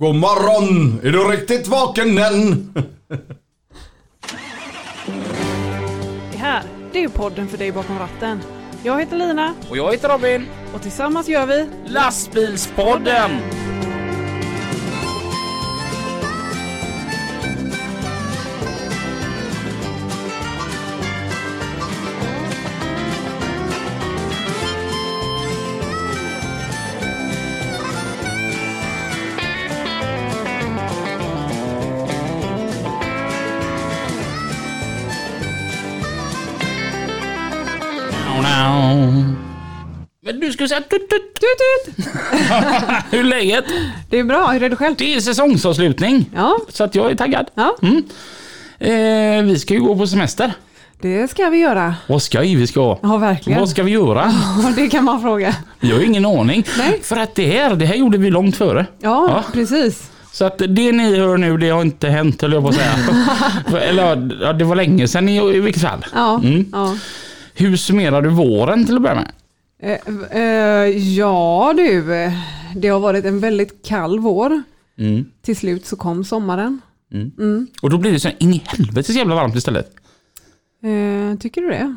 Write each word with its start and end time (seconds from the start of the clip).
God 0.00 0.14
morgon! 0.14 1.00
Är 1.02 1.12
du 1.12 1.18
riktigt 1.18 1.66
vaken 1.68 2.18
än? 2.18 2.72
Det 6.32 6.38
här, 6.38 6.62
det 6.92 7.04
är 7.04 7.08
podden 7.08 7.48
för 7.48 7.58
dig 7.58 7.72
bakom 7.72 7.98
ratten. 7.98 8.40
Jag 8.82 9.00
heter 9.00 9.16
Lina 9.16 9.54
Och 9.70 9.76
jag 9.76 9.92
heter 9.92 10.08
Robin. 10.08 10.46
och 10.74 10.82
tillsammans 10.82 11.28
gör 11.28 11.46
vi 11.46 11.66
Lastbilspodden! 11.86 13.30
Skulle 40.60 40.68
säga 40.68 40.80
tut, 40.80 41.08
tut. 41.10 41.34
Tut, 41.34 41.96
tut. 41.96 42.06
Hur 43.10 43.18
är 43.20 43.24
läget? 43.24 43.64
Det 44.10 44.18
är 44.18 44.24
bra, 44.24 44.46
hur 44.46 44.62
är 44.62 44.68
du 44.70 44.76
själv? 44.76 44.94
Det 44.98 45.14
är 45.14 45.20
säsongsavslutning. 45.20 46.30
Ja, 46.36 46.58
Så 46.68 46.84
att 46.84 46.94
jag 46.94 47.10
är 47.10 47.14
taggad. 47.14 47.46
ja, 47.54 47.76
Eh, 48.78 49.42
vi 49.42 49.58
ska 49.58 49.74
ju 49.74 49.80
gå 49.80 49.96
på 49.96 50.06
semester. 50.06 50.52
det 51.00 51.30
ska 51.30 51.48
vi 51.48 51.58
göra. 51.58 51.94
Vad 52.06 52.22
ska 52.22 52.40
vi 52.40 52.66
ska? 52.66 52.98
Ja, 53.02 53.16
verkligen. 53.16 53.60
Vad 53.60 53.68
ska 53.68 53.82
vi 53.82 53.90
göra? 53.90 54.32
Ja, 54.64 54.72
det 54.76 54.88
kan 54.88 55.04
man 55.04 55.20
fråga. 55.22 55.54
Vi 55.80 55.92
har 55.92 56.00
ingen 56.00 56.26
aning. 56.26 56.64
Nej. 56.78 57.00
För 57.02 57.16
att 57.16 57.34
det 57.34 57.46
här, 57.46 57.74
det 57.74 57.86
här 57.86 57.94
gjorde 57.94 58.18
vi 58.18 58.30
långt 58.30 58.56
före. 58.56 58.86
Ja, 58.98 59.26
Ja. 59.28 59.44
precis. 59.52 60.10
Så 60.32 60.44
att 60.44 60.58
det 60.58 60.92
ni 60.92 61.16
hör 61.18 61.36
nu, 61.38 61.56
det 61.56 61.68
har 61.70 61.82
inte 61.82 62.08
hänt 62.08 62.42
höll 62.42 62.52
jag 62.52 62.62
på 62.62 62.68
att 62.68 62.74
säga. 62.74 62.92
Eller 63.82 64.28
ja, 64.42 64.52
det 64.52 64.64
var 64.64 64.76
länge 64.76 65.08
sedan 65.08 65.28
i, 65.28 65.36
i 65.56 65.60
vilket 65.60 65.82
fall. 65.82 66.06
Ja, 66.14 66.34
Mm. 66.44 66.66
ja. 66.72 66.96
Hur 67.54 67.76
summerar 67.76 68.22
du 68.22 68.28
våren 68.28 68.86
till 68.86 68.96
att 68.96 69.02
börja 69.02 69.14
med? 69.14 69.28
Eh, 69.82 69.98
eh, 70.30 70.88
ja 71.16 71.74
du, 71.76 72.04
det 72.76 72.88
har 72.88 73.00
varit 73.00 73.24
en 73.24 73.40
väldigt 73.40 73.86
kall 73.86 74.18
vår. 74.18 74.62
Mm. 74.98 75.24
Till 75.42 75.56
slut 75.56 75.86
så 75.86 75.96
kom 75.96 76.24
sommaren. 76.24 76.80
Och 77.82 77.90
då 77.90 77.98
blir 77.98 78.12
det 78.12 78.20
så 78.20 78.28
in 78.38 78.54
i 78.54 78.62
helvetes 78.66 79.16
jävla 79.16 79.34
varmt 79.34 79.56
istället. 79.56 79.90
Eh, 80.82 81.38
tycker 81.38 81.60
du 81.60 81.68
det? 81.68 81.96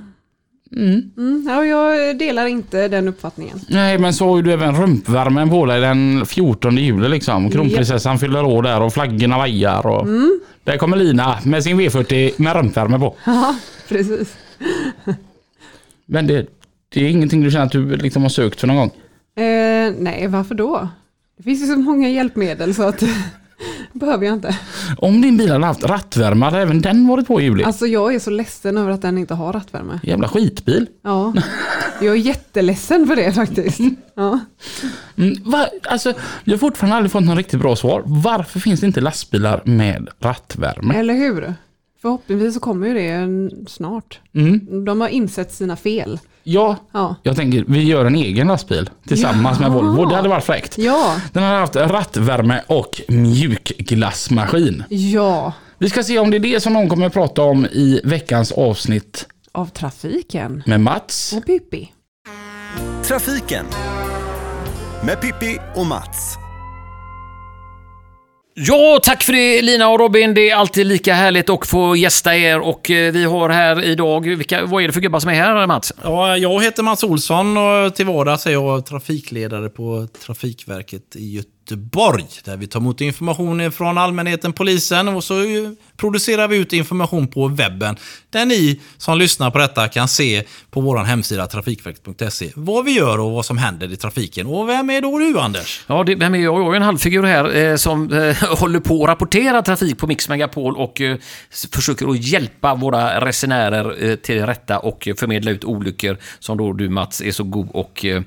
Mm. 0.75 1.11
Mm, 1.17 1.45
ja, 1.47 1.65
jag 1.65 2.17
delar 2.17 2.45
inte 2.45 2.87
den 2.87 3.07
uppfattningen. 3.07 3.59
Nej, 3.69 3.97
men 3.97 4.13
så 4.13 4.29
har 4.29 4.37
ju 4.37 4.43
du 4.43 4.51
även 4.51 4.75
rumpvärmen 4.75 5.49
på 5.49 5.65
dig 5.65 5.81
den 5.81 6.25
14 6.25 6.77
juli 6.77 7.09
liksom. 7.09 7.51
Kronprinsessan 7.51 8.19
fyller 8.19 8.45
år 8.45 8.63
där 8.63 8.81
och 8.81 8.93
flaggorna 8.93 9.37
vajar 9.37 9.85
och... 9.85 10.07
Där 10.63 10.77
kommer 10.77 10.97
Lina 10.97 11.39
med 11.43 11.63
sin 11.63 11.79
V40 11.79 12.31
med 12.37 12.55
rumpvärme 12.55 12.99
på. 12.99 13.15
Ja, 13.25 13.55
precis. 13.89 14.35
Men 16.05 16.27
det, 16.27 16.47
det 16.93 17.05
är 17.05 17.09
ingenting 17.09 17.43
du 17.43 17.51
känner 17.51 17.65
att 17.65 17.71
du 17.71 17.95
liksom 17.95 18.21
har 18.21 18.29
sökt 18.29 18.59
för 18.59 18.67
någon 18.67 18.77
gång? 18.77 18.91
Eh, 19.35 19.93
nej, 19.99 20.27
varför 20.27 20.55
då? 20.55 20.87
Det 21.37 21.43
finns 21.43 21.61
ju 21.61 21.65
så 21.65 21.79
många 21.79 22.09
hjälpmedel 22.09 22.75
så 22.75 22.83
att 22.83 23.03
behöver 23.93 24.25
jag 24.25 24.33
inte. 24.33 24.57
Om 24.97 25.21
din 25.21 25.37
bil 25.37 25.51
hade 25.51 25.65
haft 25.65 25.83
rattvärme 25.83 26.45
hade 26.45 26.59
även 26.59 26.81
den 26.81 27.07
varit 27.07 27.27
på 27.27 27.41
i 27.41 27.43
juli. 27.43 27.63
Alltså 27.63 27.87
jag 27.87 28.15
är 28.15 28.19
så 28.19 28.29
ledsen 28.29 28.77
över 28.77 28.91
att 28.91 29.01
den 29.01 29.17
inte 29.17 29.33
har 29.33 29.53
rattvärme. 29.53 29.99
Jävla 30.03 30.27
skitbil. 30.27 30.87
Ja, 31.03 31.33
jag 32.01 32.11
är 32.13 32.19
jätteledsen 32.19 33.07
för 33.07 33.15
det 33.15 33.33
faktiskt. 33.33 33.79
Ja. 34.15 34.39
Mm, 35.17 35.35
va? 35.45 35.67
Alltså, 35.83 36.13
jag 36.43 36.53
har 36.53 36.57
fortfarande 36.57 36.95
aldrig 36.95 37.11
fått 37.11 37.23
något 37.23 37.37
riktigt 37.37 37.59
bra 37.59 37.75
svar. 37.75 38.03
Varför 38.05 38.59
finns 38.59 38.79
det 38.79 38.87
inte 38.87 39.01
lastbilar 39.01 39.61
med 39.65 40.09
rattvärme? 40.19 40.93
Eller 40.95 41.13
hur? 41.13 41.53
Förhoppningsvis 42.01 42.53
så 42.53 42.59
kommer 42.59 42.87
ju 42.87 42.93
det 42.93 43.49
snart. 43.69 44.19
Mm. 44.33 44.85
De 44.85 45.01
har 45.01 45.07
insett 45.07 45.53
sina 45.53 45.75
fel. 45.75 46.19
Ja, 46.43 46.75
Ja, 46.91 47.15
jag 47.23 47.35
tänker 47.35 47.65
vi 47.67 47.83
gör 47.83 48.05
en 48.05 48.15
egen 48.15 48.47
lastbil 48.47 48.89
tillsammans 49.07 49.59
med 49.59 49.67
Ja. 49.69 49.73
Volvo. 49.73 50.05
Det 50.05 50.15
hade 50.15 50.29
varit 50.29 50.43
fräckt. 50.43 50.77
ja, 50.77 51.15
Den 51.33 51.43
har 51.43 51.55
haft 51.59 51.75
rattvärme 51.75 52.61
och 52.67 53.01
mjukglassmaskin. 53.07 54.83
ja. 54.89 55.53
Vi 55.77 55.89
ska 55.89 56.03
se 56.03 56.19
om 56.19 56.31
det 56.31 56.37
är 56.37 56.39
det 56.39 56.59
som 56.63 56.73
någon 56.73 56.89
kommer 56.89 57.05
att 57.07 57.13
prata 57.13 57.41
om 57.41 57.65
i 57.65 58.01
veckans 58.03 58.51
avsnitt 58.51 59.27
Av 59.51 59.65
trafiken. 59.65 60.63
med 60.65 60.81
Mats. 60.81 61.33
Och 61.37 61.45
Pippi. 61.45 61.91
Trafiken 63.03 63.65
med 65.03 65.21
Pippi 65.21 65.57
och 65.75 65.85
Mats. 65.85 66.37
Ja, 68.55 68.99
tack 69.03 69.23
för 69.23 69.33
det 69.33 69.61
Lina 69.61 69.89
och 69.89 69.99
Robin. 69.99 70.33
Det 70.33 70.49
är 70.49 70.55
alltid 70.55 70.85
lika 70.85 71.13
härligt 71.13 71.49
att 71.49 71.67
få 71.67 71.95
gästa 71.95 72.37
er 72.37 72.59
och 72.59 72.91
eh, 72.91 73.13
vi 73.13 73.23
har 73.23 73.49
här 73.49 73.83
idag, 73.83 74.27
vilka, 74.27 74.65
vad 74.65 74.83
är 74.83 74.87
det 74.87 74.93
för 74.93 75.01
gubbar 75.01 75.19
som 75.19 75.29
är 75.29 75.33
här 75.33 75.67
Mats? 75.67 75.93
Ja, 76.03 76.37
jag 76.37 76.63
heter 76.63 76.83
Mats 76.83 77.03
Olsson 77.03 77.57
och 77.57 77.95
till 77.95 78.05
vardags 78.05 78.45
är 78.45 78.51
jag 78.51 78.85
trafikledare 78.85 79.69
på 79.69 80.07
Trafikverket 80.25 81.15
i 81.15 81.35
Göteborg. 81.35 81.52
Göteborg, 81.65 82.25
Där 82.43 82.57
vi 82.57 82.67
tar 82.67 82.79
emot 82.79 83.01
information 83.01 83.71
från 83.71 83.97
allmänheten, 83.97 84.53
polisen 84.53 85.07
och 85.07 85.23
så 85.23 85.33
producerar 85.97 86.47
vi 86.47 86.57
ut 86.57 86.73
information 86.73 87.27
på 87.27 87.47
webben. 87.47 87.95
Där 88.29 88.45
ni 88.45 88.81
som 88.97 89.17
lyssnar 89.17 89.51
på 89.51 89.57
detta 89.57 89.87
kan 89.87 90.07
se 90.07 90.43
på 90.71 90.81
vår 90.81 90.97
hemsida 90.97 91.47
trafikverket.se 91.47 92.51
vad 92.55 92.85
vi 92.85 92.91
gör 92.91 93.19
och 93.19 93.31
vad 93.31 93.45
som 93.45 93.57
händer 93.57 93.93
i 93.93 93.95
trafiken. 93.95 94.47
Och 94.47 94.69
vem 94.69 94.89
är 94.89 95.01
då 95.01 95.19
du 95.19 95.39
Anders? 95.39 95.83
Ja, 95.87 96.03
det, 96.03 96.15
vem 96.15 96.35
är 96.35 96.39
jag? 96.39 96.61
Jag 96.61 96.71
är 96.71 96.75
en 96.75 96.81
halvfigur 96.81 97.23
här 97.23 97.55
eh, 97.55 97.75
som 97.75 98.13
eh, 98.13 98.35
håller 98.59 98.79
på 98.79 99.03
att 99.03 99.09
rapportera 99.09 99.61
trafik 99.61 99.97
på 99.97 100.07
Mix 100.07 100.29
Megapol 100.29 100.75
och 100.75 101.01
eh, 101.01 101.17
försöker 101.71 102.07
att 102.07 102.23
hjälpa 102.23 102.75
våra 102.75 103.25
resenärer 103.25 104.09
eh, 104.09 104.15
till 104.15 104.45
rätta 104.45 104.79
och 104.79 105.07
förmedla 105.17 105.51
ut 105.51 105.63
olyckor 105.63 106.17
som 106.39 106.57
då 106.57 106.73
du 106.73 106.89
Mats 106.89 107.21
är 107.21 107.31
så 107.31 107.43
god 107.43 107.69
och 107.71 108.05
eh, 108.05 108.21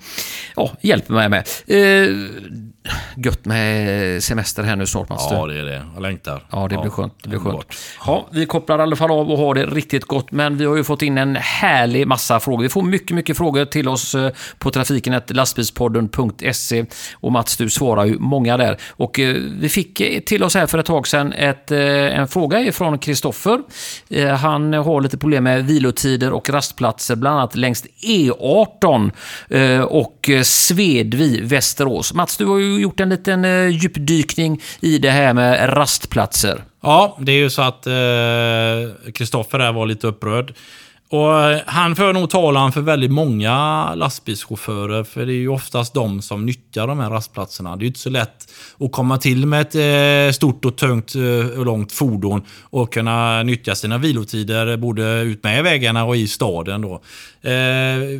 ja, 0.56 0.72
hjälper 0.80 1.14
mig 1.14 1.28
med. 1.28 1.48
Eh, 1.66 2.16
Gött 3.16 3.44
med 3.44 4.22
semester 4.22 4.62
här 4.62 4.76
nu 4.76 4.86
snart 4.86 5.08
Mats. 5.08 5.30
det 5.30 5.60
är 5.60 5.64
det. 5.64 5.86
Jag 5.94 6.02
längtar. 6.02 6.46
Ja, 6.50 6.68
det 6.70 6.78
blir 6.78 6.90
skönt. 6.90 7.14
Det 7.22 7.28
blir 7.28 7.38
skönt. 7.38 7.74
Ja, 8.06 8.26
vi 8.30 8.46
kopplar 8.46 8.78
i 8.78 8.82
alla 8.82 8.96
fall 8.96 9.10
av 9.10 9.30
och 9.30 9.38
har 9.38 9.54
det 9.54 9.66
riktigt 9.66 10.04
gott. 10.04 10.32
Men 10.32 10.56
vi 10.58 10.64
har 10.64 10.76
ju 10.76 10.84
fått 10.84 11.02
in 11.02 11.18
en 11.18 11.36
härlig 11.36 12.06
massa 12.06 12.40
frågor. 12.40 12.62
Vi 12.62 12.68
får 12.68 12.82
mycket, 12.82 13.16
mycket 13.16 13.36
frågor 13.36 13.64
till 13.64 13.88
oss 13.88 14.14
eh, 14.14 14.30
på 14.58 14.70
trafiken 14.70 15.20
lastbilspodden.se. 15.28 16.84
Och 17.14 17.32
Mats, 17.32 17.56
du 17.56 17.70
svarar 17.70 18.04
ju 18.04 18.18
många 18.18 18.56
där. 18.56 18.76
Och 18.90 19.20
eh, 19.20 19.36
vi 19.60 19.68
fick 19.68 20.02
till 20.26 20.42
oss 20.42 20.54
här 20.54 20.66
för 20.66 20.78
ett 20.78 20.86
tag 20.86 21.08
sedan 21.08 21.32
ett, 21.32 21.70
eh, 21.70 21.80
en 22.18 22.28
fråga 22.28 22.60
ifrån 22.60 22.98
Kristoffer. 22.98 23.60
Han 24.36 24.72
har 24.72 25.00
lite 25.00 25.18
problem 25.18 25.44
med 25.44 25.66
vilotider 25.66 26.32
och 26.32 26.50
rastplatser, 26.50 27.16
bland 27.16 27.38
annat 27.38 27.56
längs 27.56 27.84
E18 27.84 29.10
eh, 29.48 29.80
och 29.80 30.30
Svedvi, 30.42 31.40
Västerås. 31.40 32.14
Mats, 32.14 32.36
du 32.36 32.46
har 32.46 32.58
ju 32.58 32.75
gjort 32.80 33.00
en 33.00 33.08
liten 33.08 33.44
eh, 33.44 33.68
djupdykning 33.68 34.60
i 34.80 34.98
det 34.98 35.10
här 35.10 35.34
med 35.34 35.76
rastplatser. 35.76 36.64
Ja, 36.82 37.18
det 37.20 37.32
är 37.32 37.36
ju 37.36 37.50
så 37.50 37.62
att 37.62 37.86
eh, 37.86 39.12
Kristoffer 39.12 39.72
var 39.72 39.86
lite 39.86 40.06
upprörd. 40.06 40.54
Och 41.08 41.40
eh, 41.40 41.60
han 41.66 41.96
för 41.96 42.12
nog 42.12 42.30
talan 42.30 42.72
för 42.72 42.80
väldigt 42.80 43.10
många 43.10 43.94
lastbilschaufförer, 43.94 45.04
för 45.04 45.26
det 45.26 45.32
är 45.32 45.36
ju 45.36 45.48
oftast 45.48 45.94
de 45.94 46.22
som 46.22 46.46
nyttjar 46.46 46.86
de 46.86 46.98
här 46.98 47.10
rastplatserna. 47.10 47.76
Det 47.76 47.80
är 47.80 47.82
ju 47.82 47.86
inte 47.86 48.00
så 48.00 48.10
lätt 48.10 48.52
att 48.80 48.92
komma 48.92 49.18
till 49.18 49.46
med 49.46 49.60
ett 49.60 49.74
eh, 50.28 50.34
stort 50.34 50.64
och 50.64 50.76
tungt 50.76 51.14
eh, 51.14 51.58
och 51.58 51.66
långt 51.66 51.92
fordon 51.92 52.42
och 52.62 52.92
kunna 52.92 53.42
nyttja 53.42 53.74
sina 53.74 53.98
vilotider 53.98 54.76
både 54.76 55.20
utmed 55.20 55.64
vägarna 55.64 56.04
och 56.04 56.16
i 56.16 56.28
staden. 56.28 56.80
Då. 56.80 57.02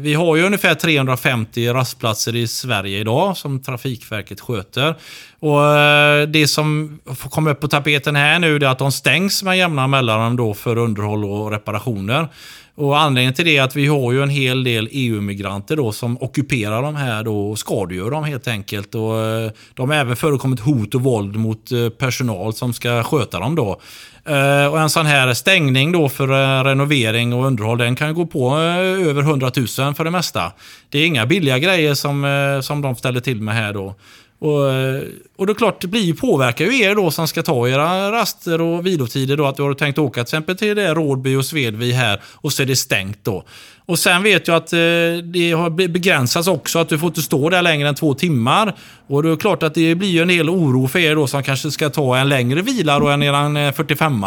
Vi 0.01 0.15
har 0.15 0.37
ju 0.37 0.47
ungefär 0.47 0.75
350 0.75 1.69
rastplatser 1.69 2.37
i 2.37 2.47
Sverige 2.47 2.99
idag 2.99 3.37
som 3.37 3.63
Trafikverket 3.63 4.41
sköter. 4.41 4.95
Och 5.41 6.29
Det 6.29 6.49
som 6.49 6.99
kommer 7.07 7.51
upp 7.51 7.60
på 7.60 7.69
tapeten 7.69 8.16
här 8.16 8.39
nu 8.39 8.57
är 8.57 8.65
att 8.65 8.78
de 8.78 8.93
stängs 8.93 9.43
med 9.43 9.59
jämna 9.59 9.87
mellanrum 9.87 10.37
då 10.37 10.55
för 10.55 10.78
underhåll 10.78 11.25
och 11.25 11.51
reparationer. 11.51 12.28
Och 12.77 12.99
Anledningen 12.99 13.34
till 13.34 13.45
det 13.45 13.57
är 13.57 13.63
att 13.63 13.77
vi 13.77 13.87
har 13.87 14.13
ju 14.13 14.23
en 14.23 14.31
hel 14.31 14.65
del 14.65 14.89
EU-migranter 14.91 15.77
då 15.77 15.93
som 15.93 16.23
ockuperar 16.23 16.83
de 16.83 16.97
här 16.97 17.23
då 17.23 17.51
och 17.51 17.59
skadegör 17.59 18.11
dem 18.11 18.25
helt 18.25 18.49
enkelt. 18.49 18.95
Och 18.95 19.19
eh, 19.19 19.51
De 19.75 19.91
har 19.91 19.97
även 19.97 20.17
förekommit 20.17 20.61
hot 20.61 20.95
och 20.95 21.03
våld 21.03 21.37
mot 21.37 21.73
eh, 21.73 21.89
personal 21.89 22.53
som 22.53 22.73
ska 22.73 23.03
sköta 23.03 23.41
dem 23.41 23.55
då. 23.55 23.81
Eh, 24.25 24.67
och 24.67 24.81
En 24.81 24.91
sån 24.91 25.07
här 25.07 25.34
stängning 25.34 25.93
då 25.93 26.09
för 26.09 26.65
renovering 26.65 27.33
och 27.33 27.47
underhåll 27.47 27.78
den 27.78 27.97
kan 27.97 28.15
gå 28.15 28.27
på 28.27 28.57
över 28.59 29.22
100 29.22 29.51
000 29.57 29.67
för 29.95 30.05
det 30.05 30.11
mesta. 30.11 30.53
Det 30.89 30.99
är 30.99 31.07
inga 31.07 31.27
billiga 31.27 31.59
grejer 31.59 31.95
som, 31.95 32.61
som 32.63 32.83
de 32.83 32.97
ställer 32.97 33.21
till 33.21 33.41
med 33.41 33.55
här 33.55 33.72
då. 33.72 33.95
Och, 34.38 34.72
eh, 34.72 35.03
och 35.36 35.47
det 35.47 35.53
är 35.53 35.54
klart, 35.54 35.80
det 35.80 35.86
blir 35.86 36.00
ju 36.00 36.15
påverkar 36.15 36.65
ju 36.65 36.80
er 36.80 36.94
då 36.94 37.10
som 37.10 37.28
ska 37.28 37.42
ta 37.42 37.68
era 37.68 38.12
raster 38.12 38.60
och 38.60 38.86
vilotider 38.86 39.36
då. 39.36 39.47
Att 39.47 39.56
du 39.56 39.62
har 39.62 39.74
tänkt 39.74 39.98
åka 39.98 40.15
till 40.15 40.22
exempel 40.22 40.56
till 40.56 40.77
det 40.77 40.94
Rådby 40.94 41.34
och 41.34 41.44
Svedvi 41.47 41.92
här 41.92 42.22
och 42.24 42.53
så 42.53 42.62
är 42.62 42.66
det 42.66 42.77
stängt 42.77 43.24
då. 43.24 43.44
Och 43.86 43.98
sen 43.98 44.22
vet 44.22 44.48
jag 44.48 44.56
att 44.56 44.72
eh, 44.72 44.78
det 45.24 45.53
har 45.53 45.88
begränsats 45.88 46.48
också, 46.48 46.78
att 46.78 46.88
du 46.88 46.98
får 46.98 47.06
inte 47.06 47.22
stå 47.22 47.50
där 47.50 47.62
längre 47.62 47.88
än 47.88 47.94
två 47.94 48.15
timmar. 48.15 48.77
Och 49.06 49.22
det 49.22 49.30
är 49.30 49.36
klart 49.36 49.62
att 49.62 49.74
det 49.74 49.94
blir 49.94 50.09
ju 50.09 50.22
en 50.22 50.28
del 50.28 50.50
oro 50.50 50.88
för 50.88 50.98
er 50.98 51.15
då 51.15 51.27
som 51.27 51.42
kanske 51.42 51.71
ska 51.71 51.91
ta 51.91 52.16
en 52.16 52.28
längre 52.28 52.62
vila 52.62 52.98
då 52.98 53.09
än 53.09 53.22
eran 53.22 53.56
eh, 53.56 53.72
45 53.72 54.24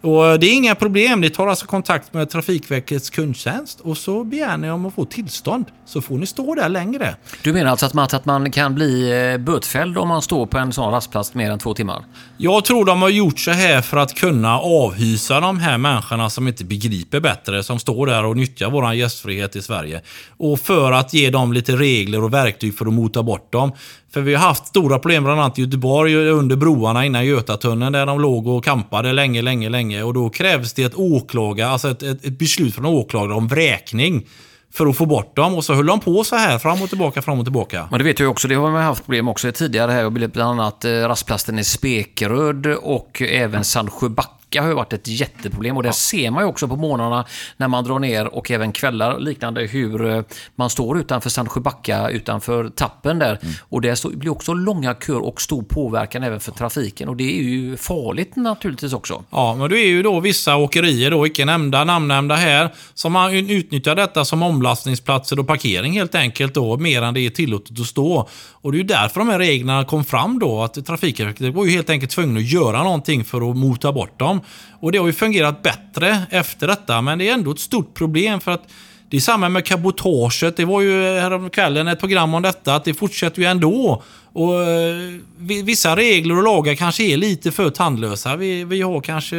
Och 0.00 0.40
det 0.40 0.46
är 0.46 0.54
inga 0.54 0.74
problem, 0.74 1.20
ni 1.20 1.30
tar 1.30 1.46
alltså 1.46 1.66
kontakt 1.66 2.12
med 2.12 2.30
Trafikverkets 2.30 3.10
kundtjänst 3.10 3.80
och 3.80 3.96
så 3.96 4.24
begär 4.24 4.56
ni 4.56 4.70
om 4.70 4.86
att 4.86 4.94
få 4.94 5.04
tillstånd. 5.04 5.64
Så 5.86 6.00
får 6.00 6.18
ni 6.18 6.26
stå 6.26 6.54
där 6.54 6.68
längre. 6.68 7.16
Du 7.42 7.52
menar 7.52 7.70
alltså 7.70 7.86
att 7.86 7.94
man, 7.94 8.08
att 8.12 8.24
man 8.24 8.50
kan 8.50 8.74
bli 8.74 9.10
eh, 9.32 9.38
bötfälld 9.38 9.98
om 9.98 10.08
man 10.08 10.22
står 10.22 10.46
på 10.46 10.58
en 10.58 10.72
sån 10.72 10.92
rastplats 10.92 11.34
mer 11.34 11.50
än 11.50 11.58
två 11.58 11.74
timmar? 11.74 12.04
Jag 12.42 12.64
tror 12.64 12.84
de 12.84 13.02
har 13.02 13.08
gjort 13.08 13.38
så 13.38 13.50
här 13.50 13.82
för 13.82 13.96
att 13.96 14.14
kunna 14.14 14.58
avhysa 14.58 15.40
de 15.40 15.58
här 15.58 15.78
människorna 15.78 16.30
som 16.30 16.48
inte 16.48 16.64
begriper 16.64 17.20
bättre, 17.20 17.62
som 17.62 17.78
står 17.78 18.06
där 18.06 18.24
och 18.24 18.36
nyttjar 18.36 18.70
vår 18.70 18.94
gästfrihet 18.94 19.56
i 19.56 19.62
Sverige. 19.62 20.00
Och 20.36 20.60
för 20.60 20.92
att 20.92 21.14
ge 21.14 21.30
dem 21.30 21.52
lite 21.52 21.72
regler 21.76 22.24
och 22.24 22.34
verktyg 22.34 22.78
för 22.78 22.86
att 22.86 22.92
mota 22.92 23.22
bort 23.22 23.52
dem. 23.52 23.72
För 24.12 24.20
vi 24.20 24.34
har 24.34 24.46
haft 24.46 24.66
stora 24.66 24.98
problem 24.98 25.24
bland 25.24 25.40
annat 25.40 25.58
i 25.58 25.62
Göteborg 25.62 26.16
under 26.16 26.56
broarna 26.56 27.06
innan 27.06 27.26
Götatunneln 27.26 27.92
där 27.92 28.06
de 28.06 28.20
låg 28.20 28.46
och 28.46 28.64
kampade 28.64 29.12
länge, 29.12 29.42
länge, 29.42 29.68
länge. 29.68 30.02
Och 30.02 30.14
då 30.14 30.30
krävs 30.30 30.72
det 30.72 30.82
ett 30.82 30.94
åklaga, 30.94 31.68
alltså 31.68 31.90
ett, 31.90 32.02
ett, 32.02 32.24
ett 32.24 32.38
beslut 32.38 32.74
från 32.74 32.86
åklagare 32.86 33.34
om 33.34 33.48
vräkning. 33.48 34.26
För 34.72 34.86
att 34.86 34.96
få 34.96 35.06
bort 35.06 35.36
dem 35.36 35.54
och 35.54 35.64
så 35.64 35.74
höll 35.74 35.86
de 35.86 36.00
på 36.00 36.24
så 36.24 36.36
här 36.36 36.58
fram 36.58 36.82
och 36.82 36.88
tillbaka, 36.88 37.22
fram 37.22 37.38
och 37.38 37.44
tillbaka. 37.44 37.88
Men 37.90 37.98
det 37.98 38.04
vet 38.04 38.18
jag 38.18 38.26
ju 38.26 38.30
också, 38.30 38.48
det 38.48 38.54
har 38.54 38.70
man 38.70 38.82
haft 38.82 39.04
problem 39.04 39.28
också 39.28 39.52
tidigare 39.52 39.92
här. 39.92 40.10
Bland 40.10 40.60
annat 40.60 40.84
eh, 40.84 40.90
rastplatsen 40.90 41.58
i 41.58 41.64
Spekeröd 41.64 42.66
och 42.66 43.22
även 43.22 43.64
Sandsjöbacka 43.64 44.39
har 44.58 44.68
ju 44.68 44.74
varit 44.74 44.92
ett 44.92 45.08
jätteproblem. 45.08 45.76
Och 45.76 45.82
det 45.82 45.92
ser 45.92 46.30
man 46.30 46.42
ju 46.42 46.48
också 46.48 46.68
på 46.68 46.76
morgnarna 46.76 47.24
när 47.56 47.68
man 47.68 47.84
drar 47.84 47.98
ner 47.98 48.26
och 48.26 48.50
även 48.50 48.72
kvällar 48.72 49.14
och 49.14 49.20
liknande 49.20 49.60
hur 49.62 50.10
eh, 50.10 50.22
man 50.54 50.70
står 50.70 50.98
utanför 50.98 51.30
Sandsjöbacka, 51.30 52.08
utanför 52.08 52.68
tappen 52.68 53.18
där. 53.18 53.38
Och 53.68 53.80
det 53.80 54.04
blir 54.04 54.30
också 54.30 54.54
långa 54.54 54.94
köer 54.94 55.26
och 55.26 55.40
stor 55.40 55.62
påverkan 55.62 56.22
även 56.22 56.40
för 56.40 56.52
trafiken. 56.52 57.08
Och 57.08 57.16
det 57.16 57.38
är 57.38 57.42
ju 57.42 57.76
farligt 57.76 58.36
naturligtvis 58.36 58.92
också. 58.92 59.24
Ja, 59.30 59.54
men 59.54 59.70
det 59.70 59.78
är 59.78 59.88
ju 59.88 60.02
då 60.02 60.20
vissa 60.20 60.56
åkerier, 60.56 61.10
då, 61.10 61.26
icke 61.26 61.44
nämnda, 61.44 61.84
namnnämnda 61.84 62.34
här, 62.34 62.74
som 62.94 63.14
har 63.14 63.30
utnyttjat 63.30 63.96
detta 63.96 64.24
som 64.24 64.42
omlastningsplatser 64.42 65.38
och 65.38 65.46
parkering 65.46 65.92
helt 65.92 66.14
enkelt 66.14 66.54
då, 66.54 66.76
mer 66.76 67.02
än 67.02 67.14
det 67.14 67.20
är 67.20 67.30
tillåtet 67.30 67.80
att 67.80 67.86
stå. 67.86 68.28
Och 68.52 68.72
det 68.72 68.76
är 68.76 68.80
ju 68.80 68.86
därför 68.86 69.20
de 69.20 69.28
här 69.28 69.38
reglerna 69.38 69.84
kom 69.84 70.04
fram 70.04 70.38
då, 70.38 70.62
att 70.62 70.86
Trafikverket 70.86 71.54
var 71.54 71.64
ju 71.64 71.70
helt 71.70 71.90
enkelt 71.90 72.12
tvungna 72.12 72.40
att 72.40 72.52
göra 72.52 72.82
någonting 72.82 73.24
för 73.24 73.50
att 73.50 73.56
mota 73.56 73.92
bort 73.92 74.18
dem. 74.18 74.39
Och 74.80 74.92
det 74.92 74.98
har 74.98 75.06
ju 75.06 75.12
fungerat 75.12 75.62
bättre 75.62 76.22
efter 76.30 76.66
detta, 76.66 77.00
men 77.00 77.18
det 77.18 77.28
är 77.28 77.34
ändå 77.34 77.50
ett 77.50 77.58
stort 77.58 77.94
problem 77.94 78.40
för 78.40 78.50
att 78.50 78.62
det 79.08 79.16
är 79.16 79.20
samma 79.20 79.48
med 79.48 79.64
cabotaget. 79.64 80.56
Det 80.56 80.64
var 80.64 80.80
ju 80.80 81.02
häromkvällen 81.02 81.88
ett 81.88 82.00
program 82.00 82.34
om 82.34 82.42
detta, 82.42 82.74
att 82.74 82.84
det 82.84 82.94
fortsätter 82.94 83.42
ju 83.42 83.48
ändå. 83.48 84.02
Och 84.32 84.62
eh, 84.62 85.20
Vissa 85.42 85.96
regler 85.96 86.36
och 86.36 86.42
lagar 86.42 86.74
kanske 86.74 87.02
är 87.02 87.16
lite 87.16 87.50
för 87.50 87.70
tandlösa. 87.70 88.36
Vi, 88.36 88.64
vi 88.64 88.82
har 88.82 89.00
kanske 89.00 89.36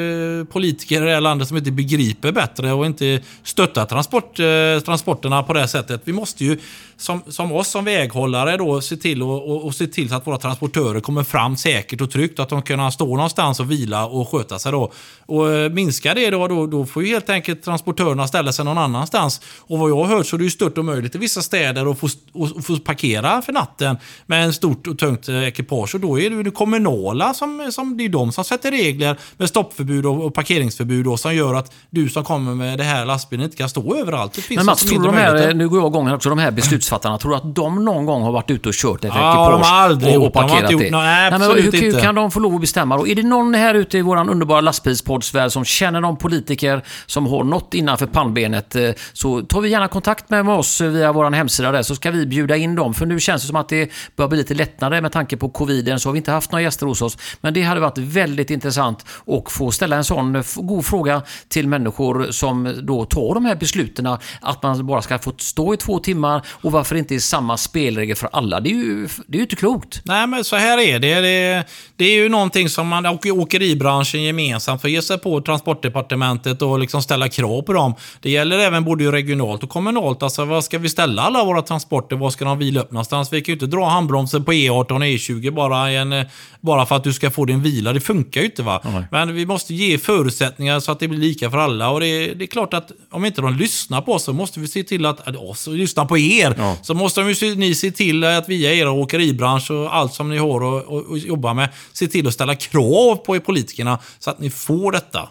politiker 0.52 1.02
i 1.02 1.06
det 1.06 1.14
här 1.14 1.22
landet 1.22 1.48
som 1.48 1.58
inte 1.58 1.72
begriper 1.72 2.32
bättre 2.32 2.74
och 2.74 2.86
inte 2.86 3.22
stöttar 3.44 3.86
transport, 3.86 4.40
eh, 4.40 4.84
transporterna 4.86 5.44
på 5.44 5.54
det 5.54 5.68
sättet. 5.68 6.02
Vi 6.04 6.14
måste 6.14 6.46
ju, 6.46 6.58
som, 6.98 7.22
som 7.28 7.52
oss 7.52 7.68
som 7.68 7.86
väghållare, 7.86 8.58
då, 8.58 8.82
se 8.82 8.98
till 8.98 9.24
och, 9.24 9.52
och, 9.52 9.66
och 9.66 9.76
se 9.76 9.88
till 9.88 10.10
så 10.10 10.16
att 10.16 10.28
våra 10.28 10.38
transportörer 10.38 11.00
kommer 11.00 11.24
fram 11.24 11.58
säkert 11.58 12.02
och 12.02 12.12
tryggt. 12.12 12.40
Att 12.40 12.50
de 12.50 12.62
kan 12.62 12.92
stå 12.92 13.16
någonstans 13.16 13.60
och 13.60 13.72
vila 13.72 14.06
och 14.06 14.30
sköta 14.30 14.60
sig. 14.60 14.72
Då. 14.72 14.92
Och 15.26 15.52
eh, 15.52 15.72
minskar 15.72 16.16
det 16.16 16.30
då, 16.30 16.48
då, 16.48 16.68
då 16.68 16.86
får 16.86 17.04
ju 17.04 17.10
helt 17.10 17.30
enkelt 17.30 17.64
transportörerna 17.64 18.28
ställa 18.28 18.52
sig 18.52 18.66
någon 18.66 18.78
annanstans. 18.78 19.42
Och 19.58 19.80
vad 19.80 19.90
jag 19.90 19.96
har 19.96 20.06
hört 20.06 20.28
så 20.28 20.36
är 20.36 20.38
det 20.38 20.44
ju 20.44 20.52
stört 20.52 20.78
omöjligt 20.78 21.16
i 21.16 21.18
vissa 21.18 21.42
städer 21.42 21.92
att 21.92 22.00
få, 22.00 22.10
och, 22.32 22.56
och 22.56 22.66
få 22.66 22.78
parkera 22.78 23.42
för 23.42 23.54
natten 23.54 23.98
med 24.26 24.44
en 24.44 24.54
stort 24.54 24.88
och 24.92 25.00
tungt 25.00 25.30
eh, 25.30 25.44
ekipage. 25.48 25.96
Och 25.96 26.02
då 26.02 26.20
är 26.20 26.30
det 26.30 26.36
ju 26.36 26.44
det 26.44 26.52
kommunala 26.52 27.34
som, 27.34 27.72
som 27.72 27.98
det 27.98 28.06
är 28.06 28.10
de 28.10 28.32
som 28.32 28.44
sätter 28.44 28.72
regler 28.72 29.18
med 29.38 29.50
stoppförbud 29.50 30.06
och, 30.06 30.26
och 30.26 30.34
parkeringsförbud 30.34 31.08
och 31.08 31.20
som 31.20 31.36
gör 31.36 31.54
att 31.54 31.74
du 31.90 32.10
som 32.10 32.24
kommer 32.24 32.56
med 32.56 32.78
det 32.78 32.84
här 32.84 33.06
lastbilen 33.06 33.46
inte 33.46 33.58
kan 33.58 33.70
stå 33.70 33.96
överallt. 33.96 34.34
Det 34.34 34.42
finns 34.42 34.58
Men 34.58 34.66
Mats, 34.66 34.82
alltså 34.82 34.96
tror 34.96 35.06
de 35.06 35.18
här, 35.18 35.54
nu 35.54 35.70
går 35.70 35.80
jag 35.80 35.88
igång 35.92 36.08
här 36.08 36.16
också, 36.16 36.30
de 36.30 36.40
här 36.40 36.52
beslutsfattarna, 36.52 37.18
tror 37.18 37.32
du 37.32 37.38
att 37.38 37.56
de 37.56 37.86
någon 37.86 38.06
gång 38.06 38.22
har 38.24 38.32
varit 38.32 38.52
ute 38.52 38.70
och 38.70 38.76
kört 38.76 39.06
ett 39.06 39.12
Ja, 39.16 39.50
de 39.52 39.62
har 39.62 39.80
aldrig 39.80 40.18
och, 40.18 40.26
och 40.26 40.32
De 40.32 40.40
parkerat 40.40 40.62
inte 40.62 40.74
gjort- 40.74 40.82
det? 40.82 40.92
nej, 40.92 41.34
absolut 41.34 41.74
hur, 41.74 41.80
hur 41.80 41.88
inte. 41.88 42.02
kan 42.02 42.16
de 42.16 42.32
få 42.32 42.40
lov 42.40 42.56
att 42.56 42.62
bestämma 42.62 42.98
då? 42.98 43.08
Är 43.08 43.16
det 43.16 43.24
någon 43.24 43.54
här 43.54 43.76
ute 43.76 43.98
i 43.98 44.02
våran 44.02 44.30
underbara 44.30 44.62
lastbilspoddsvärld 44.62 45.52
som 45.52 45.66
känner 45.66 46.02
någon 46.02 46.18
politiker 46.18 46.84
som 47.06 47.28
har 47.28 47.44
något 47.44 47.74
innanför 47.74 48.06
pannbenet 48.06 48.76
eh, 48.76 48.90
så 49.14 49.42
tar 49.42 49.62
vi 49.62 49.70
gärna 49.70 49.88
kontakt 49.88 50.30
med 50.30 50.50
oss 50.50 50.82
via 50.82 51.12
vår 51.12 51.32
hemsida 51.32 51.72
där 51.72 51.82
så 51.84 51.96
ska 51.96 52.12
vi 52.12 52.26
bjuda 52.26 52.56
in 52.58 52.76
dem. 52.76 52.94
För 52.94 53.06
nu 53.06 53.20
känns 53.20 53.42
det 53.42 53.48
som 53.48 53.56
att 53.56 53.70
det 53.70 53.92
börjar 54.16 54.30
bli 54.30 54.38
lite 54.38 54.54
lättnader 54.72 55.02
med 55.02 55.12
tanke 55.12 55.38
på 55.38 55.50
coviden 55.50 56.00
så 56.00 56.10
har 56.10 56.14
vi 56.14 56.18
inte 56.18 56.32
haft 56.32 56.52
några 56.52 56.64
gäster 56.64 56.86
hos 56.86 57.02
oss. 57.02 57.18
Men 57.42 57.54
det 57.54 57.62
hade 57.62 57.82
varit 57.82 57.98
väldigt 57.98 58.50
intressant 58.50 59.06
att 59.28 59.52
få 59.52 59.72
ställa 59.72 59.96
en 59.96 60.04
sån 60.04 60.44
god 60.56 60.86
fråga 60.86 61.22
till 61.48 61.68
människor 61.68 62.32
som 62.32 62.76
då 62.84 63.06
tar 63.06 63.34
de 63.34 63.46
här 63.46 63.56
besluten 63.56 64.08
att 64.42 64.64
man 64.64 64.86
bara 64.86 65.02
ska 65.02 65.20
få 65.20 65.34
stå 65.38 65.74
i 65.74 65.78
två 65.78 66.00
timmar 66.00 66.42
och 66.48 66.72
varför 66.72 66.96
inte 66.96 67.16
i 67.16 67.20
samma 67.20 67.58
spelregler 67.58 68.16
för 68.16 68.30
alla. 68.34 68.60
Det 68.60 68.70
är 68.70 68.74
ju, 68.74 69.08
det 69.28 69.34
är 69.34 69.38
ju 69.38 69.42
inte 69.42 69.56
klokt. 69.56 70.02
Nej, 70.06 70.28
men 70.28 70.44
så 70.44 70.56
här 70.56 70.78
är 70.78 71.00
det. 71.00 71.22
Det, 71.22 71.64
det 71.96 72.06
är 72.06 72.16
ju 72.16 72.30
någonting 72.30 72.70
som 72.70 72.88
man, 72.88 73.06
och 73.06 73.26
åkeribranschen 73.26 74.24
gemensamt 74.24 74.82
får 74.82 74.90
ge 74.90 75.02
sig 75.02 75.18
på 75.18 75.42
Transportdepartementet 75.42 76.62
och 76.62 76.80
liksom 76.80 77.02
ställa 77.02 77.30
krav 77.30 77.62
på 77.62 77.74
dem. 77.74 77.94
Det 78.22 78.30
gäller 78.30 78.60
även 78.60 78.84
både 78.84 79.12
regionalt 79.12 79.64
och 79.64 79.70
kommunalt. 79.70 80.24
Alltså, 80.24 80.46
vad 80.46 80.64
ska 80.64 80.78
vi 80.78 80.90
ställa 80.90 81.22
alla 81.22 81.44
våra 81.44 81.62
transporter? 81.62 82.16
Var 82.16 82.30
ska 82.30 82.46
de 82.46 82.58
vila 82.58 82.82
upp 82.82 82.92
någonstans? 82.92 83.34
Vi 83.34 83.42
kan 83.42 83.54
ju 83.54 83.54
inte 83.54 83.66
dra 83.66 83.86
handbromsen 83.86 84.44
på 84.44 84.54
E18 84.70 84.92
och 84.92 85.02
E20 85.02 85.52
bara, 85.52 85.92
en, 85.92 86.14
eh, 86.14 86.26
bara 86.62 86.86
för 86.86 86.96
att 86.96 87.04
du 87.04 87.14
ska 87.14 87.32
få 87.32 87.46
din 87.46 87.62
vila. 87.62 87.94
Det 87.94 88.00
funkar 88.00 88.42
ju 88.42 88.46
inte. 88.46 88.64
va? 88.64 88.82
Men 89.12 89.36
vi 89.36 89.46
måste 89.46 89.74
ge 89.74 89.98
förutsättningar 89.98 90.80
så 90.80 90.92
att 90.92 91.00
det 91.00 91.08
blir 91.08 91.20
lika 91.20 91.52
för 91.52 91.58
alla. 91.58 91.90
Och 91.90 92.00
det, 92.00 92.34
det 92.34 92.46
är 92.46 92.48
klart 92.48 92.74
att 92.74 92.92
om 93.12 93.26
inte 93.26 93.42
de 93.42 93.54
lyssnar 93.56 94.02
på 94.02 94.14
oss 94.14 94.24
så 94.24 94.34
måste 94.34 94.60
vi 94.60 94.68
se 94.68 94.84
till 94.84 95.06
att, 95.06 95.28
att 95.28 95.36
oss 95.36 95.68
lyssna 95.68 96.06
på 96.06 96.18
er. 96.18 96.54
Så 96.84 96.94
måste 96.94 97.22
de 97.22 97.56
ni 97.56 97.76
se 97.76 97.92
till 97.92 98.24
att 98.24 98.50
via 98.50 98.74
era 98.74 98.92
åkeribransch 98.92 99.72
och 99.72 99.96
allt 99.96 100.14
som 100.14 100.30
ni 100.30 100.38
har 100.38 100.64
och, 100.64 100.82
och, 100.84 101.06
och 101.06 101.18
jobba 101.18 101.54
med, 101.54 101.70
se 101.94 102.08
till 102.08 102.28
att 102.28 102.34
ställa 102.34 102.56
krav 102.56 103.16
på 103.16 103.36
er 103.36 103.40
politikerna 103.40 104.00
så 104.20 104.30
att 104.30 104.40
ni 104.40 104.50
får 104.50 104.92
detta. 104.92 105.30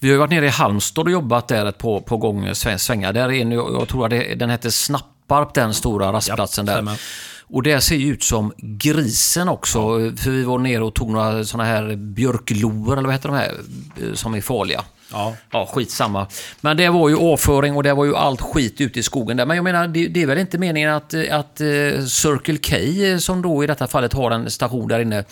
Vi 0.00 0.10
har 0.10 0.18
varit 0.18 0.30
nere 0.30 0.46
i 0.46 0.48
Halmstad 0.48 1.04
och 1.04 1.10
jobbat 1.10 1.48
där 1.48 1.66
ett 1.66 1.78
på, 1.78 2.00
på 2.00 2.16
gång 2.16 2.46
sväng- 2.54 2.78
svängar. 2.78 3.12
Där 3.12 3.32
är 3.32 3.44
nu, 3.44 3.54
jag 3.54 3.88
tror 3.88 4.04
att 4.04 4.10
det, 4.10 4.34
den 4.34 4.50
heter 4.50 4.70
Snapparp, 4.70 5.54
den 5.54 5.74
stora 5.74 6.12
rastplatsen 6.12 6.66
där. 6.66 6.82
Och 7.52 7.62
det 7.62 7.80
ser 7.80 7.96
ju 7.96 8.12
ut 8.12 8.22
som 8.22 8.52
grisen 8.56 9.48
också. 9.48 9.80
För 10.16 10.30
vi 10.30 10.42
var 10.42 10.58
nere 10.58 10.84
och 10.84 10.94
tog 10.94 11.10
några 11.10 11.44
såna 11.44 11.64
här 11.64 11.96
björkloer, 11.96 12.92
eller 12.92 13.02
vad 13.02 13.12
heter 13.12 13.28
de 13.28 13.36
här, 13.36 13.54
eh, 14.02 14.14
som 14.14 14.34
är 14.34 14.40
farliga. 14.40 14.84
Ja. 15.12 15.36
Ja, 15.50 15.68
skitsamma. 15.72 16.26
Men 16.60 16.76
det 16.76 16.88
var 16.88 17.08
ju 17.08 17.16
avföring 17.16 17.76
och 17.76 17.82
det 17.82 17.94
var 17.94 18.04
ju 18.04 18.16
allt 18.16 18.40
skit 18.40 18.80
ute 18.80 18.98
i 18.98 19.02
skogen 19.02 19.36
där. 19.36 19.46
Men 19.46 19.56
jag 19.56 19.64
menar, 19.64 19.88
det, 19.88 20.08
det 20.08 20.22
är 20.22 20.26
väl 20.26 20.38
inte 20.38 20.58
meningen 20.58 20.90
att, 20.90 21.14
att 21.14 21.60
eh, 21.60 22.04
Circle 22.06 22.58
K, 22.58 22.76
eh, 22.76 23.18
som 23.18 23.42
då 23.42 23.64
i 23.64 23.66
detta 23.66 23.86
fallet 23.86 24.12
har 24.12 24.30
en 24.30 24.50
station 24.50 24.88
där 24.88 25.00
inne, 25.00 25.24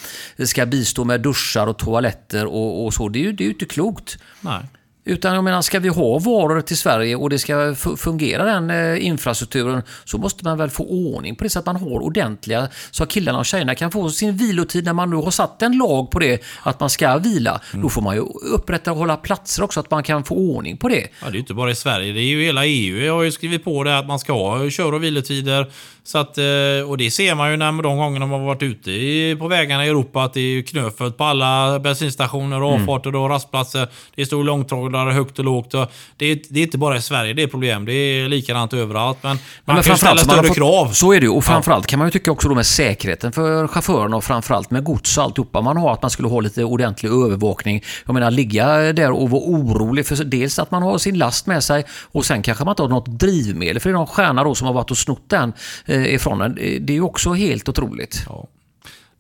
ska 0.44 0.66
bistå 0.66 1.04
med 1.04 1.20
duschar 1.20 1.66
och 1.66 1.78
toaletter 1.78 2.46
och, 2.46 2.84
och 2.84 2.94
så. 2.94 3.08
Det 3.08 3.18
är 3.18 3.22
ju 3.22 3.32
det 3.32 3.42
är 3.42 3.46
ju 3.46 3.52
inte 3.52 3.64
klokt. 3.64 4.18
Nej. 4.40 4.60
Utan 5.08 5.34
jag 5.34 5.44
menar, 5.44 5.62
ska 5.62 5.78
vi 5.78 5.88
ha 5.88 6.18
varor 6.18 6.60
till 6.60 6.76
Sverige 6.78 7.16
och 7.16 7.30
det 7.30 7.38
ska 7.38 7.52
fu- 7.74 7.96
fungera 7.96 8.44
den 8.44 8.70
eh, 8.70 9.06
infrastrukturen 9.06 9.82
så 10.04 10.18
måste 10.18 10.44
man 10.44 10.58
väl 10.58 10.70
få 10.70 10.84
ordning 10.84 11.36
på 11.36 11.44
det 11.44 11.50
så 11.50 11.58
att 11.58 11.66
man 11.66 11.76
har 11.76 12.02
ordentliga, 12.02 12.68
så 12.90 13.02
att 13.02 13.10
killarna 13.10 13.38
och 13.38 13.46
tjejerna 13.46 13.74
kan 13.74 13.90
få 13.90 14.10
sin 14.10 14.36
vilotid 14.36 14.84
när 14.84 14.92
man 14.92 15.10
nu 15.10 15.16
har 15.16 15.30
satt 15.30 15.62
en 15.62 15.78
lag 15.78 16.10
på 16.10 16.18
det, 16.18 16.42
att 16.62 16.80
man 16.80 16.90
ska 16.90 17.16
vila. 17.18 17.60
Då 17.72 17.88
får 17.88 18.02
man 18.02 18.14
ju 18.16 18.20
upprätta 18.54 18.92
och 18.92 18.98
hålla 18.98 19.16
platser 19.16 19.62
också, 19.62 19.80
att 19.80 19.90
man 19.90 20.02
kan 20.02 20.24
få 20.24 20.34
ordning 20.34 20.76
på 20.76 20.88
det. 20.88 21.06
Ja, 21.24 21.30
det 21.30 21.36
är 21.36 21.40
inte 21.40 21.54
bara 21.54 21.70
i 21.70 21.74
Sverige, 21.74 22.12
det 22.12 22.20
är 22.20 22.24
ju 22.28 22.42
hela 22.44 22.66
EU. 22.66 23.04
Jag 23.04 23.14
har 23.14 23.22
ju 23.22 23.32
skrivit 23.32 23.64
på 23.64 23.84
det 23.84 23.98
att 23.98 24.06
man 24.06 24.18
ska 24.18 24.32
ha 24.32 24.70
kör 24.70 24.94
och 24.94 25.04
vilotider. 25.04 25.66
Så 26.04 26.18
att, 26.18 26.38
eh, 26.38 26.44
och 26.88 26.98
det 26.98 27.10
ser 27.10 27.34
man 27.34 27.50
ju 27.50 27.56
när 27.56 27.82
de 27.82 27.96
gångerna 27.96 28.26
man 28.26 28.40
har 28.40 28.46
varit 28.46 28.62
ute 28.62 29.36
på 29.38 29.48
vägarna 29.48 29.86
i 29.86 29.88
Europa 29.88 30.22
att 30.22 30.34
det 30.34 30.40
är 30.40 30.62
knöfullt 30.62 31.16
på 31.16 31.24
alla 31.24 31.78
bensinstationer 31.78 32.62
och 32.62 32.72
avfarter 32.72 33.14
och 33.16 33.30
rastplatser. 33.30 33.88
Det 34.14 34.26
står 34.26 34.44
långtradare 34.44 34.97
högt 35.06 35.38
och 35.38 35.44
lågt. 35.44 35.74
Och 35.74 35.92
det, 36.16 36.26
är, 36.26 36.38
det 36.48 36.60
är 36.60 36.64
inte 36.64 36.78
bara 36.78 36.96
i 36.96 37.02
Sverige 37.02 37.32
det 37.32 37.42
är 37.42 37.46
problem. 37.46 37.84
Det 37.84 37.92
är 37.92 38.28
likadant 38.28 38.72
överallt. 38.72 39.18
Men 39.22 39.38
man 39.64 39.74
men 39.76 39.82
kan 39.84 39.92
ju 39.92 39.98
ställa 39.98 40.20
större 40.20 40.46
fått- 40.46 40.56
krav. 40.56 40.92
Så 40.92 41.12
är 41.12 41.20
det 41.20 41.26
ju. 41.26 41.32
Och 41.32 41.44
framförallt 41.44 41.86
kan 41.86 41.98
man 41.98 42.08
ju 42.08 42.12
tycka 42.12 42.30
också 42.32 42.48
då 42.48 42.54
med 42.54 42.66
säkerheten 42.66 43.32
för 43.32 43.68
chaufförerna 43.68 44.16
och 44.16 44.24
framförallt 44.24 44.70
med 44.70 44.84
gods 44.84 45.18
och 45.18 45.24
alltihopa. 45.24 45.60
Man 45.60 45.76
har 45.76 45.92
att 45.92 46.02
man 46.02 46.10
skulle 46.10 46.28
ha 46.28 46.40
lite 46.40 46.64
ordentlig 46.64 47.08
övervakning. 47.10 47.82
Jag 48.06 48.14
menar 48.14 48.30
ligga 48.30 48.92
där 48.92 49.10
och 49.10 49.30
vara 49.30 49.42
orolig 49.42 50.06
för 50.06 50.24
dels 50.24 50.58
att 50.58 50.70
man 50.70 50.82
har 50.82 50.98
sin 50.98 51.18
last 51.18 51.46
med 51.46 51.64
sig 51.64 51.84
och 52.12 52.24
sen 52.24 52.42
kanske 52.42 52.64
man 52.64 52.72
inte 52.72 52.82
har 52.82 52.88
något 52.88 53.06
drivmedel. 53.20 53.80
För 53.80 53.88
det 53.88 53.92
är 53.92 53.98
någon 53.98 54.06
stjärna 54.06 54.44
då 54.44 54.54
som 54.54 54.66
har 54.66 54.74
varit 54.74 54.90
och 54.90 54.98
snott 54.98 55.22
den 55.26 55.52
eh, 55.86 56.14
ifrån 56.14 56.40
en. 56.40 56.54
Det 56.54 56.92
är 56.92 56.94
ju 56.94 57.02
också 57.02 57.32
helt 57.32 57.68
otroligt. 57.68 58.26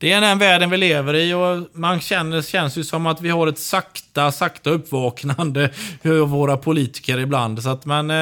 Det 0.00 0.12
är 0.12 0.20
den 0.20 0.38
världen 0.38 0.70
vi 0.70 0.76
lever 0.76 1.14
i 1.14 1.34
och 1.34 1.68
man 1.72 2.00
känner, 2.00 2.42
känns 2.42 2.78
ju 2.78 2.84
som 2.84 3.06
att 3.06 3.20
vi 3.20 3.28
har 3.28 3.46
ett 3.46 3.58
sakta, 3.58 4.32
sakta 4.32 4.70
uppvaknande 4.70 5.70
av 6.04 6.30
våra 6.30 6.56
politiker 6.56 7.18
ibland. 7.18 7.62
Så 7.62 7.68
att 7.68 7.84
man, 7.84 8.10
eh, 8.10 8.16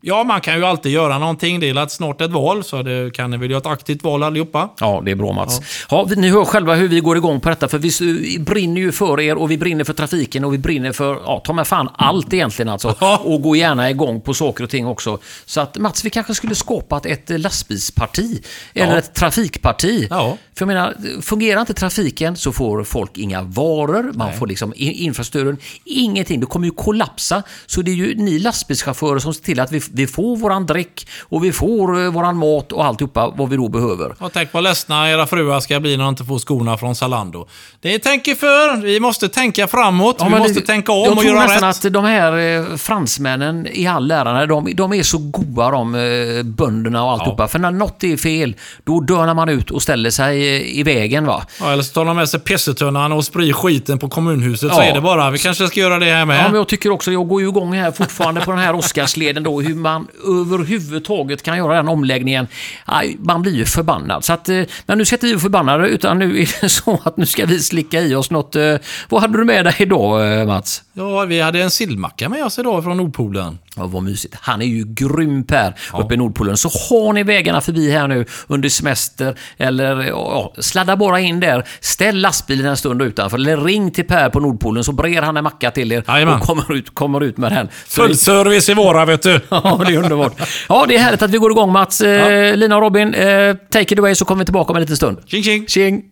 ja, 0.00 0.24
man 0.24 0.40
kan 0.40 0.56
ju 0.56 0.64
alltid 0.64 0.92
göra 0.92 1.18
någonting. 1.18 1.60
Det 1.60 1.68
är 1.68 1.86
snart 1.88 2.20
ett 2.20 2.30
val, 2.30 2.64
så 2.64 2.82
det 2.82 3.14
kan 3.14 3.30
ni 3.30 3.36
väl 3.36 3.50
göra 3.50 3.60
ett 3.60 3.66
aktivt 3.66 4.04
val 4.04 4.22
allihopa. 4.22 4.68
Ja, 4.80 5.02
det 5.04 5.10
är 5.10 5.14
bra 5.14 5.32
Mats. 5.32 5.60
Ja. 5.90 6.04
vi- 6.04 6.16
ni 6.16 6.30
hör 6.30 6.44
själva 6.44 6.74
hur 6.74 6.88
vi 6.88 7.00
går 7.00 7.16
igång 7.16 7.40
på 7.40 7.48
detta, 7.48 7.68
för 7.68 7.78
vi 7.78 8.38
brinner 8.38 8.80
ju 8.80 8.92
för 8.92 9.20
er 9.20 9.36
och 9.36 9.50
vi 9.50 9.58
brinner 9.58 9.84
för 9.84 9.92
trafiken 9.92 10.44
och 10.44 10.52
vi 10.54 10.58
brinner 10.58 10.92
för, 10.92 11.14
ja, 11.24 11.42
ta 11.44 11.52
med 11.52 11.66
fan 11.66 11.88
allt 11.94 12.32
egentligen 12.34 12.68
alltså. 12.68 12.94
Ja. 13.00 13.16
Och 13.24 13.42
gå 13.42 13.56
gärna 13.56 13.90
igång 13.90 14.20
på 14.20 14.34
saker 14.34 14.64
och 14.64 14.70
ting 14.70 14.86
också. 14.86 15.18
Så 15.46 15.60
att 15.60 15.78
Mats, 15.78 16.04
vi 16.04 16.10
kanske 16.10 16.34
skulle 16.34 16.54
skapat 16.54 17.06
ett 17.06 17.30
lastbilsparti, 17.40 18.42
eller 18.74 18.92
Ja. 18.92 18.98
ett 18.98 19.14
trafikparti. 19.14 20.06
Ja. 20.10 20.36
För 20.54 20.62
jag 20.62 20.66
menar, 20.66 20.94
fungerar 21.22 21.60
inte 21.60 21.74
trafiken 21.74 22.36
så 22.36 22.52
får 22.52 22.84
folk 22.84 23.18
inga 23.18 23.42
varor, 23.42 24.12
man 24.14 24.32
får 24.32 24.46
liksom 24.46 24.72
in- 24.76 24.92
infrastrukturen, 24.92 25.56
ingenting. 25.84 26.40
Det 26.40 26.46
kommer 26.46 26.66
ju 26.66 26.72
kollapsa. 26.72 27.42
Så 27.66 27.82
det 27.82 27.90
är 27.90 27.94
ju 27.94 28.14
ni 28.14 28.38
lastbilschaufförer 28.38 29.18
som 29.18 29.34
ser 29.34 29.42
till 29.42 29.60
att 29.60 29.72
vi, 29.72 29.80
vi 29.92 30.06
får 30.06 30.36
våran 30.36 30.66
dräck 30.66 31.06
och 31.22 31.44
vi 31.44 31.52
får 31.52 32.04
eh, 32.04 32.10
våran 32.10 32.36
mat 32.36 32.72
och 32.72 32.84
alltihopa 32.84 33.32
vad 33.36 33.48
vi 33.48 33.56
då 33.56 33.68
behöver. 33.68 34.14
Och 34.18 34.32
tänk 34.32 34.52
vad 34.52 34.62
ledsna 34.62 35.10
era 35.10 35.26
fruar 35.26 35.60
ska 35.60 35.80
bli 35.80 35.96
när 35.96 36.04
de 36.04 36.08
inte 36.08 36.24
får 36.24 36.38
skorna 36.38 36.76
från 36.78 36.94
Zalando. 36.94 37.46
Det 37.80 37.98
tänker 37.98 38.34
för. 38.34 38.82
Vi 38.82 39.00
måste 39.00 39.28
tänka 39.28 39.66
framåt. 39.66 40.16
Ja, 40.18 40.24
vi 40.24 40.38
måste 40.38 40.60
det- 40.60 40.66
tänka 40.66 40.92
jag 40.92 41.02
om 41.02 41.18
och 41.18 41.22
tror 41.24 41.34
göra 41.34 41.46
nästan 41.46 41.68
rätt. 41.68 41.84
att 41.84 41.92
de 41.92 42.04
här 42.04 42.38
eh, 42.70 42.76
fransmännen 42.76 43.66
i 43.72 43.86
all 43.86 44.10
ära, 44.10 44.46
de, 44.46 44.74
de 44.74 44.92
är 44.92 45.02
så 45.02 45.18
goa 45.18 45.70
de 45.70 45.94
eh, 45.94 46.42
bönderna 46.42 47.04
och 47.04 47.10
alltihopa. 47.12 47.48
För 47.48 47.58
när 47.58 47.70
något 47.70 48.04
är 48.04 48.16
fel, 48.16 48.54
då 48.84 49.00
dönar 49.00 49.34
man 49.34 49.48
ut 49.48 49.70
och 49.70 49.82
ställer 49.82 50.10
sig 50.10 50.56
eh, 50.56 50.78
i 50.78 50.82
vägen. 50.82 51.26
va. 51.26 51.42
Ja, 51.60 51.72
eller 51.72 51.82
så 51.82 51.92
tar 51.92 52.04
de 52.04 52.16
med 52.16 52.28
sig 52.28 52.40
pissetunnan 52.40 53.12
och 53.12 53.24
sprider 53.24 53.52
skiten 53.52 53.98
på 53.98 54.08
kommunhuset. 54.08 54.74
Så 54.74 54.80
Ja. 54.80 54.84
är 54.84 54.94
det 54.94 55.00
bara. 55.00 55.30
Vi 55.30 55.38
kanske 55.38 55.66
ska 55.68 55.80
göra 55.80 55.98
det 55.98 56.06
här 56.12 56.24
med. 56.24 56.38
Ja, 56.38 56.48
men 56.48 56.54
jag 56.56 56.68
tycker 56.68 56.90
också, 56.90 57.12
jag 57.12 57.28
går 57.28 57.40
ju 57.42 57.48
igång 57.48 57.72
här 57.74 57.90
fortfarande 57.92 58.40
på 58.40 58.50
den 58.50 58.60
här 58.60 58.74
Oscarsleden 58.74 59.42
då, 59.42 59.60
hur 59.60 59.74
man 59.80 60.08
överhuvudtaget 60.24 61.42
kan 61.42 61.58
göra 61.58 61.76
den 61.76 61.88
omläggningen. 61.88 62.46
Aj, 62.84 63.16
man 63.20 63.42
blir 63.42 63.52
ju 63.52 63.64
förbannad. 63.64 64.24
Så 64.24 64.32
att, 64.32 64.48
eh, 64.48 64.62
men 64.86 64.98
nu 64.98 65.04
ska 65.04 65.16
inte 65.16 65.26
vi 65.26 65.32
vara 65.32 65.40
förbannade, 65.40 65.88
utan 65.88 66.18
nu 66.18 66.40
är 66.40 66.60
det 66.60 66.68
så 66.68 67.00
att 67.04 67.16
nu 67.16 67.26
ska 67.26 67.46
vi 67.46 67.60
slicka 67.60 68.00
i 68.00 68.14
oss 68.14 68.30
något. 68.30 68.56
Eh. 68.56 68.74
Vad 69.08 69.20
hade 69.20 69.38
du 69.38 69.44
med 69.44 69.64
dig 69.64 69.74
idag, 69.78 70.40
eh, 70.40 70.46
Mats? 70.46 70.82
Ja, 70.92 71.24
vi 71.24 71.40
hade 71.40 71.62
en 71.62 71.70
sillmacka 71.70 72.28
med 72.28 72.44
oss 72.44 72.58
idag 72.58 72.84
från 72.84 72.96
Nordpolen. 72.96 73.58
Ja, 73.80 73.86
vad 73.86 74.02
mysigt. 74.02 74.34
Han 74.40 74.62
är 74.62 74.66
ju 74.66 74.84
grym 74.86 75.44
Per 75.44 75.74
uppe 75.98 76.14
i 76.14 76.16
Nordpolen. 76.16 76.56
Så 76.56 76.68
har 76.68 77.12
ni 77.12 77.22
vägarna 77.22 77.60
förbi 77.60 77.90
här 77.90 78.08
nu 78.08 78.24
under 78.46 78.68
semester 78.68 79.38
eller 79.58 80.02
ja, 80.02 80.52
sladda 80.58 80.96
bara 80.96 81.20
in 81.20 81.40
där. 81.40 81.64
Ställ 81.80 82.20
lastbilen 82.20 82.66
en 82.66 82.76
stund 82.76 83.02
utanför 83.02 83.36
eller 83.38 83.56
ring 83.56 83.90
till 83.90 84.04
Per 84.06 84.30
på 84.30 84.40
Nordpolen 84.40 84.84
så 84.84 84.92
brer 84.92 85.22
han 85.22 85.36
en 85.36 85.44
macka 85.44 85.70
till 85.70 85.92
er 85.92 86.04
Jajamän. 86.08 86.34
och 86.34 86.40
kommer 86.46 86.72
ut, 86.72 86.94
kommer 86.94 87.22
ut 87.24 87.36
med 87.36 87.52
den. 87.52 87.68
Så 87.86 88.02
Full 88.02 88.16
service 88.16 88.68
i 88.68 88.74
våra, 88.74 89.04
vet 89.04 89.22
du. 89.22 89.40
Ja, 89.48 89.80
det 89.86 89.94
är 89.94 89.98
underbart. 90.02 90.32
Ja, 90.68 90.84
det 90.88 90.96
är 90.96 91.00
härligt 91.00 91.22
att 91.22 91.30
vi 91.30 91.38
går 91.38 91.50
igång 91.50 91.72
Mats. 91.72 92.00
Eh, 92.00 92.56
Lina 92.56 92.76
och 92.76 92.82
Robin, 92.82 93.14
eh, 93.14 93.54
take 93.70 93.94
it 93.94 93.98
away 93.98 94.14
så 94.14 94.24
kommer 94.24 94.38
vi 94.38 94.44
tillbaka 94.44 94.70
om 94.72 94.76
en 94.76 94.80
liten 94.82 94.96
stund. 94.96 95.18
Tjing 95.26 95.42
tjing. 95.42 95.66
Tjing! 95.68 96.02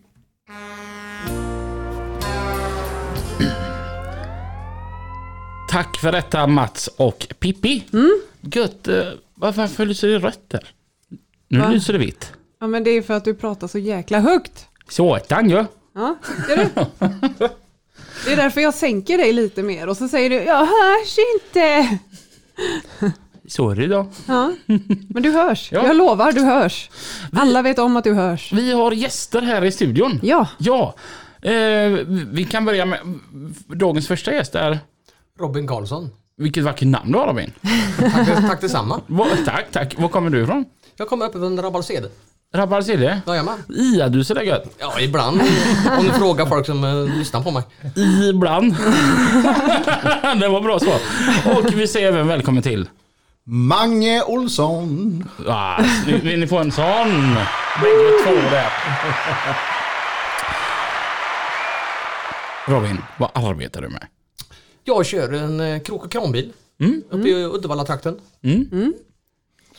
Tack 5.68 5.96
för 6.00 6.12
detta 6.12 6.46
Mats 6.46 6.86
och 6.96 7.26
Pippi. 7.38 7.84
Gött. 8.40 8.88
eh, 8.88 9.04
Varför 9.34 9.86
lyser 9.86 10.08
det 10.08 10.18
rött 10.18 10.40
där? 10.48 10.68
Nu 11.48 11.58
Va? 11.58 11.68
lyser 11.68 11.92
det 11.92 11.98
vitt. 11.98 12.32
Ja, 12.60 12.66
men 12.66 12.84
det 12.84 12.90
är 12.90 13.02
för 13.02 13.14
att 13.14 13.24
du 13.24 13.34
pratar 13.34 13.66
så 13.68 13.78
jäkla 13.78 14.20
högt. 14.20 14.66
Sådan 14.88 15.50
ju. 15.50 15.64
Ja, 15.94 16.16
ser 16.46 16.56
du? 16.56 16.68
Det 18.24 18.32
är 18.32 18.36
därför 18.36 18.60
jag 18.60 18.74
sänker 18.74 19.18
dig 19.18 19.32
lite 19.32 19.62
mer 19.62 19.86
och 19.88 19.96
så 19.96 20.08
säger 20.08 20.30
du 20.30 20.36
jag 20.36 20.58
hörs 20.58 21.16
inte. 21.34 21.98
Det 23.76 23.86
då. 23.86 24.06
Ja, 24.26 24.52
men 25.08 25.22
du 25.22 25.30
hörs. 25.30 25.72
Ja. 25.72 25.86
Jag 25.86 25.96
lovar, 25.96 26.32
du 26.32 26.40
hörs. 26.40 26.90
Alla 27.32 27.62
vet 27.62 27.78
om 27.78 27.96
att 27.96 28.04
du 28.04 28.12
hörs. 28.14 28.52
Vi 28.52 28.72
har 28.72 28.92
gäster 28.92 29.40
här 29.42 29.64
i 29.64 29.72
studion. 29.72 30.20
Ja, 30.22 30.48
Ja. 30.58 30.94
Eh, 31.42 31.88
vi 32.32 32.46
kan 32.50 32.64
börja 32.64 32.84
med 32.84 32.98
dagens 33.66 34.08
första 34.08 34.32
gäst 34.34 34.54
är... 34.54 34.78
Robin 35.40 35.66
Karlsson. 35.66 36.10
Vilket 36.36 36.64
vackert 36.64 36.88
namn 36.88 37.12
du 37.12 37.18
har 37.18 37.26
Robin. 37.26 37.52
Tack, 37.98 38.26
tack 38.48 38.60
detsamma. 38.60 39.00
Va- 39.06 39.26
tack, 39.44 39.66
tack. 39.72 39.94
Var 39.98 40.08
kommer 40.08 40.30
du 40.30 40.42
ifrån? 40.42 40.64
Jag 40.96 41.08
kommer 41.08 41.26
upp 41.26 41.32
från 41.32 41.62
Rabbalsede. 41.62 42.08
Rabbalsede? 42.54 43.20
Jajamän. 43.26 43.58
Ia 43.68 44.08
du 44.08 44.24
så 44.24 44.34
där 44.34 44.42
gött. 44.42 44.64
Ja, 44.78 45.00
ibland. 45.00 45.40
Om 45.98 46.04
du 46.04 46.12
frågar 46.12 46.46
folk 46.46 46.66
som 46.66 46.84
uh, 46.84 47.18
lyssnar 47.18 47.42
på 47.42 47.50
mig. 47.50 47.62
Ibland. 48.30 48.72
det 50.40 50.48
var 50.48 50.60
bra 50.60 50.78
svar. 50.78 51.00
Och 51.58 51.72
vi 51.74 51.86
säger 51.88 52.08
även 52.08 52.28
välkommen 52.28 52.62
till... 52.62 52.88
Mange 53.50 54.22
Olsson. 54.22 55.24
Ah, 55.46 55.82
ni, 56.22 56.36
ni 56.36 56.46
får 56.46 56.60
en 56.60 56.72
sån. 56.72 57.34
Bägge 57.82 58.10
två 58.24 58.34
där. 58.50 58.70
Robin, 62.66 62.98
vad 63.16 63.30
arbetar 63.34 63.82
du 63.82 63.88
med? 63.88 64.06
Jag 64.88 65.06
kör 65.06 65.32
en 65.32 65.60
uh, 65.60 65.80
krok 65.82 66.04
och 66.04 66.12
kranbil. 66.12 66.52
Uppe 67.10 67.28
i 67.28 67.44
Uddevalla-trakten. 67.44 68.20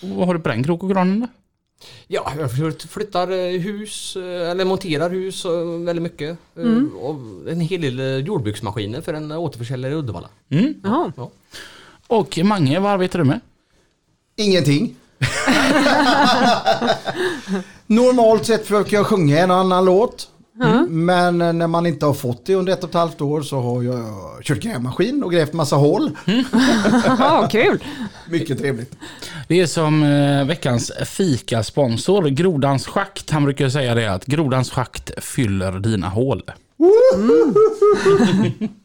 Vad 0.01 0.27
har 0.27 0.33
du 0.33 0.39
på 0.39 0.49
den 0.49 0.63
krok 0.63 0.83
och 0.83 0.91
kranen 0.91 1.19
då? 1.19 1.27
Ja, 2.07 2.33
jag 2.39 2.51
flytt- 2.51 2.83
flyttar 2.89 3.31
eh, 3.31 3.59
hus, 3.61 4.15
eh, 4.15 4.49
eller 4.51 4.65
monterar 4.65 5.09
hus 5.09 5.45
eh, 5.45 5.51
väldigt 5.85 6.03
mycket. 6.03 6.37
Eh, 6.55 6.83
Och 7.01 7.15
en 7.51 7.59
hel 7.59 7.81
del 7.81 7.99
eh, 7.99 8.05
jordbruksmaskiner 8.17 9.01
för 9.01 9.13
en 9.13 9.31
återförsäljare 9.31 9.93
i 9.93 9.95
Uddevalla. 9.95 10.29
Jaha. 10.83 11.11
Ja. 11.17 11.29
Och 12.07 12.39
Mange, 12.43 12.79
vad 12.79 12.91
arbetar 12.91 13.19
du 13.19 13.25
med? 13.25 13.39
Ingenting. 14.35 14.95
Normalt 17.87 18.45
sett 18.45 18.61
försöker 18.67 18.97
jag 18.97 19.05
sjunga 19.05 19.39
en 19.39 19.51
annan 19.51 19.85
låt. 19.85 20.29
Men 20.89 21.41
eh, 21.41 21.53
när 21.53 21.67
man 21.67 21.85
inte 21.85 22.05
har 22.05 22.13
fått 22.13 22.45
det 22.45 22.55
under 22.55 22.73
ett 22.73 22.83
och 22.83 22.89
ett 22.89 22.95
halvt 22.95 23.21
år 23.21 23.41
så 23.41 23.61
har 23.61 23.83
jag 23.83 24.03
kört 24.43 24.59
grävmaskin 24.59 25.23
och 25.23 25.31
grävt 25.31 25.53
massa 25.53 25.75
hål. 25.75 26.11
Jaha, 27.05 27.47
kul. 27.47 27.83
Mycket 28.29 28.59
trevligt. 28.59 28.95
Det 29.47 29.61
är 29.61 29.65
som 29.65 30.03
eh, 30.03 30.45
veckans 30.45 30.91
fikasponsor, 31.05 32.27
Grodans 32.27 32.87
schakt. 32.87 33.29
Han 33.29 33.43
brukar 33.43 33.69
säga 33.69 33.95
det 33.95 34.13
att 34.13 34.25
Grodans 34.25 34.71
schakt 34.71 35.23
fyller 35.23 35.71
dina 35.71 36.09
hål. 36.09 36.43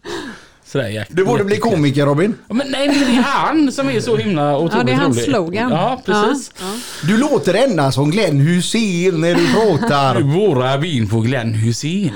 Sådär 0.75 0.89
jäkla 0.89 1.15
Du 1.17 1.25
borde 1.25 1.45
bli 1.45 1.57
komiker 1.57 2.07
Robin. 2.07 2.35
Ja, 2.49 2.55
Men 2.55 2.71
nej, 2.71 2.89
det 2.89 2.95
är 3.17 3.23
han 3.23 3.73
som 3.73 3.89
är 3.89 4.01
så 4.01 4.17
himla 4.17 4.59
otroligt 4.59 4.75
Ja, 4.77 4.83
det 4.85 4.93
är 4.93 4.97
hans 4.97 5.17
rolig. 5.17 5.29
slogan. 5.31 5.71
Ja, 5.71 6.03
precis. 6.07 6.53
Ja, 6.61 6.65
ja. 6.67 7.07
Du 7.07 7.17
låter 7.19 7.55
ända 7.55 7.93
som 7.93 8.11
Glenn 8.11 8.41
Hussein 8.41 9.21
när 9.21 9.35
du 9.35 9.53
pratar. 9.53 10.21
Våra 10.35 10.79
bin 10.79 11.09
på 11.09 11.21
Glenn 11.21 11.55
Hussein. 11.55 12.13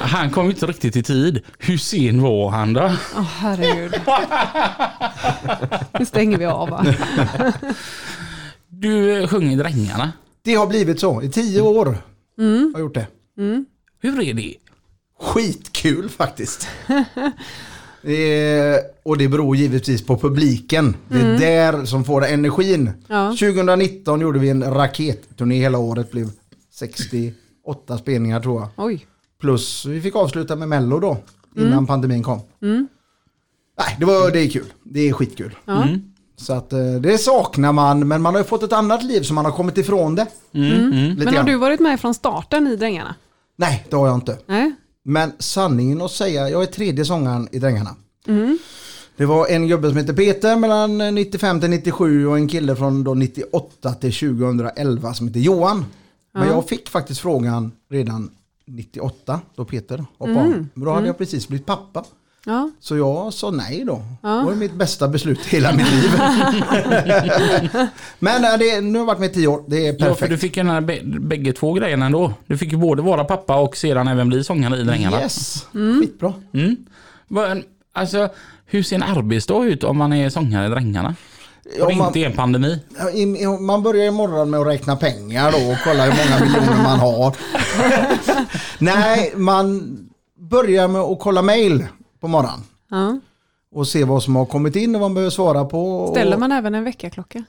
Han 0.00 0.30
kom 0.30 0.50
inte 0.50 0.66
riktigt 0.66 0.96
i 0.96 1.02
tid. 1.02 1.40
Hussein 1.58 2.22
var 2.22 2.50
han 2.50 2.72
då? 2.72 2.92
Åh, 3.16 3.22
herregud. 3.22 3.94
Nu 5.98 6.04
stänger 6.06 6.38
vi 6.38 6.44
av 6.46 6.68
va? 6.68 6.86
Du 8.68 9.22
eh, 9.22 9.28
sjunger 9.28 9.56
Drängarna. 9.56 10.12
Det 10.44 10.54
har 10.54 10.66
blivit 10.66 11.00
så 11.00 11.22
i 11.22 11.30
tio 11.30 11.60
år. 11.60 11.84
Har 11.86 12.70
jag 12.72 12.80
gjort 12.80 12.94
det. 12.94 13.06
Hur 14.02 14.22
är 14.22 14.34
det? 14.34 14.54
Skitkul 15.18 16.08
faktiskt. 16.08 16.68
Eh, 18.02 18.76
och 19.02 19.18
det 19.18 19.28
beror 19.28 19.56
givetvis 19.56 20.06
på 20.06 20.18
publiken. 20.18 20.96
Det 21.08 21.20
är 21.20 21.38
där 21.38 21.84
som 21.84 22.04
får 22.04 22.26
energin. 22.26 22.90
Ja. 23.08 23.28
2019 23.30 24.20
gjorde 24.20 24.38
vi 24.38 24.48
en 24.50 24.74
raketturné 24.74 25.58
hela 25.58 25.78
året. 25.78 26.10
blev 26.10 26.30
68 26.74 27.98
spelningar 27.98 28.40
tror 28.40 28.60
jag. 28.60 28.68
Oj. 28.76 29.06
Plus 29.40 29.86
vi 29.86 30.00
fick 30.00 30.16
avsluta 30.16 30.56
med 30.56 30.68
Mello 30.68 30.98
då. 30.98 31.16
Innan 31.56 31.86
pandemin 31.86 32.22
kom. 32.22 32.40
Nej, 32.60 33.96
det, 33.98 34.04
var, 34.04 34.30
det 34.30 34.40
är 34.40 34.50
kul. 34.50 34.72
Det 34.82 35.08
är 35.08 35.12
skitkul. 35.12 35.56
Ja. 35.64 35.86
Så 36.36 36.52
att 36.52 36.72
eh, 36.72 36.94
det 37.00 37.18
saknar 37.18 37.72
man. 37.72 38.08
Men 38.08 38.22
man 38.22 38.34
har 38.34 38.40
ju 38.40 38.46
fått 38.46 38.62
ett 38.62 38.72
annat 38.72 39.02
liv 39.02 39.22
så 39.22 39.34
man 39.34 39.44
har 39.44 39.52
kommit 39.52 39.78
ifrån 39.78 40.14
det. 40.14 40.26
Lite 40.52 41.24
Men 41.24 41.36
har 41.36 41.42
du 41.42 41.56
varit 41.56 41.80
med 41.80 42.00
från 42.00 42.14
starten 42.14 42.66
i 42.66 42.76
Drängarna? 42.76 43.14
Nej, 43.56 43.86
det 43.90 43.96
har 43.96 44.06
jag 44.06 44.16
inte. 44.16 44.38
Nej? 44.46 44.72
Men 45.08 45.32
sanningen 45.38 46.02
att 46.02 46.10
säga, 46.10 46.48
jag 46.50 46.62
är 46.62 46.66
tredje 46.66 47.04
sångaren 47.04 47.48
i 47.52 47.58
Drängarna. 47.58 47.96
Det 49.16 49.26
var 49.26 49.46
en 49.46 49.68
gubbe 49.68 49.88
som 49.88 49.96
heter 49.96 50.12
Peter 50.12 50.56
mellan 50.56 51.14
95 51.14 51.60
till 51.60 51.70
97 51.70 52.26
och 52.26 52.36
en 52.36 52.48
kille 52.48 52.76
från 52.76 53.04
då 53.04 53.14
98 53.14 53.94
till 53.94 54.12
2011 54.12 55.14
som 55.14 55.28
heter 55.28 55.40
Johan. 55.40 55.84
Men 56.32 56.48
jag 56.48 56.68
fick 56.68 56.88
faktiskt 56.88 57.20
frågan 57.20 57.72
redan 57.90 58.30
98 58.66 59.40
då 59.54 59.64
Peter 59.64 60.04
hoppade 60.18 60.40
av. 60.40 60.66
Men 60.74 60.84
då 60.84 60.90
hade 60.90 61.06
jag 61.06 61.18
precis 61.18 61.48
blivit 61.48 61.66
pappa. 61.66 62.04
Ja. 62.46 62.70
Så 62.80 62.96
jag 62.96 63.34
sa 63.34 63.50
nej 63.50 63.84
då. 63.86 64.02
Ja. 64.22 64.28
Det 64.28 64.44
var 64.44 64.54
mitt 64.54 64.72
bästa 64.74 65.08
beslut 65.08 65.38
i 65.46 65.48
hela 65.56 65.72
mitt 65.72 65.92
liv. 65.92 66.10
Men 68.18 68.44
äh, 68.44 68.58
det, 68.58 68.80
nu 68.80 68.92
har 68.92 68.98
jag 68.98 69.06
varit 69.06 69.18
med 69.20 69.30
i 69.30 69.34
tio 69.34 69.46
år. 69.48 69.64
Det 69.66 69.86
är 69.88 69.92
Ja, 69.92 69.98
för 69.98 70.08
perfekt. 70.08 70.30
du 70.30 70.38
fick 70.38 70.54
den 70.54 70.68
här 70.68 70.80
bä- 70.80 71.20
bägge 71.20 71.52
två 71.52 71.72
grejerna 71.72 72.06
ändå. 72.06 72.32
Du 72.46 72.58
fick 72.58 72.72
ju 72.72 72.78
både 72.78 73.02
vara 73.02 73.24
pappa 73.24 73.56
och 73.56 73.76
sedan 73.76 74.08
även 74.08 74.28
bli 74.28 74.44
sångare 74.44 74.76
i 74.78 74.82
Drängarna. 74.84 75.20
Yes, 75.22 75.66
skitbra. 76.00 76.32
Mm. 76.54 76.76
Alltså, 77.92 78.28
hur 78.66 78.82
ser 78.82 78.96
en 78.96 79.02
arbetsdag 79.02 79.64
ut 79.64 79.84
om 79.84 79.96
man 79.98 80.12
är 80.12 80.30
sångare 80.30 80.66
i 80.66 80.68
Drängarna? 80.68 81.14
Och 81.82 81.96
man- 81.96 82.06
inte 82.06 82.18
är 82.18 82.26
en 82.26 82.32
pandemi? 82.36 82.78
Ja, 82.98 83.10
i- 83.10 83.22
i- 83.42 83.46
Man 83.60 83.82
börjar 83.82 84.04
imorgon 84.06 84.50
med 84.50 84.60
att 84.60 84.66
räkna 84.66 84.96
pengar 84.96 85.52
då 85.52 85.58
och 85.72 85.76
kolla 85.84 86.04
hur 86.04 86.10
många 86.24 86.44
miljoner 86.44 86.82
man 86.82 86.98
har. 86.98 87.36
Nej, 88.78 89.32
man 89.36 89.98
börjar 90.40 90.88
med 90.88 91.00
att 91.00 91.18
kolla 91.20 91.42
mail 91.42 91.86
på 92.20 92.28
morgonen. 92.28 92.60
Ja. 92.90 93.18
Och 93.74 93.88
se 93.88 94.04
vad 94.04 94.22
som 94.22 94.36
har 94.36 94.46
kommit 94.46 94.76
in 94.76 94.94
och 94.94 95.00
vad 95.00 95.10
man 95.10 95.14
behöver 95.14 95.30
svara 95.30 95.64
på. 95.64 96.08
Ställer 96.10 96.36
man 96.36 96.52
även 96.52 96.74
en 96.74 96.84
väckarklocka? 96.84 97.44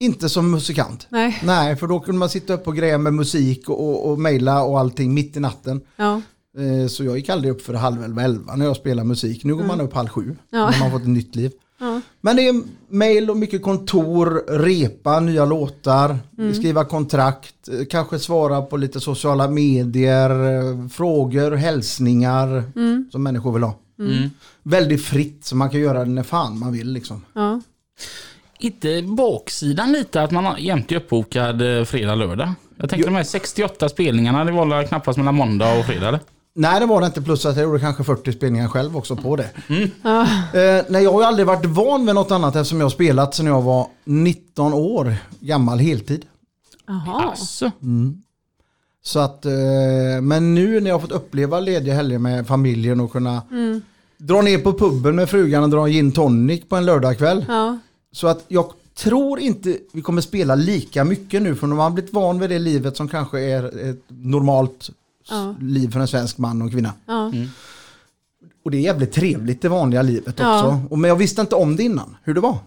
Inte 0.00 0.28
som 0.28 0.50
musikant. 0.50 1.06
Nej. 1.08 1.38
Nej, 1.44 1.76
för 1.76 1.86
då 1.86 2.00
kunde 2.00 2.18
man 2.18 2.28
sitta 2.28 2.54
upp 2.54 2.66
och 2.66 2.76
greja 2.76 2.98
med 2.98 3.14
musik 3.14 3.68
och, 3.68 4.10
och, 4.10 4.18
mejla 4.18 4.62
och 4.64 4.80
allting 4.80 5.14
mitt 5.14 5.36
i 5.36 5.40
natten. 5.40 5.80
Ja. 5.96 6.20
Eh, 6.58 6.88
Så 6.88 7.04
jag 7.04 7.16
gick 7.16 7.28
aldrig 7.28 7.52
upp 7.52 7.62
för 7.62 7.74
halv 7.74 8.04
elva, 8.04 8.22
elva 8.22 8.56
när 8.56 8.66
jag 8.66 8.76
spelar 8.76 9.04
musik. 9.04 9.44
Nu 9.44 9.54
går 9.54 9.64
man 9.64 9.80
upp 9.80 9.94
halv 9.94 10.08
sju 10.08 10.22
Mm. 10.22 10.36
Ja. 10.50 10.70
när 10.70 10.80
man 10.80 10.90
fått 10.90 11.02
ett 11.02 11.08
nytt 11.08 11.36
liv. 11.36 11.52
Ja. 11.80 12.00
Men 12.20 12.36
det 12.36 12.48
är 12.48 12.62
mejl 12.88 13.30
och 13.30 13.36
mycket 13.36 13.62
kontor, 13.62 14.44
repa 14.58 15.20
nya 15.20 15.44
låtar, 15.44 16.18
Mm. 16.38 16.54
skriva 16.54 16.84
kontrakt, 16.84 17.68
eh, 17.68 17.84
kanske 17.90 18.18
svara 18.18 18.62
på 18.62 18.76
lite 18.76 19.00
sociala 19.00 19.48
medier, 19.48 20.30
eh, 20.30 20.88
frågor, 20.88 21.50
hälsningar 21.52 22.64
Mm. 22.76 23.08
som 23.12 23.22
människor 23.22 23.52
vill 23.52 23.62
ha. 23.62 23.74
Mm. 23.98 24.30
Väldigt 24.62 25.04
fritt 25.04 25.44
så 25.44 25.56
man 25.56 25.70
kan 25.70 25.80
göra 25.80 26.04
det 26.04 26.10
när 26.10 26.22
fan 26.22 26.58
man 26.58 26.72
vill 26.72 26.92
liksom. 26.92 27.24
Ja. 27.32 27.60
Inte 28.58 29.02
baksidan 29.02 29.92
lite 29.92 30.22
att 30.22 30.30
man 30.30 30.62
jämt 30.62 30.92
är 30.92 30.96
uppbokad 30.96 31.78
eh, 31.78 31.84
fredag, 31.84 32.14
lördag? 32.14 32.52
Jag 32.76 32.90
tänkte 32.90 33.08
de 33.08 33.16
här 33.16 33.24
68 33.24 33.88
spelningarna, 33.88 34.44
det 34.44 34.52
var 34.52 34.84
knappast 34.84 35.18
mellan 35.18 35.34
måndag 35.34 35.78
och 35.78 35.86
fredag 35.86 36.08
eller? 36.08 36.20
Nej 36.54 36.80
det 36.80 36.86
var 36.86 37.00
det 37.00 37.06
inte 37.06 37.22
plus 37.22 37.46
att 37.46 37.56
jag 37.56 37.64
gjorde 37.64 37.80
kanske 37.80 38.04
40 38.04 38.32
spelningar 38.32 38.68
själv 38.68 38.96
också 38.96 39.16
på 39.16 39.36
det. 39.36 39.50
Ja. 40.02 40.22
Eh, 40.22 40.84
nej, 40.88 41.02
jag 41.02 41.12
har 41.12 41.20
ju 41.20 41.26
aldrig 41.26 41.46
varit 41.46 41.66
van 41.66 42.06
vid 42.06 42.14
något 42.14 42.30
annat 42.30 42.56
eftersom 42.56 42.78
jag 42.78 42.84
har 42.84 42.90
spelat 42.90 43.34
sedan 43.34 43.46
jag 43.46 43.62
var 43.62 43.86
19 44.04 44.72
år 44.72 45.14
gammal 45.40 45.78
heltid. 45.78 46.24
Jaha. 46.86 47.22
Alltså. 47.30 47.70
Så 49.04 49.18
att, 49.18 49.46
eh, 49.46 49.52
men 50.22 50.54
nu 50.54 50.80
när 50.80 50.90
jag 50.90 50.94
har 50.94 51.00
fått 51.00 51.12
uppleva 51.12 51.60
lediga 51.60 51.94
helger 51.94 52.18
med 52.18 52.46
familjen 52.46 53.00
och 53.00 53.12
kunna 53.12 53.42
Mm. 53.50 53.82
dra 54.18 54.42
ner 54.42 54.58
på 54.58 54.72
puben 54.72 55.16
med 55.16 55.30
frugan 55.30 55.62
och 55.62 55.70
dra 55.70 55.86
gin 55.88 56.12
tonic 56.12 56.62
på 56.68 56.76
en 56.76 56.84
lördagkväll. 56.84 57.44
Ja. 57.48 57.78
Så 58.12 58.26
att 58.26 58.44
jag 58.48 58.72
tror 58.94 59.40
inte 59.40 59.76
vi 59.92 60.02
kommer 60.02 60.20
spela 60.22 60.54
lika 60.54 61.04
mycket 61.04 61.42
nu 61.42 61.54
för 61.54 61.66
nu 61.66 61.72
har 61.74 61.76
man 61.82 61.94
blivit 61.94 62.12
van 62.12 62.38
vid 62.40 62.50
det 62.50 62.58
livet 62.58 62.96
som 62.96 63.08
kanske 63.08 63.40
är 63.40 63.90
ett 63.90 64.02
normalt 64.08 64.90
Ja. 65.30 65.54
liv 65.60 65.90
för 65.92 66.00
en 66.00 66.08
svensk 66.08 66.38
man 66.38 66.62
och 66.62 66.70
kvinna. 66.70 66.92
Ja. 67.06 67.32
Och 68.64 68.70
det 68.70 68.76
är 68.76 68.80
jävligt 68.80 69.12
trevligt 69.12 69.62
det 69.62 69.68
vanliga 69.68 70.02
livet 70.02 70.34
Ja. 70.38 70.56
också. 70.58 70.80
Och, 70.90 70.98
men 70.98 71.08
jag 71.08 71.16
visste 71.16 71.40
inte 71.40 71.54
om 71.54 71.76
det 71.76 71.82
innan, 71.82 72.16
hur 72.24 72.34
det 72.34 72.40
var. 72.40 72.58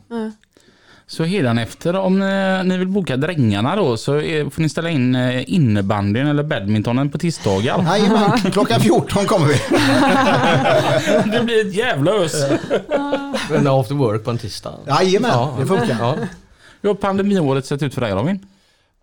Så 1.08 1.24
efter 1.58 1.96
om 1.96 2.20
ni, 2.20 2.62
ni 2.66 2.78
vill 2.78 2.88
boka 2.88 3.18
Drängarna 3.18 3.76
då 3.76 3.98
så 3.98 4.16
är, 4.16 4.50
får 4.50 4.62
ni 4.62 4.70
ställa 4.70 4.90
in 4.90 5.16
eh, 5.16 5.54
innebandyn 5.54 6.28
eller 6.28 6.44
badmintonen 6.44 7.10
på 7.10 7.18
tisdagar. 7.18 7.84
Jajamän, 7.84 8.52
klockan 8.52 8.82
14 8.82 9.26
kommer 9.26 9.48
vi. 9.48 9.54
Det 11.38 11.44
blir 11.44 11.68
ett 11.68 11.76
jävla 11.76 12.12
ös. 12.12 12.34
En 13.56 13.68
after 13.68 13.96
work 13.96 14.24
på 14.24 14.32
en 14.32 14.38
tisdag. 14.38 14.74
Jajamän, 14.88 15.32
Ja. 15.34 15.56
det 15.60 15.66
funkar. 15.66 15.98
Ja. 16.00 16.16
Hur 16.82 16.90
har 16.90 16.96
pandemiåret 16.96 17.66
sett 17.66 17.84
ut 17.84 17.94
för 17.94 18.02
dig 18.02 18.12
Robin? 18.12 18.46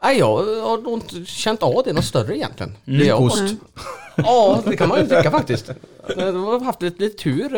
Nej, 0.02 0.18
jag 0.18 0.36
har 0.36 0.82
nog 0.82 0.92
inte 0.98 1.30
känt 1.30 1.62
av 1.62 1.82
det 1.84 1.92
något 1.92 2.04
större 2.04 2.36
egentligen. 2.36 2.76
Mm. 2.86 3.00
Det 3.00 3.06
Ja, 4.16 4.60
det 4.64 4.76
kan 4.76 4.88
man 4.88 5.00
ju 5.00 5.06
tycka 5.06 5.30
faktiskt. 5.30 5.70
Jag 6.16 6.32
har 6.32 6.60
haft 6.64 6.82
lite, 6.82 7.02
lite 7.02 7.22
tur. 7.22 7.50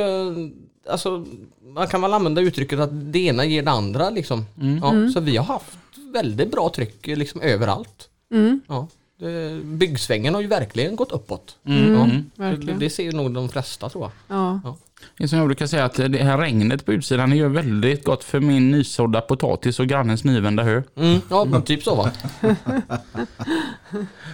Alltså, 0.91 1.27
man 1.63 1.89
kan 1.89 2.03
väl 2.03 2.15
använda 2.15 2.41
uttrycket 2.41 2.79
att 2.79 3.13
det 3.13 3.19
ena 3.19 3.45
ger 3.45 3.63
det 3.63 3.71
andra 3.71 4.11
liksom. 4.11 4.47
Ja, 4.83 5.13
så 5.15 5.21
vi 5.21 5.37
har 5.37 5.45
haft 5.45 5.79
väldigt 6.13 6.51
bra 6.51 6.73
tryck 6.75 7.07
liksom 7.07 7.41
överallt. 7.41 8.09
Mm. 8.33 8.61
Ja, 8.69 8.89
det, 9.19 9.65
byggsvängen 9.65 10.35
har 10.35 10.41
ju 10.41 10.47
verkligen 10.47 10.97
gått 10.97 11.13
uppåt. 11.13 11.57
Mm. 11.67 11.95
Ja, 11.95 12.07
det, 12.07 12.51
Verkligen. 12.51 12.79
det 12.79 12.91
ser 12.91 13.13
nog 13.13 13.35
de 13.35 13.49
flesta 13.49 13.89
tror 13.89 14.05
jag. 14.05 14.37
Ja. 14.37 14.77
Det 15.19 15.29
som 15.29 15.39
jag 15.39 15.47
brukar 15.49 15.67
säga 15.67 15.85
att 15.85 15.95
det 15.95 16.23
här 16.23 16.39
regnet 16.39 16.87
på 16.87 16.93
utsidan 16.93 17.31
det 17.31 17.37
gör 17.37 17.49
väldigt 17.49 18.05
gott 18.05 18.25
för 18.25 18.41
min 18.41 18.71
nysådda 18.71 19.21
potatis 19.21 19.81
och 19.81 19.87
grannens 19.87 20.25
nyvända 20.25 20.63
hö. 20.63 20.83
Mm, 20.97 21.21
ja, 21.31 21.45
men 21.45 21.63
typ 21.63 21.83
så 21.83 21.95
va. 21.95 22.11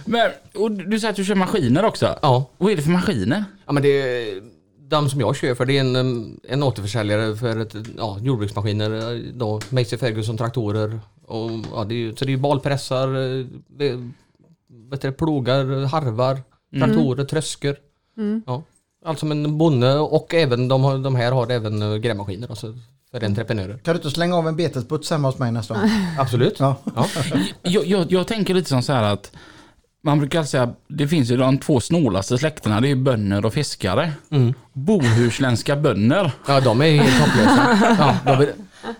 Men, 0.05 0.31
och 0.55 0.71
du 0.71 0.99
säger 0.99 1.09
att 1.09 1.15
du 1.15 1.25
kör 1.25 1.35
maskiner 1.35 1.85
också. 1.85 2.19
Ja. 2.21 2.49
Vad 2.57 2.71
är 2.71 2.75
det 2.75 2.81
för 2.81 2.91
maskiner? 2.91 3.45
Ja 3.65 3.71
men 3.71 3.83
det 3.83 3.89
är 3.89 4.41
de 4.91 5.09
som 5.09 5.19
jag 5.19 5.35
kör 5.35 5.55
för 5.55 5.65
det 5.65 5.77
är 5.77 5.81
en, 5.81 6.39
en 6.43 6.63
återförsäljare 6.63 7.35
för 7.35 7.57
ett, 7.59 7.75
ja, 7.97 8.17
jordbruksmaskiner, 8.21 9.13
eh, 9.13 9.19
då, 9.33 9.61
Macy 9.69 9.97
Ferguson 9.97 10.37
traktorer 10.37 10.99
och 11.25 11.51
ja, 11.73 11.83
det 11.83 11.95
är, 11.95 12.09
så 12.15 12.25
det 12.25 12.31
är 12.31 12.35
ju 12.35 12.37
balpressar, 12.37 13.07
eh, 13.07 13.45
det- 13.67 14.09
vet 14.91 15.01
du, 15.01 15.11
plogar, 15.11 15.85
harvar, 15.85 16.37
traktorer, 16.79 17.23
tröskor. 17.25 17.75
Ja. 18.45 18.63
Allt 19.05 19.19
som 19.19 19.31
en 19.31 19.57
bonde 19.57 19.99
och 19.99 20.33
även 20.33 20.67
de, 20.67 21.03
de 21.03 21.15
här 21.15 21.31
har 21.31 21.51
även 21.51 21.81
uh, 21.83 21.97
grävmaskiner 21.97 22.47
alltså, 22.49 22.73
för 23.11 23.23
entreprenörer. 23.23 23.77
Kan 23.77 23.93
du 23.93 23.97
inte 23.97 24.11
slänga 24.11 24.35
av 24.35 24.47
en 24.47 24.55
betesputs 24.55 25.11
hemma 25.11 25.27
hos 25.27 25.37
mig 25.39 25.51
nästa 25.51 25.73
gång? 25.73 25.83
Absolut. 26.19 26.59
Ja. 26.59 26.75
Ja. 26.95 27.05
Jag, 27.61 27.85
jag, 27.85 28.11
jag 28.11 28.27
tänker 28.27 28.53
lite 28.53 28.69
som 28.69 28.81
så 28.83 28.93
här 28.93 29.03
att 29.13 29.31
man 30.03 30.19
brukar 30.19 30.43
säga 30.43 30.69
det 30.87 31.07
finns 31.07 31.31
ju 31.31 31.37
de 31.37 31.57
två 31.57 31.79
snålaste 31.79 32.37
släkterna. 32.37 32.81
Det 32.81 32.91
är 32.91 32.95
bönder 32.95 33.45
och 33.45 33.53
fiskare. 33.53 34.11
Mm. 34.31 34.53
Bohuslänska 34.73 35.75
bönder. 35.75 36.31
ja, 36.47 36.59
de 36.59 36.81
är 36.81 36.91
helt 36.91 37.19
hopplösa. 37.19 37.77
Ja, 37.99 38.15
de, 38.31 38.39
vill, 38.39 38.49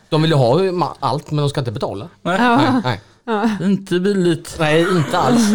de 0.10 0.22
vill 0.22 0.32
ju 0.32 0.38
ha 0.38 0.96
allt 1.00 1.32
men 1.32 1.38
de 1.38 1.50
ska 1.50 1.60
inte 1.60 1.72
betala. 1.72 2.08
Nej, 2.22 2.40
Nej, 2.84 3.00
inte 3.62 4.00
billigt. 4.00 4.56
nej 4.60 4.82
inte 4.82 5.18
alls. 5.18 5.52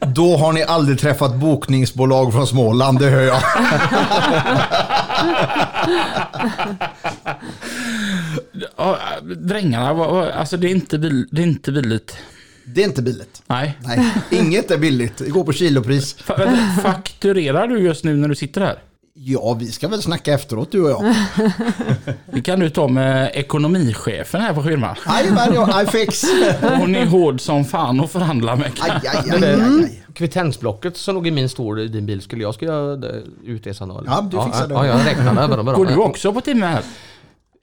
Då 0.00 0.36
har 0.36 0.52
ni 0.52 0.62
aldrig 0.62 0.98
träffat 0.98 1.34
bokningsbolag 1.34 2.32
från 2.32 2.46
Småland, 2.46 2.98
det 2.98 3.10
hör 3.10 3.22
jag. 3.22 3.42
Ja, 8.76 8.98
drängarna, 9.36 9.88
alltså 10.32 10.56
det 10.56 10.66
är 10.66 10.70
inte, 10.70 10.98
bil, 10.98 11.28
det 11.30 11.42
är 11.42 11.46
inte 11.46 11.72
billigt. 11.72 12.16
Det 12.74 12.82
är 12.82 12.86
inte 12.86 13.02
billigt. 13.02 13.42
Nej. 13.46 13.78
Nej, 13.84 14.12
inget 14.30 14.70
är 14.70 14.78
billigt. 14.78 15.16
Det 15.18 15.30
går 15.30 15.44
på 15.44 15.52
kilopris. 15.52 16.16
Fa- 16.26 16.56
Fakturerar 16.82 17.68
du 17.68 17.78
just 17.78 18.04
nu 18.04 18.16
när 18.16 18.28
du 18.28 18.34
sitter 18.34 18.60
här? 18.60 18.78
Ja, 19.20 19.54
vi 19.60 19.66
ska 19.66 19.88
väl 19.88 20.02
snacka 20.02 20.32
efteråt 20.34 20.72
du 20.72 20.80
och 20.84 20.90
jag. 20.90 21.14
Det 22.32 22.40
kan 22.40 22.60
du 22.60 22.70
ta 22.70 22.88
med 22.88 23.30
ekonomichefen 23.34 24.40
här 24.40 24.54
på 24.54 24.62
firman. 24.62 24.96
Jajamän, 25.06 25.54
ja, 25.54 25.82
I 25.82 25.86
fix. 25.86 26.24
Hon 26.78 26.94
är 26.96 27.06
hård 27.06 27.40
som 27.40 27.64
fan 27.64 28.00
att 28.00 28.10
förhandla 28.10 28.56
med. 28.56 28.70
Aj, 28.80 28.90
aj, 28.90 29.30
aj, 29.32 29.44
aj, 29.44 29.60
aj. 29.60 30.04
Kvittensblocket 30.14 30.96
som 30.96 31.14
låg 31.14 31.26
i 31.26 31.30
min 31.30 31.48
stol 31.48 31.80
i 31.80 31.88
din 31.88 32.06
bil, 32.06 32.22
skulle 32.22 32.42
jag 32.42 32.54
skulle 32.54 32.70
göra 32.72 32.96
det 32.96 33.22
då? 33.46 33.98
eller? 33.98 34.10
Ja, 34.10 34.28
du 34.30 34.42
fixar 34.44 34.68
det. 34.68 34.74
Ja, 34.74 34.86
jag 34.86 35.06
räknar 35.06 35.32
med 35.34 35.50
dem. 35.50 35.66
Går 35.66 35.86
du 35.86 35.96
också 35.96 36.32
på 36.32 36.40
timme 36.40 36.66
här? 36.66 36.82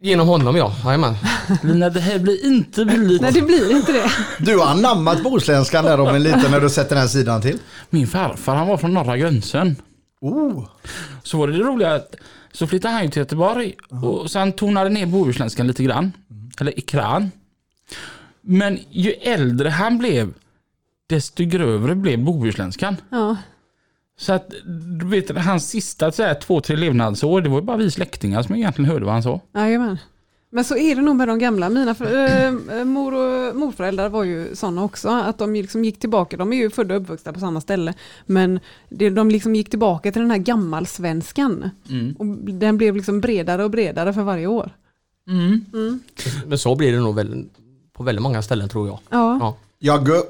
Genom 0.02 0.28
honom 0.28 0.56
ja, 0.56 0.76
jajamän. 0.86 1.16
Lina, 1.64 1.90
det 1.90 2.00
här 2.00 2.20
blir 2.20 2.46
inte 2.46 2.86
billigt. 2.86 3.22
Nej, 3.22 3.32
det 3.32 3.42
blir 3.42 3.72
inte 3.72 3.92
det. 3.92 4.12
Du 4.40 4.58
har 4.58 4.66
anammat 4.66 5.24
bohuslänskan 5.24 5.86
där 5.86 5.98
Robin 5.98 6.24
lite 6.24 6.50
när 6.52 6.62
du 6.62 6.70
sätter 6.70 6.90
den 6.90 6.98
här 7.02 7.08
sidan 7.08 7.42
till. 7.42 7.60
Min 7.90 8.08
farfar 8.08 8.56
han 8.56 8.68
var 8.68 8.78
från 8.78 8.94
norra 8.94 9.18
gränsen. 9.18 9.76
Oh, 10.22 10.66
Så 11.24 11.38
var 11.38 11.48
det 11.48 11.58
det 11.58 11.64
roliga 11.64 11.94
att 11.94 12.16
så 12.52 12.68
flyttade 12.68 12.94
han 12.94 13.04
ju 13.04 13.10
till 13.10 13.20
Göteborg 13.20 13.74
och 14.02 14.32
sen 14.32 14.52
tonade 14.54 14.90
ner 14.90 15.06
bohusländskan 15.06 15.68
lite 15.68 15.84
grann. 15.84 16.12
Eller 16.60 16.80
i 16.80 16.82
kran. 16.82 17.32
Men 18.42 18.80
ju 18.90 19.12
äldre 19.12 19.70
han 19.70 19.98
blev 19.98 20.34
desto 21.08 21.44
grövre 21.44 21.96
blev 21.96 22.20
bohusländskan. 22.24 22.98
Ja. 23.10 23.36
Så 24.18 24.34
att 24.34 24.54
du 25.00 25.06
vet, 25.08 25.38
hans 25.38 25.70
sista 25.70 26.12
så 26.12 26.24
här, 26.24 26.34
två, 26.34 26.62
tre 26.62 26.76
levnadsår, 26.76 27.42
det 27.42 27.50
var 27.50 27.60
ju 27.60 27.66
bara 27.66 27.78
vi 27.78 27.92
släktingar 27.92 28.44
som 28.44 28.56
egentligen 28.56 28.92
hörde 28.92 29.06
vad 29.06 29.14
han 29.14 29.24
sa. 29.24 29.42
Jajamän. 29.54 29.98
Men 30.50 30.64
så 30.64 30.78
är 30.78 30.96
det 30.96 31.02
nog 31.02 31.16
med 31.16 31.28
de 31.28 31.40
gamla. 31.40 31.70
Mina 31.70 31.96
för, 31.96 32.26
äh, 32.46 32.84
mor 32.86 33.14
och 33.14 33.56
morföräldrar 33.56 34.10
var 34.10 34.24
ju 34.24 34.56
sådana 34.56 34.84
också. 34.84 35.10
Att 35.10 35.38
de 35.38 35.54
liksom 35.54 35.86
gick 35.86 36.00
tillbaka. 36.00 36.38
De 36.38 36.54
är 36.54 36.58
ju 36.58 36.70
födda 36.70 36.96
och 36.96 37.02
uppvuxna 37.02 37.34
på 37.34 37.40
samma 37.40 37.62
ställe. 37.62 37.94
Men 38.26 38.60
det, 38.90 39.10
de 39.10 39.30
liksom 39.30 39.56
gick 39.56 39.70
tillbaka 39.70 40.12
till 40.12 40.22
den 40.22 40.32
här 40.32 40.38
gammalsvenskan. 40.38 41.70
Och 42.18 42.26
den 42.54 42.78
blev 42.78 42.96
liksom 42.96 43.22
bredare 43.22 43.64
och 43.64 43.72
bredare 43.72 44.14
för 44.14 44.22
varje 44.22 44.48
år. 44.48 44.72
Men 46.46 46.58
så 46.58 46.76
blir 46.76 46.92
det 46.92 47.00
nog 47.00 47.16
väl, 47.16 47.46
på 47.94 48.04
väldigt 48.04 48.24
många 48.24 48.42
ställen 48.42 48.70
tror 48.70 48.88
jag. 48.88 49.00
Ja. 49.10 49.38
Ja. 49.40 49.58
jag 49.80 50.06
går. 50.06 50.22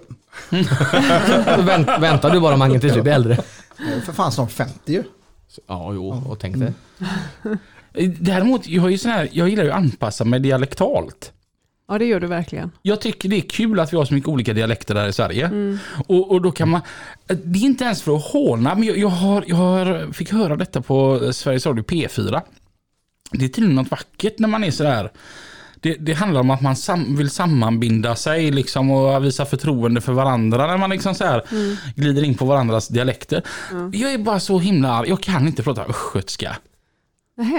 Vänt, 1.65 1.88
väntar 1.88 2.30
du 2.30 2.39
bara 2.39 2.58
Mange 2.58 2.80
tills 2.80 2.93
du 2.93 3.02
blir 3.02 3.13
äldre? 3.13 3.38
Jag 3.80 3.88
är 3.88 4.00
för 4.02 4.14
fan 4.14 4.32
snart 4.32 4.52
50 4.52 4.94
ju. 4.94 5.04
Ja, 5.68 5.94
jo, 5.94 6.24
och 6.30 6.40
tänk 6.40 6.58
det. 6.58 6.74
Eh, 7.94 8.10
Däremot, 8.20 8.68
jag, 8.68 8.86
är 8.86 8.90
ju 8.90 8.98
sån 8.98 9.12
här, 9.12 9.30
jag 9.32 9.50
gillar 9.50 9.64
ju 9.64 9.70
att 9.72 9.78
anpassa 9.78 10.26
mig 10.26 10.40
dialektalt. 10.40 11.32
Ja, 11.88 11.98
det 11.98 12.06
gör 12.06 12.20
du 12.20 12.28
verkligen. 12.28 12.72
Jag 12.82 13.02
tycker 13.02 13.30
det 13.30 13.36
är 13.36 13.42
kul 13.42 13.80
att 13.80 13.94
vi 13.94 13.98
har 13.98 14.06
så 14.06 14.14
mycket 14.14 14.30
olika 14.30 14.54
dialekter 14.54 14.96
där 14.96 15.08
i 15.08 15.14
Sverige. 15.14 15.78
Och, 16.08 16.32
och 16.32 16.42
då 16.42 16.52
kan 16.52 16.70
man, 16.70 16.82
det 17.28 17.60
är 17.60 17.64
inte 17.64 17.84
ens 17.84 18.02
för 18.02 18.16
att 18.16 18.24
håna, 18.24 18.76
men 18.76 18.84
jag, 18.84 18.98
jag, 18.98 19.08
har, 19.08 19.44
jag 19.48 19.56
har, 19.56 20.14
fick 20.14 20.32
höra 20.32 20.56
detta 20.56 20.82
på 20.82 21.30
Sveriges 21.34 21.66
Radio 21.66 21.84
P4. 21.84 22.42
Det 23.32 23.46
är 23.46 23.50
tydligen 23.50 23.76
något 23.76 23.92
vackert 23.92 24.40
när 24.40 24.48
man 24.48 24.64
är 24.64 24.72
sådär. 24.72 25.12
Det, 25.86 25.95
det 26.00 26.13
handlar 26.13 26.41
om 26.41 26.50
att 26.50 26.62
man 26.62 26.76
sam, 26.76 27.15
vill 27.15 27.30
sammanbinda 27.30 28.15
sig 28.15 28.52
liksom 28.52 28.91
och 28.91 29.26
visa 29.26 29.45
förtroende 29.45 30.02
för 30.02 30.13
varandra 30.13 30.67
när 30.67 30.78
man 30.78 30.89
liksom 30.89 31.15
så 31.15 31.26
här 31.26 31.43
glider 31.95 32.24
in 32.24 32.36
på 32.36 32.45
varandras 32.45 32.88
dialekter. 32.88 33.43
Jag 33.93 34.13
är 34.13 34.17
bara 34.17 34.39
så 34.39 34.60
himla 34.60 34.89
arg. 34.93 35.10
Jag 35.10 35.21
kan 35.21 35.48
inte 35.48 35.63
prata 35.63 35.84
östgötska. 35.84 36.58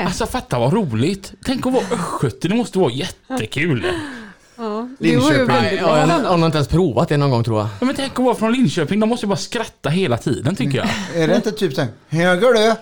Alltså 0.04 0.26
fatta 0.26 0.58
vad 0.58 0.72
roligt. 0.72 1.32
Tänk 1.44 1.66
att 1.66 1.72
vara 1.72 1.84
östgöte, 1.84 2.48
det 2.48 2.54
måste 2.54 2.78
vara 2.78 2.92
jättekul. 2.92 3.86
Ja. 4.56 4.88
Linköping. 4.98 5.78
Ja, 5.78 5.98
jag, 5.98 6.06
har 6.06 6.46
inte 6.46 6.58
ens 6.58 6.68
provat 6.68 7.08
det 7.08 7.16
någon 7.16 7.30
gång 7.30 7.44
tror 7.44 7.58
jag. 7.58 7.68
Ja, 7.80 7.86
men 7.86 7.94
tänk 7.94 8.12
att 8.12 8.24
vara 8.24 8.34
från 8.34 8.52
Linköping, 8.52 9.00
de 9.00 9.08
måste 9.08 9.26
ju 9.26 9.28
bara 9.28 9.36
skratta 9.36 9.88
hela 9.88 10.18
tiden 10.18 10.56
tycker 10.56 10.78
jag. 10.78 10.88
Är 11.22 11.28
det 11.28 11.36
inte 11.36 11.52
typ 11.52 11.74
såhär, 11.74 11.90
höger 12.08 12.52
du? 12.52 12.74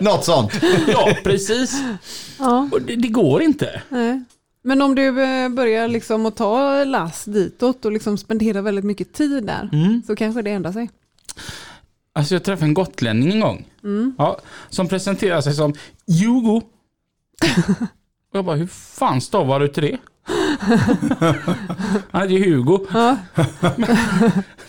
Något 0.04 0.24
sånt. 0.24 0.52
Ja, 0.86 1.16
precis. 1.24 1.82
Ja. 2.38 2.68
Och 2.72 2.82
det, 2.82 2.96
det 2.96 3.08
går 3.08 3.42
inte. 3.42 3.82
Nej. 3.88 4.24
Men 4.62 4.82
om 4.82 4.94
du 4.94 5.22
eh, 5.22 5.48
börjar 5.48 5.88
liksom 5.88 6.26
att 6.26 6.36
ta 6.36 6.84
lass 6.84 7.24
ditåt 7.24 7.84
och 7.84 7.92
liksom 7.92 8.18
spendera 8.18 8.62
väldigt 8.62 8.84
mycket 8.84 9.12
tid 9.12 9.44
där 9.44 9.70
så 10.06 10.16
kanske 10.16 10.42
det 10.42 10.50
ändrar 10.50 10.72
sig. 10.72 10.90
Alltså 12.12 12.34
jag 12.34 12.42
träffade 12.42 12.66
en 12.66 12.74
gotlänning 12.74 13.32
en 13.32 13.40
gång. 13.40 13.66
Ja, 14.18 14.40
som 14.68 14.88
presenterade 14.88 15.42
sig 15.42 15.54
som 15.54 15.74
Hugo. 16.06 16.62
Och 17.42 17.86
jag 18.32 18.44
bara, 18.44 18.56
hur 18.56 18.66
fan 18.66 19.20
stavar 19.20 19.60
du 19.60 19.68
till 19.68 19.82
det? 19.82 19.98
Han 22.10 22.22
heter 22.22 22.34
ju 22.34 22.54
Hugo. 22.54 22.78
Ja. 22.92 23.16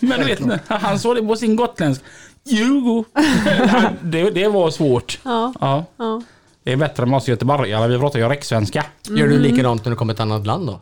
Men 0.00 0.20
du 0.20 0.24
vet, 0.24 0.40
han 0.68 0.98
sa 0.98 1.14
det 1.14 1.22
på 1.22 1.36
sin 1.36 1.56
gotländsk. 1.56 2.02
Hugo. 2.50 3.04
Det, 4.02 4.30
det 4.30 4.48
var 4.48 4.70
svårt. 4.70 5.18
Ja. 5.22 5.52
Ja. 5.60 5.84
Ja. 5.96 6.22
Det 6.64 6.72
är 6.72 6.76
bättre 6.76 7.02
än 7.02 7.14
oss 7.14 7.28
göteborgare, 7.28 7.88
vi 7.88 7.98
pratar 7.98 8.18
ju 8.18 8.28
rikssvenska. 8.28 8.84
Gör 9.08 9.28
du 9.28 9.38
likadant 9.38 9.84
när 9.84 9.90
du 9.90 9.96
kommer 9.96 10.14
till 10.14 10.22
ett 10.22 10.30
annat 10.30 10.46
land 10.46 10.66
då? 10.66 10.80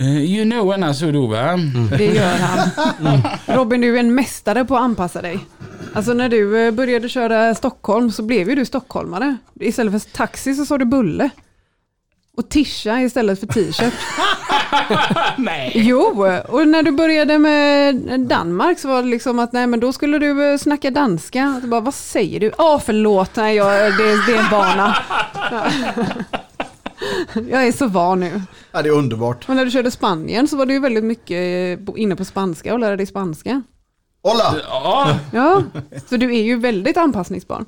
Uh, 0.00 0.24
you 0.24 0.44
know 0.44 0.68
when 0.68 0.84
I 0.84 1.12
do 1.12 1.26
va? 1.26 1.56
Det 1.98 2.06
gör 2.06 2.36
han. 2.36 2.68
Robin, 3.46 3.80
du 3.80 3.96
är 3.96 4.00
en 4.00 4.14
mästare 4.14 4.64
på 4.64 4.76
att 4.76 4.82
anpassa 4.82 5.22
dig. 5.22 5.38
Alltså 5.94 6.12
när 6.12 6.28
du 6.28 6.66
eh, 6.66 6.70
började 6.70 7.08
köra 7.08 7.54
Stockholm 7.54 8.10
så 8.10 8.22
blev 8.22 8.48
ju 8.48 8.54
du 8.54 8.64
stockholmare. 8.64 9.36
Istället 9.60 10.02
för 10.02 10.10
taxi 10.10 10.54
så 10.54 10.66
sa 10.66 10.78
du 10.78 10.84
bulle. 10.84 11.30
Och 12.36 12.48
tisha 12.48 13.00
istället 13.00 13.40
för 13.40 13.46
t-shirt. 13.46 13.94
Nej. 15.36 15.72
Jo, 15.74 16.26
och 16.48 16.68
när 16.68 16.82
du 16.82 16.90
började 16.90 17.38
med 17.38 17.96
Danmark 18.20 18.78
så 18.78 18.88
var 18.88 19.02
det 19.02 19.08
liksom 19.08 19.38
att 19.38 19.52
nej 19.52 19.66
men 19.66 19.80
då 19.80 19.92
skulle 19.92 20.18
du 20.18 20.52
eh, 20.52 20.58
snacka 20.58 20.90
danska. 20.90 21.60
Bara, 21.64 21.80
vad 21.80 21.94
säger 21.94 22.40
du? 22.40 22.52
Ja 22.58 22.80
förlåt, 22.84 23.36
nej, 23.36 23.56
jag, 23.56 23.92
det, 23.92 24.26
det 24.26 24.32
är 24.32 24.38
en 24.38 24.50
vana. 24.50 24.96
Ja. 27.34 27.40
Jag 27.50 27.66
är 27.66 27.72
så 27.72 27.86
van 27.88 28.20
nu. 28.20 28.42
Ja, 28.72 28.82
det 28.82 28.88
är 28.88 28.92
underbart. 28.92 29.48
Och 29.48 29.56
när 29.56 29.64
du 29.64 29.70
körde 29.70 29.90
Spanien 29.90 30.48
så 30.48 30.56
var 30.56 30.66
du 30.66 30.72
ju 30.74 30.80
väldigt 30.80 31.04
mycket 31.04 31.78
eh, 31.88 31.94
inne 32.02 32.16
på 32.16 32.24
spanska 32.24 32.72
och 32.72 32.78
lärde 32.80 32.96
dig 32.96 33.06
spanska. 33.06 33.62
Hola! 34.22 34.54
Ja, 34.68 35.18
Ja, 35.32 35.62
så 36.08 36.16
du 36.16 36.34
är 36.36 36.42
ju 36.42 36.56
väldigt 36.58 36.96
anpassningsbar. 36.96 37.64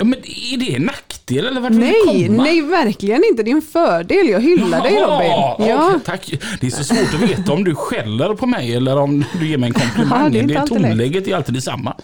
Ja, 0.00 0.04
men 0.04 0.18
är 0.18 0.56
det 0.56 0.76
en 0.76 0.82
nackdel 0.82 1.46
eller 1.46 1.60
vart 1.60 1.70
vill 1.72 1.80
du 1.80 1.86
Nej, 1.86 2.26
komma? 2.26 2.42
nej 2.42 2.60
verkligen 2.62 3.22
inte. 3.30 3.42
Det 3.42 3.50
är 3.50 3.54
en 3.54 3.62
fördel. 3.62 4.28
Jag 4.28 4.40
hyllar 4.40 4.82
dig 4.82 4.94
Jaha, 4.94 5.14
Robin. 5.16 5.68
Ja, 5.68 5.86
okej, 5.88 6.00
tack. 6.04 6.34
Det 6.60 6.66
är 6.66 6.70
så 6.70 6.84
svårt 6.84 7.14
att 7.14 7.20
veta 7.30 7.52
om 7.52 7.64
du 7.64 7.74
skäller 7.74 8.34
på 8.34 8.46
mig 8.46 8.74
eller 8.74 8.96
om 8.98 9.24
du 9.38 9.48
ger 9.48 9.58
mig 9.58 9.68
en 9.68 9.74
Ja, 9.80 9.80
komplimang. 9.86 10.32
det 10.32 10.38
är 10.40 10.46
det 10.60 10.66
tonläget 10.66 11.28
är 11.28 11.36
alltid 11.36 11.54
detsamma. 11.54 11.96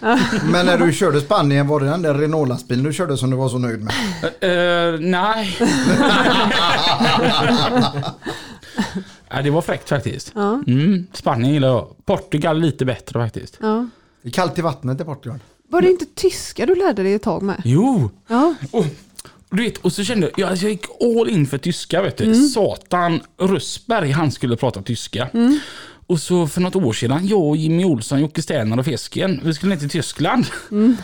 Men 0.51 0.65
när 0.65 0.77
du 0.77 0.93
körde 0.93 1.21
Spanien, 1.21 1.67
var 1.67 1.79
det 1.79 1.85
den 1.85 2.01
där 2.01 2.13
Renault-lastbilen 2.13 2.83
du 2.83 2.93
körde 2.93 3.17
som 3.17 3.29
du 3.29 3.37
var 3.37 3.49
så 3.49 3.57
nöjd 3.57 3.79
med? 3.83 3.93
Uh, 4.93 4.99
nej. 4.99 5.57
ja, 9.29 9.41
det 9.41 9.49
var 9.49 9.61
fräckt 9.61 9.89
faktiskt. 9.89 10.31
ja, 10.35 10.61
Mm, 10.67 11.07
Spanien 11.13 11.53
gillar 11.53 11.67
jag. 11.67 11.87
Portugal 12.05 12.59
lite 12.59 12.85
bättre 12.85 13.19
faktiskt. 13.19 13.57
ja. 13.61 13.87
Det 14.21 14.29
är 14.29 14.33
kallt 14.33 14.59
i 14.59 14.61
vattnet 14.61 15.01
i 15.01 15.03
Portugal. 15.03 15.39
Var 15.69 15.81
det 15.81 15.89
inte 15.89 16.05
tyska 16.15 16.65
du 16.65 16.75
lärde 16.75 17.03
dig 17.03 17.13
ett 17.13 17.21
tag 17.23 17.41
med? 17.43 17.61
Jo, 17.65 18.09
Ja, 18.27 18.55
och, 18.71 18.85
du 19.49 19.63
vet, 19.63 19.77
och 19.77 19.93
så 19.93 20.03
kände 20.03 20.31
jag, 20.37 20.49
alltså 20.49 20.65
jag 20.65 20.71
gick 20.71 20.85
all 21.01 21.29
in 21.29 21.47
för 21.47 21.57
tyska 21.57 22.01
vet 22.01 22.17
du. 22.17 22.23
Mm. 22.23 22.47
Satan 22.49 23.19
Rösberg, 23.39 24.11
han 24.11 24.31
skulle 24.31 24.55
prata 24.57 24.81
tyska. 24.81 25.29
Och 26.07 26.19
så 26.19 26.47
för 26.47 26.61
något 26.61 26.75
år 26.75 26.93
sedan, 26.93 27.27
jag 27.27 27.41
och 27.41 27.57
Jimmy 27.57 27.85
Olsson, 27.85 28.21
Jocke 28.21 28.41
Sterner 28.41 28.79
och 28.79 28.85
Fisken, 28.85 29.41
vi 29.43 29.53
skulle 29.53 29.73
ner 29.75 29.79
till 29.79 29.89
Tyskland. 29.89 30.45
Mm. 30.71 30.97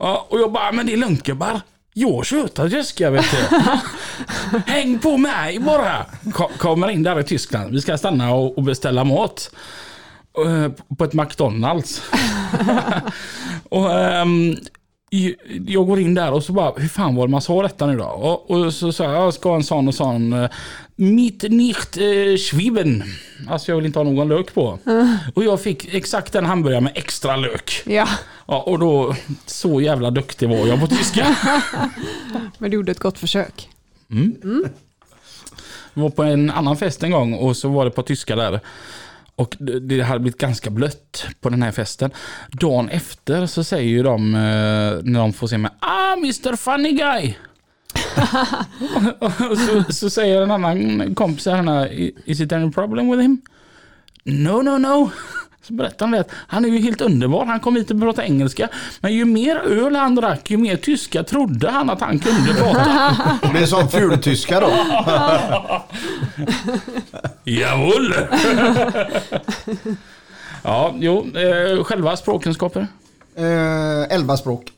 Ja, 0.00 0.26
och 0.30 0.40
jag 0.40 0.52
bara, 0.52 0.72
men 0.72 0.86
det 0.86 0.92
är 0.92 0.96
lugnt 0.96 1.22
gubbar. 1.22 1.60
Jag 1.94 2.26
tjötar 2.26 2.68
tyska 2.68 3.10
vet 3.10 3.24
du. 3.30 3.58
Häng 4.66 4.98
på 4.98 5.16
mig 5.16 5.58
bara. 5.58 6.06
Ko- 6.32 6.50
Kommer 6.58 6.90
in 6.90 7.02
där 7.02 7.20
i 7.20 7.24
Tyskland, 7.24 7.72
vi 7.72 7.80
ska 7.80 7.98
stanna 7.98 8.34
och 8.34 8.56
och 8.58 8.62
beställa 8.64 9.04
mat. 9.04 9.50
Eh, 10.46 10.72
På 10.98 11.04
ett 11.04 11.12
McDonalds. 11.12 12.02
och 13.68 13.90
j- 15.10 15.36
jag 15.66 15.86
går 15.86 16.00
in 16.00 16.14
där 16.14 16.32
och 16.32 16.44
så 16.44 16.52
bara, 16.52 16.72
hur 16.76 16.88
fan 16.88 17.14
var 17.16 17.26
det 17.26 17.30
man 17.30 17.42
sa 17.42 17.62
detta 17.62 17.86
nu 17.86 17.96
då? 17.96 18.04
Och, 18.04 18.50
och 18.50 18.74
så 18.74 18.92
sa 18.92 19.04
jag, 19.04 19.14
jag 19.14 19.34
ska 19.34 19.48
ha 19.48 19.56
en 19.56 19.64
sån 19.64 19.88
och 19.88 19.94
sån. 19.94 20.32
eh, 20.32 20.50
Mitt 20.96 21.42
nicht 21.42 21.96
eh, 21.96 22.36
schwieben. 22.36 23.04
Alltså 23.48 23.70
jag 23.72 23.76
vill 23.76 23.86
inte 23.86 23.98
ha 23.98 24.04
någon 24.04 24.28
lök 24.28 24.54
på. 24.54 24.78
Och 25.34 25.44
jag 25.44 25.60
fick 25.60 25.94
exakt 25.94 26.32
den 26.32 26.46
hamburgaren 26.46 26.84
med 26.84 26.92
extra 26.96 27.36
lök. 27.36 27.82
ja. 27.86 28.08
Ja, 28.46 28.62
och 28.66 28.78
då, 28.78 29.14
så 29.46 29.80
jävla 29.80 30.10
duktig 30.10 30.48
var 30.48 30.56
jag 30.66 30.80
på 30.80 30.86
tyska. 30.86 31.36
Men 32.58 32.70
du 32.70 32.74
gjorde 32.76 32.92
ett 32.92 32.98
gott 32.98 33.18
försök. 33.18 33.68
Jag 35.94 36.02
var 36.02 36.10
på 36.10 36.22
en 36.22 36.50
annan 36.50 36.76
fest 36.76 37.02
en 37.02 37.10
gång 37.10 37.34
och 37.34 37.56
så 37.56 37.68
var 37.68 37.84
det 37.84 37.90
på 37.90 38.02
tyska 38.02 38.36
där. 38.36 38.60
Och 39.40 39.56
det- 39.80 40.02
hade 40.02 40.20
blivit 40.20 40.38
ganska 40.40 40.70
blött 40.70 41.26
på 41.40 41.48
den 41.48 41.62
här 41.62 41.72
festen. 41.72 42.10
Dagen 42.52 42.88
efter 42.88 43.46
så 43.46 43.64
säger 43.64 43.88
ju 43.90 44.02
de, 44.02 44.34
eh, 44.34 44.40
när 45.02 45.18
de 45.18 45.32
får 45.32 45.46
se 45.46 45.58
mig, 45.58 45.70
ah 45.80 46.12
Mr 46.12 46.56
Funny 46.56 46.92
Guy. 46.92 47.34
och 49.50 49.58
så, 49.58 49.92
så 49.92 50.10
säger 50.10 50.42
en 50.42 50.50
annan 50.50 51.14
kompis 51.14 51.46
här, 51.46 51.88
is 52.24 52.40
it 52.40 52.52
any 52.52 52.72
problem 52.72 53.10
with 53.10 53.22
him? 53.22 53.40
No, 54.24 54.62
no, 54.62 54.78
no. 54.78 55.10
Så 55.62 55.72
berättar 55.72 56.06
han 56.06 56.12
det 56.12 56.20
att 56.20 56.30
han 56.46 56.64
är 56.64 56.68
ju 56.68 56.78
helt 56.78 57.00
underbar. 57.00 57.44
Han 57.44 57.60
kom 57.60 57.76
hit 57.76 57.90
och 57.90 58.00
pratade 58.00 58.26
engelska. 58.26 58.68
Men 59.00 59.12
ju 59.12 59.24
mer 59.24 59.56
öl 59.56 59.96
han 59.96 60.14
drack, 60.14 60.50
ju 60.50 60.56
mer 60.56 60.76
tyska 60.76 61.22
trodde 61.24 61.70
han 61.70 61.90
att 61.90 62.00
han 62.00 62.18
kunde 62.18 62.54
prata. 62.54 63.38
Det 63.42 63.48
blir 63.48 63.66
som 63.66 63.88
fultyska 63.88 64.60
då. 64.60 64.70
Jawohl! 67.44 68.14
ja, 70.62 70.94
jo, 70.98 71.36
eh, 71.36 71.84
själva 71.84 72.16
språkkunskaper. 72.16 72.86
Eh, 73.36 74.14
11 74.14 74.36
språk. 74.36 74.72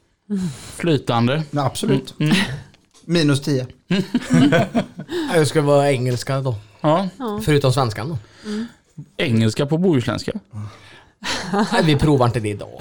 Flytande. 0.77 1.43
Ja, 1.51 1.67
absolut. 1.67 2.15
Mm. 2.21 2.37
Minus 3.05 3.43
10. 3.43 3.67
Det 5.35 5.47
ska 5.47 5.63
vara 5.63 5.91
engelska 5.93 6.41
då. 6.41 6.55
Ja, 6.81 7.09
Förutom 7.43 7.73
svenskan 7.73 8.09
då. 8.09 8.19
Engelska 9.17 9.67
på 9.67 9.79
bohuslänska. 9.79 10.33
Nej, 11.73 11.83
vi 11.85 11.97
provar 11.97 12.27
inte 12.27 12.41
det 12.41 12.49
idag. 12.49 12.81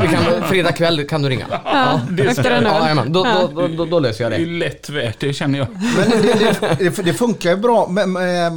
Vi 0.00 0.08
kan, 0.08 0.48
fredag 0.48 0.72
kväll 0.72 1.04
kan 1.08 1.22
du 1.22 1.28
ringa. 1.28 1.46
Ja, 1.64 2.00
Efter 2.26 2.50
en 2.50 2.64
ja, 2.64 2.80
jajamän. 2.80 3.12
då, 3.12 3.24
då, 3.24 3.50
då, 3.60 3.68
då, 3.68 3.84
då 3.84 3.98
löser 3.98 4.24
jag 4.24 4.32
Det 4.32 4.36
är 4.36 4.38
det. 4.38 4.44
ju 4.52 4.58
lätt 4.58 4.90
värt, 4.90 5.20
det 5.20 5.32
känner 5.32 5.58
jag. 5.58 5.68
Men 5.70 6.10
det, 6.10 6.32
det, 6.78 6.78
det, 6.96 7.02
det 7.02 7.14
funkar 7.14 7.50
ju 7.50 7.56
bra. 7.56 7.88
Men, 7.88 8.10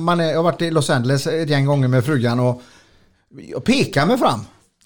Man 0.03 0.19
är, 0.19 0.29
jag 0.29 0.35
har 0.35 0.43
varit 0.43 0.61
i 0.61 0.71
Los 0.71 0.89
Angeles 0.89 1.27
ett 1.27 1.49
gäng 1.49 1.65
gånger 1.65 1.87
med 1.87 2.05
frugan 2.05 2.39
och 2.39 2.61
jag 3.53 3.63
pekar 3.63 4.05
mig 4.05 4.17
fram. 4.17 4.39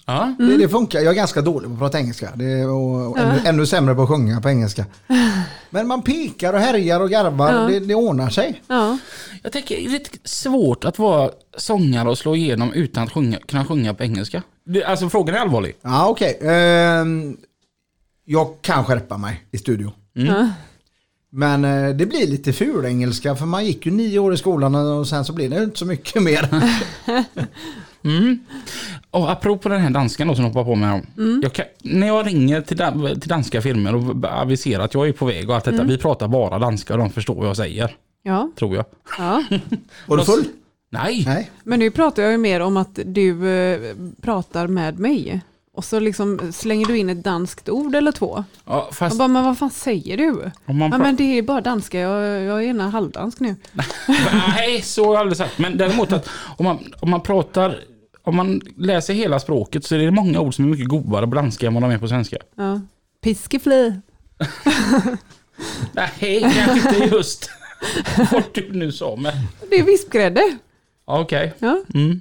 Ja. 0.06 0.34
Det, 0.38 0.56
det 0.56 0.68
funkar. 0.68 1.00
Jag 1.00 1.10
är 1.10 1.14
ganska 1.16 1.40
dålig 1.40 1.68
på 1.68 1.74
att 1.74 1.78
prata 1.80 1.98
engelska. 1.98 2.28
Det 2.34 2.44
är, 2.44 2.68
och, 2.70 3.10
och 3.10 3.18
ännu, 3.18 3.40
ännu 3.44 3.66
sämre 3.66 3.94
på 3.94 4.02
att 4.02 4.08
sjunga 4.08 4.40
på 4.40 4.48
engelska. 4.48 4.84
Men 5.70 5.86
man 5.86 6.02
pekar 6.02 6.52
och 6.52 6.60
härjar 6.60 7.00
och 7.00 7.10
garvar. 7.10 7.52
Ja. 7.52 7.58
Det, 7.60 7.80
det 7.80 7.94
ordnar 7.94 8.30
sig. 8.30 8.62
Ja, 9.44 9.46
Jag 9.46 9.52
tänker, 9.52 9.76
det 9.76 9.84
är 9.84 9.90
lite 9.90 10.18
svårt 10.24 10.84
att 10.84 10.98
vara 10.98 11.30
sångare 11.56 12.08
och 12.08 12.18
slå 12.18 12.36
igenom 12.36 12.72
utan 12.72 13.02
att 13.02 13.12
sjunga, 13.12 13.38
kunna 13.38 13.64
sjunga 13.64 13.94
på 13.94 14.02
engelska. 14.02 14.42
Det, 14.66 14.84
alltså 14.84 15.08
frågan 15.08 15.34
är 15.34 15.38
allvarlig. 15.38 15.76
Ja, 15.82 16.08
okej. 16.08 16.38
Ehm, 16.42 17.36
jag 18.24 18.48
kan 18.62 18.84
skärpa 18.84 19.16
mig 19.18 19.44
i 19.52 19.58
studio. 19.58 19.92
ja. 20.12 20.48
Men 21.36 21.64
eh, 21.64 21.90
det 21.96 22.06
blir 22.06 22.26
lite 22.26 22.52
ful 22.52 22.84
engelska 22.84 23.36
för 23.36 23.46
man 23.46 23.64
gick 23.66 23.86
ju 23.86 23.92
nio 23.92 24.18
år 24.18 24.34
i 24.34 24.36
skolan 24.36 24.74
och 24.74 25.08
sen 25.08 25.24
så 25.24 25.32
blir 25.32 25.48
det 25.48 25.62
inte 25.64 25.78
så 25.78 25.86
mycket 25.86 26.22
mer. 26.22 26.48
Mm. 28.04 28.38
Och 29.10 29.30
apropå 29.32 29.68
den 29.68 29.80
här 29.80 29.90
danskan 29.90 30.28
då 30.28 30.34
som 30.34 30.44
hoppar 30.44 30.64
på 30.64 30.74
mig 30.74 30.88
här. 30.88 31.02
Jag 31.42 31.52
kan, 31.52 31.64
när 31.82 32.06
jag 32.06 32.26
ringer 32.26 32.60
till, 32.60 32.76
dan- 32.76 33.20
till 33.20 33.28
danska 33.28 33.62
firmor 33.62 33.94
och 33.94 34.24
aviserar 34.40 34.84
att 34.84 34.94
jag 34.94 35.08
är 35.08 35.12
på 35.12 35.26
väg 35.26 35.48
och 35.50 35.54
allt 35.56 35.64
detta. 35.64 35.76
Vi 35.88 35.98
pratar 35.98 36.28
bara 36.28 36.58
danska 36.58 36.92
och 36.92 36.98
de 36.98 37.10
förstår 37.10 37.34
vad 37.34 37.48
jag 37.48 37.56
säger. 37.56 37.96
Ja, 38.26 38.50
Tror 38.58 38.76
jag. 38.76 38.84
ja. 39.18 39.44
Var 40.06 40.16
du 40.16 40.24
full? 40.24 40.44
Nej. 40.90 41.22
Nej. 41.26 41.50
Men 41.64 41.78
nu 41.78 41.90
pratar 41.90 42.22
jag 42.22 42.32
ju 42.32 42.38
mer 42.38 42.60
om 42.60 42.76
att 42.76 42.98
du 43.04 43.48
eh, 43.48 43.96
pratar 44.22 44.66
med 44.66 44.98
mig. 44.98 45.40
Och 45.76 45.84
så 45.84 46.00
liksom 46.00 46.52
slänger 46.52 46.86
du 46.86 46.98
in 46.98 47.10
ett 47.10 47.24
danskt 47.24 47.68
ord 47.68 47.94
eller 47.94 48.12
två. 48.12 48.44
Ja, 48.64 48.84
Jag 48.88 48.94
fast 48.96 49.18
bara, 49.18 49.28
men 49.28 49.44
vad 49.44 49.58
fan 49.58 49.70
säger 49.70 50.16
du? 50.16 50.50
om 50.66 50.78
man 50.78 50.90
Ja, 50.92 50.98
men 50.98 51.16
det 51.16 51.38
är 51.38 51.42
bara 51.42 51.60
danska, 51.60 52.00
jag, 52.00 52.42
jag 52.42 52.64
är 52.64 52.68
ena 52.68 52.90
halvdansk 52.90 53.40
nu. 53.40 53.56
Nej, 54.56 54.82
så 54.82 55.04
har 55.06 55.12
jag 55.12 55.20
aldrig 55.20 55.36
sagt. 55.36 55.58
Men 55.58 55.76
däremot 55.78 56.12
att 56.12 56.28
om 56.56 56.64
man, 56.64 56.78
om 57.00 57.10
man 57.10 57.20
pratar, 57.20 57.80
om 58.22 58.36
man 58.36 58.60
läser 58.76 59.14
hela 59.14 59.40
språket 59.40 59.84
så 59.84 59.94
är 59.94 59.98
det 59.98 60.10
många 60.10 60.40
ord 60.40 60.54
som 60.54 60.64
är 60.64 60.68
mycket 60.68 60.88
godare 60.88 61.26
på 61.26 61.34
danska 61.34 61.66
än 61.66 61.74
vad 61.74 61.82
de 61.82 61.90
är 61.90 61.98
på 61.98 62.08
svenska. 62.08 62.36
Ja. 62.56 62.80
Piskefli. 63.22 64.00
Nej, 65.92 66.40
kanske 66.54 66.88
inte 67.00 67.16
just 67.16 67.50
vad 68.32 68.42
du 68.54 68.72
nu 68.72 68.92
sa 68.92 69.16
men 69.16 69.32
Det 69.70 69.76
är 69.78 69.82
vispgrädde. 69.84 70.58
ja, 71.06 71.20
okej. 71.20 71.52
Ja. 71.58 71.82
Mm. 71.94 72.20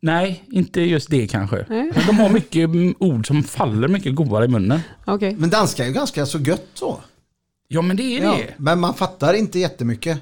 Nej, 0.00 0.44
inte 0.50 0.80
just 0.80 1.10
det 1.10 1.26
kanske. 1.26 1.66
Nej. 1.68 1.90
Men 1.94 2.06
de 2.06 2.18
har 2.18 2.28
mycket 2.30 2.68
ord 2.98 3.26
som 3.26 3.42
faller 3.42 3.88
mycket 3.88 4.14
godare 4.14 4.44
i 4.44 4.48
munnen. 4.48 4.80
Okej. 5.04 5.36
Men 5.38 5.50
danska 5.50 5.82
är 5.82 5.86
ju 5.88 5.92
ganska 5.94 6.26
så 6.26 6.38
gött 6.38 6.66
så. 6.74 7.00
Ja, 7.68 7.82
men 7.82 7.96
det 7.96 8.02
är 8.18 8.22
Ja. 8.22 8.32
det. 8.36 8.54
Men 8.56 8.80
man 8.80 8.94
fattar 8.94 9.34
inte 9.34 9.58
jättemycket. 9.58 10.18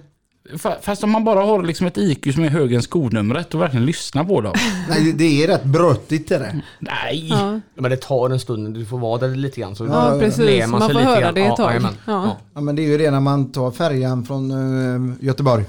Fa- 0.54 0.76
Fast 0.82 1.04
om 1.04 1.10
man 1.10 1.24
bara 1.24 1.40
har 1.40 1.62
liksom 1.62 1.86
ett 1.86 1.98
IQ 1.98 2.34
som 2.34 2.44
är 2.44 2.48
högre 2.48 2.76
än 2.76 2.82
skolnumret 2.82 3.54
och 3.54 3.60
verkligen 3.60 3.86
lyssnar 3.86 4.24
på 4.24 4.40
dem. 4.40 4.54
Nej, 4.88 5.12
det- 5.12 5.44
är 5.44 5.48
rätt 5.48 5.64
brötigt 5.64 6.30
är 6.30 6.38
det. 6.38 6.60
Nej. 6.78 7.28
Ja. 7.30 7.60
Men 7.74 7.90
det 7.90 7.96
tar 7.96 8.30
en 8.30 8.40
stund, 8.40 8.74
du 8.74 8.86
får 8.86 8.98
vara 8.98 9.18
där 9.20 9.28
lite 9.36 9.60
grann. 9.60 9.76
Så 9.76 9.84
ja, 9.86 10.16
precis. 10.20 10.66
Man, 10.66 10.80
sig 10.80 10.88
får 10.88 10.94
lite 10.94 11.04
höra 11.10 11.20
grann. 11.20 11.34
det 11.34 11.40
ett 11.40 11.46
Ja, 11.48 11.56
tag. 11.56 11.82
Ja. 12.06 12.36
Ja, 12.54 12.60
men 12.60 12.76
det 12.76 12.82
är 12.82 12.86
ju 12.86 12.98
det 12.98 13.10
när 13.10 13.20
man 13.20 13.52
tar 13.52 13.70
färjan 13.70 14.24
från 14.24 14.50
eh, 14.50 15.26
Göteborg. 15.26 15.64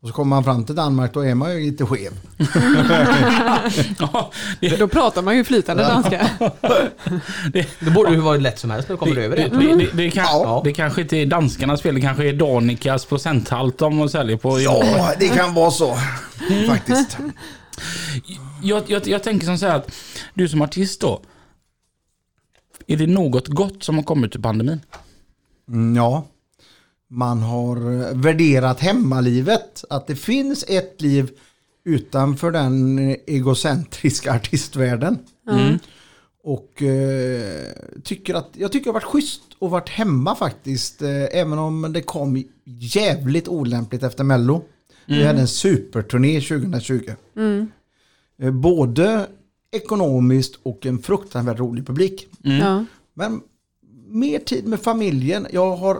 Och 0.00 0.08
så 0.08 0.14
kommer 0.14 0.36
man 0.36 0.44
fram 0.44 0.64
till 0.64 0.74
Danmark, 0.74 1.14
då 1.14 1.20
är 1.24 1.34
man 1.34 1.54
ju 1.54 1.70
lite 1.70 1.86
skev. 1.86 2.12
Ja, 3.98 4.30
det, 4.60 4.76
Då 4.76 4.88
pratar 4.88 5.22
man 5.22 5.36
ju 5.36 5.44
flytande 5.44 5.82
danska. 5.82 6.30
Det 7.80 7.90
borde 7.94 8.10
ju 8.10 8.20
vara 8.20 8.36
lätt 8.36 8.58
som 8.58 8.70
helst 8.70 8.88
när 8.88 8.96
du 8.96 8.98
kommer 8.98 9.14
det, 9.14 9.24
över 9.24 9.36
det, 9.36 9.48
det. 9.48 9.76
det, 9.76 9.90
det, 9.92 10.10
kan, 10.10 10.24
Ja. 10.24 10.60
det 10.64 10.72
kanske 10.72 11.00
inte 11.02 11.16
är 11.16 11.26
danskarnas 11.26 11.82
fel, 11.82 11.94
det 11.94 12.00
kanske 12.00 12.28
är 12.28 12.32
Danikas 12.32 13.04
procenthalt 13.04 13.78
de 13.78 14.08
säljer 14.08 14.36
på. 14.36 14.60
Ja, 14.60 15.12
det 15.18 15.28
kan 15.28 15.54
vara 15.54 15.70
så. 15.70 15.96
Faktiskt. 16.68 17.18
Jag, 18.62 18.82
jag, 18.86 19.08
jag 19.08 19.22
tänker 19.22 19.46
som 19.46 19.58
så 19.58 19.66
här 19.66 19.76
att 19.76 19.92
du 20.34 20.48
som 20.48 20.62
artist 20.62 21.00
då. 21.00 21.20
Är 22.86 22.96
det 22.96 23.06
något 23.06 23.48
gott 23.48 23.82
som 23.84 23.94
har 23.96 24.02
kommit 24.02 24.36
ur 24.36 24.40
pandemin? 24.40 24.80
Mm, 25.68 25.96
ja. 25.96 26.26
Man 27.10 27.42
har 27.42 27.76
eh, 27.76 28.16
värderat 28.16 28.80
hemmalivet. 28.80 29.84
Att 29.90 30.06
det 30.06 30.16
finns 30.16 30.64
ett 30.68 31.00
liv 31.00 31.30
utanför 31.84 32.50
den 32.50 32.98
eh, 32.98 33.16
egocentriska 33.26 34.32
artistvärlden. 34.36 35.18
Mm. 35.50 35.78
Och 36.42 36.82
eh, 36.82 37.68
tycker 38.04 38.34
att, 38.34 38.48
jag 38.52 38.72
tycker 38.72 38.84
det 38.84 38.88
har 38.88 39.00
varit 39.00 39.04
schysst 39.04 39.42
att 39.60 39.70
varit 39.70 39.88
hemma 39.88 40.34
faktiskt. 40.34 41.02
Eh, 41.02 41.24
även 41.32 41.58
om 41.58 41.92
det 41.92 42.02
kom 42.02 42.44
jävligt 42.64 43.48
olämpligt 43.48 44.02
efter 44.02 44.24
Mello. 44.24 44.64
Vi 45.06 45.24
hade 45.24 45.40
en 45.40 45.48
superturné 45.48 46.40
2020. 46.40 47.14
Eh, 48.42 48.50
både 48.50 49.26
ekonomiskt 49.70 50.58
och 50.62 50.86
en 50.86 50.98
fruktansvärt 50.98 51.58
rolig 51.58 51.86
publik. 51.86 52.28
Ja. 52.42 52.84
Men 53.14 53.40
mer 54.08 54.38
tid 54.38 54.66
med 54.66 54.80
familjen. 54.80 55.46
Jag 55.50 55.76
har 55.76 55.98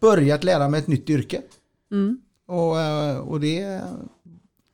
börjat 0.00 0.44
lära 0.44 0.68
mig 0.68 0.80
ett 0.80 0.86
nytt 0.86 1.10
yrke. 1.10 1.42
Och, 2.46 2.80
eh, 2.80 3.18
och 3.18 3.40
det... 3.40 3.80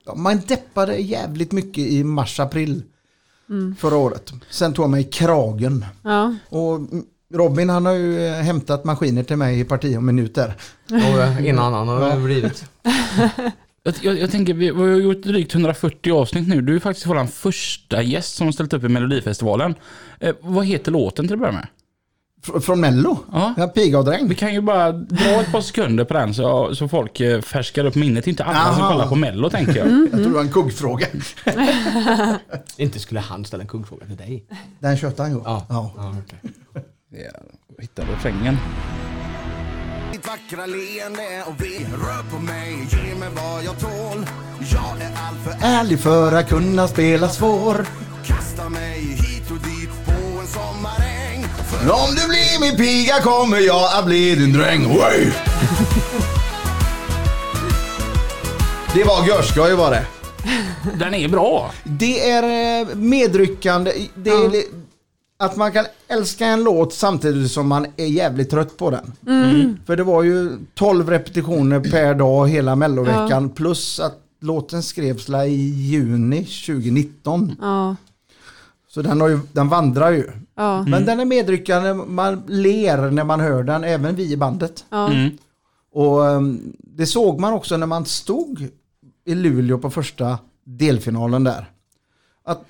Ja, 0.07 0.15
man 0.15 0.41
deppade 0.47 0.97
jävligt 0.97 1.53
mycket 1.53 1.87
i 1.87 2.05
mars-april 2.05 2.83
förra 3.79 3.97
året. 3.97 4.33
Sen 4.51 4.73
tog 4.73 4.83
jag 4.83 4.91
mig 4.91 5.01
i 5.01 5.05
kragen. 5.05 5.85
Ja. 6.03 6.35
Och 6.49 6.77
mm, 6.77 7.05
Robin 7.35 7.69
han 7.69 7.87
har 7.87 7.93
ju 7.93 8.27
eh, 8.27 8.35
hämtat 8.35 8.85
maskiner 8.85 9.23
till 9.23 9.37
mig 9.37 9.61
i 9.61 9.65
parti 9.65 9.97
och 9.97 10.03
minuter. 10.03 10.55
Och 10.91 11.21
eh, 11.21 11.47
en 11.47 11.59
annan 11.59 11.89
har 11.89 12.25
blivit. 12.25 12.65
Jag, 13.87 13.95
jag, 14.03 14.19
jag 14.19 14.31
tänker, 14.31 14.55
vi, 14.55 14.71
vi 14.71 14.81
har 14.81 14.87
gjort 14.87 15.23
drygt 15.23 15.55
140 15.55 16.13
avsnitt 16.13 16.49
nu. 16.49 16.61
Du 16.61 16.77
är 16.77 16.81
faktiskt 16.81 17.07
vår 17.07 17.27
första 17.27 18.03
gäst 18.03 18.35
som 18.35 18.47
har 18.47 18.53
ställt 18.53 18.73
upp 18.73 18.85
i 18.85 18.89
Melodifestivalen. 18.89 19.75
Eh, 20.21 20.35
vad 20.41 20.67
heter 20.67 20.93
låten 20.93 21.27
till 21.27 21.35
att 21.35 21.41
börja 21.41 21.53
med? 21.53 21.67
Fr- 22.47 22.61
Från 22.61 22.81
Mello. 22.81 23.19
Ja. 23.33 23.55
Ja, 23.57 23.67
Piga 23.69 23.99
och 23.99 24.05
dräng. 24.05 24.29
Vi 24.29 24.35
kan 24.35 24.55
ju 24.55 24.61
bara 24.61 24.93
dra 24.93 25.41
ett 25.41 25.53
par 25.53 25.61
sekunder 25.61 26.05
på 26.05 26.15
den 26.15 26.35
så, 26.35 26.75
så 26.75 26.89
folk 26.89 27.21
eh, 27.21 27.41
färskar 27.41 27.85
upp 27.85 27.95
minnet. 27.95 28.27
Inte 28.27 28.45
alla 28.45 28.75
som 28.75 28.83
Aha. 28.83 28.93
kollar 28.93 29.07
på 29.09 29.15
Mello 29.15 29.51
tänker 29.51 29.77
jag. 29.77 29.87
Jag 30.03 30.11
tror 30.11 30.23
det 30.23 30.29
var 30.29 30.41
en 30.41 30.53
kuggfråga. 30.53 31.07
Inte 32.77 32.99
skulle 32.99 33.21
han 33.21 33.45
ställa 33.45 33.63
en 33.63 33.69
kuggfråga 33.69 34.07
till 34.07 34.17
dig. 34.17 34.45
Den 34.81 34.97
köpte 34.97 35.23
han 35.23 35.31
ju. 35.33 35.41
Ja. 35.45 35.67
Ja. 35.69 35.93
Ja. 35.97 36.15
Ja, 37.11 37.31
hitta 37.79 38.03
refrängen. 38.03 38.57
Ditt 40.13 40.27
vackra 40.29 40.67
leende 40.67 41.45
och 41.47 41.55
vi 41.65 41.79
rör 41.79 42.31
på 42.31 42.39
mig, 42.43 42.89
ge 42.91 43.15
mig 43.19 43.29
vad 43.37 43.65
jag 43.65 43.79
tål. 43.81 44.27
Jag 44.73 45.01
är 45.03 45.11
allt 45.17 45.39
för 45.61 45.67
Ärlig 45.67 46.01
för 46.01 46.33
att 46.33 46.49
kunna 46.49 46.89
spela 46.89 47.29
svår. 47.29 47.87
kasta 48.25 48.69
mig 48.69 48.96
Om 51.91 52.15
du 52.15 52.29
blir 52.29 52.61
min 52.61 52.77
piga 52.77 53.15
kommer 53.23 53.59
jag 53.61 53.99
att 53.99 54.07
bli 54.07 54.35
din 54.35 54.53
dräng. 54.53 54.87
Oj! 54.87 55.33
Det 58.95 59.05
var 59.05 59.27
görskoj 59.27 59.75
var 59.75 59.91
det. 59.91 60.07
Den 60.99 61.15
är 61.15 61.29
bra. 61.29 61.71
Det 61.85 62.31
är 62.31 62.81
eh, 62.81 62.97
medryckande. 62.97 63.93
Det 64.15 64.31
är 64.31 64.51
li- 64.51 64.69
att 65.39 65.57
man 65.57 65.73
kan 65.73 65.85
älska 66.09 66.47
en 66.47 66.65
låt 66.65 66.95
samtidigt 66.95 67.51
som 67.53 67.69
man 67.69 67.87
är 67.97 68.07
jävligt 68.07 68.51
trött 68.51 68.77
på 68.77 68.91
den. 68.91 69.13
För 69.87 69.97
det 69.97 70.03
var 70.05 70.23
ju 70.23 70.51
12 70.75 71.11
repetitioner 71.11 71.81
per 71.81 72.15
dag 72.15 72.49
hela 72.49 72.77
melloveckan 72.77 73.49
plus 73.51 74.01
att 74.01 74.19
låten 74.41 74.83
skrevs 74.83 75.29
la 75.29 75.45
i 75.47 75.55
juni 75.71 76.45
2019. 76.45 77.57
Ja. 77.61 77.97
Så 78.89 79.03
den, 79.03 79.21
har 79.21 79.29
ju, 79.29 79.39
den 79.53 79.69
vandrar 79.69 80.11
ju. 80.11 80.31
Ja. 80.57 80.83
Men 80.83 81.07
den 81.07 81.21
är 81.21 81.25
medryckande, 81.25 81.95
man 81.95 82.43
ler 82.49 83.11
när 83.11 83.25
man 83.25 83.41
hör 83.41 83.63
den, 83.63 83.85
även 83.85 84.17
vi 84.17 84.33
i 84.33 84.37
bandet. 84.37 84.85
Ja. 84.91 85.11
Och 85.93 86.21
um, 86.21 86.73
det 86.79 87.07
såg 87.07 87.41
man 87.41 87.53
också 87.53 87.77
när 87.77 87.87
man 87.87 88.05
stod 88.05 88.69
i 89.27 89.35
Luleå 89.35 89.79
på 89.79 89.91
första 89.91 90.39
delfinalen 90.65 91.45
där. 91.45 91.71
Att 92.45 92.65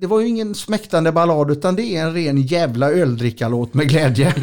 det 0.00 0.06
var 0.06 0.20
ju 0.20 0.28
ingen 0.28 0.54
smäktande 0.54 1.12
ballad 1.12 1.50
utan 1.50 1.76
det 1.76 1.82
är 1.82 2.06
en 2.06 2.14
ren 2.14 2.42
jävla 2.42 2.90
öldrickarlåt 2.90 3.74
med 3.74 3.88
glädje. 3.88 4.34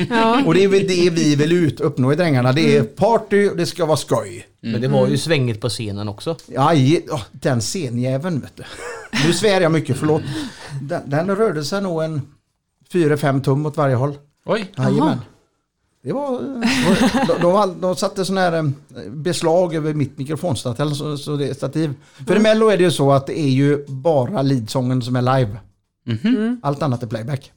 Och 0.46 0.54
det 0.54 0.64
är 0.64 0.68
väl 0.68 0.88
det 0.88 1.10
vi 1.10 1.36
vill 1.36 1.52
ut, 1.52 1.80
uppnå 1.80 2.14
i 2.14 2.16
Drängarna. 2.16 2.52
Det 2.52 2.78
är 2.78 2.84
party 2.84 3.50
och 3.50 3.58
det 3.58 3.66
ska 3.66 3.86
vara 3.86 3.98
skoj. 3.98 4.48
Men 4.62 4.82
det 4.82 4.88
var 4.88 5.08
ju 5.08 5.18
svängigt 5.18 5.62
på 5.62 5.70
scenen 5.70 6.10
också. 6.10 6.36
Åh, 6.58 7.22
den 7.32 7.62
scenjäveln 7.62 8.40
vet 8.40 8.56
du. 8.56 8.64
Nu 9.28 9.34
svär 9.34 9.62
jag 9.62 9.72
mycket, 9.72 9.98
förlåt. 9.98 10.22
Den, 10.82 11.10
den 11.10 11.36
rörde 11.36 11.64
sig 11.64 11.82
nog 11.82 12.04
en 12.04 12.22
4-5 12.91 13.41
tum 13.43 13.65
åt 13.65 13.78
varje 13.78 13.95
håll. 13.95 14.17
Oj. 14.45 14.71
Jajamän. 14.78 15.17
Det 16.04 16.13
var, 16.13 16.39
de, 17.28 17.41
de, 17.41 17.82
de 17.82 17.95
satte 17.95 18.26
sån 18.26 18.38
här 18.38 18.54
eh, 18.54 18.63
beslag 19.12 19.76
över 19.76 19.93
mitt 19.93 20.17
mikrofonstativ. 20.17 20.86
Så, 20.93 21.17
så 21.17 21.36
det, 21.36 21.56
stativ. 21.58 21.93
För 22.28 22.36
i 22.36 22.39
Mello 22.39 22.67
är 22.69 22.78
det 22.78 22.84
ju 22.84 22.91
så 22.91 23.12
att 23.12 23.28
det 23.28 23.39
är 23.39 23.50
ju 23.50 23.86
bara 23.88 24.41
leadsången 24.41 25.02
som 25.02 25.15
är 25.15 25.21
live. 25.39 25.58
Allt 26.62 26.82
annat 26.82 27.04
är 27.04 27.08
playback. 27.08 27.52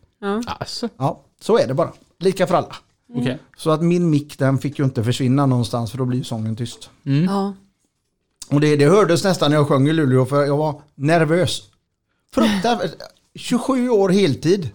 Alltså, 0.47 0.89
Ja, 0.97 1.21
så 1.41 1.59
är 1.59 1.67
det 1.67 1.75
bara. 1.75 1.93
Lika 2.19 2.47
för 2.47 2.55
alla. 2.55 2.77
okej. 3.15 3.39
Så 3.57 3.71
att 3.71 3.83
min 3.83 4.11
mick 4.11 4.39
den 4.39 4.59
fick 4.59 4.79
ju 4.79 4.85
inte 4.85 5.05
försvinna 5.05 5.47
någonstans 5.47 5.91
för 5.91 5.99
då 5.99 6.05
blir 6.05 6.19
ju 6.19 6.25
sången 6.25 6.57
tyst. 6.57 6.91
Ja. 7.27 7.55
Och 8.51 8.61
det, 8.61 8.77
det 8.77 8.85
hördes 8.85 9.25
nästan 9.25 9.51
när 9.51 9.57
jag 9.59 9.69
sjöng 9.69 9.89
i 9.89 9.93
Luleå 9.93 10.27
för 10.27 10.45
jag 10.45 10.57
var 10.57 10.83
nervös. 10.95 11.63
Fruktansvärt. 12.35 12.95
27 13.35 13.89
år 13.91 14.09
heltid. 14.09 14.69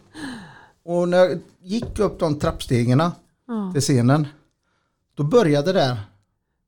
Och 0.86 1.10
när 1.10 1.18
jag 1.18 1.40
gick 1.62 2.00
upp 2.00 2.20
de 2.20 2.40
trappstegen 2.40 3.04
till 3.74 3.82
scenen. 3.82 4.28
Då 5.16 5.24
började 5.24 5.74
det 5.74 5.80
där 5.80 5.98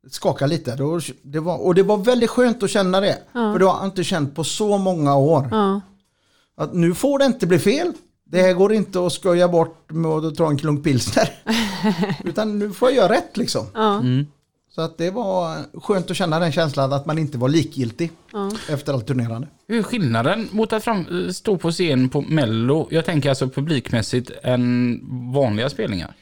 skaka 0.10 0.48
lite. 0.48 0.76
Då, 0.76 1.00
det 1.22 1.40
var, 1.40 1.58
och 1.58 1.76
det 1.76 1.84
var 1.84 1.98
väldigt 1.98 2.30
skönt 2.30 2.64
att 2.64 2.70
känna 2.70 3.00
det. 3.00 3.18
För 3.34 3.60
det 3.60 3.66
har 3.66 3.78
jag 3.78 3.86
inte 3.86 4.04
känt 4.04 4.36
på 4.36 4.44
så 4.44 4.78
många 4.78 5.16
år. 5.16 5.48
Ja. 5.52 5.82
Att 6.56 6.74
nu 6.74 6.94
får 6.94 7.20
det 7.20 7.26
inte 7.26 7.48
bli 7.48 7.60
fel. 7.60 7.94
Det 8.24 8.42
här 8.42 8.54
går 8.54 8.74
inte 8.74 9.06
att 9.06 9.14
skoja 9.14 9.48
bort 9.48 9.92
med 9.92 10.12
att 10.12 10.36
ta 10.36 10.48
en 10.48 10.58
klunk 10.58 10.84
pilsner. 10.84 11.30
Utan 12.24 12.60
nu 12.60 12.72
får 12.72 12.90
jag 12.90 12.96
göra 12.96 13.14
rätt 13.14 13.38
liksom. 13.38 13.66
Ja. 13.74 14.02
Så 14.78 14.82
att 14.84 14.98
det 14.98 15.12
var 15.12 15.58
skönt 15.82 16.12
att 16.12 16.18
känna 16.18 16.40
den 16.40 16.52
känslan 16.52 16.94
att 16.94 17.06
man 17.06 17.18
inte 17.18 17.38
var 17.38 17.50
likgiltig 17.50 18.12
Ja. 18.34 18.52
efter 18.70 18.94
allt 18.94 19.08
turnerande. 19.08 19.48
Hur 19.68 19.78
är 19.80 19.84
skillnaden 19.84 20.48
mot 20.52 20.74
att 20.74 20.84
fram, 20.84 21.34
stå 21.34 21.58
på 21.58 21.72
scen 21.72 22.10
på 22.10 22.22
Mello, 22.22 22.88
jag 22.92 23.06
tänker 23.06 23.30
alltså 23.30 23.50
publikmässigt, 23.50 24.32
än 24.44 25.00
vanliga 25.34 25.70
spelningar? 25.70 26.14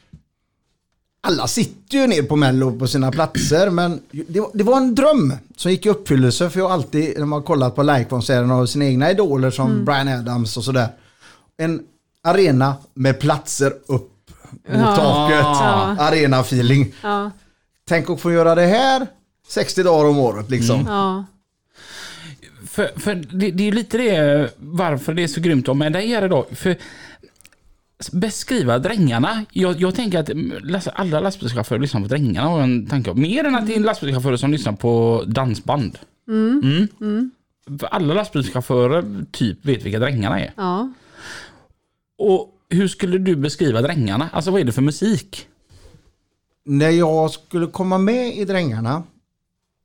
Alla 1.21 1.47
sitter 1.47 1.97
ju 1.97 2.07
ner 2.07 2.23
på 2.23 2.35
Mello 2.35 2.79
på 2.79 2.87
sina 2.87 3.11
platser 3.11 3.69
men 3.69 3.99
det 4.11 4.39
var, 4.39 4.49
det 4.53 4.63
var 4.63 4.77
en 4.77 4.95
dröm 4.95 5.33
som 5.55 5.71
gick 5.71 5.85
i 5.85 5.89
uppfyllelse 5.89 6.49
för 6.49 6.59
jag 6.59 6.67
har 6.67 6.73
alltid, 6.73 7.17
när 7.19 7.25
man 7.25 7.39
har 7.39 7.45
kollat 7.45 7.75
på 7.75 7.83
livekonserterna 7.83 8.55
och 8.55 8.69
sina 8.69 8.85
egna 8.85 9.11
idoler 9.11 9.51
som 9.51 9.85
Brian 9.85 10.07
Adams 10.07 10.57
och 10.57 10.63
sådär. 10.63 10.87
En 11.57 11.83
arena 12.23 12.75
med 12.93 13.19
platser 13.19 13.73
upp 13.85 14.11
mot 14.51 14.79
Ja. 14.81 14.95
taket. 14.95 15.39
Ja. 15.45 15.95
Arena-feeling. 15.99 16.93
Ja. 17.03 17.31
Tänk 17.87 18.09
att 18.09 18.21
få 18.21 18.31
göra 18.31 18.55
det 18.55 18.65
här 18.65 19.07
60 19.47 19.83
dagar 19.83 20.09
om 20.09 20.17
året 20.17 20.49
liksom. 20.49 20.85
Ja. 20.87 21.25
För, 22.67 22.99
för 22.99 23.15
det, 23.15 23.51
det 23.51 23.63
är 23.63 23.65
ju 23.65 23.71
lite 23.71 23.97
det 23.97 24.53
varför 24.57 25.13
det 25.13 25.23
är 25.23 25.27
så 25.27 25.41
grymt 25.41 25.67
om 25.67 25.79
dig 25.79 26.07
här 26.07 26.25
idag. 26.25 26.45
För 26.51 26.75
beskriva 28.11 28.79
drängarna. 28.79 29.45
Jag, 29.51 29.81
jag 29.81 29.95
tänker 29.95 30.19
att 30.19 30.29
mm, 30.29 30.79
alla 30.93 31.19
lastbilschaufförer 31.19 31.79
lyssnar 31.79 32.01
på 32.01 32.07
drängarna 32.07 32.47
har 32.47 32.61
en 32.61 32.85
tanke 32.85 33.11
om. 33.11 33.21
Mer 33.21 33.43
än 33.43 33.55
att 33.55 33.67
det 33.67 33.73
är 33.73 33.77
en 33.77 33.83
lastbilschaufför 33.83 34.35
som 34.35 34.51
lyssnar 34.51 34.73
på 34.73 35.23
dansband. 35.27 35.97
Mm. 36.27 37.31
För 37.79 37.87
alla 37.87 38.13
lastbilschaufförer 38.13 39.25
typ 39.31 39.65
vet 39.65 39.83
vilka 39.83 39.99
drängarna 39.99 40.39
är. 40.39 40.53
Ja. 40.55 40.93
Och 42.17 42.51
hur 42.69 42.87
skulle 42.87 43.17
du 43.17 43.35
beskriva 43.35 43.81
drängarna? 43.81 44.29
Alltså 44.33 44.51
vad 44.51 44.61
är 44.61 44.65
det 44.65 44.71
för 44.71 44.81
musik? 44.81 45.47
När 46.65 46.89
jag 46.89 47.31
skulle 47.31 47.67
komma 47.67 47.97
med 47.97 48.37
i 48.37 48.45
Drängarna. 48.45 49.03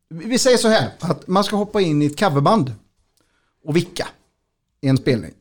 Vi 0.08 0.38
säger 0.38 0.56
så 0.56 0.68
här 0.68 0.90
att 1.00 1.26
man 1.26 1.44
ska 1.44 1.56
hoppa 1.56 1.80
in 1.80 2.02
i 2.02 2.06
ett 2.06 2.20
coverband 2.20 2.72
och 3.64 3.76
vicka 3.76 4.08
i 4.80 4.88
en 4.88 4.96
spelning. 4.96 5.32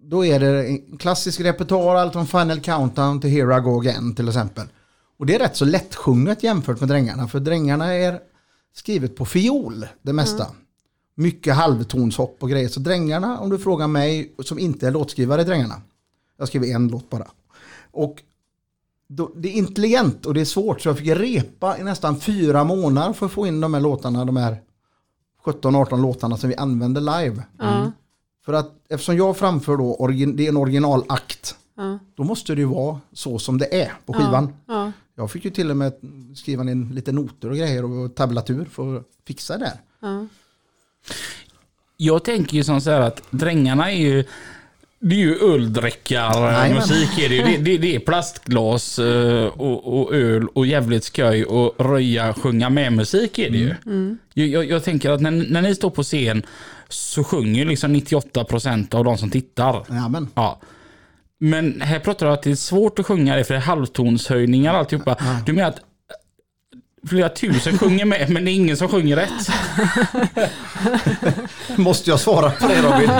Då 0.00 0.24
är 0.24 0.40
det 0.40 0.66
en 0.66 0.98
klassisk 0.98 1.40
repertoar, 1.40 1.96
allt 1.96 2.12
från 2.12 2.26
Final 2.26 2.60
Countdown 2.60 3.20
till 3.20 3.30
Here 3.30 3.58
I 3.58 3.60
Go 3.60 3.80
Again 3.80 4.14
till 4.14 4.28
exempel. 4.28 4.66
Och 5.18 5.26
det 5.26 5.34
är 5.34 5.38
rätt 5.38 5.56
så 5.56 5.64
lättsjunget 5.64 6.42
jämfört 6.42 6.80
med 6.80 6.88
Drängarna, 6.88 7.28
för 7.28 7.40
Drängarna 7.40 7.94
är 7.94 8.20
skrivet 8.74 9.16
på 9.16 9.24
fiol 9.24 9.86
det 10.02 10.12
mesta. 10.12 10.46
Mycket 11.14 11.54
halvtonshopp 11.54 12.36
och 12.40 12.50
grejer. 12.50 12.68
Så 12.68 12.80
Drängarna, 12.80 13.38
om 13.38 13.50
du 13.50 13.58
frågar 13.58 13.88
mig 13.88 14.32
som 14.38 14.58
inte 14.58 14.86
är 14.86 14.90
låtskrivare 14.90 15.42
i 15.42 15.44
Drängarna. 15.44 15.82
Jag 16.38 16.48
skriver 16.48 16.66
en 16.66 16.88
låt 16.88 17.10
bara. 17.10 17.26
Och 17.90 18.22
det 19.36 19.48
är 19.48 19.52
intelligent 19.52 20.26
och 20.26 20.34
det 20.34 20.40
är 20.40 20.44
svårt 20.44 20.80
så 20.80 20.88
jag 20.88 20.98
fick 20.98 21.08
repa 21.08 21.78
i 21.78 21.82
nästan 21.82 22.20
fyra 22.20 22.64
månader 22.64 23.12
för 23.12 23.26
att 23.26 23.32
få 23.32 23.46
in 23.46 23.60
de 23.60 23.74
här 23.74 23.80
låtarna, 23.80 24.24
de 24.24 24.36
här 24.36 24.56
17-18 25.44 26.02
låtarna 26.02 26.36
som 26.36 26.48
vi 26.48 26.56
använder 26.56 27.00
live. 27.00 27.42
Ja. 27.58 27.92
För 28.44 28.52
att 28.52 28.72
eftersom 28.88 29.16
jag 29.16 29.36
framför 29.36 29.76
då, 29.76 30.06
det 30.06 30.44
är 30.46 30.48
en 30.48 30.56
originalakt, 30.56 31.56
Ja. 31.76 31.98
då 32.14 32.24
måste 32.24 32.54
det 32.54 32.60
ju 32.60 32.66
vara 32.66 33.00
så 33.12 33.38
som 33.38 33.58
det 33.58 33.82
är 33.82 33.92
på 34.06 34.12
skivan. 34.12 34.54
Ja. 34.66 34.92
Jag 35.14 35.30
fick 35.30 35.44
ju 35.44 35.50
till 35.50 35.70
och 35.70 35.76
med 35.76 35.92
skriva 36.36 36.62
in 36.70 36.88
lite 36.94 37.12
noter 37.12 37.50
och 37.50 37.56
grejer 37.56 37.84
och 37.84 38.14
tablatur 38.14 38.64
för 38.64 38.96
att 38.96 39.04
fixa 39.26 39.58
det. 39.58 39.78
Ja. 40.00 40.26
Jag 41.96 42.24
tänker 42.24 42.56
ju 42.56 42.64
som 42.64 42.80
så 42.80 42.90
här 42.90 43.00
att 43.00 43.22
drängarna 43.30 43.90
är 43.92 43.96
ju 43.96 44.24
det 45.04 45.14
är 45.14 45.18
ju 45.18 45.54
öldräckar 45.54 46.74
musik 46.74 47.18
är 47.18 47.28
det 47.28 47.34
ju. 47.34 47.42
Det, 47.42 47.56
det, 47.56 47.78
det 47.78 47.94
är 47.94 47.98
plastglas 47.98 48.98
eh, 48.98 49.46
och, 49.46 50.00
och 50.00 50.14
öl 50.14 50.48
och 50.54 50.66
jävligt 50.66 51.04
skoj 51.04 51.44
och 51.44 51.86
röja 51.86 52.34
sjunga 52.34 52.70
med 52.70 52.92
musik 52.92 53.38
är 53.38 53.50
det 53.50 53.58
ju. 53.58 53.74
Jag, 54.34 54.48
jag, 54.48 54.64
jag 54.64 54.84
tänker 54.84 55.10
att 55.10 55.20
när, 55.20 55.30
när 55.30 55.62
ni 55.62 55.74
står 55.74 55.90
på 55.90 56.02
scen 56.02 56.42
så 56.88 57.24
sjunger 57.24 57.64
liksom 57.64 57.96
98% 57.96 58.94
av 58.94 59.04
de 59.04 59.18
som 59.18 59.30
tittar. 59.30 59.84
Ja, 59.88 60.08
men. 60.08 60.28
Ja. 60.34 60.60
Men 61.38 61.80
här 61.80 61.98
pratar 61.98 62.26
du 62.26 62.32
att 62.32 62.42
det 62.42 62.50
är 62.50 62.54
svårt 62.54 62.98
att 62.98 63.06
sjunga 63.06 63.36
det 63.36 63.44
för 63.44 63.54
det 63.54 63.60
är 63.60 63.64
halvtonshöjningar 63.64 64.72
och 64.72 64.78
alltihopa. 64.78 65.16
Du 65.46 65.52
menar 65.52 65.68
att 65.68 65.80
flera 67.08 67.28
tusen 67.28 67.78
sjunger 67.78 68.04
med 68.04 68.30
men 68.30 68.44
det 68.44 68.50
är 68.50 68.52
ingen 68.52 68.76
som 68.76 68.88
sjunger 68.88 69.16
rätt? 69.16 69.48
Måste 71.78 72.10
jag 72.10 72.20
svara 72.20 72.50
på 72.50 72.68
det 72.68 72.82
Robin? 72.82 73.10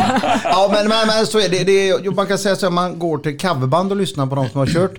ja 0.45 0.68
men, 0.73 0.88
men, 0.88 1.07
men 1.07 1.27
så 1.27 1.38
är 1.38 1.49
det. 1.49 1.64
det 1.64 1.88
är, 1.88 2.11
man 2.11 2.27
kan 2.27 2.38
säga 2.38 2.57
så 2.57 2.66
att 2.66 2.73
man 2.73 2.99
går 2.99 3.18
till 3.18 3.38
coverband 3.38 3.90
och 3.90 3.97
lyssnar 3.97 4.27
på 4.27 4.35
de 4.35 4.49
som 4.49 4.59
har 4.59 4.66
kört. 4.66 4.95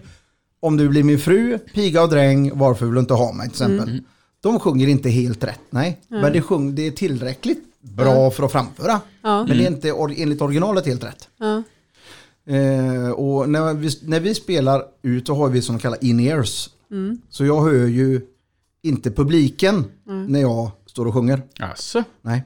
Om 0.60 0.78
du 0.78 0.90
blir 0.90 1.04
min 1.04 1.20
fru, 1.20 1.58
piga 1.58 2.04
och 2.04 2.10
dräng, 2.10 2.52
varför 2.58 2.86
vill 2.86 2.94
du 2.94 3.00
inte 3.00 3.14
ha 3.14 3.32
mig 3.34 3.50
till 3.50 3.64
exempel. 3.64 4.02
De 4.42 4.60
sjunger 4.60 4.88
inte 4.88 5.10
helt 5.10 5.44
rätt, 5.44 5.60
nej. 5.70 6.02
Men 6.08 6.34
det, 6.34 6.42
sjung, 6.42 6.76
det 6.76 6.88
är 6.88 6.92
tillräckligt 6.92 7.64
bra 7.82 8.32
för 8.32 8.44
att 8.46 8.52
framföra. 8.52 9.00
Men 9.22 9.58
det 9.58 9.64
är 9.64 9.68
inte 9.68 9.92
or, 9.92 10.14
enligt 10.18 10.42
originalet 10.42 10.86
helt 10.86 11.04
rätt. 11.04 11.28
Eh, 12.48 13.10
och 13.12 13.50
när 13.50 13.74
vi, 13.74 13.90
när 14.02 14.20
vi 14.20 14.36
spelar 14.36 14.84
ut 15.02 15.28
så 15.28 15.36
har 15.36 15.50
vi 15.50 15.62
som 15.62 15.80
kallar 15.80 16.04
in-ears. 16.04 16.70
Så 17.30 17.46
jag 17.46 17.62
hör 17.62 17.88
ju 17.88 18.22
inte 18.84 19.12
publiken 19.12 19.86
när 20.28 20.42
jag 20.42 20.72
står 20.86 21.06
och 21.08 21.14
sjunger. 21.14 21.42
Alltså. 21.60 22.04
Nej. 22.22 22.44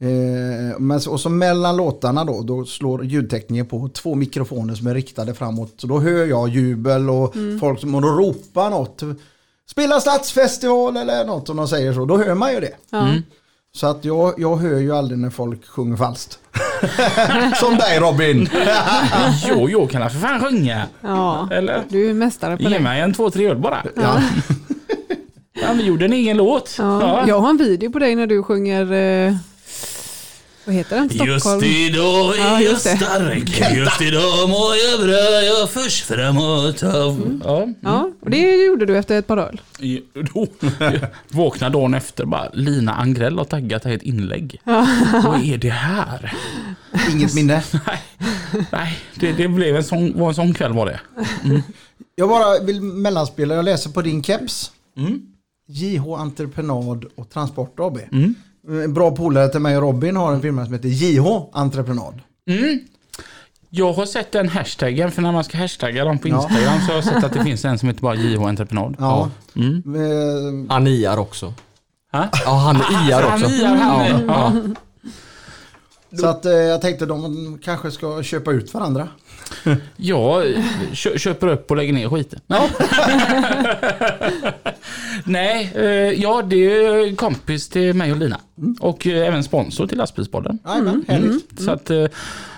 Eh, 0.00 0.78
men 0.78 1.00
så, 1.00 1.10
och 1.12 1.20
så 1.20 1.28
mellan 1.28 1.76
låtarna 1.76 2.24
då, 2.24 2.42
då 2.42 2.64
slår 2.64 3.04
ljudtekniker 3.04 3.64
på 3.64 3.88
två 3.88 4.14
mikrofoner 4.14 4.74
som 4.74 4.86
är 4.86 4.94
riktade 4.94 5.34
framåt. 5.34 5.74
Så 5.76 5.86
då 5.86 6.00
hör 6.00 6.26
jag 6.26 6.48
jubel 6.48 7.10
och 7.10 7.34
folk 7.60 7.80
som 7.80 7.94
och 7.94 8.02
då 8.02 8.08
ropar 8.08 8.70
något. 8.70 9.02
Spela 9.70 10.00
stadsfestival 10.00 10.96
eller 10.96 11.24
något 11.24 11.48
om 11.48 11.56
de 11.56 11.68
säger 11.68 11.92
så. 11.92 12.04
Då 12.04 12.18
hör 12.18 12.34
man 12.34 12.52
ju 12.52 12.60
det. 12.60 12.74
Ja. 12.90 13.08
Så 13.74 13.86
att 13.86 14.04
jag, 14.04 14.34
jag 14.38 14.56
hör 14.56 14.78
ju 14.78 14.92
aldrig 14.96 15.18
när 15.18 15.30
folk 15.30 15.66
sjunger 15.66 15.96
falskt. 15.96 16.38
som 17.60 17.74
dig 17.76 17.98
Robin. 18.00 18.48
Jo, 19.48 19.68
jag 19.68 19.90
kan 19.90 20.10
för 20.10 20.18
fan 20.18 20.40
sjunga. 20.40 20.86
ja. 21.00 21.48
Eller? 21.52 21.84
Du 21.88 22.10
är 22.10 22.14
mästare 22.14 22.56
på 22.56 22.62
Ge 22.62 22.68
det. 22.68 22.80
mig 22.80 23.00
en 23.00 23.14
två, 23.14 23.30
tre 23.30 23.48
öl 23.50 23.58
bara. 23.58 23.82
ja. 23.96 24.22
Ja, 25.62 25.72
vi 25.72 25.82
gjorde 25.84 26.04
en 26.04 26.12
egen 26.12 26.36
låt. 26.36 26.74
Ja. 26.78 27.00
Ja. 27.02 27.28
Jag 27.28 27.40
har 27.40 27.50
en 27.50 27.56
video 27.56 27.92
på 27.92 27.98
dig 27.98 28.14
när 28.14 28.26
du 28.26 28.42
sjunger, 28.42 28.92
eh, 28.92 29.34
vad 30.64 30.74
heter 30.74 30.96
den? 30.96 31.10
Stockholm? 31.10 31.64
idag 31.64 32.34
Ja, 32.38 32.60
just 32.60 32.84
det. 32.84 32.96
stark. 32.96 33.76
Just 33.76 34.00
idag 34.00 34.48
mår 34.48 34.76
jag 34.90 35.00
bra. 35.00 35.42
Jag 35.42 35.70
förs 35.70 36.02
framåt 36.02 36.82
av... 36.82 37.40
Ja. 37.44 37.66
Ja, 37.80 38.10
och 38.20 38.30
det 38.30 38.64
gjorde 38.64 38.86
du 38.86 38.98
efter 38.98 39.18
ett 39.18 39.26
par 39.26 39.36
öl. 39.36 39.60
Då, 40.34 40.46
vaknar 41.28 41.70
dagen 41.70 41.94
efter 41.94 42.24
bara 42.24 42.48
Lina 42.52 42.94
Angrell 42.94 43.38
har 43.38 43.44
taggat 43.44 43.86
ett 43.86 44.02
inlägg. 44.02 44.60
Vad 45.24 45.44
är 45.44 45.58
det 45.58 45.70
här? 45.70 46.34
Inget 47.12 47.34
minne. 47.34 47.62
Nej, 47.86 48.02
nej 48.72 48.98
det, 49.14 49.32
det 49.32 49.48
blev 49.48 49.76
en 49.76 49.84
sån, 49.84 50.18
var 50.18 50.28
en 50.28 50.34
sån 50.34 50.54
kväll 50.54 50.72
var 50.72 50.86
det. 50.86 51.00
Jag 52.16 52.28
bara 52.28 52.58
vill 52.64 52.80
mellanspela, 52.82 53.54
jag 53.54 53.64
läser 53.64 53.90
på 53.90 54.02
din 54.02 54.22
keps. 54.22 54.72
Mm. 54.96 55.20
JH 55.70 56.06
Entreprenad 56.18 57.04
och 57.14 57.30
Transport 57.30 57.80
AB. 57.80 57.98
En 58.68 58.94
bra 58.94 59.10
polare 59.16 59.48
till 59.48 59.60
mig 59.60 59.76
och 59.76 59.82
Robin 59.82 60.16
har 60.16 60.32
en 60.32 60.42
firma 60.42 60.64
som 60.64 60.74
heter 60.74 60.88
JH 60.88 61.26
Entreprenad. 61.52 62.20
Jag 63.70 63.92
har 63.92 64.06
sett 64.06 64.32
den 64.32 64.48
hashtaggen, 64.48 65.10
för 65.10 65.22
när 65.22 65.32
man 65.32 65.44
ska 65.44 65.58
hashtagga 65.58 66.04
dem 66.04 66.18
på 66.18 66.28
Instagram 66.28 66.80
så 66.80 66.86
har 66.86 66.94
jag 66.94 67.04
sett 67.04 67.24
att 67.24 67.32
det 67.32 67.44
finns 67.44 67.64
en 67.64 67.78
som 67.78 67.88
heter 67.88 68.02
bara 68.02 68.14
JH 68.14 68.42
Entreprenad. 68.42 68.96
Ja. 68.98 69.30
Mm. 69.56 69.76
Eh, 69.94 70.72
Han 70.74 70.86
iar 70.86 71.16
också. 71.18 71.54
Ha? 72.12 72.28
Ja, 72.44 72.50
han 72.54 72.76
iar 72.76 73.22
Han 73.30 73.44
också. 73.44 73.54
iar, 73.54 73.74
han 73.76 74.26
ja. 74.26 74.52
Så 76.18 76.26
att 76.26 76.44
eh, 76.46 76.52
jag 76.52 76.80
tänkte 76.80 77.06
de 77.06 77.58
kanske 77.64 77.90
ska 77.90 78.22
köpa 78.22 78.52
ut 78.52 78.74
varandra. 78.74 79.08
Jag 79.96 80.64
kö 80.94 81.18
köper 81.18 81.46
upp 81.48 81.70
och 81.70 81.76
lägger 81.76 81.92
ner 81.92 82.08
skiten. 82.08 82.40
Ja. 82.46 82.68
Nej, 85.24 85.72
eh, 85.74 85.82
ja 86.22 86.42
det 86.42 86.56
är 86.56 87.16
kompis 87.16 87.68
till 87.68 87.94
mig 87.94 88.12
och 88.12 88.18
Lina. 88.18 88.40
Och 88.80 89.06
eh, 89.06 89.28
även 89.28 89.44
sponsor 89.44 89.86
till 89.86 89.98
lastbilspodden. 89.98 90.58
Jajamän, 90.64 91.04
härligt. 91.08 91.60
Så 91.60 91.70
att, 91.70 91.90
eh, 91.90 92.06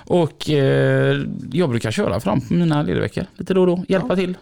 och 0.05 0.51
eh, 0.51 1.21
jag 1.53 1.71
brukar 1.71 1.91
köra 1.91 2.21
fram 2.21 2.41
på 2.41 2.55
mina 2.55 2.83
ledigveckor 2.83 3.27
lite 3.37 3.55
då 3.55 3.61
och 3.61 3.67
då, 3.67 3.85
hjälpa 3.89 4.17
till. 4.17 4.37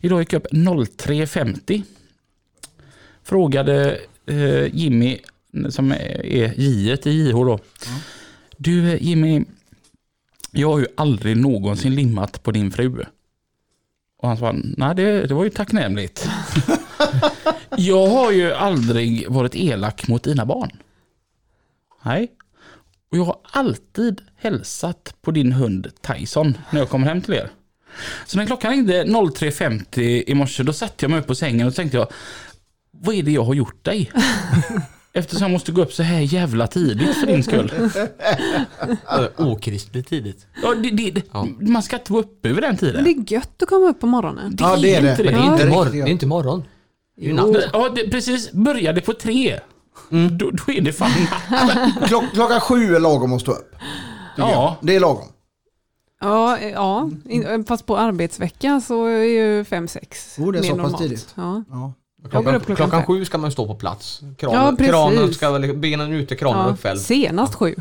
Idag 0.00 0.20
gick 0.20 0.32
jag 0.32 0.40
upp 0.40 0.52
03.50. 0.52 1.82
Frågade 3.24 3.98
eh, 4.26 4.74
Jimmy, 4.74 5.18
som 5.70 5.92
är 5.92 6.52
J 6.56 6.98
i 7.04 7.28
JH 7.28 7.32
då. 7.32 7.58
Du 8.56 8.98
Jimmy, 8.98 9.44
jag 10.54 10.70
har 10.70 10.78
ju 10.78 10.86
aldrig 10.96 11.36
någonsin 11.36 11.94
limmat 11.94 12.42
på 12.42 12.50
din 12.50 12.70
fru. 12.70 13.04
Och 14.18 14.28
han 14.28 14.36
sa, 14.36 14.52
nej 14.52 14.94
det, 14.94 15.26
det 15.26 15.34
var 15.34 15.44
ju 15.44 15.50
tacknämligt. 15.50 16.28
jag 17.76 18.06
har 18.06 18.32
ju 18.32 18.52
aldrig 18.52 19.28
varit 19.28 19.54
elak 19.54 20.08
mot 20.08 20.22
dina 20.22 20.46
barn. 20.46 20.70
Nej. 22.02 22.32
Och 23.10 23.18
jag 23.18 23.24
har 23.24 23.36
alltid 23.42 24.20
hälsat 24.36 25.14
på 25.22 25.30
din 25.30 25.52
hund 25.52 25.90
Tyson 26.00 26.58
när 26.70 26.80
jag 26.80 26.88
kommer 26.88 27.06
hem 27.06 27.22
till 27.22 27.34
er. 27.34 27.50
Så 28.26 28.38
när 28.38 28.46
klockan 28.46 28.70
ringde 28.70 29.04
03.50 29.04 30.00
i 30.26 30.34
morse, 30.34 30.62
då 30.62 30.72
satte 30.72 31.04
jag 31.04 31.10
mig 31.10 31.20
upp 31.20 31.26
på 31.26 31.34
sängen 31.34 31.66
och 31.66 31.74
tänkte 31.74 31.96
jag, 31.96 32.08
vad 32.90 33.14
är 33.14 33.22
det 33.22 33.30
jag 33.30 33.44
har 33.44 33.54
gjort 33.54 33.84
dig? 33.84 34.12
Eftersom 35.14 35.42
jag 35.42 35.50
måste 35.50 35.72
gå 35.72 35.82
upp 35.82 35.92
så 35.92 36.02
här 36.02 36.20
jävla 36.20 36.66
tidigt 36.66 37.16
för 37.16 37.26
din 37.26 37.42
skull. 37.42 37.72
Okristligt 39.36 40.08
tidigt. 40.08 40.46
Ja, 40.62 40.74
det, 40.74 40.90
det, 41.10 41.22
Ja. 41.32 41.46
Man 41.60 41.82
ska 41.82 41.96
inte 41.96 42.12
vara 42.12 42.22
uppe 42.22 42.48
över 42.48 42.60
den 42.60 42.70
Men 42.70 42.78
tiden. 42.78 43.04
det 43.04 43.10
är 43.10 43.32
gött 43.32 43.62
att 43.62 43.68
komma 43.68 43.88
upp 43.88 44.00
på 44.00 44.06
morgonen. 44.06 44.56
Ja, 44.60 44.76
det 44.76 44.94
är 44.94 45.02
det. 45.02 45.10
inte 45.10 45.24
Men 45.24 45.32
det 45.34 45.40
är 45.40 45.52
inte, 45.52 45.66
mor- 45.68 45.84
det 45.92 46.00
är 46.00 46.06
inte 46.06 46.26
morgon. 46.26 46.64
Det 47.16 47.22
är 47.24 47.28
ju 47.28 47.34
natt. 47.34 47.56
Ja, 47.72 47.88
det, 47.94 48.10
precis. 48.10 48.52
Började 48.52 49.00
på 49.00 49.12
tre. 49.12 49.60
Då, 50.38 50.50
då 50.50 50.72
är 50.72 50.80
det 50.80 50.92
fan 50.92 51.10
Klock, 52.06 52.24
klockan 52.34 52.60
sju 52.60 52.94
är 52.96 53.00
lagom 53.00 53.32
att 53.32 53.40
stå 53.40 53.52
upp. 53.52 53.74
Ja, 54.36 54.76
Det 54.82 54.96
är 54.96 55.00
lagom. 55.00 55.28
Ja, 56.20 56.58
eh, 56.58 56.68
ja. 56.70 57.10
In- 57.28 57.64
fast 57.64 57.86
på 57.86 57.96
arbetsvecka 57.96 58.80
så 58.80 59.06
är 59.06 59.22
ju 59.24 59.62
5-6 59.62 60.40
Oh, 60.40 60.52
det 60.52 60.58
är 60.58 60.62
mer 60.62 60.68
så 60.68 60.76
pass 60.76 60.82
normalt. 60.82 60.98
tidigt. 61.02 61.34
Ja. 61.34 61.64
Ja. 61.70 61.92
Klockan, 62.30 62.42
klockan 62.60 62.76
klockan 62.76 63.04
sju 63.06 63.24
ska 63.24 63.38
man 63.38 63.52
stå 63.52 63.66
på 63.66 63.74
plats. 63.74 64.20
Ja, 64.22 64.28
Kranen, 64.38 64.76
precis. 64.76 64.90
kranen 64.92 65.34
ska 65.34 65.58
benen 65.74 66.12
ute, 66.12 66.36
kranen 66.36 66.66
Ja. 66.66 66.72
uppfälld. 66.72 67.00
Senast 67.00 67.54
sju. 67.54 67.74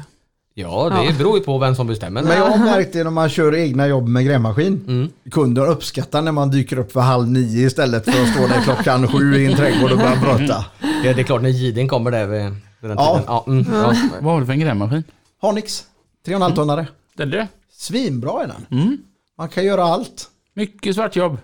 Ja, 0.54 0.90
det 0.90 1.04
Ja. 1.06 1.12
beror 1.18 1.38
ju 1.38 1.44
på 1.44 1.58
vem 1.58 1.76
som 1.76 1.88
bestämmer. 1.88 2.24
Men 2.24 2.38
jag 2.38 2.46
har 2.48 2.58
märkt 2.66 2.94
det 2.94 3.04
när 3.04 3.12
man 3.12 3.30
kör 3.30 3.56
egna 3.56 3.88
jobb 3.88 4.08
med 4.08 4.26
grävmaskin. 4.26 4.84
Mm. 4.88 5.10
Kunder 5.32 5.68
uppskattar 5.68 6.22
när 6.22 6.32
man 6.32 6.52
dyker 6.52 6.80
upp 6.80 6.92
för 6.92 7.00
halv 7.00 7.28
nio 7.28 7.66
istället 7.68 8.06
för 8.06 8.22
att 8.24 8.30
stå 8.30 8.48
där 8.48 8.62
klockan 8.62 9.08
sju 9.08 9.36
i 9.36 9.46
en 9.46 9.56
trädgård 9.58 9.92
och 9.92 9.98
börja 9.98 10.16
bröta. 10.22 10.66
Ja, 11.04 11.14
det 11.14 11.20
är 11.22 11.24
klart 11.24 11.42
när 11.42 11.50
Giden 11.50 11.88
kommer 11.88 12.12
där 12.12 12.28
vid, 12.28 12.42
den 12.42 12.56
Ja. 12.82 13.14
tiden. 13.18 13.24
Ja, 13.28 13.44
mm, 13.48 13.66
ja. 13.74 13.94
vad 14.22 14.34
har 14.34 14.40
du 14.40 14.46
för 14.46 14.54
en 14.54 14.60
grävmaskin? 14.60 15.04
Harnix, 15.42 15.84
3,5 16.28 16.56
tonnare. 16.56 16.88
Det 17.18 17.24
är 17.24 17.28
det. 17.28 17.48
Svinbra 17.74 18.44
är 18.44 18.48
den. 18.48 18.80
Mm. 18.82 18.98
Man 19.38 19.50
kan 19.50 19.66
göra 19.66 19.84
allt. 19.84 20.28
Mycket 20.54 20.96
svartjobb. 20.96 21.38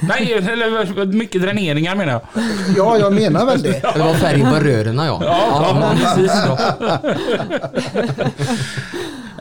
Nej, 0.00 0.32
eller 0.32 1.06
mycket 1.06 1.42
dräneringar 1.42 1.94
menar 1.94 2.12
jag. 2.12 2.22
Ja, 2.76 2.98
jag 2.98 3.12
menar 3.12 3.46
väl 3.46 3.62
det. 3.62 3.80
Det 3.94 3.98
var 3.98 4.14
färgen 4.14 4.50
på 4.50 4.60
rören 4.60 4.96
ja. 4.98 5.20
Ja, 5.24 5.94
precis. 5.96 6.32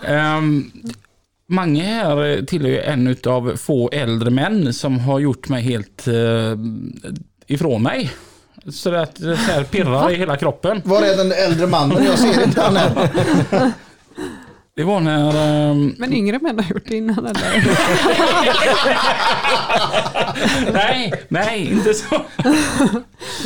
Um, 0.07 0.71
Mange 1.49 1.83
här 1.83 2.45
tillhör 2.45 2.69
ju 2.69 2.79
en 2.79 3.17
av 3.25 3.55
få 3.55 3.89
äldre 3.89 4.29
män 4.29 4.73
som 4.73 4.99
har 4.99 5.19
gjort 5.19 5.49
mig 5.49 5.63
helt 5.63 6.07
uh, 6.07 6.57
ifrån 7.47 7.83
mig. 7.83 8.11
Så 8.71 8.93
att 8.93 9.15
det 9.15 9.37
så 9.37 9.51
här 9.51 9.63
pirrar 9.63 10.11
i 10.11 10.15
hela 10.15 10.37
kroppen. 10.37 10.81
Var 10.85 11.01
är 11.01 11.17
den 11.17 11.31
äldre 11.31 11.67
mannen? 11.67 12.03
Jag 12.05 12.19
ser 12.19 12.43
inte 12.43 12.61
han 12.61 12.75
här. 12.75 13.09
Det 14.77 14.83
var 14.83 14.99
när... 14.99 15.69
ehm, 15.71 15.95
Men 15.97 16.13
yngre 16.13 16.39
män 16.39 16.59
har 16.59 16.65
gjort 16.69 16.87
det 16.87 16.97
innan 16.97 17.25
eller? 17.25 17.63
nej, 20.73 21.13
nej, 21.27 21.71
inte 21.71 21.93
så. 21.93 22.25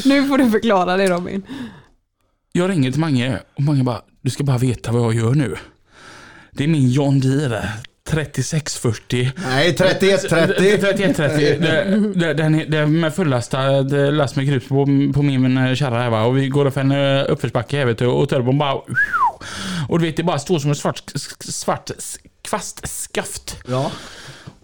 Nu 0.06 0.28
får 0.28 0.38
du 0.38 0.52
förklara 0.52 0.98
det 0.98 1.08
Robin. 1.10 1.44
Jag 2.52 2.70
ringer 2.70 2.92
till 2.92 3.00
Mange 3.00 3.40
och 3.56 3.64
Mange 3.64 3.84
bara, 3.84 4.02
du 4.22 4.30
ska 4.30 4.44
bara 4.44 4.58
veta 4.58 4.92
vad 4.92 5.02
jag 5.02 5.14
gör 5.14 5.34
nu. 5.34 5.56
Det 6.52 6.64
är 6.64 6.68
min 6.68 6.90
John 6.90 7.20
Deere 7.20 7.70
3640. 8.12 9.32
Nej, 9.50 9.74
3130. 9.76 10.78
3130. 10.78 11.58
Det- 11.60 12.34
det- 12.34 12.34
Den 12.34 12.56
är 12.74 12.86
med 12.86 13.16
fullastad 13.16 13.82
last 14.12 14.36
med 14.36 14.48
grus 14.48 14.68
på, 14.68 14.86
på 15.14 15.22
min 15.22 15.58
eh, 15.58 15.74
kärra 15.76 16.00
här 16.02 16.10
va. 16.10 16.24
Och 16.24 16.38
vi 16.38 16.48
går 16.48 16.66
upp 16.66 16.78
en 16.78 16.92
eh, 16.92 17.26
uppförsbacke 17.30 17.78
här 17.78 17.86
vet 17.86 17.98
du. 17.98 18.06
Och 18.06 18.30
turbon 18.30 18.58
bara... 18.58 18.74
Och 19.90 20.00
du 20.00 20.06
vet 20.06 20.18
det 20.18 20.24
bara 20.24 20.40
står 20.40 20.60
som 20.60 20.70
en 20.70 20.76
svart, 20.76 21.04
svart 21.40 21.92
kvastskaft. 22.42 23.58
Ja. 23.68 23.92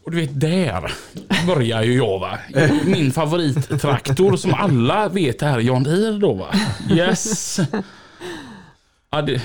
Och 0.05 0.11
du 0.11 0.17
vet 0.17 0.39
där 0.41 0.91
börjar 1.47 1.83
ju 1.83 1.93
jag 1.97 2.19
va. 2.19 2.37
Min 2.85 3.11
favorittraktor 3.11 4.37
som 4.37 4.53
alla 4.53 5.09
vet 5.09 5.41
är 5.41 5.59
John 5.59 5.83
Deere 5.83 6.17
då 6.17 6.33
va. 6.33 6.47
Yes. 6.91 7.59
Ja, 9.11 9.21
det, 9.21 9.41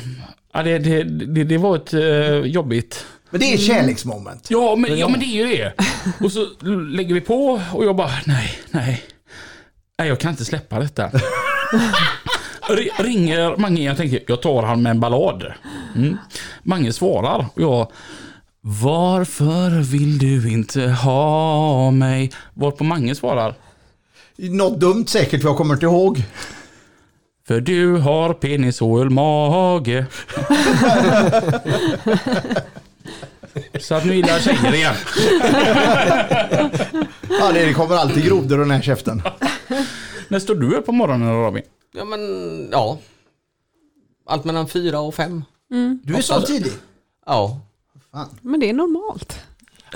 ja, 0.52 0.62
det, 0.62 0.78
det, 0.78 1.02
det, 1.04 1.44
det 1.44 1.58
var 1.58 1.76
ett 1.76 1.94
eh, 1.94 2.50
jobbigt 2.50 3.06
Men 3.32 3.40
det 3.40 3.52
är 3.54 3.58
kärleksmoment. 3.58 4.46
Ja 4.50 4.76
men, 4.76 4.98
ja 4.98 5.08
men 5.08 5.20
det 5.20 5.26
är 5.26 5.46
ju 5.46 5.56
det. 5.56 5.72
Och 6.20 6.32
så 6.32 6.46
lägger 6.88 7.14
vi 7.14 7.20
på 7.20 7.60
och 7.72 7.84
jag 7.84 7.96
bara, 7.96 8.10
nej, 8.26 8.58
nej. 8.70 9.02
Nej, 9.98 10.08
jag 10.08 10.20
kan 10.20 10.30
inte 10.30 10.44
släppa 10.44 10.78
detta. 10.80 11.10
R- 12.70 12.90
ringer 13.04 13.56
Mange, 13.56 13.82
jag 13.82 13.96
tänker, 13.96 14.20
jag 14.26 14.42
tar 14.42 14.62
han 14.62 14.82
med 14.82 14.90
en 14.90 15.00
ballad. 15.00 15.52
Mm. 15.96 16.16
Mange 16.62 16.92
svarar 16.92 17.46
och 17.54 17.62
jag, 17.62 17.90
varför 18.60 19.70
vill 19.82 20.18
du 20.18 20.50
inte 20.52 20.80
ha 20.88 21.90
mig? 21.90 22.32
Varpå 22.54 22.84
Mange 22.84 23.14
svarar, 23.14 23.54
Något 24.36 24.80
dumt 24.80 25.06
säkert, 25.06 25.42
för 25.42 25.48
jag 25.48 25.56
kommer 25.56 25.74
inte 25.74 25.86
ihåg. 25.86 26.22
för 27.48 27.60
du 27.60 27.96
har 27.96 28.32
penishål 28.34 29.10
mage. 29.10 30.06
Så 33.80 33.94
att 33.94 34.04
nu 34.04 34.14
gillar 34.14 34.28
jag 34.28 34.42
tjejer 34.42 34.74
igen. 34.74 34.94
Ja, 37.40 37.52
det 37.52 37.74
kommer 37.74 37.96
alltid 37.96 38.24
grodor 38.24 38.58
och 38.58 38.64
den 38.66 38.70
här 38.70 38.82
käften. 38.82 39.22
När 40.28 40.38
står 40.38 40.54
du 40.54 40.74
upp 40.76 40.86
på 40.86 40.92
morgonen 40.92 41.32
Robin? 41.44 41.62
Ja 41.94 42.04
men, 42.04 42.20
ja. 42.72 42.98
Allt 44.26 44.44
mellan 44.44 44.68
fyra 44.68 45.00
och 45.00 45.14
fem. 45.14 45.44
Du 46.02 46.16
är 46.16 46.20
så 46.22 46.40
tidig. 46.40 46.72
Ja. 47.26 47.60
Men 48.40 48.60
det 48.60 48.68
är 48.70 48.72
normalt. 48.72 49.38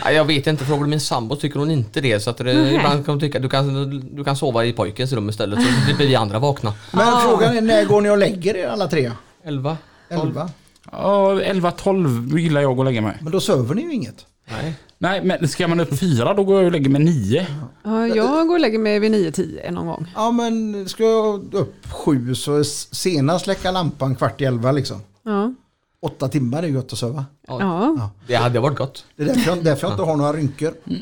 Ja, 0.05 0.13
Jag 0.13 0.25
vet 0.25 0.47
inte, 0.47 0.65
frågar 0.65 0.83
du 0.85 0.89
min 0.91 1.01
sambo 1.01 1.37
tycker 1.37 1.59
hon 1.59 1.71
inte 1.71 2.01
det. 2.01 2.21
Så 2.21 2.31
att 2.31 2.37
det, 2.37 2.45
Nej. 2.45 2.75
ibland 2.75 3.05
kan 3.05 3.13
hon 3.13 3.21
tycka 3.21 3.39
du 3.39 3.49
kan, 3.49 3.91
du 4.17 4.25
kan 4.25 4.37
sova 4.37 4.65
i 4.65 4.73
pojkens 4.73 5.13
rum 5.13 5.29
istället. 5.29 5.63
Så 5.63 5.69
det 5.89 5.95
blir 5.95 6.07
vi 6.07 6.17
andra 6.17 6.39
vakna. 6.39 6.75
Men 6.93 7.21
frågan 7.21 7.57
är 7.57 7.61
när 7.61 7.85
går 7.85 8.01
ni 8.01 8.11
och 8.11 8.19
lägger 8.19 8.57
er 8.57 8.69
alla 8.69 8.89
tre? 8.89 9.13
Elva? 9.45 9.77
Elva? 10.09 10.51
Ja, 10.93 11.35
11-12 11.35 12.39
gillar 12.39 12.61
jag 12.61 12.81
att 12.81 12.85
lägga 12.85 13.01
mig. 13.01 13.19
Men 13.21 13.33
då 13.33 13.41
söver 13.41 13.75
ni 13.75 13.83
ju 13.83 13.93
inget. 13.93 14.27
Nej. 14.51 14.75
Nej, 14.99 15.25
men 15.25 15.49
ska 15.49 15.69
man 15.69 15.81
upp 15.81 15.99
fyra 15.99 16.35
då 16.35 16.45
går 16.45 16.57
jag 16.57 16.67
och 16.67 16.73
lägger 16.73 16.91
mig 16.91 17.05
nio. 17.05 17.47
Ja, 17.85 18.07
jag 18.07 18.47
går 18.47 18.55
och 18.55 18.61
lägger 18.61 18.79
mig 18.79 18.99
vid 18.99 19.13
9-10 19.15 19.71
någon 19.71 19.87
gång. 19.87 20.13
Ja, 20.15 20.31
men 20.31 20.89
ska 20.89 21.05
jag 21.05 21.55
upp 21.55 21.75
sju 21.93 22.35
så 22.35 22.65
senast 22.65 23.45
släcka 23.45 23.71
lampan 23.71 24.17
kvart 24.17 24.41
i 24.41 24.45
elva 24.45 24.73
liksom. 24.73 25.01
Ja. 25.23 25.55
Åtta 26.01 26.29
timmar 26.29 26.63
är 26.63 26.67
gött 26.67 26.93
att 26.93 26.99
söva. 26.99 27.25
Ja. 27.49 28.11
Det 28.27 28.35
hade 28.35 28.61
varit 28.61 28.79
gott. 28.79 29.05
Det 29.17 29.23
är 29.23 29.27
därför 29.27 29.51
jag, 29.51 29.65
därför 29.65 29.87
jag 29.87 29.93
inte 29.95 30.03
har 30.03 30.17
några 30.17 30.33
rynkor. 30.33 30.75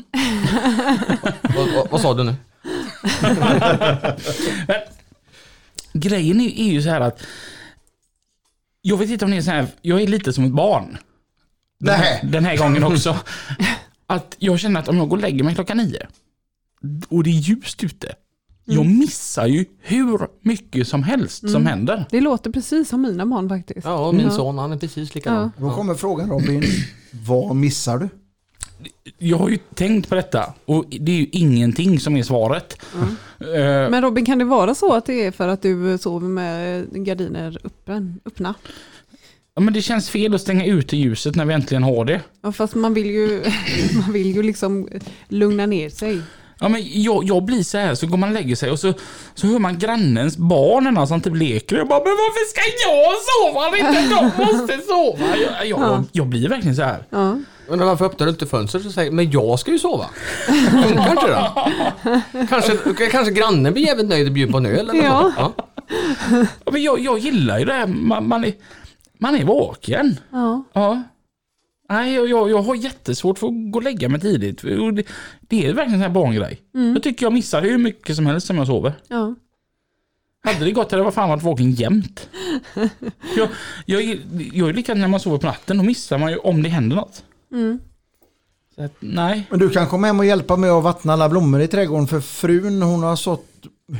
Vad, 1.55 1.73
vad, 1.75 1.91
vad 1.91 2.01
sa 2.01 2.13
du 2.13 2.23
nu? 2.23 2.35
Men, 4.67 4.79
grejen 5.93 6.41
är, 6.41 6.59
är 6.59 6.71
ju 6.71 6.81
så 6.81 6.89
här 6.89 7.01
att 7.01 7.19
jag 8.87 8.97
vet 8.97 9.09
inte 9.09 9.25
om 9.25 9.31
det 9.31 9.37
är 9.37 9.41
så 9.41 9.51
här, 9.51 9.67
jag 9.81 10.01
är 10.01 10.07
lite 10.07 10.33
som 10.33 10.43
ett 10.43 10.51
barn. 10.51 10.97
Den 11.79 11.95
här, 11.95 12.23
den 12.23 12.45
här 12.45 12.57
gången 12.57 12.83
också. 12.83 13.17
Att 14.07 14.35
jag 14.39 14.59
känner 14.59 14.79
att 14.79 14.87
om 14.87 14.97
jag 14.97 15.09
går 15.09 15.17
och 15.17 15.21
lägger 15.21 15.43
mig 15.43 15.55
klockan 15.55 15.77
nio 15.77 16.07
och 17.09 17.23
det 17.23 17.29
är 17.29 17.39
ljust 17.39 17.83
ute. 17.83 18.15
Jag 18.65 18.85
missar 18.85 19.47
ju 19.47 19.65
hur 19.81 20.27
mycket 20.41 20.87
som 20.87 21.03
helst 21.03 21.49
som 21.49 21.65
händer. 21.65 22.05
Det 22.11 22.21
låter 22.21 22.51
precis 22.51 22.89
som 22.89 23.01
mina 23.01 23.25
barn 23.25 23.49
faktiskt. 23.49 23.85
Ja, 23.85 24.11
min 24.11 24.31
son 24.31 24.57
han 24.57 24.71
är 24.71 24.77
precis 24.77 25.15
likadan. 25.15 25.51
Då 25.57 25.71
kommer 25.71 25.95
frågan 25.95 26.29
Robin, 26.29 26.63
vad 27.11 27.55
missar 27.55 27.97
du? 27.97 28.09
Jag 29.17 29.37
har 29.37 29.49
ju 29.49 29.57
tänkt 29.57 30.09
på 30.09 30.15
detta 30.15 30.53
och 30.65 30.85
det 30.89 31.11
är 31.11 31.15
ju 31.15 31.27
ingenting 31.31 31.99
som 31.99 32.17
är 32.17 32.23
svaret. 32.23 32.77
Eh, 33.39 33.89
Men 33.89 34.01
Robin, 34.01 34.25
kan 34.25 34.37
det 34.39 34.45
vara 34.45 34.75
så 34.75 34.93
att 34.93 35.05
det 35.05 35.25
är 35.25 35.31
för 35.31 35.47
att 35.47 35.61
du 35.61 35.97
sover 35.97 36.27
med 36.27 36.87
gardiner 37.05 37.57
öppen, 37.63 38.19
öppna? 38.25 38.53
Ja, 39.55 39.61
men 39.61 39.73
det 39.73 39.81
känns 39.81 40.09
fel 40.09 40.35
att 40.35 40.41
stänga 40.41 40.65
ute 40.65 40.97
ljuset 40.97 41.35
när 41.35 41.45
vi 41.45 41.53
äntligen 41.53 41.83
har 41.83 42.05
det. 42.05 42.21
Ja, 42.41 42.51
fast 42.51 42.75
man 42.75 42.93
vill 42.93 43.05
ju, 43.11 43.43
man 44.01 44.13
vill 44.13 44.35
ju 44.35 44.43
liksom 44.43 44.89
lugna 45.27 45.65
ner 45.65 45.89
sig. 45.89 46.21
Ja, 46.59 46.67
men 46.69 46.81
jag, 46.85 47.23
jag 47.23 47.43
blir 47.43 47.63
så 47.63 47.77
här, 47.77 47.95
så 47.95 48.07
går 48.07 48.17
man 48.17 48.29
och 48.29 48.35
lägger 48.35 48.55
sig 48.55 48.71
och 48.71 48.79
så, 48.79 48.93
så 49.35 49.47
hör 49.47 49.59
man 49.59 49.77
grannens 49.79 50.37
barnen 50.37 51.07
som 51.07 51.21
typ 51.21 51.35
leker. 51.35 51.75
Jag 51.77 51.87
bara, 51.87 51.99
men 51.99 52.11
varför 52.11 52.49
ska 52.49 52.61
jag 52.87 53.15
sova 53.25 53.69
när 53.69 54.01
inte 54.01 54.15
de 54.15 54.45
måste 54.45 54.87
sova? 54.87 55.37
Jag, 55.37 55.67
jag, 55.67 55.79
jag, 55.89 56.03
jag 56.11 56.27
blir 56.27 56.49
verkligen 56.49 56.75
så 56.75 56.83
här. 56.83 57.03
Ja. 57.09 57.37
Men 57.69 57.79
varför 57.79 58.05
öppnar 58.05 58.25
du 58.27 58.31
inte 58.31 58.45
fönstret 58.45 58.85
och 58.85 58.91
säger 58.91 59.11
men 59.11 59.31
jag 59.31 59.59
ska 59.59 59.71
ju 59.71 59.79
sova? 59.79 60.05
Funkar 60.71 61.09
inte 61.11 61.27
det? 61.27 62.47
Kanske, 62.49 62.77
kanske 63.11 63.33
grannen 63.33 63.73
blir 63.73 63.85
jävligt 63.87 64.07
nöjd 64.09 64.27
och 64.27 64.33
bjuder 64.33 64.51
på 64.51 64.57
en 64.57 64.65
öl 64.65 64.89
eller 64.89 65.03
Ja. 65.03 65.21
något. 65.21 65.33
Ja. 65.37 65.53
Ja, 66.65 66.71
men 66.71 66.83
jag, 66.83 66.99
jag 66.99 67.19
gillar 67.19 67.59
ju 67.59 67.65
det 67.65 67.73
här, 67.73 67.87
man, 67.87 68.27
man, 68.27 68.45
är, 68.45 68.53
man 69.17 69.35
är 69.35 69.43
vaken. 69.45 70.19
Ja. 70.31 70.63
Ja. 70.73 71.03
Nej, 71.89 72.13
jag, 72.15 72.29
jag, 72.29 72.49
jag 72.49 72.61
har 72.61 72.75
jättesvårt 72.75 73.39
för 73.39 73.47
att 73.47 73.71
gå 73.71 73.79
och 73.79 73.83
lägga 73.83 74.09
mig 74.09 74.19
tidigt. 74.21 74.61
Det, 74.61 75.03
det 75.41 75.65
är 75.65 75.73
verkligen 75.73 75.81
en 75.83 75.91
sån 75.91 75.99
här 76.01 76.09
barngrej. 76.09 76.61
Jag 76.93 77.03
tycker 77.03 77.25
jag 77.25 77.33
missar 77.33 77.61
hur 77.61 77.77
mycket 77.77 78.15
som 78.15 78.25
helst 78.25 78.47
som 78.47 78.57
jag 78.57 78.67
sover. 78.67 78.93
Ja. 79.07 79.35
Hade 80.43 80.65
det 80.65 80.71
gått 80.71 80.91
hade 80.91 81.03
jag 81.03 81.13
fan 81.13 81.29
varit 81.29 81.43
vaken 81.43 81.71
jämt. 81.71 82.29
Jag, 83.37 83.49
jag, 83.85 84.01
är- 84.01 84.19
jag 84.53 84.69
är 84.69 84.73
likadant 84.73 85.01
när 85.01 85.07
man 85.07 85.19
sover 85.19 85.37
på 85.37 85.45
natten, 85.47 85.77
då 85.77 85.83
missar 85.83 86.17
man 86.17 86.31
ju 86.31 86.37
om 86.37 86.63
det 86.63 86.69
händer 86.69 86.95
något. 86.95 87.23
Så 88.75 88.83
att, 88.83 88.93
nej. 88.99 89.47
Men 89.49 89.59
du 89.59 89.69
kan 89.69 89.87
komma 89.87 90.07
hem 90.07 90.19
och 90.19 90.25
hjälpa 90.25 90.55
mig 90.55 90.69
att 90.69 90.83
vattna 90.83 91.13
alla 91.13 91.29
blommor 91.29 91.61
i 91.61 91.67
trädgården 91.67 92.07
för 92.07 92.19
frun 92.19 92.81
hon 92.81 93.03
har 93.03 93.15
sått 93.15 93.45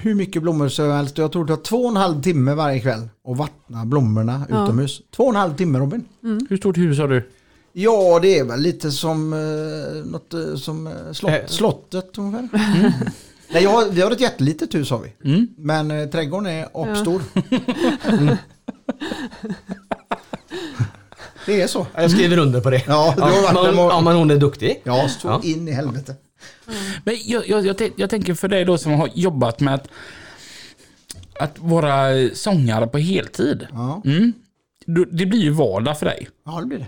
hur 0.01 0.15
mycket 0.15 0.41
blommor 0.41 0.69
som 0.69 0.91
helst. 0.91 1.17
Jag 1.17 1.31
tror 1.31 1.45
det 1.45 1.55
tar 1.55 1.63
två 1.63 1.77
och 1.77 1.89
en 1.89 1.95
halv 1.95 2.21
timme 2.21 2.53
varje 2.53 2.79
kväll 2.79 3.09
att 3.27 3.37
vattna 3.37 3.85
blommorna 3.85 4.45
utomhus. 4.49 5.01
Två 5.15 5.23
och 5.23 5.29
en 5.29 5.35
halv 5.35 5.55
timme 5.55 5.79
Robin. 5.79 6.05
Hur 6.49 6.57
stort 6.57 6.77
hus 6.77 6.99
har 6.99 7.07
du? 7.07 7.29
Ja, 7.77 8.19
det 8.21 8.39
är 8.39 8.43
väl 8.43 8.59
lite 8.59 8.91
som, 8.91 9.33
eh, 9.33 10.05
något, 10.11 10.33
eh, 10.33 10.55
som 10.55 10.87
eh, 10.87 10.93
slott, 11.13 11.31
Eh. 11.31 11.45
slottet 11.47 12.17
ungefär. 12.17 12.49
Nej, 13.53 13.63
jag, 13.63 13.69
har- 13.69 13.89
vi 13.89 14.01
har 14.01 14.11
ett 14.11 14.21
jättelitet 14.21 14.75
hus 14.75 14.89
har 14.89 14.99
vi. 14.99 15.29
Mm. 15.29 15.47
Men 15.57 15.91
eh, 15.91 16.07
trädgården 16.09 16.47
är 16.47 16.63
apstor. 16.73 17.21
Mm. 18.09 18.35
Det 21.45 21.61
är 21.61 21.67
så. 21.67 21.87
Ja, 21.95 22.01
Jag 22.01 22.11
skriver 22.11 22.37
under 22.37 22.61
på 22.61 22.69
det. 22.69 22.83
Ja, 22.87 23.13
du 23.15 23.21
har 23.21 23.53
varit 23.53 23.65
där 23.75 23.83
ja, 23.83 24.01
men 24.01 24.15
hon 24.15 24.31
är 24.31 24.37
duktig. 24.37 24.81
Ja, 24.83 25.07
så 25.09 25.27
Ja. 25.27 25.41
in 25.43 25.67
i 25.67 25.71
helvete. 25.71 26.15
Men 27.03 27.15
jag, 27.25 27.49
jag, 27.49 27.65
jag, 27.65 27.75
tän- 27.75 27.93
jag 27.95 28.09
tänker 28.09 28.33
för 28.33 28.47
dig 28.47 28.65
då 28.65 28.77
som 28.77 28.91
har 28.91 29.09
jobbat 29.13 29.59
med 29.59 29.73
att, 29.73 29.87
att 31.39 31.59
vara 31.59 32.11
sångare 32.33 32.87
på 32.87 32.97
heltid. 32.97 33.67
Ja, 33.71 34.01
Mm. 34.05 34.33
Det 35.11 35.25
blir 35.25 35.39
ju 35.39 35.49
vardag 35.49 35.99
för 35.99 36.05
dig. 36.05 36.27
ja 36.45 36.59
det 36.59 36.65
blir 36.65 36.77
det. 36.79 36.87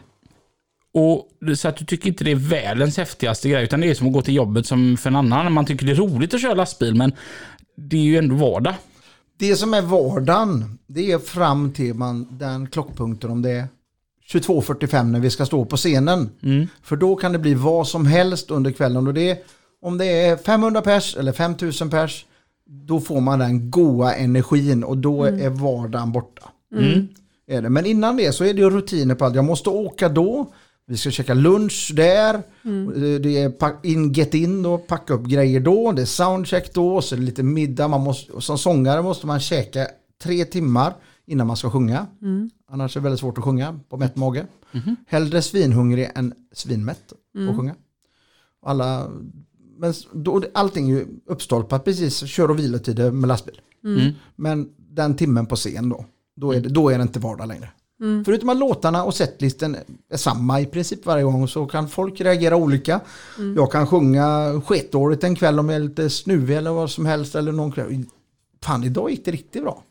Och 0.97 1.57
så 1.57 1.67
att 1.67 1.77
du 1.77 1.85
tycker 1.85 2.07
inte 2.07 2.23
det 2.23 2.31
är 2.31 2.35
världens 2.35 2.97
häftigaste 2.97 3.49
grej, 3.49 3.63
utan 3.63 3.81
det 3.81 3.89
är 3.89 3.93
som 3.93 4.07
att 4.07 4.13
gå 4.13 4.21
till 4.21 4.35
jobbet 4.35 4.65
som 4.65 4.97
för 4.97 5.09
en 5.09 5.15
annan. 5.15 5.53
Man 5.53 5.65
tycker 5.65 5.85
det 5.85 5.91
är 5.91 5.95
roligt 5.95 6.33
att 6.33 6.41
köra 6.41 6.53
lastbil, 6.53 6.95
men 6.95 7.11
det 7.77 7.97
är 7.97 8.01
ju 8.01 8.17
ändå 8.17 8.35
vardag. 8.35 8.73
Det 9.39 9.55
som 9.55 9.73
är 9.73 9.81
vardagen, 9.81 10.79
det 10.87 11.11
är 11.11 11.19
fram 11.19 11.71
till 11.71 11.93
man, 11.93 12.27
den 12.31 12.67
klockpunkten 12.67 13.31
om 13.31 13.41
det 13.41 13.51
är 13.51 13.67
22.45 14.33 15.03
när 15.03 15.19
vi 15.19 15.29
ska 15.29 15.45
stå 15.45 15.65
på 15.65 15.77
scenen. 15.77 16.29
Mm. 16.43 16.67
För 16.83 16.95
då 16.95 17.15
kan 17.15 17.31
det 17.31 17.39
bli 17.39 17.53
vad 17.53 17.87
som 17.87 18.05
helst 18.05 18.51
under 18.51 18.71
kvällen. 18.71 19.07
Och 19.07 19.13
det 19.13 19.45
om 19.81 19.97
det 19.97 20.05
är 20.05 20.37
500 20.37 20.81
pers 20.81 21.17
eller 21.17 21.31
5000 21.31 21.89
pers, 21.89 22.25
då 22.87 22.99
får 22.99 23.21
man 23.21 23.39
den 23.39 23.71
goa 23.71 24.15
energin 24.15 24.83
och 24.83 24.97
då 24.97 25.23
är 25.23 25.49
vardagen 25.49 26.11
borta. 26.11 26.49
Mm. 26.75 27.07
Är 27.47 27.61
det. 27.61 27.69
Men 27.69 27.85
innan 27.85 28.17
det 28.17 28.31
så 28.31 28.43
är 28.43 28.53
det 28.53 28.61
ju 28.61 28.69
rutiner 28.69 29.15
på 29.15 29.25
allt. 29.25 29.35
Jag 29.35 29.45
måste 29.45 29.69
åka 29.69 30.09
då, 30.09 30.51
vi 30.87 30.97
ska 30.97 31.11
käka 31.11 31.33
lunch 31.33 31.91
där, 31.95 32.41
Det- 32.95 33.19
det 33.19 33.37
är 33.41 33.49
pack- 33.49 33.85
in, 33.85 34.13
get 34.13 34.33
in 34.33 34.63
då, 34.63 34.77
packa 34.77 35.13
upp 35.13 35.25
grejer 35.25 35.59
då, 35.59 35.91
det 35.91 36.01
är 36.01 36.05
soundcheck 36.05 36.73
då, 36.73 37.01
så 37.01 37.15
är 37.15 37.19
det 37.19 37.25
lite 37.25 37.43
middag. 37.43 37.87
Man 37.87 38.01
måste, 38.01 38.41
som 38.41 38.57
sångare 38.57 39.01
måste 39.01 39.27
man 39.27 39.39
käka 39.39 39.87
tre 40.23 40.45
timmar 40.45 40.93
innan 41.25 41.47
man 41.47 41.57
ska 41.57 41.69
sjunga. 41.69 42.07
Annars 42.69 42.95
är 42.95 42.99
det 42.99 43.03
väldigt 43.03 43.19
svårt 43.19 43.37
att 43.37 43.43
sjunga 43.43 43.79
på 43.89 43.97
mätt 43.97 44.15
mage. 44.15 44.45
Hellre 45.07 45.41
svinhungrig 45.41 46.09
än 46.15 46.33
svinmätt 46.53 47.13
att 47.49 47.55
sjunga. 47.57 47.75
Alla, 48.65 49.07
men 49.77 49.93
då, 50.13 50.41
allting 50.53 50.89
är 50.91 50.95
ju 50.95 51.05
uppstolpat 51.25 51.85
precis, 51.85 52.17
kör 52.27 52.51
och 52.51 52.59
vilotider 52.59 53.11
med 53.11 53.27
lastbil. 53.27 53.61
Mm. 53.83 54.11
Men 54.35 54.69
den 54.77 55.15
timmen 55.15 55.45
på 55.45 55.55
scen 55.55 55.89
då, 55.89 56.05
då 56.35 56.51
är 56.51 56.61
det, 56.61 56.69
då 56.69 56.89
är 56.89 56.97
det 56.97 57.01
inte 57.01 57.19
vardag 57.19 57.47
längre. 57.47 57.69
Förutom 58.25 58.49
att 58.49 58.57
låtarna 58.57 59.03
och 59.03 59.13
setlisten 59.13 59.77
är 60.11 60.17
samma 60.17 60.61
i 60.61 60.65
princip 60.65 61.05
varje 61.05 61.23
gång 61.23 61.47
så 61.47 61.65
kan 61.65 61.89
folk 61.89 62.21
reagera 62.21 62.55
olika. 62.55 62.99
Jag 63.55 63.71
kan 63.71 63.87
sjunga 63.87 64.61
sketdåligt 64.65 65.23
en 65.23 65.35
kväll 65.35 65.59
om 65.59 65.69
jag 65.69 65.75
är 65.75 65.79
lite 65.79 66.09
snuvig 66.09 66.57
eller 66.57 66.71
vad 66.71 66.89
som 66.91 67.05
helst. 67.05 67.35
Eller 67.35 67.51
någon 67.51 67.71
kväll. 67.71 68.03
Fan, 68.63 68.83
idag 68.83 69.11
gick 69.11 69.25
det 69.25 69.31
riktigt 69.31 69.63
bra. 69.63 69.83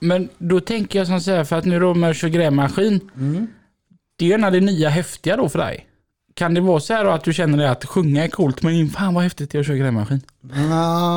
Men 0.00 0.28
då 0.38 0.60
tänker 0.60 0.98
jag 0.98 1.08
som 1.08 1.20
så 1.20 1.30
här, 1.30 1.44
för 1.44 1.56
att 1.56 1.64
nu 1.64 1.80
då 1.80 1.94
med 1.94 2.10
att 2.10 2.16
köra 2.16 2.30
grävmaskin, 2.30 3.10
det 4.16 4.24
är 4.24 4.28
ju 4.28 4.34
en 4.34 4.44
av 4.44 4.52
det 4.52 4.60
nya 4.60 4.88
häftiga 4.88 5.36
då 5.36 5.48
för 5.48 5.58
dig. 5.58 5.86
Kan 6.34 6.54
det 6.54 6.60
vara 6.60 6.80
så 6.80 6.94
här 6.94 7.04
då 7.04 7.10
att 7.10 7.24
du 7.24 7.32
känner 7.32 7.66
att 7.66 7.84
sjunga 7.84 8.24
är 8.24 8.28
coolt, 8.28 8.62
men 8.62 8.88
fan 8.90 9.14
vad 9.14 9.22
häftigt 9.24 9.50
det 9.50 9.58
är 9.58 9.60
att 9.60 9.66
köra 9.66 9.76
grävmaskin? 9.76 10.20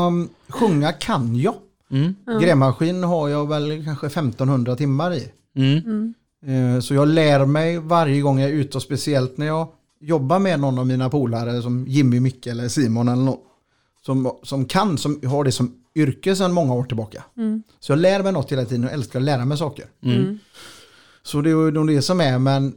Um, 0.07 0.29
sjunga 0.49 0.91
kan 0.93 1.35
jag. 1.35 1.55
Mm. 1.91 2.15
Grävmaskin 2.41 3.03
har 3.03 3.29
jag 3.29 3.49
väl 3.49 3.83
kanske 3.86 4.07
1500 4.07 4.75
timmar 4.75 5.13
i. 5.13 5.31
Mm. 5.55 6.13
Eh, 6.45 6.79
Så 6.79 6.93
jag 6.93 7.07
lär 7.07 7.45
mig 7.45 7.79
varje 7.79 8.21
gång 8.21 8.39
jag 8.39 8.49
är 8.49 8.53
ute 8.53 8.77
och 8.77 8.83
speciellt 8.83 9.38
när 9.38 9.45
jag 9.45 9.67
jobbar 10.01 10.39
med 10.39 10.59
någon 10.59 10.79
av 10.79 10.88
mina 10.88 11.09
polare 11.09 11.61
som 11.61 11.88
Jimmy, 11.88 12.19
Micke 12.19 12.47
eller 12.47 12.67
Simon 12.67 13.07
eller 13.07 13.23
någon. 13.23 13.38
Som, 14.05 14.31
som 14.43 14.65
kan, 14.65 14.97
som 14.97 15.19
har 15.23 15.43
det 15.43 15.51
som 15.51 15.73
yrke 15.95 16.36
sedan 16.36 16.53
många 16.53 16.73
år 16.73 16.83
tillbaka. 16.83 17.23
Så 17.79 17.91
jag 17.91 17.99
lär 17.99 18.23
mig 18.23 18.31
något 18.31 18.51
hela 18.51 18.65
tiden 18.65 18.86
och 18.86 18.91
älskar 18.91 19.19
att 19.19 19.25
lära 19.25 19.45
mig 19.45 19.57
saker. 19.57 19.86
Mm. 20.03 20.39
Så 21.23 21.41
det 21.41 21.49
är 21.49 21.65
ju 21.65 21.71
nog 21.71 21.88
det 21.88 22.01
som 22.01 22.21
är, 22.21 22.39
men 22.39 22.73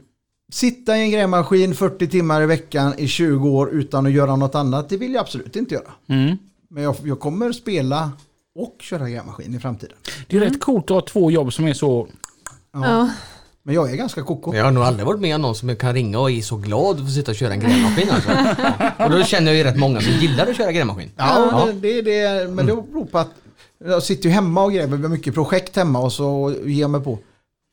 sitta 0.51 0.97
i 0.97 1.01
en 1.01 1.11
grävmaskin 1.11 1.75
40 1.75 2.07
timmar 2.07 2.41
i 2.41 2.45
veckan 2.45 2.93
i 2.97 3.07
20 3.07 3.49
år 3.49 3.69
utan 3.69 4.05
att 4.05 4.11
göra 4.11 4.35
något 4.35 4.55
annat, 4.55 4.89
det 4.89 4.97
vill 4.97 5.13
jag 5.13 5.21
absolut 5.21 5.55
inte 5.55 5.75
göra. 5.75 5.91
Mm. 6.07 6.37
Men 6.69 6.83
jag, 6.83 6.95
jag 7.03 7.19
kommer 7.19 7.51
spela 7.51 8.11
och 8.59 8.75
köra 8.81 9.09
grävmaskin 9.09 9.55
i 9.55 9.59
framtiden. 9.59 9.97
Det 10.27 10.37
är 10.37 10.41
rätt 10.41 10.59
coolt 10.59 10.83
att 10.83 10.89
ha 10.89 11.01
två 11.01 11.31
jobb 11.31 11.53
som 11.53 11.67
är 11.67 11.73
så... 11.73 12.07
Ja. 12.73 13.09
Men 13.63 13.75
jag 13.75 13.91
är 13.91 13.95
ganska 13.95 14.23
koko. 14.23 14.55
Jag 14.55 14.63
har 14.63 14.71
nog 14.71 14.83
aldrig 14.83 15.05
varit 15.05 15.19
med 15.19 15.35
om 15.35 15.41
någon 15.41 15.55
som 15.55 15.75
kan 15.75 15.93
ringa 15.93 16.19
och 16.19 16.31
är 16.31 16.41
så 16.41 16.57
glad 16.57 16.97
för 16.97 17.05
att 17.05 17.13
sitta 17.13 17.31
och 17.31 17.37
köra 17.37 17.53
en 17.53 17.59
grävmaskin 17.59 18.09
alltså. 18.11 18.29
Och 19.03 19.09
då 19.09 19.23
känner 19.23 19.47
jag 19.51 19.57
ju 19.57 19.63
rätt 19.63 19.77
många 19.77 20.01
som 20.01 20.11
gillar 20.11 20.47
att 20.47 20.57
köra 20.57 20.71
grävmaskin. 20.71 21.11
Ja, 21.15 21.67
Det, 21.73 22.01
det 22.01 22.21
är 22.21 22.41
det. 22.41 22.51
Men 22.51 22.65
det 22.65 22.75
beror 22.75 23.05
på 23.05 23.17
att 23.17 23.31
jag 23.85 24.03
sitter 24.03 24.29
ju 24.29 24.35
hemma 24.35 24.63
och 24.63 24.73
gräver. 24.73 24.97
Vi 24.97 25.03
har 25.03 25.09
mycket 25.09 25.33
projekt 25.33 25.75
hemma 25.75 25.99
och 25.99 26.13
så 26.13 26.55
ger 26.65 26.81
jag 26.81 26.89
mig 26.89 27.01
på. 27.01 27.19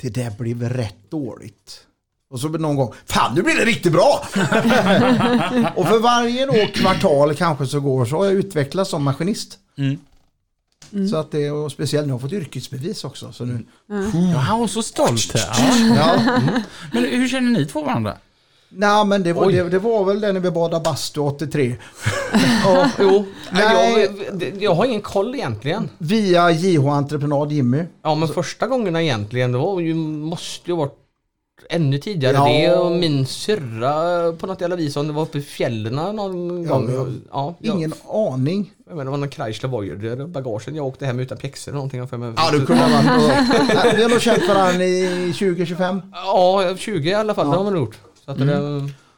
Det 0.02 0.08
där 0.08 0.30
blev 0.38 0.62
rätt 0.62 1.10
dåligt. 1.10 1.80
Och 2.30 2.40
så 2.40 2.48
blir 2.48 2.58
det 2.58 2.62
någon 2.62 2.76
gång, 2.76 2.92
fan 3.06 3.34
nu 3.34 3.42
blir 3.42 3.54
det 3.54 3.64
riktigt 3.64 3.92
bra! 3.92 4.26
och 5.76 5.86
för 5.86 5.98
varje 5.98 6.46
då 6.46 6.52
kvartal 6.74 7.34
kanske 7.34 7.66
så 7.66 7.80
går 7.80 8.04
så 8.04 8.16
har 8.16 8.24
jag 8.24 8.34
utvecklats 8.34 8.90
som 8.90 9.02
maskinist. 9.02 9.58
Mm. 9.78 9.98
Så 11.10 11.16
att 11.16 11.30
det, 11.30 11.50
och 11.50 11.72
speciellt 11.72 12.06
nu 12.06 12.12
har 12.12 12.18
jag 12.20 12.30
fått 12.30 12.32
yrkesbevis 12.32 13.04
också. 13.04 13.32
Så 13.32 13.44
nu, 13.44 13.64
Ja, 14.32 14.38
han 14.38 14.60
var 14.60 14.66
så 14.66 14.82
stolt. 14.82 15.32
här. 15.34 15.96
ja. 15.96 16.20
Men 16.92 17.04
hur 17.04 17.28
känner 17.28 17.50
ni 17.50 17.66
två 17.66 17.82
varandra? 17.82 18.14
Nej 18.68 19.04
men 19.04 19.22
det 19.22 19.32
var, 19.32 19.50
det, 19.52 19.68
det 19.68 19.78
var 19.78 20.04
väl 20.04 20.20
det 20.20 20.32
när 20.32 20.40
vi 20.40 20.50
badade 20.50 20.82
bastu 20.84 21.20
83. 21.20 21.76
Ja, 22.64 22.90
jo. 23.00 23.24
Nej. 23.50 24.08
Jag, 24.40 24.62
jag 24.62 24.74
har 24.74 24.84
ingen 24.86 25.00
koll 25.00 25.34
egentligen. 25.34 25.90
Via 25.98 26.50
JH 26.50 26.86
Entreprenad 26.88 27.52
Jimmy. 27.52 27.82
Ja 28.02 28.14
men 28.14 28.28
första 28.28 28.66
gångerna 28.66 29.02
egentligen, 29.02 29.52
det 29.52 29.58
var 29.58 29.80
ju, 29.80 29.94
måste 29.94 30.70
ju 30.70 30.76
varit 30.76 30.94
ännu 31.70 31.98
tidigare. 31.98 32.34
Ja. 32.36 32.44
Det 32.48 32.76
och 32.76 32.92
min 32.92 33.26
syrra 33.26 34.32
på 34.32 34.46
något 34.46 34.60
jävla 34.60 34.76
vis, 34.76 34.96
om 34.96 35.06
det 35.06 35.12
var 35.12 35.22
uppe 35.22 35.38
i 35.38 35.42
fjällen 35.42 35.92
någon 36.16 36.62
Ja, 36.64 36.68
gång. 36.74 36.90
ja. 37.32 37.54
Ja, 37.60 37.74
Ingen 37.74 37.92
aning. 38.12 38.72
Jag 38.86 38.96
menar, 38.96 39.04
det 39.04 39.10
var 39.10 39.18
någon 39.18 39.30
Chrysler 39.30 39.68
Voyager 39.70 40.26
bagagen 40.26 40.74
jag 40.76 40.86
åkte 40.86 41.06
hem 41.06 41.18
utan 41.20 41.38
pjäxor 41.38 41.72
eller 41.72 41.76
någonting. 41.76 42.08
För 42.08 42.16
mig. 42.16 42.32
Ja, 42.36 42.50
du 42.52 42.66
kunde 42.66 42.82
ha 42.82 42.90
varit. 42.90 43.96
Vi 43.96 44.02
har 44.02 44.10
nog 44.10 44.20
känt 44.20 44.48
varandra 44.48 44.84
i 44.84 45.32
20-25. 45.32 46.02
Ja, 46.12 46.74
20 46.78 47.10
i 47.10 47.14
alla 47.14 47.34
fall, 47.34 47.46
Ja. 47.46 47.50
det 47.52 47.56
har 47.58 47.64
man 47.64 47.76
gjort. 47.76 47.98
Så 48.24 48.30
att 48.30 48.38
det, 48.38 48.44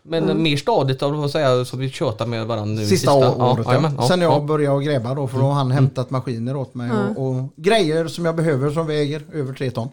men 0.09 0.43
mer 0.43 0.57
stadigt 0.57 1.03
av 1.03 1.25
att 1.25 1.31
säga 1.31 1.65
som 1.65 1.79
vi 1.79 1.91
tjötar 1.91 2.27
med 2.27 2.47
varandra 2.47 2.75
nu. 2.75 2.83
i 2.83 2.87
Sista, 2.87 3.15
å- 3.15 3.19
året. 3.19 3.67
Ja, 3.67 3.73
jajamän, 3.75 4.03
Sen 4.09 4.21
jag 4.21 4.33
ja. 4.33 4.41
började 4.41 4.85
gräva 4.85 5.15
då, 5.15 5.29
för 5.29 5.39
då 5.39 5.45
har 5.45 5.53
han 5.53 5.71
hämtat 5.71 6.11
maskiner 6.11 6.57
åt 6.57 6.75
mig 6.75 6.91
och, 6.91 7.27
och 7.29 7.53
grejer 7.57 8.09
som 8.09 8.25
jag 8.25 8.37
behöver 8.37 8.71
som 8.71 8.87
väger 8.87 9.23
över 9.33 9.53
tre 9.53 9.71
ton. 9.71 9.89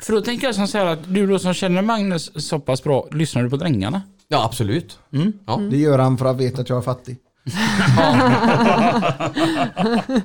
För 0.00 0.12
då 0.12 0.20
tänker 0.20 0.46
jag 0.46 0.54
som 0.54 0.68
så 0.68 0.78
här 0.78 0.86
att 0.86 0.98
du 1.14 1.26
då 1.26 1.38
som 1.38 1.54
känner 1.54 1.82
Magnus 1.82 2.30
så 2.48 2.58
pass 2.58 2.82
bra, 2.84 3.06
lyssnar 3.10 3.42
du 3.42 3.50
på 3.50 3.56
Drängarna? 3.56 4.02
Ja, 4.28 4.44
absolut. 4.44 4.98
Ja. 5.46 5.56
Det 5.70 5.76
gör 5.76 5.98
han 5.98 6.18
för 6.18 6.26
att 6.26 6.36
veta 6.36 6.60
att 6.62 6.68
jag 6.68 6.78
är 6.78 6.82
fattig. 6.82 7.16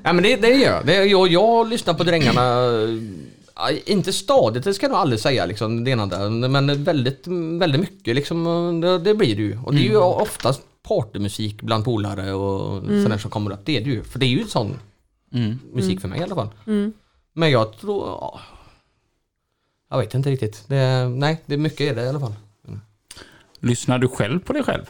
ja 0.03 0.13
men 0.13 0.23
det, 0.23 0.35
det 0.35 0.47
gör 0.49 0.71
jag. 0.73 0.85
Det, 0.85 1.05
jag. 1.05 1.27
Jag 1.27 1.69
lyssnar 1.69 1.93
på 1.93 2.03
Drängarna, 2.03 2.41
ja, 2.41 2.71
inte 3.85 4.13
stadigt, 4.13 4.63
det 4.63 4.73
ska 4.73 4.85
jag 4.85 4.91
nog 4.91 4.99
aldrig 4.99 5.19
säga 5.19 5.45
liksom, 5.45 5.83
det 5.83 5.91
ena 5.91 6.05
där, 6.05 6.29
men 6.29 6.83
väldigt, 6.83 7.27
väldigt 7.59 7.81
mycket 7.81 8.15
liksom, 8.15 8.43
det, 8.81 8.99
det 8.99 9.15
blir 9.15 9.35
det 9.35 9.41
ju. 9.41 9.59
Och 9.65 9.73
det 9.73 9.79
är 9.79 9.89
ju 9.89 9.97
oftast 9.97 10.61
partymusik 10.83 11.61
bland 11.61 11.85
polare 11.85 12.33
och 12.33 12.83
sådär 12.83 13.17
som 13.17 13.31
kommer 13.31 13.51
upp. 13.51 13.59
Det 13.65 13.77
är 13.77 13.81
det 13.81 13.89
ju, 13.89 14.03
för 14.03 14.19
det 14.19 14.25
är 14.25 14.27
ju 14.29 14.47
sån 14.47 14.73
Mm. 15.33 15.59
musik 15.73 16.01
för 16.01 16.07
mig 16.07 16.19
i 16.19 16.23
alla 16.23 16.35
fall. 16.35 16.49
Men 17.33 17.51
jag 17.51 17.77
tror, 17.77 18.07
ja, 18.07 18.39
jag 19.89 19.97
vet 19.97 20.13
inte 20.13 20.29
riktigt. 20.29 20.63
Det, 20.67 21.07
nej, 21.09 21.43
det 21.45 21.53
är 21.53 21.57
mycket 21.57 21.81
är 21.81 21.95
det 21.95 22.03
i 22.03 22.07
alla 22.09 22.19
fall. 22.19 22.33
Lyssnar 23.59 23.97
du 23.99 24.07
själv 24.07 24.39
på 24.39 24.53
dig 24.53 24.63
själv? 24.63 24.85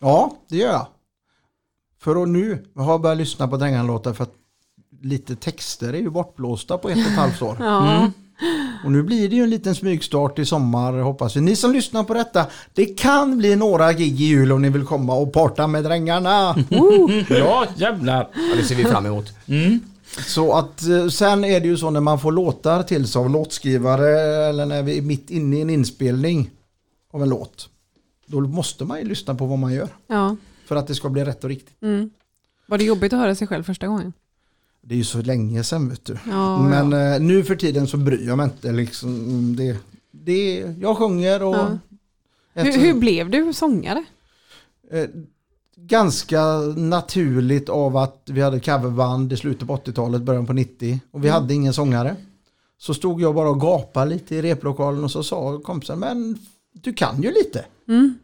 Ja, 0.00 0.36
det 0.48 0.56
gör 0.56 0.72
jag. 0.72 0.86
För 1.98 2.22
att 2.22 2.28
nu 2.28 2.64
har 2.74 2.92
jag 2.92 3.00
börjat 3.00 3.18
lyssna 3.18 3.48
på 3.48 3.56
Drängarlåtar 3.56 4.12
för 4.12 4.22
att 4.24 4.34
lite 5.02 5.36
texter 5.36 5.92
är 5.92 5.98
ju 5.98 6.10
bortblåsta 6.10 6.78
på 6.78 6.88
ett 6.88 6.96
och 6.96 7.02
ett 7.12 7.18
halvt 7.18 7.42
år. 7.42 7.56
Ja. 7.60 8.10
Och 8.84 8.92
nu 8.92 9.02
blir 9.02 9.28
det 9.28 9.36
ju 9.36 9.42
en 9.42 9.50
liten 9.50 9.74
smygstart 9.74 10.38
i 10.38 10.44
sommar 10.44 10.92
hoppas 10.92 11.36
vi. 11.36 11.40
Ni 11.40 11.56
som 11.56 11.72
lyssnar 11.72 12.04
på 12.04 12.14
detta, 12.14 12.46
det 12.74 12.84
kan 12.86 13.38
bli 13.38 13.56
några 13.56 13.92
gig 13.92 14.20
i 14.20 14.24
jul 14.24 14.52
om 14.52 14.62
ni 14.62 14.68
vill 14.68 14.84
komma 14.84 15.14
och 15.14 15.32
parta 15.32 15.66
med 15.66 15.84
Drängarna. 15.84 16.56
Ja, 17.28 17.66
jävlar. 17.76 18.28
Ja, 18.34 18.56
det 18.56 18.64
ser 18.64 18.74
vi 18.74 18.84
fram 18.84 19.06
emot. 19.06 19.32
Så 20.26 20.52
att 20.52 20.82
eh, 20.82 21.08
sen 21.08 21.44
är 21.44 21.60
det 21.60 21.66
ju 21.66 21.76
så 21.76 21.90
när 21.90 22.00
man 22.00 22.18
får 22.20 22.32
låtar 22.32 22.82
till 22.82 23.06
sig 23.08 23.20
av 23.20 23.30
låtskrivare 23.30 24.08
eller 24.48 24.66
när 24.66 24.82
vi 24.82 24.98
är 24.98 25.02
mitt 25.02 25.30
inne 25.30 25.56
i 25.56 25.60
en 25.60 25.70
inspelning 25.70 26.50
av 27.12 27.22
en 27.22 27.28
låt. 27.28 27.68
Då 28.26 28.40
måste 28.40 28.84
man 28.84 28.98
ju 28.98 29.04
lyssna 29.04 29.34
på 29.34 29.46
vad 29.46 29.58
man 29.58 29.72
gör 29.72 29.88
Ja. 30.06 30.36
för 30.66 30.76
att 30.76 30.86
det 30.86 30.94
ska 30.94 31.08
bli 31.08 31.24
rätt 31.24 31.44
och 31.44 31.50
riktigt. 31.50 31.82
Mm. 31.82 32.10
Var 32.66 32.78
det 32.78 32.84
jobbigt 32.84 33.12
att 33.12 33.18
höra 33.18 33.34
sig 33.34 33.46
själv 33.46 33.62
första 33.64 33.86
gången? 33.86 34.12
Det 34.84 34.94
är 34.94 34.98
ju 34.98 35.04
så 35.04 35.22
länge 35.22 35.64
sedan 35.64 35.88
vet 35.88 36.04
du. 36.04 36.16
Ja, 36.30 36.62
Men 36.62 36.92
eh, 36.92 37.20
nu 37.20 37.44
för 37.44 37.56
tiden 37.56 37.86
så 37.86 37.96
bryr 37.96 38.26
jag 38.26 38.36
mig 38.36 38.44
inte. 38.44 38.72
Liksom, 38.72 39.56
det, 39.56 39.76
det, 40.10 40.54
jag 40.80 40.96
sjunger 40.96 41.42
och... 41.42 41.54
Ja. 41.54 41.78
Hur, 42.54 42.72
hur 42.72 42.94
blev 42.94 43.30
du 43.30 43.52
sångare? 43.52 44.04
Eh, 44.90 45.06
ganska 45.76 46.42
naturligt 46.76 47.68
av 47.68 47.96
att 47.96 48.22
vi 48.26 48.40
hade 48.40 48.60
coverband 48.60 49.32
i 49.32 49.36
slutet 49.36 49.68
på 49.68 49.76
80-talet, 49.76 50.22
början 50.22 50.46
på 50.46 50.52
90 50.52 51.00
och 51.10 51.24
vi 51.24 51.28
Mm. 51.28 51.40
hade 51.42 51.54
ingen 51.54 51.72
sångare. 51.72 52.16
Så 52.78 52.94
stod 52.94 53.20
jag 53.20 53.34
bara 53.34 53.50
och 53.50 53.60
gapade 53.60 54.10
lite 54.10 54.36
i 54.36 54.42
replokalen 54.42 55.04
och 55.04 55.10
så 55.10 55.22
sa 55.22 55.58
kompisen, 55.64 55.98
men 55.98 56.38
du 56.72 56.92
kan 56.92 57.22
ju 57.22 57.28
lite. 57.32 57.64
Mm. 57.88 58.14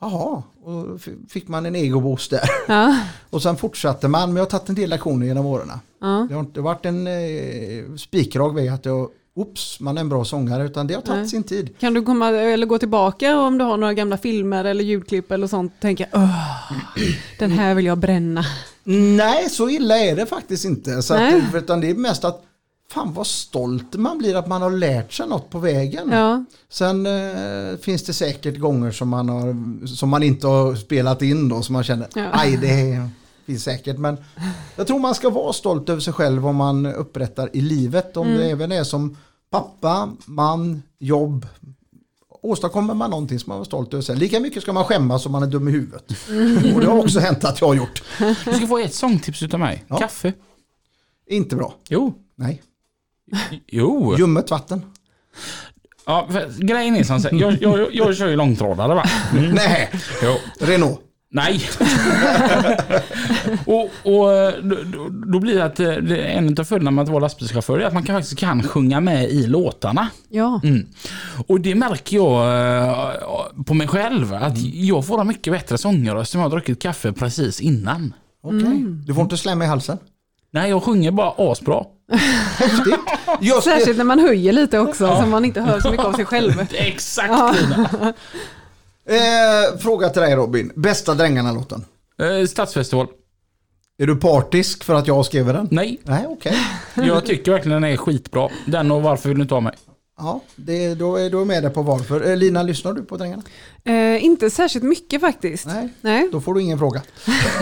Jaha, 0.00 0.42
och 0.62 1.00
fick 1.28 1.48
man 1.48 1.66
en 1.66 1.76
egoboost 1.76 2.30
där. 2.30 2.40
Ja, 2.68 2.98
Och 3.30 3.42
sen 3.42 3.56
fortsatte 3.56 4.08
man, 4.08 4.28
men 4.28 4.36
jag 4.36 4.44
har 4.44 4.50
tagit 4.50 4.68
en 4.68 4.74
del 4.74 4.90
lektioner 4.90 5.26
genom 5.26 5.46
åren. 5.46 5.72
ja. 6.00 6.26
Det 6.28 6.34
har 6.34 6.40
inte 6.40 6.60
varit 6.60 6.86
en 6.86 7.06
eh, 7.06 7.94
spikrak 7.98 8.56
väg 8.56 8.68
att 8.68 8.84
jag, 8.84 9.08
oops, 9.34 9.80
man 9.80 9.96
är 9.96 10.00
en 10.00 10.08
bra 10.08 10.24
sångare, 10.24 10.64
utan 10.64 10.86
det 10.86 10.94
har 10.94 11.02
tagit 11.02 11.20
Nej. 11.20 11.28
sin 11.28 11.42
tid. 11.42 11.78
Kan 11.78 11.94
du 11.94 12.02
komma 12.02 12.28
eller 12.28 12.66
gå 12.66 12.78
tillbaka 12.78 13.38
om 13.38 13.58
du 13.58 13.64
har 13.64 13.76
några 13.76 13.94
gamla 13.94 14.16
filmer 14.18 14.64
eller 14.64 14.84
ljudklipp 14.84 15.32
eller 15.32 15.46
sånt 15.46 15.72
och 15.76 15.80
tänka 15.80 16.06
den 17.38 17.50
här 17.50 17.74
vill 17.74 17.86
jag 17.86 17.98
bränna. 17.98 18.44
Nej, 19.16 19.50
så 19.50 19.68
illa 19.68 19.98
är 19.98 20.16
det 20.16 20.26
faktiskt 20.26 20.64
inte. 20.64 21.02
Så 21.02 21.14
att, 21.14 21.34
utan 21.54 21.80
det 21.80 21.90
är 21.90 21.94
mest 21.94 22.24
att 22.24 22.42
fan 22.90 23.12
vad 23.12 23.26
stolt 23.26 23.94
man 23.94 24.18
blir 24.18 24.34
att 24.36 24.46
man 24.48 24.62
har 24.62 24.70
lärt 24.70 25.12
sig 25.12 25.28
något 25.28 25.50
på 25.50 25.58
vägen. 25.58 26.08
Ja, 26.12 26.44
Sen 26.68 27.06
eh, 27.06 27.76
finns 27.78 28.04
det 28.04 28.12
säkert 28.12 28.58
gånger 28.58 28.90
som 28.90 29.08
man, 29.08 29.28
har, 29.28 29.86
som 29.86 30.08
man 30.08 30.22
inte 30.22 30.46
har 30.46 30.74
spelat 30.74 31.22
in 31.22 31.48
då, 31.48 31.62
som 31.62 31.72
man 31.72 31.84
känner, 31.84 32.08
Ja. 32.14 32.28
aj 32.32 32.56
det 32.56 33.08
finns 33.46 33.64
säkert. 33.64 33.98
Men 33.98 34.16
jag 34.76 34.86
tror 34.86 34.98
man 34.98 35.14
ska 35.14 35.30
vara 35.30 35.52
stolt 35.52 35.88
över 35.88 36.00
sig 36.00 36.12
själv 36.12 36.46
om 36.46 36.56
man 36.56 36.86
upprättar 36.86 37.50
i 37.52 37.60
livet. 37.60 38.16
Om 38.16 38.26
Mm. 38.26 38.38
det 38.38 38.50
även 38.50 38.72
är 38.72 38.84
som 38.84 39.16
pappa, 39.50 40.12
man, 40.26 40.82
jobb. 40.98 41.46
Åstadkommer 42.42 42.94
man 42.94 43.10
någonting 43.10 43.38
som 43.38 43.50
man 43.50 43.60
är 43.60 43.64
stolt 43.64 43.92
över 43.94 44.02
sig. 44.02 44.16
Lika 44.16 44.40
mycket 44.40 44.62
ska 44.62 44.72
man 44.72 44.84
skämmas 44.84 45.26
om 45.26 45.32
man 45.32 45.42
är 45.42 45.46
dum 45.46 45.68
i 45.68 45.70
huvudet. 45.70 46.12
Mm. 46.28 46.74
Och 46.74 46.80
det 46.80 46.86
har 46.86 46.98
också 46.98 47.20
hänt 47.20 47.44
att 47.44 47.60
jag 47.60 47.68
har 47.68 47.74
gjort. 47.74 48.02
Du 48.44 48.52
ska 48.52 48.66
få 48.66 48.78
ett 48.78 48.94
sångtips 48.94 49.42
utav 49.42 49.60
mig. 49.60 49.84
Ja. 49.88 49.96
Kaffe. 49.96 50.32
Inte 51.30 51.56
bra. 51.56 51.74
Jo. 51.88 52.14
Nej. 52.34 52.62
Jo. 53.66 54.16
Ljummet 54.18 54.50
vatten. 54.50 54.82
Ja, 56.06 56.28
för, 56.30 56.66
grejen 56.66 56.96
är 56.96 57.04
som 57.04 57.20
så 57.20 57.28
här, 57.28 57.36
jag, 57.36 57.62
jag, 57.62 57.94
jag 57.94 58.16
kör 58.16 58.28
ju 58.28 58.36
långtradare 58.36 58.94
va? 58.94 59.04
Mm. 59.32 59.54
Nej, 59.54 59.90
Jo. 60.22 60.34
Renault. 60.66 61.00
Nej. 61.30 61.60
och 63.66 63.84
och 63.84 64.52
då, 64.62 65.08
då, 65.26 65.40
blir 65.40 65.54
det 65.54 65.64
att 65.64 65.80
eh, 65.80 65.92
det 65.92 66.18
är 66.18 66.38
en 66.38 66.56
av 66.58 66.64
följderna 66.64 66.90
med 66.90 67.02
att 67.02 67.08
vara 67.08 67.20
lastbilschaufför 67.20 67.78
är 67.78 67.84
att 67.84 67.94
man 67.94 68.02
kan, 68.02 68.16
faktiskt 68.16 68.38
kan 68.38 68.62
sjunga 68.62 69.00
med 69.00 69.30
i 69.30 69.46
låtarna. 69.46 70.08
ja. 70.28 70.60
Mm. 70.64 70.86
Och 71.46 71.60
det 71.60 71.74
märker 71.74 72.16
jag 72.16 72.46
eh, 72.84 73.64
på 73.66 73.74
mig 73.74 73.88
själv 73.88 74.34
att 74.34 74.58
jag 74.58 75.06
får 75.06 75.20
en 75.20 75.26
mycket 75.26 75.52
bättre 75.52 75.78
sångröst 75.78 76.34
om 76.34 76.40
jag 76.40 76.48
har 76.48 76.50
druckit 76.50 76.82
kaffe 76.82 77.12
precis 77.12 77.60
innan. 77.60 78.14
Okej. 78.42 78.84
Du 79.06 79.14
får 79.14 79.22
inte 79.22 79.36
slämma 79.36 79.64
i 79.64 79.66
halsen. 79.66 79.98
Nej, 80.50 80.70
jag 80.70 80.82
sjunger 80.82 81.10
bara 81.10 81.32
asbra. 81.36 81.84
Häftigt. 82.12 82.94
Just 83.40 83.64
det. 83.64 83.70
Särskilt 83.70 83.98
när 83.98 84.04
man 84.04 84.18
höjer 84.18 84.52
lite 84.52 84.78
också 84.78 85.16
så 85.20 85.26
man 85.26 85.44
inte 85.44 85.60
hör 85.60 85.80
så 85.80 85.90
mycket 85.90 86.06
av 86.06 86.12
sig 86.12 86.24
själv. 86.24 86.52
Exakt 86.72 87.28
Ja. 87.30 87.54
Eh, 89.08 89.78
fråga 89.78 90.08
till 90.08 90.22
dig 90.22 90.34
Robin. 90.36 90.72
Bästa 90.74 91.14
Drängarna-låten? 91.14 91.84
Eh, 92.20 92.46
Stadsfestival. 92.46 93.06
Är 93.98 94.06
du 94.06 94.16
partisk 94.16 94.84
för 94.84 94.94
att 94.94 95.06
jag 95.06 95.26
skrev 95.26 95.46
den? 95.46 95.68
Nej, 95.70 96.00
Nej, 96.02 96.26
okej. 96.28 96.56
jag 96.94 97.24
tycker 97.26 97.52
verkligen 97.52 97.82
den 97.82 97.92
är 97.92 97.96
skitbra. 97.96 98.48
Den 98.66 98.90
och 98.90 99.02
Varför 99.02 99.28
vill 99.28 99.38
du 99.38 99.42
inte 99.42 99.54
ha 99.54 99.60
mig? 99.60 99.72
Ja, 100.18 100.40
det, 100.56 100.94
då, 100.94 101.16
är, 101.16 101.30
då 101.30 101.36
är 101.36 101.40
jag 101.40 101.46
med 101.46 101.62
dig 101.62 101.72
på 101.72 101.82
varför. 101.82 102.30
Eh, 102.30 102.36
Lina, 102.36 102.62
lyssnar 102.62 102.92
du 102.92 103.02
på 103.02 103.16
Drängarna? 103.16 103.42
Eh, 103.84 104.24
inte 104.24 104.50
särskilt 104.50 104.84
mycket 104.84 105.20
faktiskt. 105.20 105.66
Nej. 105.66 105.88
Nej. 106.00 106.28
Då 106.32 106.40
får 106.40 106.54
du 106.54 106.62
ingen 106.62 106.78
fråga. 106.78 107.02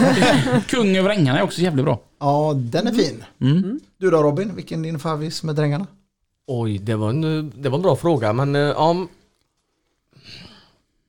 Kung 0.67 0.97
över 0.97 1.11
ängarna 1.11 1.39
är 1.39 1.43
också 1.43 1.61
jävligt 1.61 1.85
bra. 1.85 2.01
Ja, 2.21 2.53
den 2.57 2.87
är 2.87 2.93
fin. 2.93 3.25
Mm. 3.41 3.81
Du 3.99 4.11
då 4.11 4.23
Robin, 4.23 4.55
vilken 4.55 4.81
är 4.81 4.85
din 4.85 4.99
favorit 4.99 5.43
med 5.43 5.55
Drängarna? 5.55 5.87
Oj, 6.47 6.79
det 6.79 6.95
var 6.95 7.11
en, 7.11 7.53
det 7.63 7.69
var 7.69 7.77
en 7.77 7.83
bra 7.83 7.97
fråga 7.97 8.33
men 8.33 8.57
eh, 8.57 8.81
om... 8.81 9.09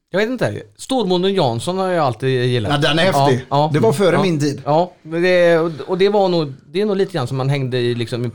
Jag 0.10 0.20
vet 0.20 0.30
inte. 0.30 0.62
Storbonden 0.78 1.34
Jansson 1.34 1.78
har 1.78 1.88
jag 1.88 2.06
alltid 2.06 2.46
gillat. 2.46 2.72
Ja, 2.72 2.78
den 2.78 3.00
är 3.00 3.04
häftig. 3.04 3.46
Ja, 3.50 3.58
ja. 3.58 3.70
Det 3.74 3.80
var 3.80 3.94
före 3.94 4.16
ja. 4.16 4.22
min 4.22 4.40
tid. 4.40 4.62
Ja, 4.66 4.92
det, 5.02 5.60
och 5.88 5.98
det 5.98 6.10
var 6.10 6.30
nog, 6.30 6.54
det 6.72 6.82
är 6.82 6.86
nog 6.86 6.98
lite 6.98 7.14
grann 7.14 7.28
som 7.28 7.38
man 7.38 7.50
hängde 7.50 7.78
i 7.78 7.96
liksom 7.96 8.32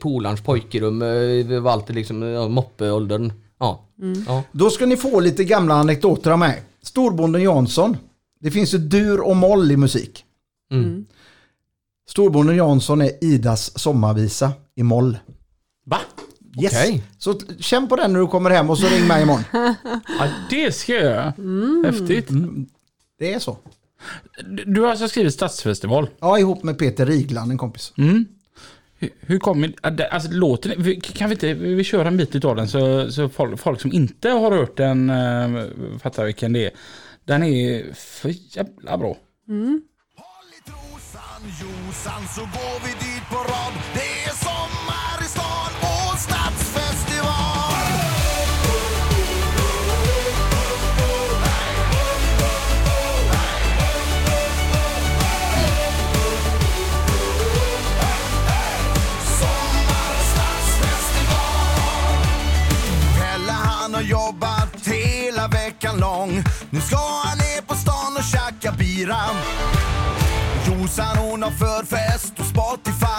polarns 0.00 0.40
pojkrum. 0.40 1.02
eh, 1.02 1.46
Det 1.48 1.60
var 1.60 1.72
alltid 1.72 1.96
liksom 1.96 2.22
ja, 2.22 2.48
moppeåldern. 2.48 3.32
Ja. 3.58 3.84
ja. 4.26 4.42
Då 4.52 4.70
ska 4.70 4.86
ni 4.86 4.96
få 4.96 5.20
lite 5.20 5.44
gamla 5.44 5.74
anekdoter 5.74 6.30
av 6.30 6.38
mig. 6.38 6.62
Storbonden 6.82 7.42
Jansson. 7.42 7.96
Det 8.40 8.50
finns 8.50 8.74
ju 8.74 8.78
dur 8.78 9.20
och 9.20 9.36
moll 9.36 9.70
i 9.72 9.76
musik. 9.76 10.24
Mm. 10.72 11.06
Storbonden 12.08 12.56
Jansson 12.56 13.00
är 13.02 13.24
Idas 13.24 13.78
sommarvisa 13.78 14.52
i 14.74 14.82
moll. 14.82 15.18
Va? 15.86 15.98
Yes. 16.62 16.72
Okej. 16.72 17.02
Så 17.18 17.40
känn 17.58 17.88
på 17.88 17.96
den 17.96 18.12
när 18.12 18.20
du 18.20 18.26
kommer 18.26 18.50
hem 18.50 18.70
och 18.70 18.78
så 18.78 18.86
ring 18.86 19.06
mig 19.06 19.22
imorgon. 19.22 19.42
Ja, 20.18 20.28
det 20.50 20.72
ska 20.72 20.92
jag 20.94 21.02
göra. 21.02 21.32
Häftigt. 21.86 22.28
Det 23.18 23.32
är 23.34 23.38
så. 23.38 23.56
Du- 24.50 24.64
Du 24.64 24.80
har 24.80 24.88
alltså 24.90 25.08
skrivit 25.08 25.34
Stadsfestival. 25.34 26.08
Ja, 26.20 26.38
ihop 26.38 26.62
med 26.62 26.78
Peter 26.78 27.06
Rigland, 27.06 27.50
en 27.52 27.58
kompis. 27.58 27.92
Mm. 27.96 28.24
Hur, 28.98 29.10
hur 29.20 29.38
kommer... 29.38 29.74
Alltså 30.10 30.30
låten... 30.32 30.72
vi- 30.78 31.00
Kan 31.00 31.28
vi 31.28 31.34
inte... 31.34 31.54
Vi 31.54 31.84
kör 31.84 32.04
en 32.04 32.16
bit 32.16 32.44
av 32.44 32.56
den 32.56 32.68
så, 32.68 33.12
så 33.12 33.28
folk, 33.28 33.60
folk 33.60 33.80
som 33.80 33.92
inte 33.92 34.28
har 34.30 34.50
hört 34.50 34.76
den 34.76 35.10
äh, 35.10 35.64
fattar 36.02 36.24
vilken 36.24 36.52
det 36.52 36.66
är. 36.66 36.70
Den 37.24 37.42
är 37.42 37.94
för 37.94 38.56
jävla 38.56 38.98
bra. 38.98 39.08
Håll 39.08 39.16
i 40.58 40.70
trosan 40.70 41.42
Josan 41.60 42.28
så 42.34 42.40
går 42.40 42.86
vi 42.86 42.92
dit 42.92 43.22
på 43.30 43.36
rad 43.36 43.72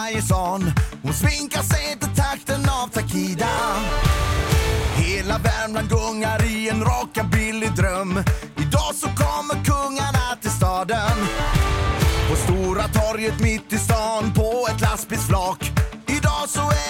Spotify 0.10 0.74
Hon 1.04 1.14
svinkar 1.14 1.62
sig 1.62 1.98
till 2.00 2.16
takten 2.16 2.70
av 2.70 2.88
Takida. 2.88 3.48
Hela 4.96 5.38
Värmland 5.38 5.90
gungar 5.90 6.46
i 6.46 6.70
en 6.70 6.84
rockabilly-dröm 6.84 8.24
Idag 8.58 8.96
så 8.96 9.08
kommer 9.08 9.66
kungarna 9.66 10.36
till 10.42 10.52
staden. 10.52 11.18
På 12.30 12.36
Stora 12.36 12.84
torget 12.84 13.40
mitt 13.40 13.74
i 13.74 13.78
stan 13.78 14.34
på 14.34 14.68
ett 14.70 14.82
lastbilsflak. 14.82 15.72
Idag 16.08 16.50
så 16.50 16.62
är 16.62 16.89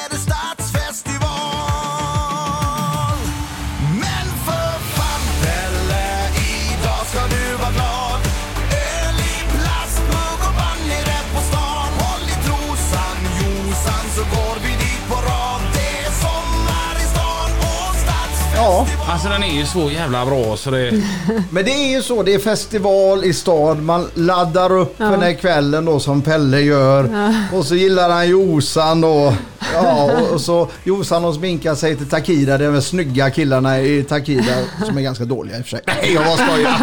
Alltså 19.11 19.29
den 19.29 19.43
är 19.43 19.59
ju 19.59 19.65
så 19.65 19.91
jävla 19.91 20.25
bra 20.25 20.57
så 20.57 20.71
det... 20.71 20.91
men 21.51 21.65
det 21.65 21.71
är 21.71 21.95
ju 21.95 22.01
så. 22.01 22.23
Det 22.23 22.33
är 22.33 22.39
festival 22.39 23.23
i 23.23 23.33
stad. 23.33 23.77
Man 23.83 24.07
laddar 24.13 24.77
upp 24.77 24.97
för 24.97 25.11
den 25.11 25.21
här 25.21 25.33
kvällen 25.33 25.85
då 25.85 25.99
som 25.99 26.21
Pelle 26.21 26.61
gör. 26.61 27.09
Och 27.53 27.65
så 27.65 27.75
gillar 27.75 28.09
han 28.09 28.29
Josan 28.29 29.01
då. 29.01 29.33
Ja, 29.73 30.11
och, 30.33 30.41
så 30.41 30.67
Josan 30.83 31.25
och 31.25 31.35
sminkar 31.35 31.75
sig 31.75 31.95
till 31.95 32.09
Takida. 32.09 32.57
Det 32.57 32.65
är 32.65 32.71
de 32.71 32.81
snygga 32.81 33.29
killarna 33.29 33.81
i 33.81 34.03
Takida 34.03 34.53
som 34.85 34.97
är 34.97 35.01
ganska 35.01 35.25
dåliga 35.25 35.57
i 35.57 35.61
och 35.61 35.65
för 35.65 35.69
sig. 35.69 35.81
Nej, 35.87 36.13
jag 36.13 36.25
bara 36.25 36.37
skojar. 36.47 36.77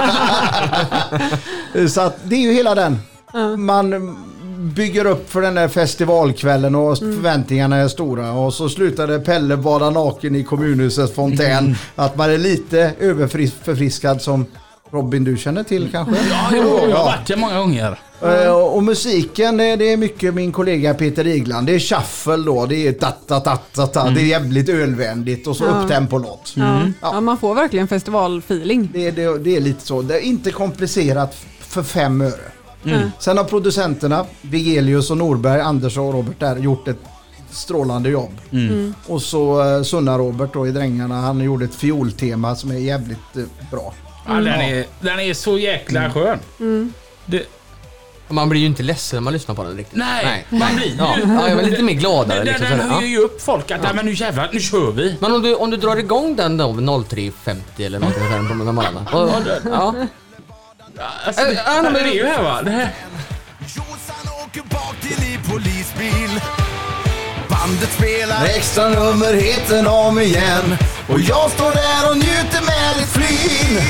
så 1.89 2.01
att 2.01 2.19
det 2.25 2.37
är 2.37 2.41
ju 2.41 2.53
hela 2.53 2.75
den. 2.75 2.99
Man 3.59 4.17
bygger 4.67 5.05
upp 5.07 5.31
för 5.31 5.43
den 5.43 5.55
där 5.55 5.69
festivalkvällen 5.69 6.75
och 6.75 6.99
förväntningarna 6.99 7.77
är 7.77 7.89
stora. 7.89 8.33
Och 8.33 8.55
så 8.55 8.69
slutade 8.69 9.21
Pelle 9.21 9.57
bada 9.57 9.91
naken 9.91 10.35
i 10.35 10.45
kommunhusets 10.45 11.15
fontän. 11.15 11.77
Att 11.97 12.17
man 12.17 12.31
är 12.31 12.39
lite 12.39 12.93
överförfriskad 13.01 14.23
som 14.23 14.47
Robin 14.91 15.25
du 15.25 15.37
känner 15.37 15.63
till 15.63 15.89
kanske? 15.93 16.15
Ja, 16.31 16.49
jo, 16.53 16.79
jag 16.91 16.97
har 16.97 17.05
varit 17.05 17.27
där 17.27 17.37
många 17.37 17.59
gånger. 17.59 17.99
Eh, 18.23 18.53
och 18.53 18.83
musiken 18.83 19.57
det, 19.57 19.77
det 19.77 19.93
är 19.93 19.97
mycket 19.97 20.35
min 20.35 20.53
kollega 20.53 20.95
Peter 20.95 21.27
Igland. 21.27 21.67
Det 21.67 21.75
är 21.75 21.79
shuffle 21.79 22.37
då, 22.37 22.67
det 22.67 22.89
är 22.89 22.93
ta-ta-ta-ta-ta. 22.93 24.11
Det 24.11 24.21
är 24.21 24.25
jävligt 24.25 24.69
ölvänligt 24.69 25.47
och 25.47 25.57
så 25.57 25.65
Ja. 25.65 25.71
upptempo-låt. 25.71 26.53
Ja. 26.57 26.81
Ja, 27.01 27.21
man 27.21 27.39
får 27.39 27.55
verkligen 27.55 27.89
festivalfeeling. 27.89 28.89
Det, 28.93 29.11
det, 29.11 29.39
det 29.39 29.57
är 29.57 29.61
lite 29.61 29.87
så. 29.87 30.03
Det 30.03 30.15
är 30.17 30.21
inte 30.21 30.51
komplicerat 30.51 31.37
för 31.61 31.83
fem 31.83 32.21
öre. 32.21 32.53
Mm. 32.87 33.11
Sen 33.19 33.37
har 33.37 33.45
producenterna, 33.45 34.27
Vigelius 34.43 35.11
och 35.11 35.17
Norberg, 35.17 35.61
Anders 35.61 35.99
och 35.99 36.13
Robert 36.13 36.41
där, 36.41 36.57
gjort 36.57 36.89
ett 36.89 37.01
strålande 37.51 38.09
jobb. 38.11 38.33
Mm. 38.53 38.95
Och 39.07 39.23
så 39.23 39.65
uh, 39.65 39.83
Sunna-Robert 39.83 40.51
då 40.53 40.67
i 40.67 40.71
Drängarna, 40.71 41.21
han 41.21 41.41
gjorde 41.41 41.65
ett 41.65 41.75
fioltema 41.75 42.57
som 42.57 42.71
är 42.71 42.79
jävligt 42.79 43.37
eh, 43.37 43.43
bra. 43.71 43.95
Ja, 44.27 44.35
den, 44.35 44.47
är, 44.47 44.87
den 45.01 45.21
är 45.21 45.35
så 45.35 45.59
jäkla 45.59 46.11
skön. 46.11 46.39
Det, 47.27 47.43
Man 48.29 48.49
blir 48.49 48.61
ju 48.61 48.67
inte 48.67 48.83
ledsen 48.83 49.17
när 49.17 49.23
man 49.23 49.33
lyssnar 49.33 49.55
på 49.55 49.63
den 49.63 49.77
riktigt. 49.77 49.99
nej, 49.99 50.47
man 50.51 50.77
blir 50.77 50.87
ju... 50.87 50.95
Ja, 50.99 51.17
ja, 51.25 51.49
jag 51.49 51.61
är 51.61 51.71
lite 51.71 51.83
mer 51.83 51.93
gladare. 51.93 52.39
Den, 52.39 52.47
Liksom, 52.47 52.79
den 52.79 52.91
höjer 52.91 53.09
ju 53.09 53.19
upp 53.19 53.43
folk 53.43 53.71
att 53.71 53.81
ja. 53.83 53.93
men 53.93 54.07
nu 54.07 54.13
jävlar, 54.13 54.51
nu 54.53 54.61
kör 54.61 54.93
vi. 54.93 55.17
Men 55.21 55.33
om 55.33 55.43
du, 55.43 55.55
om 55.55 55.71
du 55.71 55.77
drar 55.77 55.97
igång 55.97 56.37
den 56.37 56.57
då 56.57 56.73
vid 56.73 56.89
03.50 56.89 57.61
eller 57.79 57.99
någonting 57.99 58.23
sånt 58.31 58.49
på 58.49 58.55
morgonen. 58.55 59.05
Ja. 59.65 59.95
Alltså, 61.27 61.45
det, 61.45 61.53
Äh, 61.53 61.83
men- 61.83 61.93
det 61.93 62.01
är 62.01 62.15
ju 62.15 62.27
här 62.27 62.43
va. 62.43 62.63
Det 62.63 62.71
här. 62.71 62.91
Jossan 63.61 64.35
åker 64.45 64.63
bak 64.63 64.95
till 65.01 65.25
i 65.25 65.39
polisbil 65.51 66.41
Bandet 67.49 67.93
spelar 67.93 68.45
extra 68.45 68.89
nummer 68.89 69.33
heter 69.35 69.89
om 69.89 70.19
igen 70.19 70.77
Och 71.09 71.21
jag 71.21 71.51
står 71.51 71.71
där 71.73 72.11
och 72.11 72.17
njuter 72.17 72.61
med 72.67 73.03
ett 73.03 73.09
flin 73.13 73.81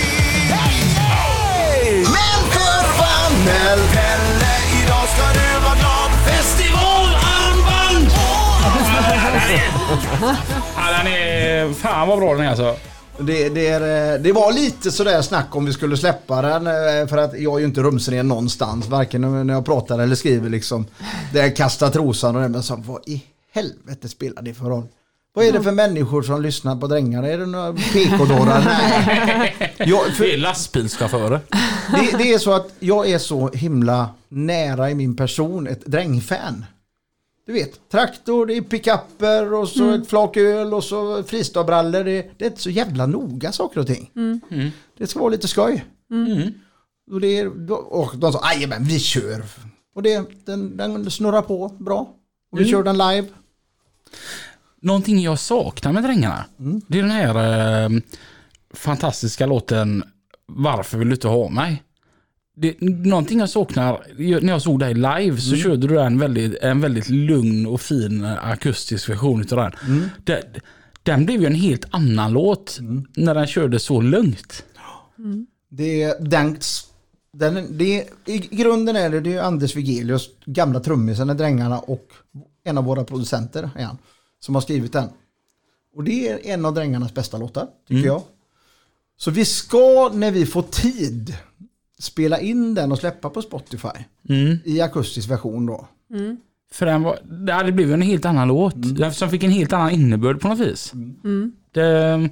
Men 2.03 2.51
förbannel 2.51 3.79
Pelle, 3.93 4.55
idag 4.85 5.09
ska 5.15 5.33
du 5.41 5.61
vara 5.65 5.75
glad 5.75 6.11
Festivalarmband! 6.27 8.11
Ja, 10.77 10.93
den 10.99 11.07
är... 11.13 11.75
Fan 11.83 12.09
vad 12.09 12.19
bra 12.19 12.35
den 12.35 12.45
är 12.47 12.49
alltså. 12.49 12.77
Det, 13.19 13.49
det, 13.49 13.67
är, 13.69 14.15
eh, 14.15 14.21
det 14.21 14.33
var 14.33 14.53
lite 14.53 14.91
sådär 14.91 15.23
snack 15.23 15.57
om 15.57 15.67
vi 15.67 15.73
skulle 15.73 15.97
släppa 15.97 16.43
den 16.43 16.67
eh, 16.67 17.07
för 17.09 17.17
att 17.17 17.41
jag 17.41 17.55
är 17.55 17.59
ju 17.59 17.65
inte 17.65 17.83
rumsren 17.83 18.29
någonstans 18.29 18.89
varken 18.89 19.47
när 19.47 19.55
jag 19.55 19.65
pratar 19.65 19.99
eller 19.99 20.15
skriver 20.15 20.51
liksom. 20.51 20.87
Det 21.33 21.41
är 21.41 21.57
kasta 21.57 21.91
trosan 21.91 22.37
och 22.37 22.43
det 22.43 22.49
men 22.49 22.63
så 22.63 22.77
vad 22.77 23.09
i 23.09 23.23
helvete 23.53 24.09
spelar 24.09 24.43
det 24.43 24.55
för 24.55 24.65
roll? 24.65 24.87
Vad 25.35 25.45
är 25.45 25.53
det 25.53 25.63
för 25.63 25.73
människor 25.73 26.23
som 26.23 26.43
lyssnar 26.43 26.77
på 26.77 26.87
Drängarna? 26.87 27.29
Är 27.29 27.39
det 27.39 27.47
några 27.47 27.73
PK-dårar? 27.73 28.65
Nej. 29.39 29.75
Jag, 29.79 30.05
Det 30.07 30.11
är 30.11 30.13
för, 30.13 30.37
lastbilschaufförer. 30.37 31.41
det, 31.91 32.19
det 32.19 32.33
är 32.33 32.39
så 32.39 32.53
att 32.53 32.69
jag 32.79 33.11
är 33.11 33.19
så 33.19 33.49
himla 33.49 34.09
nära 34.29 34.91
i 34.91 34.95
min 34.95 35.17
person 35.17 35.67
ett 35.67 35.87
drängfan. 35.87 36.65
Du 37.47 37.53
vet, 37.53 37.89
traktor, 37.89 38.47
det 38.47 38.57
är 38.57 38.61
pickuper 38.61 39.55
och 39.55 39.69
så 39.69 39.91
ett 39.91 40.09
flak 40.09 40.37
öl 40.37 40.75
och 40.75 40.85
så 40.85 41.23
fristabrallor. 41.23 42.05
Det, 42.05 42.31
det 42.37 42.45
är 42.45 42.51
inte 42.51 42.63
så 42.63 42.71
jävla 42.71 43.07
noga 43.07 43.53
saker 43.53 43.81
och 43.81 43.87
ting. 43.87 44.11
Det 44.99 45.07
ska 45.07 45.21
vara 45.21 45.31
lite 45.31 45.49
skoj. 45.49 45.85
Och, 47.11 47.21
det 47.21 47.39
är, 47.39 47.71
och 47.93 48.17
de 48.17 48.33
sa, 48.33 48.41
men 48.69 48.85
vi 48.85 48.99
kör. 48.99 49.45
Och 49.95 50.03
det, 50.03 50.25
den, 50.45 50.77
den 50.77 51.11
snurrar 51.11 51.43
på 51.43 51.69
bra. 51.69 52.15
Och 52.53 52.61
vi 52.61 52.65
kör 52.65 52.83
den 52.83 52.99
live. 52.99 53.27
Någonting 54.81 55.21
jag 55.21 55.39
saknar 55.39 55.93
med 55.93 56.03
Drängarna, 56.03 56.45
det 56.89 56.99
är 56.99 57.03
den 57.03 57.11
här 57.11 57.85
eh, 57.85 57.91
fantastiska 58.75 59.47
låten 59.47 60.05
Varför 60.47 60.99
vill 60.99 61.09
du 61.09 61.15
inte 61.15 61.29
ha 61.29 61.49
mig? 61.49 61.83
Det, 62.59 62.81
någonting 62.81 63.39
jag 63.39 63.51
saknar, 63.51 64.07
när 64.41 64.53
jag 64.53 64.63
såg 64.63 64.79
dig 64.79 64.95
live 64.95 65.37
så 65.37 65.57
körde 65.57 65.87
du 65.87 66.01
en 66.01 66.19
väldigt, 66.19 66.59
en 66.63 66.81
väldigt 66.81 67.09
lugn 67.09 67.67
och 67.67 67.81
fin 67.81 68.25
akustisk 68.25 69.09
version 69.09 69.41
utav 69.41 69.59
den. 69.59 69.73
Den, 70.25 70.43
den 71.03 71.27
blev 71.27 71.41
ju 71.41 71.47
en 71.47 71.55
helt 71.55 71.87
annan 71.91 72.33
låt 72.33 72.79
när 73.17 73.35
den 73.35 73.47
körde 73.47 73.79
så 73.79 74.01
lugnt. 74.01 74.65
Det, 75.69 76.17
den, 76.21 76.59
den, 77.33 77.79
det, 77.79 78.09
I 78.25 78.39
grunden 78.39 78.97
är 78.97 79.11
det, 79.11 79.21
det 79.21 79.35
är 79.35 79.43
Anders 79.43 79.77
Vigelius, 79.77 80.29
gamla 80.45 80.81
trummisen 80.81 81.31
i 81.31 81.35
Drängarna 81.35 81.79
och 81.79 82.09
en 82.65 82.79
av 82.79 82.85
våra 82.85 83.05
producenter 83.05 83.71
är 83.77 83.85
han, 83.85 83.99
som 84.41 84.55
har 84.55 84.63
skrivit 84.63 84.93
den. 84.93 85.09
Och 85.95 86.05
det 86.05 86.29
är 86.29 86.39
en 86.43 86.65
av 86.65 86.75
Drängarnas 86.75 87.15
bästa 87.15 87.39
låtar, 87.39 87.67
tycker 87.89 88.07
jag. 88.07 88.23
Så 89.19 89.31
vi 89.31 89.45
ska, 89.45 90.11
när 90.15 90.31
vi 90.31 90.47
får 90.47 90.63
tid, 90.63 91.37
spela 91.99 92.41
in 92.41 92.75
den 92.75 92.93
och 92.93 92.99
släppa 92.99 93.31
på 93.31 93.43
Spotify. 93.43 93.89
I 94.65 94.81
akustisk 94.81 95.31
version 95.31 95.67
då. 95.67 95.89
För 96.73 96.87
den 96.87 97.03
var, 97.03 97.19
det 97.65 97.73
blev 97.73 97.89
ju 97.89 97.95
en 97.95 98.03
helt 98.03 98.25
annan 98.25 98.49
låt. 98.49 98.75
Den 98.77 99.15
som 99.15 99.31
fick 99.31 99.43
en 99.43 99.51
helt 99.51 99.73
annan 99.73 99.91
innebörd 99.91 100.41
på 100.41 100.49
något 100.49 100.59
vis. 100.59 100.93
Det, 101.73 102.29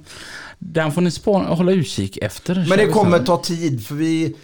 den 0.59 0.91
får 0.91 1.01
ni 1.01 1.11
spana, 1.11 1.49
hålla 1.49 1.71
utkik 1.71 2.17
efter. 2.17 2.65
Men 2.69 2.77
det 2.77 2.87
kommer 2.87 3.19
ta 3.19 3.37
tid 3.37 3.85
för 3.85 3.95
vi 3.95 4.35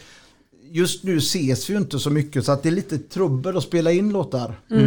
Just 0.73 1.03
nu 1.03 1.17
ses 1.17 1.69
vi 1.69 1.73
ju 1.73 1.79
inte 1.79 1.99
så 1.99 2.09
mycket 2.09 2.45
så 2.45 2.51
att 2.51 2.63
det 2.63 2.69
är 2.69 2.73
lite 2.73 2.97
trubbel 2.97 3.57
att 3.57 3.63
spela 3.63 3.91
in 3.91 4.09
låtar. 4.09 4.59
Eh, 4.69 4.77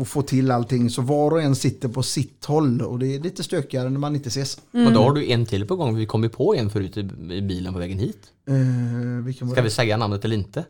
och 0.00 0.08
få 0.08 0.22
till 0.22 0.50
allting 0.50 0.90
så 0.90 1.02
var 1.02 1.30
och 1.30 1.42
en 1.42 1.56
sitter 1.56 1.88
på 1.88 2.02
sitt 2.02 2.44
håll 2.44 2.82
och 2.82 2.98
det 2.98 3.14
är 3.14 3.20
lite 3.20 3.42
stökigare 3.42 3.90
när 3.90 3.98
man 3.98 4.14
inte 4.16 4.28
ses. 4.28 4.56
Och 4.86 4.92
då 4.92 5.02
har 5.02 5.12
du 5.12 5.30
en 5.30 5.46
till 5.46 5.66
på 5.66 5.76
gång. 5.76 5.96
Vi 5.96 6.06
kom 6.06 6.22
ju 6.22 6.28
på 6.28 6.54
en 6.54 6.70
förut 6.70 6.96
i, 6.96 7.02
bilen 7.42 7.72
på 7.72 7.78
vägen 7.78 7.98
hit. 7.98 8.18
Eh, 8.48 9.34
Ska 9.34 9.54
det? 9.54 9.62
vi 9.62 9.70
säga 9.70 9.96
namnet 9.96 10.24
eller 10.24 10.36
inte? 10.36 10.64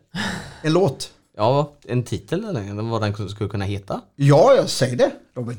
En 0.62 0.72
låt? 0.72 1.12
Ja, 1.36 1.72
en 1.84 2.02
titel 2.02 2.44
eller 2.44 2.82
vad 2.90 3.02
den 3.02 3.28
skulle 3.28 3.50
kunna 3.50 3.64
heta. 3.64 4.00
Ja, 4.16 4.54
jag 4.56 4.68
säger 4.68 4.96
det 4.96 5.10
Robin. 5.36 5.58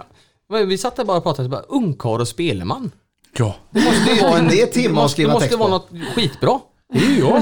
Men 0.49 0.67
Vi 0.67 0.77
satt 0.77 0.95
där 0.95 1.05
bara 1.05 1.17
och 1.17 1.23
pratade, 1.23 1.49
bara, 1.49 1.61
ungkarl 1.61 2.21
och 2.21 2.27
speleman. 2.27 2.91
Ja. 3.37 3.55
Det 3.71 3.79
måste 3.85 4.11
ju 4.13 4.21
vara 4.21 4.37
en... 4.37 4.47
Det 4.47 4.73
det 4.73 4.85
att 4.87 4.91
måste, 4.93 5.05
det 5.05 5.09
skriva 5.09 5.33
måste 5.33 5.47
text 5.47 5.59
vara 5.59 5.69
något 5.69 5.89
skitbra. 6.15 6.59
Det 6.93 6.99
är 7.05 7.09
ju 7.09 7.19
jag. 7.19 7.35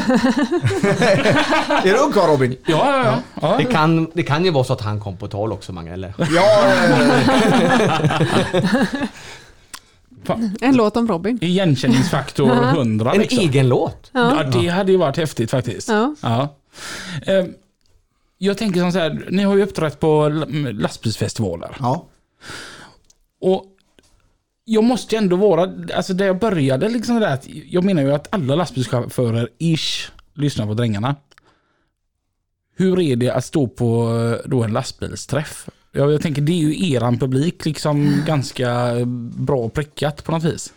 Är 1.85 1.93
det 1.93 1.97
ungkarl 1.99 2.27
Robin? 2.29 2.55
Ja, 2.65 2.97
ja, 2.97 3.03
ja. 3.05 3.21
ja. 3.41 3.55
Det 3.57 3.65
kan, 3.65 4.11
det 4.13 4.23
kan 4.23 4.45
ju 4.45 4.51
vara 4.51 4.63
så 4.63 4.73
att 4.73 4.81
han 4.81 4.99
kom 4.99 5.17
på 5.17 5.27
tal 5.27 5.51
också 5.51 5.73
Mange, 5.73 5.93
eller? 5.93 6.13
Ja, 6.35 6.65
eh, 10.29 10.39
En 10.61 10.75
låt 10.75 10.97
om 10.97 11.07
Robin. 11.07 11.37
Igenkänningsfaktor 11.41 12.63
100 12.63 13.11
En 13.13 13.19
liksom. 13.21 13.39
egen 13.39 13.69
låt. 13.69 14.09
Ja, 14.13 14.43
det 14.43 14.67
hade 14.67 14.91
ju 14.91 14.97
varit 14.97 15.17
häftigt 15.17 15.51
faktiskt. 15.51 15.89
Ja. 15.89 16.15
Ja. 16.21 16.55
Eh, 17.25 17.45
Jag 18.37 18.57
tänker 18.57 18.79
som 18.79 18.91
så 18.91 18.99
här, 18.99 19.27
ni 19.29 19.43
har 19.43 19.55
ju 19.55 19.63
uppträtt 19.63 19.99
på 19.99 20.29
lastbilsfestivaler. 20.73 21.75
ja. 21.79 22.05
Och 23.41 23.65
jag 24.69 24.83
måste 24.83 25.15
ju 25.15 25.17
ändå 25.17 25.35
vara, 25.35 25.73
alltså 25.95 26.13
där 26.13 26.25
jag 26.25 26.39
började 26.39 26.89
liksom 26.89 27.15
det 27.15 27.21
där 27.21 27.33
att 27.33 27.47
jag 27.47 27.83
menar 27.83 28.01
ju 28.01 28.11
att 28.13 28.27
alla 28.29 28.55
lastbilschaufförer 28.55 29.49
ish 29.57 30.11
lyssnar 30.33 30.65
på 30.65 30.73
Drängarna. 30.73 31.15
Hur 32.77 32.99
är 32.99 33.15
det 33.15 33.29
att 33.29 33.45
stå 33.45 33.67
på 33.67 34.09
då 34.45 34.63
en 34.63 34.73
lastbilsträff? 34.73 35.69
Jag, 35.91 36.11
jag 36.11 36.21
tänker 36.21 36.41
det 36.41 36.51
är 36.51 36.69
ju 36.69 36.91
eran 36.91 37.19
publik 37.19 37.65
liksom 37.65 38.23
ganska 38.27 38.95
bra 39.37 39.69
prickat 39.69 40.23
på 40.23 40.31
något 40.31 40.43
vis. 40.43 40.73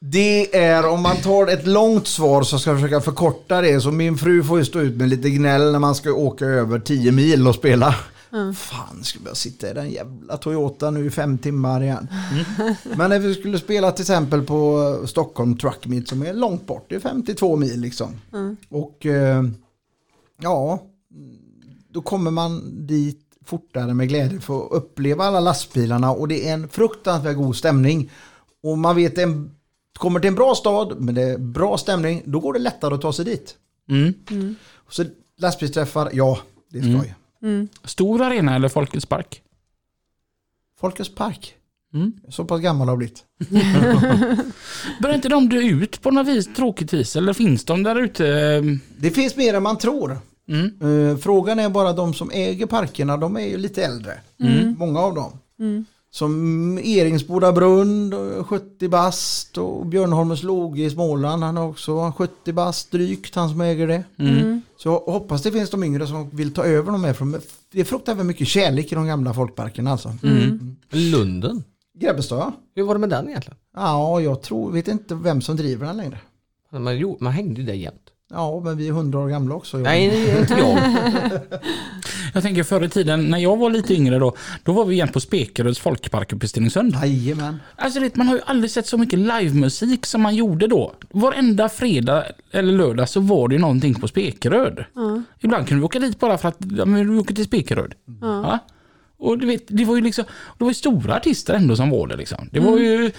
Det 0.00 0.56
är, 0.56 0.86
om 0.86 1.02
man 1.02 1.16
tar 1.16 1.46
ett 1.46 1.66
långt 1.66 2.06
svar 2.06 2.42
så 2.42 2.58
ska 2.58 2.70
jag 2.70 2.80
försöka 2.80 3.00
förkorta 3.00 3.60
det. 3.60 3.80
Så 3.80 3.90
min 3.90 4.18
fru 4.18 4.42
får 4.42 4.58
ju 4.58 4.64
stå 4.64 4.80
ut 4.80 4.96
med 4.96 5.08
lite 5.08 5.30
gnäll 5.30 5.72
när 5.72 5.78
man 5.78 5.94
ska 5.94 6.12
åka 6.12 6.44
över 6.44 6.78
10 6.78 7.12
mil 7.12 7.48
och 7.48 7.54
spela. 7.54 7.94
Fan, 8.54 9.04
ska 9.04 9.18
jag 9.24 9.36
sitta 9.36 9.70
i 9.70 9.74
den 9.74 9.90
jävla 9.90 10.36
Toyota 10.36 10.90
nu 10.90 11.06
i 11.06 11.10
fem 11.10 11.38
timmar 11.38 11.82
igen. 11.82 12.08
Men 12.96 13.10
när 13.10 13.18
vi 13.18 13.34
skulle 13.34 13.58
spela 13.58 13.92
till 13.92 14.02
exempel 14.02 14.42
på 14.42 15.02
Stockholm 15.06 15.56
Truck 15.56 15.86
Meet 15.86 16.08
som 16.08 16.22
är 16.22 16.34
långt 16.34 16.66
bort, 16.66 16.86
det 16.88 16.94
är 16.94 17.00
52 17.00 17.56
mil 17.56 17.80
liksom. 17.80 18.20
Och 18.68 19.06
eh, 19.06 19.44
ja, 20.42 20.82
då 21.88 22.02
kommer 22.02 22.30
man 22.30 22.62
dit 22.86 23.20
fortare 23.44 23.94
med 23.94 24.08
glädje 24.08 24.40
för 24.40 24.66
att 24.66 24.72
uppleva 24.72 25.24
alla 25.24 25.40
lastbilarna 25.40 26.10
och 26.10 26.28
det 26.28 26.48
är 26.48 26.54
en 26.54 26.68
fruktansvärt 26.68 27.36
god 27.36 27.56
stämning. 27.56 28.10
Och 28.62 28.78
man 28.78 28.96
vet 28.96 29.18
en 29.18 29.56
kommer 29.98 30.20
till 30.20 30.28
en 30.28 30.34
bra 30.34 30.54
stad 30.54 31.00
med 31.00 31.14
det 31.14 31.22
är 31.22 31.38
bra 31.38 31.78
stämning, 31.78 32.22
då 32.24 32.40
går 32.40 32.52
det 32.52 32.58
lättare 32.58 32.94
att 32.94 33.00
ta 33.00 33.12
sig 33.12 33.24
dit. 33.24 33.56
Mm. 33.88 34.54
Så 34.90 35.04
lastbilsträffar, 35.38 36.10
ja, 36.12 36.38
det 36.68 36.78
är 36.78 36.82
skoj. 36.82 37.14
Stor 37.84 38.22
arena 38.22 38.54
eller 38.54 38.68
Folkets 38.68 39.06
park? 39.06 39.42
Folkets 40.80 41.14
park. 41.14 41.54
Mm. 41.94 42.12
Så 42.28 42.44
pass 42.44 42.60
gammal 42.60 42.88
har 42.88 42.92
jag 42.92 42.98
blivit. 42.98 43.24
Börjar 45.02 45.14
inte 45.14 45.28
de 45.28 45.48
dö 45.48 45.56
ut 45.56 46.02
på 46.02 46.10
något 46.10 46.26
vis, 46.26 46.54
tråkigt 46.54 46.92
vis? 46.92 47.16
Eller 47.16 47.32
finns 47.32 47.64
de 47.64 47.82
där 47.82 47.96
ute? 48.00 48.60
Det 48.98 49.10
finns 49.10 49.36
mer 49.36 49.54
än 49.54 49.62
man 49.62 49.78
tror. 49.78 50.18
Mm. 50.48 51.10
Eh, 51.10 51.16
frågan 51.16 51.58
är 51.58 51.68
bara 51.68 51.92
de 51.92 52.14
som 52.14 52.30
äger 52.30 52.66
parkerna, 52.66 53.16
de 53.16 53.36
är 53.36 53.46
ju 53.46 53.56
lite 53.58 53.84
äldre. 53.84 54.20
Många 54.78 55.00
av 55.00 55.14
dem. 55.14 55.38
Som 56.16 56.78
Eringsboda 56.78 57.52
brunn, 57.52 58.10
då, 58.10 58.44
70 58.44 58.88
bast 58.88 59.58
och 59.58 59.86
Björnholmens 59.86 60.42
Loge 60.42 60.82
i 60.82 60.90
Småland, 60.90 61.42
han 61.44 61.56
har 61.56 61.68
också 61.68 62.12
70 62.16 62.52
bast 62.52 62.90
drygt, 62.90 63.34
han 63.34 63.48
som 63.48 63.60
äger 63.60 63.86
det. 63.86 64.04
Mm. 64.18 64.62
Så 64.76 64.88
jag 64.88 65.12
hoppas 65.12 65.42
det 65.42 65.52
finns 65.52 65.70
de 65.70 65.84
yngre 65.84 66.06
som 66.06 66.30
vill 66.30 66.54
ta 66.54 66.64
över 66.64 66.92
de 66.92 67.04
här, 67.04 67.16
de- 67.18 67.40
det 67.72 67.80
är 67.80 67.84
fruktansvärt 67.84 68.26
mycket 68.26 68.48
kärlek 68.48 68.92
i 68.92 68.94
de 68.94 69.06
gamla 69.06 69.34
folkparkerna 69.34 69.90
alltså. 69.92 70.12
Lunden. 70.90 71.64
Grebbestad 71.98 72.38
ja. 72.38 72.52
Hur 72.74 72.82
var 72.82 72.94
det 72.94 73.00
med 73.00 73.08
den 73.10 73.28
egentligen? 73.28 73.58
Ja, 73.76 74.20
jag 74.20 74.42
tror, 74.42 74.72
vet 74.72 74.88
inte 74.88 75.14
vem 75.14 75.40
som 75.40 75.56
driver 75.56 75.86
den 75.86 75.96
längre. 75.96 76.20
Man, 76.72 76.98
jo, 76.98 77.16
man 77.20 77.32
hängde 77.32 77.60
ju 77.60 77.66
där 77.66 77.74
jämt. 77.74 78.05
Ja, 78.30 78.60
men 78.64 78.76
vi 78.76 78.88
är 78.88 78.92
hundra 78.92 79.18
år 79.18 79.28
gamla 79.28 79.54
också. 79.54 79.76
jag. 79.76 79.84
Nej, 79.84 80.38
inte 80.40 80.54
jag. 80.54 80.78
Jag 82.34 82.42
tänker 82.42 82.62
förr 82.62 82.84
i 82.84 82.88
tiden, 82.88 83.24
när 83.24 83.38
jag 83.38 83.56
var 83.56 83.70
lite 83.70 83.94
yngre 83.94 84.18
då, 84.18 84.36
då 84.62 84.72
var 84.72 84.84
vi 84.84 84.94
igen 84.94 85.08
på 85.08 85.20
Spekeröds 85.20 85.78
folkpark 85.78 86.32
uppe 86.32 86.46
i 86.46 86.48
Stenungsund. 86.48 86.94
Jajamän. 86.94 87.60
Alltså 87.76 88.00
det, 88.00 88.16
man 88.16 88.26
har 88.26 88.34
ju 88.34 88.40
aldrig 88.46 88.70
sett 88.70 88.86
så 88.86 88.98
mycket 88.98 89.18
livemusik 89.18 90.06
som 90.06 90.22
man 90.22 90.34
gjorde 90.34 90.66
då. 90.66 90.94
Varenda 91.10 91.68
fredag 91.68 92.24
eller 92.50 92.72
lördag 92.72 93.08
så 93.08 93.20
var 93.20 93.48
det 93.48 93.54
ju 93.54 93.60
någonting 93.60 93.94
på 93.94 94.08
Spekeröd. 94.08 94.84
Ibland 95.40 95.68
kunde 95.68 95.80
vi 95.80 95.84
åka 95.86 95.98
dit 95.98 96.20
bara 96.20 96.38
för 96.38 96.48
att 96.48 96.58
ja, 96.76 96.84
men 96.84 97.12
vi 97.12 97.18
åker 97.18 97.34
till 97.34 97.44
Spekeröd. 97.44 97.94
Ja. 98.20 98.58
Och 99.18 99.38
du 99.38 99.46
vet, 99.46 99.64
det 99.68 99.84
var 99.84 99.96
ju 99.96 100.02
liksom, 100.02 100.24
det 100.58 100.64
var 100.64 100.70
ju 100.70 100.74
stora 100.74 101.16
artister 101.16 101.54
ändå 101.54 101.76
som 101.76 101.90
var 101.90 102.06
det 102.06 102.16
liksom. 102.16 102.48
Det 102.52 102.60
var 102.60 102.78
ju 102.78 103.12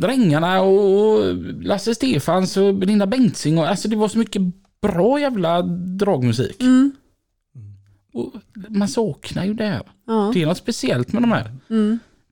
Drängarna 0.00 0.60
och 0.62 1.34
Lasse 1.62 1.94
Stefans 1.94 2.56
och 2.56 2.74
Belinda 2.74 3.06
Bengtzing 3.06 3.58
och 3.58 3.68
alltså 3.68 3.88
det 3.88 3.96
var 3.96 4.08
så 4.08 4.18
mycket 4.18 4.42
bra 4.82 5.20
jävla 5.20 5.62
dragmusik. 5.62 6.62
Och 8.12 8.32
man 8.68 8.88
saknar 8.88 9.44
ju 9.44 9.54
det 9.54 9.66
här. 9.66 9.82
Ja. 10.06 10.30
Det 10.34 10.42
är 10.42 10.46
något 10.46 10.56
speciellt 10.56 11.12
med 11.12 11.22
de 11.22 11.32
här. 11.32 11.50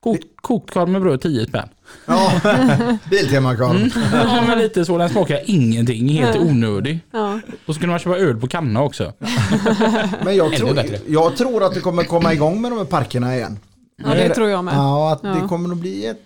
Kokt, 0.01 0.25
kokt 0.37 0.71
korv 0.71 0.89
med 0.89 1.03
bröd 1.03 1.21
10 1.21 1.47
spänn. 1.47 1.69
Ja, 2.07 2.33
Biltemakarl. 3.11 3.91
Ja 4.12 4.45
men 4.47 4.59
lite 4.59 4.85
så, 4.85 4.99
den 4.99 5.09
smakar 5.09 5.41
ingenting, 5.45 6.09
helt 6.09 6.37
onödig. 6.37 7.01
Ja. 7.12 7.41
Och 7.66 7.75
så 7.75 7.81
kunde 7.81 7.91
man 7.93 7.99
köpa 7.99 8.16
öl 8.19 8.37
på 8.37 8.47
kanna 8.49 8.83
också. 8.83 9.12
Men 10.25 10.37
jag 10.37 10.53
tror, 10.57 10.79
jag 11.09 11.37
tror 11.37 11.64
att 11.64 11.75
det 11.75 11.81
kommer 11.81 12.05
komma 12.05 12.33
igång 12.33 12.61
med 12.61 12.71
de 12.73 12.79
här 12.79 12.85
parkerna 12.85 13.37
igen. 13.37 13.59
ja, 13.97 14.14
det 14.14 14.35
tror 14.35 14.49
jag 14.49 14.64
med. 14.64 14.75
Ja, 14.75 15.12
att 15.12 15.21
Ja. 15.23 15.29
det 15.29 15.49
kommer 15.49 15.73
att 15.73 15.79
bli 15.79 16.07
ett... 16.07 16.21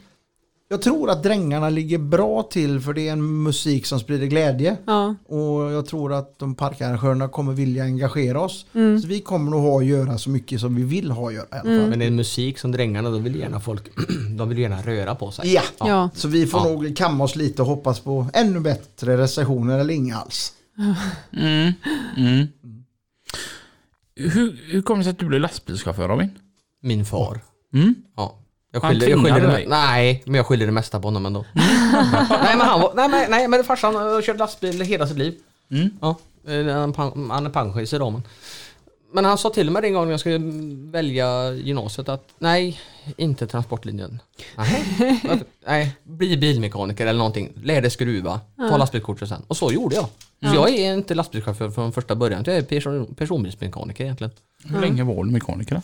Jag 0.72 0.82
tror 0.82 1.10
att 1.10 1.22
Drängarna 1.22 1.68
ligger 1.70 1.98
bra 1.98 2.42
till 2.42 2.80
för 2.80 2.92
det 2.94 3.08
är 3.08 3.12
en 3.12 3.42
musik 3.42 3.86
som 3.86 4.00
sprider 4.00 4.26
glädje. 4.26 4.76
Ja. 4.86 5.14
Och 5.26 5.72
jag 5.72 5.86
tror 5.86 6.12
att 6.12 6.38
de 6.38 6.54
parkarrangörerna 6.54 7.28
kommer 7.28 7.52
vilja 7.52 7.84
engagera 7.84 8.40
oss. 8.40 8.66
Mm. 8.72 9.00
Så 9.00 9.08
vi 9.08 9.20
kommer 9.20 9.50
nog 9.50 9.60
ha 9.62 9.78
att 9.78 9.86
göra 9.86 10.18
så 10.18 10.30
mycket 10.30 10.60
som 10.60 10.74
vi 10.74 10.82
vill 10.82 11.10
ha 11.10 11.28
att 11.28 11.34
göra 11.34 11.44
i 11.44 11.48
alla 11.52 11.62
fall. 11.80 11.88
Men 11.90 11.98
det 11.98 12.04
är 12.04 12.10
musik 12.10 12.58
som 12.58 12.72
drängarna, 12.72 13.10
då 13.10 13.18
vill 13.18 13.36
gärna 13.36 13.60
folk, 13.60 13.82
de 14.38 14.48
vill 14.48 14.58
gärna 14.58 14.82
röra 14.82 15.14
på 15.14 15.30
sig. 15.30 15.52
Ja. 15.54 15.62
Ja. 15.78 16.10
så 16.14 16.28
vi 16.28 16.46
får 16.46 16.60
Ja. 16.60 16.68
nog 16.72 16.96
kamma 16.96 17.24
oss 17.24 17.36
lite 17.36 17.62
och 17.62 17.68
hoppas 17.68 18.00
på 18.00 18.26
ännu 18.34 18.60
bättre 18.60 19.16
recensioner 19.16 19.78
eller 19.78 19.94
inga 19.94 20.16
alls. 20.16 20.52
Mm. 21.32 21.72
Mm. 22.16 22.46
Hur, 24.16 24.60
hur 24.72 24.82
kommer 24.82 24.98
det 24.98 25.04
sig 25.04 25.10
att 25.10 25.18
du 25.18 25.26
blev 25.26 25.40
lastbilschaufför 25.40 26.08
Robin? 26.08 26.30
Min 26.82 27.04
far. 27.04 27.40
Mm. 27.74 27.94
Ja. 28.16 28.38
Jag 28.72 28.82
skyller, 28.82 29.08
jag 29.08 29.22
skyller 29.24 29.40
det, 29.40 29.46
dig? 29.46 29.66
nej, 29.68 30.22
men 30.26 30.34
jag 30.34 30.46
skyller 30.46 30.66
det 30.66 30.72
mesta 30.72 31.00
på 31.00 31.06
honom 31.06 31.26
ändå. 31.26 31.44
nej, 31.54 32.56
men 32.56 32.60
han 32.60 32.80
var, 32.80 32.92
nej, 32.94 33.08
men, 33.08 33.30
nej, 33.30 33.48
men 33.48 33.64
farsan 33.64 33.94
har 33.94 34.22
kört 34.22 34.38
lastbil 34.38 34.80
hela 34.80 35.06
sitt 35.06 35.18
liv. 35.18 35.34
Mm. 35.70 35.90
Ja, 36.00 36.16
eh, 36.48 36.92
han, 36.96 37.46
är 37.46 37.50
pensionist 37.50 37.92
idag 37.92 38.12
men. 38.12 38.22
Men 39.14 39.24
han 39.24 39.38
sa 39.38 39.50
till 39.50 39.70
mig 39.70 39.86
en 39.86 39.94
gång 39.94 40.04
när 40.04 40.10
jag 40.10 40.20
skulle 40.20 40.38
välja 40.90 41.52
gymnasiet 41.52 42.08
att 42.08 42.28
nej, 42.38 42.80
inte 43.16 43.46
transportlinjen. 43.46 44.22
Nej, 44.56 44.84
nej 45.66 45.96
bli 46.02 46.36
bilmekaniker 46.36 47.06
eller 47.06 47.18
någonting. 47.18 47.52
Lär 47.62 47.80
dig 47.80 47.90
skruva, 47.90 48.40
ta 48.56 48.76
lastbilskortet 48.76 49.28
sen. 49.28 49.42
Och 49.48 49.56
så 49.56 49.72
gjorde 49.72 49.96
jag. 49.96 50.06
Så 50.50 50.54
jag 50.54 50.70
är 50.70 50.94
inte 50.94 51.14
lastbilschaufför 51.14 51.70
från 51.70 51.92
första 51.92 52.14
början. 52.14 52.44
Jag 52.46 52.56
är 52.56 52.62
person, 52.62 53.14
personbilsmekaniker 53.14 54.04
egentligen. 54.04 54.32
Hur 54.64 54.80
länge 54.80 55.04
var 55.04 55.24
du 55.24 55.30
mekaniker 55.30 55.74
då? 55.74 55.80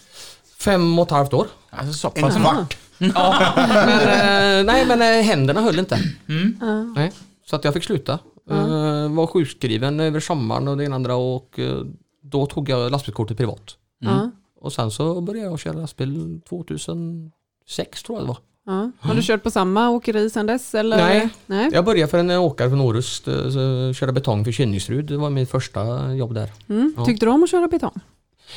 Fem 0.61 0.99
och 0.99 1.05
ett 1.07 1.11
halvt 1.11 1.33
år. 1.35 1.47
Alltså 1.71 1.93
så 1.93 2.13
En 2.15 2.23
pass. 2.23 2.37
kvart. 2.37 2.77
Ja, 3.15 3.53
men, 3.57 4.01
eh, 4.01 4.65
nej 4.65 4.87
men 4.87 5.03
eh, 5.03 5.23
händerna 5.25 5.61
höll 5.61 5.79
inte. 5.79 5.99
Ja. 6.61 6.83
Nej, 6.83 7.13
så 7.47 7.57
att 7.57 7.65
jag 7.65 7.75
fick 7.75 7.85
sluta. 7.85 8.19
Eh, 8.51 9.09
var 9.13 9.27
sjukskriven 9.27 10.01
över 10.01 10.21
sommaren 10.21 10.69
och 10.69 10.77
det 10.77 10.85
ena 10.85 10.95
andra 10.97 11.15
och 11.17 11.61
då 12.23 12.47
tog 12.47 12.69
jag 12.69 12.93
lastbilskortet 12.93 13.37
privat. 13.37 13.77
Ja. 13.99 14.31
Och 14.61 14.73
sen 14.73 14.91
så 14.91 15.21
började 15.21 15.51
jag 15.51 15.59
köra 15.59 15.73
lastbil 15.73 16.41
2006 16.49 18.03
tror 18.03 18.19
jag 18.19 18.25
det 18.25 18.29
var. 18.29 18.39
Ja. 18.67 18.91
Har 19.01 19.15
du 19.15 19.23
kört 19.23 19.43
på 19.43 19.51
samma 19.51 19.89
åkeri 19.91 20.31
sedan 20.31 20.47
dess? 20.47 20.75
Eller? 20.75 20.97
Nej. 20.97 21.29
Nej. 21.47 21.71
Jag 21.73 21.85
började 21.85 22.11
för 22.11 22.19
en 22.19 22.31
åkare 22.31 22.69
från 22.69 22.81
Orust, 22.81 23.25
så 23.25 23.93
köra 23.95 24.13
betong 24.13 24.45
för 24.45 24.53
Kynningsrud. 24.53 25.05
Det 25.05 25.17
var 25.17 25.31
mitt 25.31 25.51
första 25.51 26.13
jobb 26.15 26.35
där. 26.35 26.53
Mm. 26.69 26.95
Ja. 26.97 27.05
Tyckte 27.05 27.27
du 27.27 27.31
om 27.33 27.43
att 27.43 27.51
köra 27.51 27.69
betong? 27.69 28.01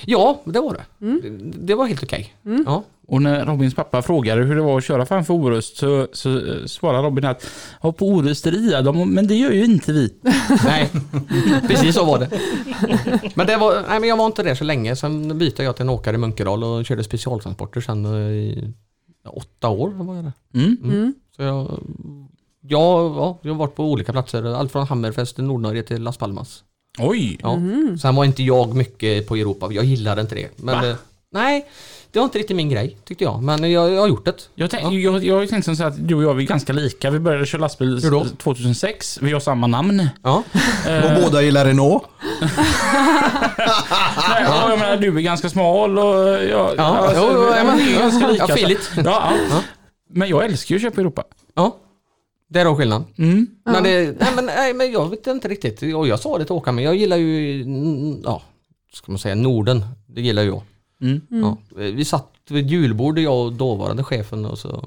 Ja, 0.05 0.41
det 0.45 0.59
var 0.59 0.73
det. 0.73 1.07
Det, 1.21 1.29
det 1.57 1.75
var 1.75 1.85
helt 1.85 2.03
okej. 2.03 2.35
Ja. 2.65 2.83
Och 3.07 3.21
när 3.21 3.45
Robins 3.45 3.75
pappa 3.75 4.01
frågade 4.01 4.43
hur 4.43 4.55
det 4.55 4.61
var 4.61 4.77
att 4.77 4.83
köra 4.83 5.05
framför 5.05 5.33
Orust 5.33 5.77
så, 5.77 6.07
så 6.13 6.29
eh, 6.29 6.65
svarade 6.65 7.07
Robin 7.07 7.25
att 7.25 7.49
ja, 7.81 7.91
på 7.91 8.07
Orust 8.07 8.47
riar 8.47 8.81
de, 8.81 9.13
men 9.13 9.27
det 9.27 9.35
gör 9.35 9.51
ju 9.51 9.65
inte 9.65 9.91
vi. 9.91 10.13
Nej, 10.65 10.89
precis 11.67 11.95
så 11.95 12.05
var 12.05 12.19
det. 12.19 12.29
Men, 13.35 13.47
det 13.47 13.57
var, 13.57 13.73
nej, 13.89 13.99
men 13.99 14.09
jag 14.09 14.17
var 14.17 14.25
inte 14.25 14.43
där 14.43 14.55
så 14.55 14.63
länge. 14.63 14.95
Sen 14.95 15.37
bytte 15.37 15.63
jag 15.63 15.75
till 15.75 15.83
en 15.83 15.89
åkare 15.89 16.15
i 16.15 16.19
Munkedal 16.19 16.63
och 16.63 16.85
körde 16.85 17.03
specialtransporter 17.03 17.81
sen 17.81 18.05
eh, 18.05 18.11
i 18.31 18.73
åtta 19.25 19.69
år. 19.69 19.89
Var 19.89 20.15
jag 20.15 20.23
där. 20.23 20.33
Mm. 20.53 20.77
Mm. 20.83 21.13
Så 21.35 21.41
jag, 21.41 21.79
ja, 22.61 23.13
ja, 23.15 23.37
jag 23.41 23.51
har 23.51 23.59
varit 23.59 23.75
på 23.75 23.91
olika 23.91 24.11
platser. 24.11 24.43
Allt 24.43 24.71
från 24.71 24.87
Hammerfest 24.87 25.39
i 25.39 25.41
Nordnorge 25.41 25.83
till 25.83 26.01
Las 26.01 26.17
Palmas. 26.17 26.63
Oj! 26.99 27.37
Ja. 27.41 27.57
Sen 28.01 28.15
var 28.15 28.25
inte 28.25 28.43
jag 28.43 28.75
mycket 28.75 29.27
på 29.27 29.35
Europa. 29.35 29.67
Jag 29.71 29.85
gillade 29.85 30.21
inte 30.21 30.35
det. 30.35 30.47
Men 30.55 30.89
eh, 30.89 30.95
nej, 31.33 31.65
det 32.11 32.19
var 32.19 32.23
inte 32.23 32.39
riktigt 32.39 32.55
min 32.57 32.69
grej 32.69 32.97
tyckte 33.05 33.23
jag. 33.23 33.43
Men 33.43 33.71
jag, 33.71 33.91
jag 33.93 33.99
har 34.01 34.07
gjort 34.07 34.25
det. 34.25 34.33
Jag, 34.55 34.69
tänk, 34.69 34.93
jag, 34.93 35.23
jag 35.25 35.35
har 35.35 35.41
ju 35.41 35.47
tänkt 35.47 35.65
som 35.65 35.75
så 35.75 35.83
att 35.83 36.07
du 36.07 36.15
och 36.15 36.23
jag 36.23 36.33
vi 36.33 36.43
är 36.43 36.47
ganska 36.47 36.73
lika. 36.73 37.09
Vi 37.11 37.19
började 37.19 37.45
köra 37.45 37.61
lastbil 37.61 37.99
Hur 38.03 38.11
då? 38.11 38.25
2006. 38.37 39.19
Vi 39.21 39.31
har 39.33 39.39
samma 39.39 39.67
namn. 39.67 40.09
Ja, 40.23 40.43
Och 41.03 41.21
båda 41.23 41.41
gillar 41.41 41.65
Renault. 41.65 42.03
Nej, 44.29 44.43
ja, 44.45 44.69
jag 44.69 44.79
menar, 44.79 44.97
du 44.97 45.17
är 45.17 45.21
ganska 45.21 45.49
smal 45.49 45.99
och 45.99 46.43
jag... 46.43 46.73
Ja, 46.77 46.83
alltså, 46.83 47.21
jo, 47.21 47.29
jo, 47.33 47.53
ja, 47.57 47.63
men 47.63 47.77
vi 47.77 47.95
är 47.95 47.99
ganska 47.99 48.27
lika. 48.27 48.43
ja, 48.43 48.47
så- 48.47 48.53
filigt. 48.55 48.91
Ja, 48.95 49.03
ja. 49.05 49.31
Ja. 49.49 49.61
Men 50.13 50.29
jag 50.29 50.45
älskar 50.45 50.75
ju 50.75 50.77
att 50.77 50.81
köpa 50.81 51.01
Europa. 51.01 51.23
ja. 51.55 51.77
Det 52.51 52.59
är 52.59 52.65
då 52.65 52.75
skillnaden. 52.75 53.07
Mm. 53.17 53.47
Men, 53.65 53.83
det, 53.83 54.19
nej, 54.19 54.29
men, 54.35 54.45
nej, 54.45 54.73
men 54.73 54.91
jag 54.91 55.09
vet 55.09 55.27
inte 55.27 55.47
riktigt. 55.47 55.95
Och 55.95 56.07
jag 56.07 56.19
sa 56.19 56.37
det 56.37 56.45
till 56.45 56.55
Håkan, 56.55 56.75
men 56.75 56.83
jag 56.83 56.95
gillar 56.95 57.17
ju, 57.17 57.61
mm, 57.61 58.21
ja, 58.23 58.41
ska 58.93 59.11
man 59.11 59.19
säga 59.19 59.35
Norden. 59.35 59.85
Det 60.07 60.21
gillar 60.21 60.43
jag. 60.43 60.61
Mm. 61.01 61.21
Ja. 61.29 61.57
Vi 61.75 62.05
satt 62.05 62.33
vid 62.49 62.65
ett 62.65 62.71
julbord, 62.71 63.19
jag 63.19 63.45
och 63.45 63.53
dåvarande 63.53 64.03
chefen 64.03 64.45
och 64.45 64.57
så 64.57 64.85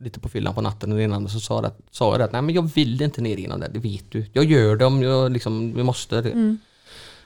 lite 0.00 0.20
på 0.20 0.28
fyllan 0.28 0.54
på 0.54 0.60
natten 0.60 0.90
det 0.90 1.16
och 1.16 1.30
så 1.30 1.40
sa, 1.40 1.60
det, 1.60 1.72
sa 1.90 2.10
jag 2.10 2.20
det 2.20 2.24
att 2.24 2.32
nej 2.32 2.42
men 2.42 2.54
jag 2.54 2.74
vill 2.74 3.02
inte 3.02 3.20
ner 3.20 3.36
innan 3.36 3.60
det, 3.60 3.70
det 3.72 3.78
vet 3.78 4.10
du. 4.10 4.26
Jag 4.32 4.44
gör 4.44 4.76
det 4.76 4.84
om 4.84 5.02
jag 5.02 5.32
liksom, 5.32 5.74
vi 5.74 5.82
måste. 5.82 6.20
Det. 6.20 6.56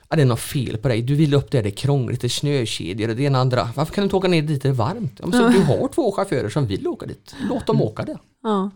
Ja, 0.09 0.17
det 0.17 0.23
är 0.23 0.27
något 0.27 0.41
fel 0.41 0.79
på 0.79 0.89
dig. 0.89 1.03
Du 1.03 1.15
vill 1.15 1.35
upp 1.35 1.51
där 1.51 1.63
det 1.63 1.69
är 1.69 1.77
krångligt, 1.77 2.21
det 2.21 2.27
är 2.27 2.29
snökedjor 2.29 3.09
och 3.09 3.17
det 3.17 3.23
ena 3.23 3.39
andra. 3.39 3.69
Varför 3.75 3.95
kan 3.95 4.03
du 4.03 4.05
inte 4.05 4.17
åka 4.17 4.29
ner 4.29 4.43
dit 4.43 4.63
det 4.63 4.69
är 4.69 4.73
varmt? 4.73 5.21
Ja, 5.21 5.27
men 5.27 5.41
så 5.41 5.49
du 5.49 5.65
har 5.65 5.89
två 5.89 6.13
chaufförer 6.13 6.49
som 6.49 6.67
vill 6.67 6.87
åka 6.87 7.07
dit. 7.07 7.35
Låt 7.49 7.67
dem 7.67 7.83
åka 7.83 8.05
där. 8.05 8.19
Ja. 8.43 8.71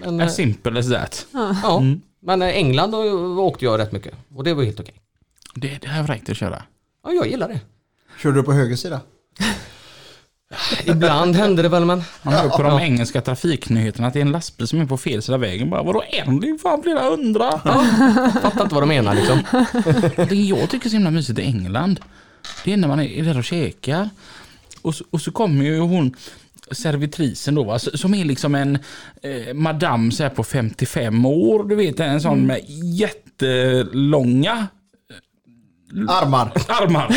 Men, 0.00 0.20
eh, 0.20 0.26
As 0.26 0.36
simple 0.36 0.78
as 0.80 0.90
that. 0.90 1.26
ja. 1.32 1.82
men 2.22 2.42
eh, 2.42 2.48
England 2.48 2.90
då 2.90 2.98
åkte 3.42 3.64
jag 3.64 3.78
rätt 3.78 3.92
mycket 3.92 4.14
och 4.34 4.44
det 4.44 4.54
var 4.54 4.62
helt 4.62 4.80
okej. 4.80 4.94
Det, 5.54 5.78
det 5.82 5.88
har 5.88 6.04
räckt 6.04 6.28
att 6.30 6.36
köra. 6.36 6.62
Ja, 7.04 7.12
jag 7.12 7.26
gillar 7.26 7.48
det. 7.48 7.60
Körde 8.22 8.36
du 8.38 8.42
på 8.42 8.52
höger 8.52 8.76
sida? 8.76 9.00
Ibland 10.84 11.36
händer 11.36 11.62
det 11.62 11.68
väl 11.68 11.84
men 11.84 12.02
Man 12.22 12.34
hör 12.34 12.48
på 12.48 12.62
de 12.62 12.80
engelska 12.80 13.20
trafiknyheterna 13.20 14.06
att 14.06 14.12
det 14.12 14.18
är 14.18 14.24
en 14.24 14.32
lastbil 14.32 14.68
som 14.68 14.80
är 14.80 14.86
på 14.86 14.96
fel 14.96 15.22
sida 15.22 15.38
vägen. 15.38 15.70
Bara, 15.70 15.82
vadå 15.82 16.02
en? 16.08 16.40
Det 16.40 16.48
är 16.48 16.58
fan 16.58 16.82
flera 16.82 17.02
hundra. 17.10 17.50
fattar 18.42 18.62
inte 18.62 18.74
vad 18.74 18.82
de 18.82 18.88
menar 18.88 19.14
liksom. 19.14 19.38
Det 20.28 20.34
jag 20.34 20.70
tycker 20.70 20.86
är 20.86 20.90
så 20.90 20.96
himla 20.96 21.10
mysigt 21.10 21.38
i 21.38 21.42
England, 21.42 22.00
det 22.64 22.72
är 22.72 22.76
när 22.76 22.88
man 22.88 23.00
är 23.00 23.22
där 23.24 23.38
och 23.38 23.44
käkar. 23.44 24.10
Och 24.82 24.94
så, 24.94 25.04
och 25.10 25.20
så 25.20 25.32
kommer 25.32 25.64
ju 25.64 25.78
hon, 25.78 26.16
servitrisen 26.74 27.54
då, 27.54 27.62
va, 27.62 27.78
som 27.78 28.14
är 28.14 28.24
liksom 28.24 28.54
en 28.54 28.78
eh, 29.22 29.54
madam 29.54 30.12
så 30.12 30.22
här 30.22 30.30
på 30.30 30.44
55 30.44 31.26
år. 31.26 31.64
Du 31.68 31.74
vet 31.74 32.00
en 32.00 32.20
sån 32.20 32.46
med 32.46 32.60
jättelånga 33.48 34.66
Armar. 36.08 36.52
armar. 36.68 37.16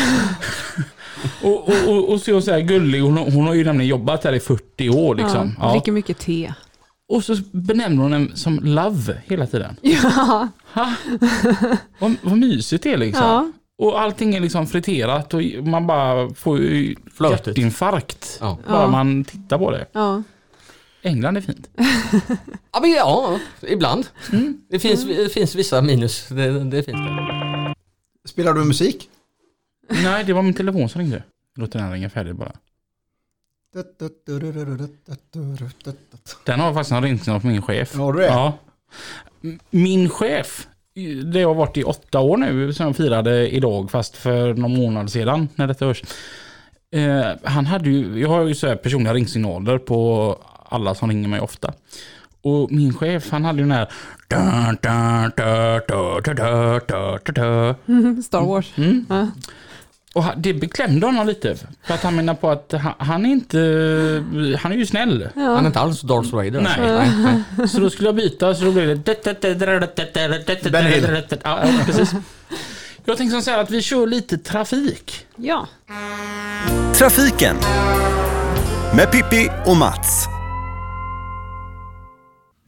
och, 1.42 1.68
och, 1.68 1.88
och, 1.88 2.12
och 2.12 2.20
så 2.20 2.40
så 2.40 2.52
här 2.52 2.60
gullig. 2.60 3.00
Hon, 3.00 3.16
har- 3.16 3.30
hon 3.30 3.46
har 3.46 3.54
ju 3.54 3.64
nämligen 3.64 3.88
jobbat 3.88 4.24
här 4.24 4.32
i 4.32 4.40
40 4.40 4.88
år 4.88 5.14
liksom. 5.14 5.54
Ja. 5.58 5.66
Ja. 5.66 5.72
Dricker 5.72 5.92
mycket 5.92 6.18
te. 6.18 6.52
Och 7.08 7.24
så 7.24 7.36
benämner 7.52 8.02
hon 8.02 8.10
den 8.10 8.36
som 8.36 8.60
Love 8.62 9.22
hela 9.26 9.46
tiden. 9.46 9.76
Ja. 9.82 10.48
Ha? 10.72 10.94
Vad, 11.98 12.14
vad 12.22 12.38
mysigt 12.38 12.84
det 12.84 12.92
är 12.92 12.96
liksom. 12.96 13.24
ja. 13.24 13.52
Och 13.78 14.00
allting 14.00 14.34
är 14.34 14.40
liksom 14.40 14.66
friterat 14.66 15.34
och 15.34 15.40
man 15.62 15.86
bara 15.86 16.34
får 16.34 16.58
ju 16.58 16.96
Flötigt. 17.14 17.46
hjärtinfarkt. 17.46 18.38
Ja. 18.40 18.58
Bara 18.68 18.82
Ja. 18.82 18.88
man 18.90 19.24
tittar 19.24 19.58
på 19.58 19.70
det. 19.70 19.86
Ja. 19.92 20.22
England 21.02 21.36
är 21.36 21.40
fint. 21.40 21.68
Ja, 22.72 22.80
men 22.80 22.90
ja, 22.90 23.38
ibland. 23.62 24.06
Det, 24.70 24.78
finns, 24.78 25.04
det 25.04 25.32
finns 25.32 25.54
vissa 25.54 25.82
minus. 25.82 26.28
Det, 26.28 26.64
det 26.64 26.82
finns 26.82 26.96
det. 26.98 27.74
Spelar 28.28 28.54
du 28.54 28.64
musik? 28.64 29.08
Nej, 29.88 30.24
det 30.24 30.32
var 30.32 30.42
min 30.42 30.54
telefon 30.54 30.88
som 30.88 31.00
ringde. 31.00 31.22
Låt 31.56 31.72
den 31.72 31.82
här 31.82 31.92
ringa 31.92 32.10
färdigt 32.10 32.36
bara. 32.36 32.52
Den 36.44 36.60
har 36.60 36.74
faktiskt 36.74 36.92
en 36.92 37.02
ringsignal 37.02 37.40
på 37.40 37.46
min 37.46 37.62
chef. 37.62 37.94
Har 37.94 38.12
du 38.12 38.18
det? 38.18 38.26
Ja. 38.26 38.58
M- 39.44 39.58
Min 39.70 40.08
chef, 40.10 40.68
det 41.32 41.42
har 41.42 41.54
varit 41.54 41.76
i 41.76 41.84
åtta 41.84 42.20
år 42.20 42.36
nu 42.36 42.72
som 42.72 42.86
jag 42.86 42.96
firade 42.96 43.48
idag, 43.48 43.90
fast 43.90 44.16
för 44.16 44.54
någon 44.54 44.76
månad 44.76 45.10
sedan 45.10 45.48
när 45.54 45.66
detta 45.66 45.86
hörs. 45.86 46.02
Eh, 46.90 47.26
han 47.42 47.66
hade 47.66 47.90
ju, 47.90 48.20
jag 48.20 48.28
har 48.28 48.42
ju 48.42 48.54
så 48.54 48.66
här 48.66 48.76
personliga 48.76 49.14
ringsignaler 49.14 49.78
på 49.78 50.38
alla 50.68 50.94
som 50.94 51.08
ringer 51.08 51.28
mig 51.28 51.40
ofta. 51.40 51.72
Och 52.42 52.72
min 52.72 52.94
chef 52.94 53.30
han 53.30 53.44
hade 53.44 53.58
ju 53.58 53.62
den 53.64 53.72
här... 53.72 53.88
Star 58.22 58.40
Wars. 58.40 58.72
Mm, 58.78 59.06
Ja. 60.16 60.32
Och 60.32 60.40
det 60.40 60.54
beklämde 60.54 61.06
honom 61.06 61.26
lite. 61.26 61.56
För 61.82 61.94
att 61.94 62.02
han 62.02 62.16
menar 62.16 62.34
på 62.34 62.50
att 62.50 62.72
han, 62.72 62.92
han 62.98 63.26
är 63.26 63.30
inte... 63.30 63.58
Han 64.62 64.72
är 64.72 64.76
ju 64.76 64.86
snäll. 64.86 65.28
Han 65.34 65.56
är 65.56 65.66
inte 65.66 65.80
alls 65.80 66.00
Darth 66.00 66.34
Vader. 66.34 66.60
Nej. 66.60 66.76
nej, 66.78 67.42
nej. 67.58 67.68
Så 67.68 67.80
då 67.80 67.90
skulle 67.90 68.08
jag 68.08 68.16
byta 68.16 68.54
så 68.54 68.64
då 68.64 68.72
blev 68.72 68.88
det... 68.88 68.94
Ben 70.70 70.86
Hill. 70.86 71.22
Ja, 71.28 71.36
ja, 71.44 71.68
precis. 71.86 72.14
Jag 73.04 73.16
tänkte 73.16 73.42
så 73.42 73.50
här 73.50 73.58
att 73.58 73.70
vi 73.70 73.82
kör 73.82 74.06
lite 74.06 74.38
trafik. 74.38 75.26
ja. 75.36 75.68
Trafiken 76.94 77.56
med 78.96 79.10
Pippi 79.12 79.48
och 79.66 79.76
Mats. 79.76 80.35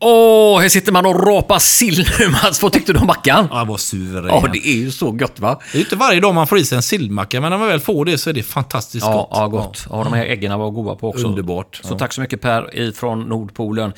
Åh, 0.00 0.60
här 0.60 0.68
sitter 0.68 0.92
man 0.92 1.06
och 1.06 1.26
rapar 1.26 1.58
sill 1.58 2.06
nu 2.20 2.28
Mats. 2.28 2.62
Vad 2.62 2.72
tyckte 2.72 2.92
du 2.92 2.98
om 2.98 3.06
mackan? 3.06 3.48
Ja, 3.50 3.64
vad 3.64 3.80
suverän. 3.80 4.26
Ja, 4.28 4.48
det 4.52 4.68
är 4.68 4.76
ju 4.76 4.90
så 4.90 5.10
gott 5.10 5.40
va? 5.40 5.60
Det 5.72 5.78
är 5.78 5.78
ju 5.78 5.84
inte 5.84 5.96
varje 5.96 6.20
dag 6.20 6.34
man 6.34 6.46
får 6.46 6.58
i 6.58 6.64
sig 6.64 6.76
en 6.76 6.82
sillmacka, 6.82 7.40
men 7.40 7.50
när 7.50 7.58
man 7.58 7.68
väl 7.68 7.80
får 7.80 8.04
det 8.04 8.18
så 8.18 8.30
är 8.30 8.34
det 8.34 8.42
fantastiskt 8.42 9.06
Ja, 9.06 9.12
gott. 9.16 9.28
ja, 9.32 9.46
gott. 9.48 9.86
Ja, 9.90 10.04
de 10.04 10.12
här 10.12 10.24
äggen 10.26 10.58
var 10.58 10.70
goda 10.70 10.94
på 10.94 11.08
också. 11.08 11.26
Underbart. 11.26 11.80
Så 11.84 11.98
tack 11.98 12.12
så 12.12 12.20
mycket 12.20 12.40
Per 12.40 12.78
ifrån 12.78 13.20
Nordpolen. 13.22 13.92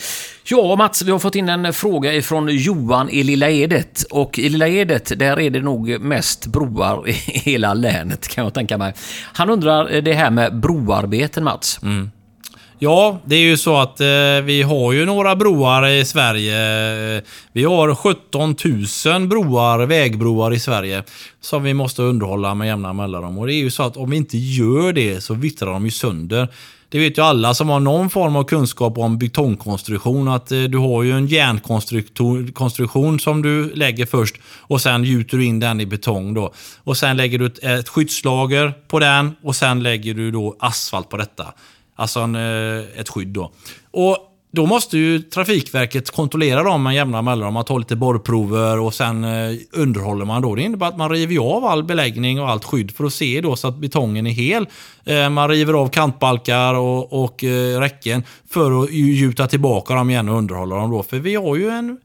Ja, 0.45 0.77
Mats, 0.77 1.03
vi 1.03 1.11
har 1.11 1.19
fått 1.19 1.35
in 1.35 1.49
en 1.49 1.73
fråga 1.73 2.15
ifrån 2.15 2.49
Johan 2.51 3.11
i 3.11 3.23
Lilla 3.23 3.51
Edet. 3.51 4.03
Och 4.11 4.39
i 4.39 4.49
Lilla 4.49 4.69
Edet, 4.69 5.13
där 5.19 5.41
är 5.41 5.51
det 5.51 5.61
nog 5.61 6.01
mest 6.01 6.47
broar 6.47 7.09
i 7.09 7.13
hela 7.13 7.75
länet, 7.75 8.29
kan 8.29 8.45
jag 8.45 8.55
tänka 8.55 8.79
mig. 8.79 8.95
Han 9.33 9.51
undrar 9.51 10.01
det 10.01 10.13
här 10.13 10.31
med 10.31 10.61
broarbeten, 10.61 11.45
Mats. 11.45 11.81
Ja, 12.83 13.19
det 13.25 13.37
är 13.37 13.41
ju 13.41 13.57
så 13.57 13.77
att 13.77 14.01
eh, 14.01 14.07
vi 14.45 14.63
har 14.63 14.93
ju 14.93 15.07
några 15.07 15.37
broar 15.37 15.89
i 15.89 16.05
Sverige. 16.05 17.23
Vi 17.53 17.65
har 17.65 17.95
17 17.95 18.57
000 19.07 19.29
broar, 19.29 19.87
vägbroar 19.87 20.55
i 20.55 20.59
Sverige 20.59 21.03
som 21.41 21.63
vi 21.63 21.75
måste 21.75 22.03
underhålla 22.03 22.55
med 22.55 22.67
jämna 22.67 22.93
mellanrum. 22.93 23.39
Och 23.39 23.47
det 23.47 23.55
är 23.55 23.63
ju 23.63 23.71
så 23.71 23.83
att 23.83 23.97
om 23.97 24.11
vi 24.11 24.17
inte 24.17 24.39
gör 24.39 24.93
det 24.93 25.21
så 25.21 25.35
vittrar 25.35 25.73
de 25.73 25.85
ju 25.85 25.91
sönder. 25.91 26.49
Det 26.89 26.99
vet 26.99 27.19
ju 27.19 27.23
alla 27.23 27.55
som 27.55 27.69
har 27.69 27.81
någon 27.81 28.11
form 28.11 28.37
av 28.37 28.45
kunskap 28.45 28.99
om 28.99 29.19
betongkonstruktion 29.19 30.29
att 30.29 30.53
eh, 30.53 30.63
du 30.63 30.79
har 30.79 31.03
ju 31.03 31.13
en 31.13 31.27
järnkonstruktion 31.27 33.21
som 33.21 33.43
du 33.43 33.75
lägger 33.75 34.07
först 34.07 34.37
och 34.61 34.81
sen 34.81 35.05
gjuter 35.05 35.37
du 35.37 35.45
in 35.45 35.61
den 35.61 35.81
i 35.81 35.87
betong 35.87 36.35
då. 36.35 36.53
Och 36.85 36.97
sen 36.97 37.17
lägger 37.17 37.39
du 37.39 37.47
ett, 37.47 37.65
ett 37.65 37.89
skyddslager 37.89 38.75
på 38.89 38.99
den 38.99 39.37
och 39.43 39.57
sen 39.57 39.83
lägger 39.83 40.15
du 40.15 40.31
då 40.31 40.57
asfalt 40.61 41.09
på 41.09 41.17
detta. 41.17 41.47
Alltså 42.01 42.21
en, 42.21 42.35
eh, 42.35 43.01
ett 43.01 43.09
skydd 43.09 43.29
då. 43.29 43.53
Och 43.91 44.17
då 44.53 44.67
måste 44.67 44.99
ju 44.99 45.19
Trafikverket 45.19 46.11
kontrollera 46.11 46.63
dem 46.63 46.83
med 46.83 46.95
jämna 46.95 47.23
mellanrum. 47.23 47.55
Man 47.55 47.65
tar 47.65 47.79
lite 47.79 47.97
borrprover 47.97 48.81
och 48.81 48.95
sen 48.95 49.25
eh, 49.25 49.57
underhåller 49.73 50.25
man 50.25 50.43
då. 50.43 50.55
Det 50.55 50.63
innebär 50.63 50.87
att 50.87 50.97
man 50.97 51.11
river 51.11 51.39
av 51.57 51.65
all 51.65 51.85
beläggning 51.85 52.41
och 52.41 52.51
allt 52.51 52.65
skydd 52.65 52.91
för 52.91 53.05
att 53.05 53.13
se 53.13 53.41
då 53.41 53.57
så 53.57 53.69
att 53.69 53.77
betongen 53.77 54.27
är 54.27 54.31
hel. 54.31 54.67
Eh, 55.05 55.31
man 55.31 55.49
river 55.49 55.75
av 55.75 55.89
kantbalkar 55.89 56.75
och, 56.75 57.25
och 57.25 57.45
räcken 57.79 58.25
för 58.51 58.83
att 58.83 58.93
gjuta 58.93 59.47
tillbaka 59.47 59.95
dem 59.95 60.11
igen 60.11 60.29
och 60.29 60.39
underhålla 60.39 60.77
dem 60.77 60.91
då. 60.91 61.03
För 61.03 61.19
vi 61.19 61.35
har 61.35 61.57
ju 61.57 61.69
en 61.69 61.99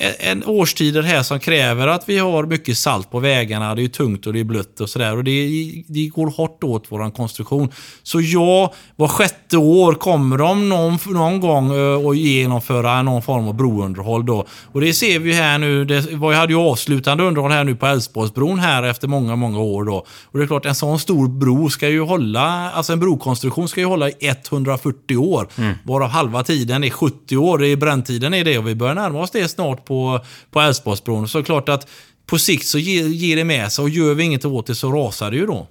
en 0.00 0.44
årstider 0.44 1.02
här 1.02 1.22
som 1.22 1.40
kräver 1.40 1.86
att 1.86 2.08
vi 2.08 2.18
har 2.18 2.46
mycket 2.46 2.78
salt 2.78 3.10
på 3.10 3.18
vägarna. 3.18 3.74
Det 3.74 3.84
är 3.84 3.88
tungt 3.88 4.26
och 4.26 4.32
det 4.32 4.40
är 4.40 4.44
blött 4.44 4.80
och 4.80 4.90
sådär. 4.90 5.16
Och 5.16 5.24
det, 5.24 5.48
det 5.86 6.06
går 6.06 6.26
hårt 6.26 6.64
åt 6.64 6.86
vår 6.88 7.10
konstruktion. 7.10 7.68
Så 8.02 8.20
ja, 8.20 8.72
var 8.96 9.08
sjätte 9.08 9.56
år 9.56 9.92
kommer 9.92 10.38
de 10.38 10.68
någon, 10.68 10.98
någon 11.06 11.40
gång 11.40 11.70
att 12.10 12.16
genomföra 12.16 13.02
någon 13.02 13.22
form 13.22 13.48
av 13.48 13.54
brounderhåll 13.54 14.26
då. 14.26 14.46
Och 14.72 14.80
det 14.80 14.94
ser 14.94 15.18
vi 15.18 15.32
här 15.32 15.58
nu. 15.58 15.84
Det 15.84 16.12
var, 16.12 16.32
jag 16.32 16.40
hade 16.40 16.52
ju 16.52 16.58
avslutande 16.58 17.24
underhåll 17.24 17.50
här 17.50 17.64
nu 17.64 17.74
på 17.74 17.86
Älvsborgsbron 17.86 18.58
här 18.58 18.82
efter 18.82 19.08
många, 19.08 19.36
många 19.36 19.58
år 19.58 19.84
då. 19.84 20.06
Och 20.24 20.38
det 20.38 20.44
är 20.44 20.46
klart, 20.46 20.66
en 20.66 20.74
sån 20.74 20.98
stor 20.98 21.28
bro 21.28 21.70
ska 21.70 21.88
ju 21.88 22.00
hålla, 22.00 22.70
alltså 22.70 22.92
en 22.92 23.00
brokonstruktion 23.00 23.68
ska 23.68 23.80
ju 23.80 23.86
hålla 23.86 24.08
i 24.08 24.14
140 24.20 25.16
år. 25.16 25.48
Varav 25.84 26.08
halva 26.08 26.42
tiden 26.42 26.84
är 26.84 26.90
70 26.90 27.36
år. 27.36 27.64
Är 27.64 27.76
bränntiden 27.76 28.34
är 28.34 28.44
det 28.44 28.58
och 28.58 28.68
vi 28.68 28.74
börjar 28.74 28.94
närma 28.94 29.20
oss 29.20 29.30
det 29.30 29.48
snart 29.48 29.84
på, 29.90 30.20
på 30.50 30.60
Älvsborgsbron. 30.60 31.28
Så 31.28 31.42
klart 31.42 31.68
att 31.68 31.88
på 32.26 32.38
sikt 32.38 32.66
så 32.66 32.78
ger, 32.78 33.06
ger 33.06 33.36
det 33.36 33.44
med 33.44 33.72
sig 33.72 33.82
och 33.82 33.88
gör 33.88 34.14
vi 34.14 34.24
inget 34.24 34.44
åt 34.44 34.66
det 34.66 34.74
så 34.74 34.92
rasar 34.92 35.30
det 35.30 35.36
ju 35.36 35.46
då. 35.46 35.66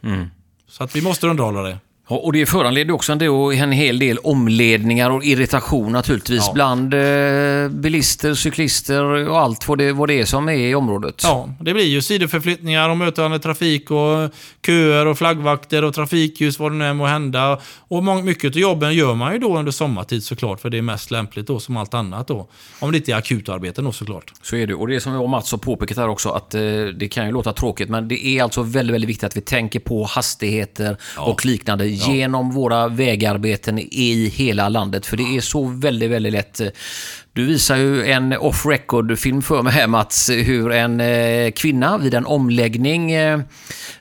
Så 0.69 0.83
att 0.83 0.95
vi 0.95 1.01
måste 1.01 1.27
underhålla 1.27 1.61
det. 1.61 1.77
Ja, 2.11 2.15
Och 2.15 2.33
det 2.33 2.45
föranleder 2.45 2.93
också 2.93 3.11
en, 3.11 3.17
del, 3.17 3.31
en 3.61 3.71
hel 3.71 3.99
del 3.99 4.17
omledningar 4.17 5.09
och 5.09 5.23
irritation 5.23 5.91
naturligtvis 5.91 6.43
Ja. 6.47 6.51
bland 6.53 6.93
eh, 6.93 7.69
bilister, 7.69 8.33
cyklister 8.33 9.03
och 9.03 9.39
allt 9.39 9.67
vad 9.67 9.77
det, 9.77 9.91
vad 9.93 10.09
det 10.09 10.19
är 10.21 10.25
som 10.25 10.49
är 10.49 10.53
i 10.53 10.75
området. 10.75 11.21
Ja, 11.23 11.49
det 11.59 11.73
blir 11.73 11.85
ju 11.85 12.01
sidoförflyttningar 12.01 12.89
och 12.89 12.97
mötande 12.97 13.39
trafik 13.39 13.91
och 13.91 14.29
köer 14.65 15.05
och 15.05 15.17
flaggvakter 15.17 15.83
och 15.83 15.93
trafikljus, 15.95 16.59
vad 16.59 16.71
det 16.71 16.75
nu 16.75 16.85
än 16.85 16.97
må 16.97 17.05
hända. 17.05 17.59
Och 17.87 18.03
många, 18.03 18.21
mycket 18.23 18.55
av 18.55 18.57
jobben 18.61 18.93
gör 18.93 19.15
man 19.15 19.33
ju 19.33 19.39
då 19.39 19.57
under 19.57 19.71
sommartid 19.71 20.23
såklart, 20.23 20.61
för 20.61 20.69
det 20.69 20.77
är 20.77 20.81
mest 20.81 21.11
lämpligt 21.11 21.47
då 21.47 21.59
som 21.59 21.77
allt 21.77 21.93
annat 21.93 22.27
då. 22.27 22.47
Om 22.79 22.91
det 22.91 22.97
inte 22.97 23.11
är 23.11 23.15
akutarbeten 23.15 23.83
då 23.85 23.91
såklart. 23.91 24.33
Så 24.41 24.55
är 24.55 24.67
det. 24.67 24.73
Och 24.73 24.87
det 24.87 24.99
som 24.99 25.13
jag 25.13 25.21
och 25.23 25.29
Mats 25.29 25.51
har 25.51 25.57
påpekat 25.57 25.97
här 25.97 26.07
också, 26.07 26.29
att 26.29 26.53
eh, 26.55 26.61
det 26.97 27.07
kan 27.11 27.25
ju 27.25 27.31
låta 27.31 27.53
tråkigt, 27.53 27.89
men 27.89 28.07
det 28.07 28.25
är 28.25 28.43
alltså 28.43 28.61
väldigt, 28.63 28.93
väldigt 28.93 29.09
viktigt 29.09 29.23
att 29.23 29.37
vi 29.37 29.41
tänker 29.41 29.79
på 29.79 30.03
hastigheter 30.03 30.97
och 31.17 31.45
liknande 31.45 31.98
genom 32.07 32.51
våra 32.51 32.87
vägarbeten 32.87 33.79
i 33.79 34.31
hela 34.35 34.69
landet. 34.69 35.05
För 35.05 35.17
det 35.17 35.37
är 35.37 35.41
så 35.41 35.63
väldigt, 35.63 36.11
väldigt 36.11 36.33
lätt. 36.33 36.61
Du 37.33 37.45
visar 37.45 37.75
ju 37.75 38.05
en 38.05 38.33
off 38.33 38.65
record-film 38.65 39.41
för 39.41 39.61
mig 39.61 39.73
här 39.73 39.87
Mats, 39.87 40.29
hur 40.29 40.71
en 40.71 40.99
eh, 41.01 41.51
kvinna 41.51 41.97
vid 41.97 42.13
en 42.13 42.25
omläggning, 42.25 43.11
eh, 43.11 43.39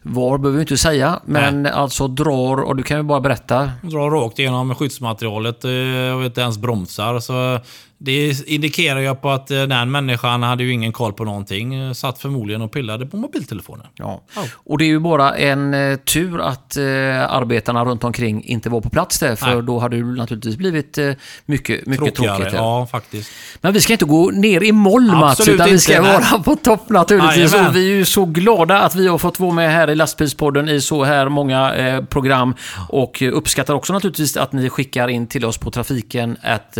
var 0.03 0.39
behöver 0.39 0.57
vi 0.57 0.63
inte 0.63 0.77
säga, 0.77 1.21
men 1.25 1.67
alltså 1.67 2.09
drar, 2.09 2.61
och 2.61 2.77
du 2.77 2.83
kan 2.83 2.97
ju 2.97 3.03
bara 3.03 3.21
berätta. 3.21 3.71
Drar 3.83 4.11
rakt 4.11 4.39
igenom 4.39 4.75
skyddsmaterialet 4.75 5.65
eh, 5.65 6.17
och 6.17 6.25
inte 6.25 6.41
ens 6.41 6.59
bromsar. 6.59 7.21
Så 7.21 7.61
det 8.01 8.49
indikerar 8.49 9.01
ju 9.01 9.15
på 9.15 9.31
att 9.31 9.51
eh, 9.51 9.63
den 9.63 9.91
människan 9.91 10.43
hade 10.43 10.65
ju 10.65 10.73
ingen 10.73 10.93
koll 10.93 11.13
på 11.13 11.25
någonting. 11.25 11.75
Eh, 11.75 11.93
Satt 11.93 12.19
förmodligen 12.19 12.63
och 12.63 12.73
pillade 12.73 13.07
på 13.07 13.17
mobiltelefonen. 13.17 13.87
Ja. 13.95 14.23
Och 14.53 14.79
det 14.79 14.85
är 14.85 14.87
ju 14.87 14.99
bara 14.99 15.37
en 15.37 15.75
eh, 15.75 15.97
tur 15.97 16.41
att 16.41 16.77
eh, 16.77 16.85
arbetarna 17.33 17.85
runt 17.85 18.05
omkring 18.05 18.45
inte 18.45 18.71
var 18.71 18.81
på 18.81 18.91
plats 18.91 19.19
där, 19.19 19.37
för 19.37 19.55
Nej. 19.55 19.63
då 19.63 19.79
hade 19.79 19.97
det 19.97 20.03
naturligtvis 20.03 20.57
blivit 20.57 20.99
eh, 20.99 21.13
mycket, 21.47 21.87
mycket 21.87 22.15
Tråkigare. 22.15 22.37
tråkigt. 22.37 22.55
Ja, 22.55 22.87
faktiskt. 22.91 23.31
Men 23.61 23.73
vi 23.73 23.81
ska 23.81 23.93
inte 23.93 24.05
gå 24.05 24.31
ner 24.31 24.63
i 24.63 24.73
moll 24.73 25.07
Mats, 25.07 25.49
utan 25.49 25.71
vi 25.71 25.79
ska 25.79 25.97
inte, 25.97 26.11
nej. 26.11 26.21
vara 26.31 26.43
på 26.43 26.57
topp 26.57 26.89
naturligtvis. 26.89 27.55
Och 27.55 27.77
vi 27.77 27.93
är 27.93 27.97
ju 27.97 28.05
så 28.05 28.25
glada 28.25 28.81
att 28.81 28.95
vi 28.95 29.07
har 29.09 29.19
fått 29.19 29.41
vara 29.41 29.53
med 29.53 29.73
här 29.73 29.91
i 29.91 29.95
Lastbilspodden 29.95 30.69
i 30.69 30.81
så 30.81 31.05
här 31.05 31.29
många 31.29 31.75
eh, 31.75 32.05
program. 32.05 32.55
Och 32.89 33.23
uppskattar 33.33 33.75
också 33.75 33.93
naturligtvis 33.93 34.37
att 34.37 34.53
ni 34.53 34.71
skickar 34.71 35.09
in 35.09 35.27
till 35.27 35.45
oss 35.45 35.59
på 35.59 35.71
trafiken 35.71 36.37
at 36.43 36.79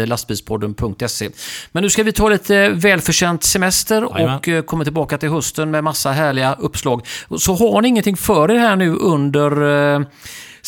lastbilspodden.se. 1.09 1.31
Men 1.73 1.83
nu 1.83 1.91
ska 1.91 2.03
vi 2.03 2.13
ta 2.13 2.29
lite 2.29 2.69
välförtjänt 2.69 3.45
semester 3.45 4.05
och 4.05 4.49
eh, 4.49 4.63
komma 4.63 4.85
tillbaka 4.85 5.19
till 5.19 5.29
hösten 5.29 5.71
med 5.71 5.85
massa 5.85 6.13
härliga 6.13 6.55
uppslag. 6.55 7.07
Så 7.39 7.55
har 7.55 7.83
ni 7.83 7.89
ingenting 7.89 8.17
för 8.17 8.51
er 8.51 8.59
här 8.59 8.77
nu 8.77 8.91
under 8.91 9.51
eh, 9.95 10.01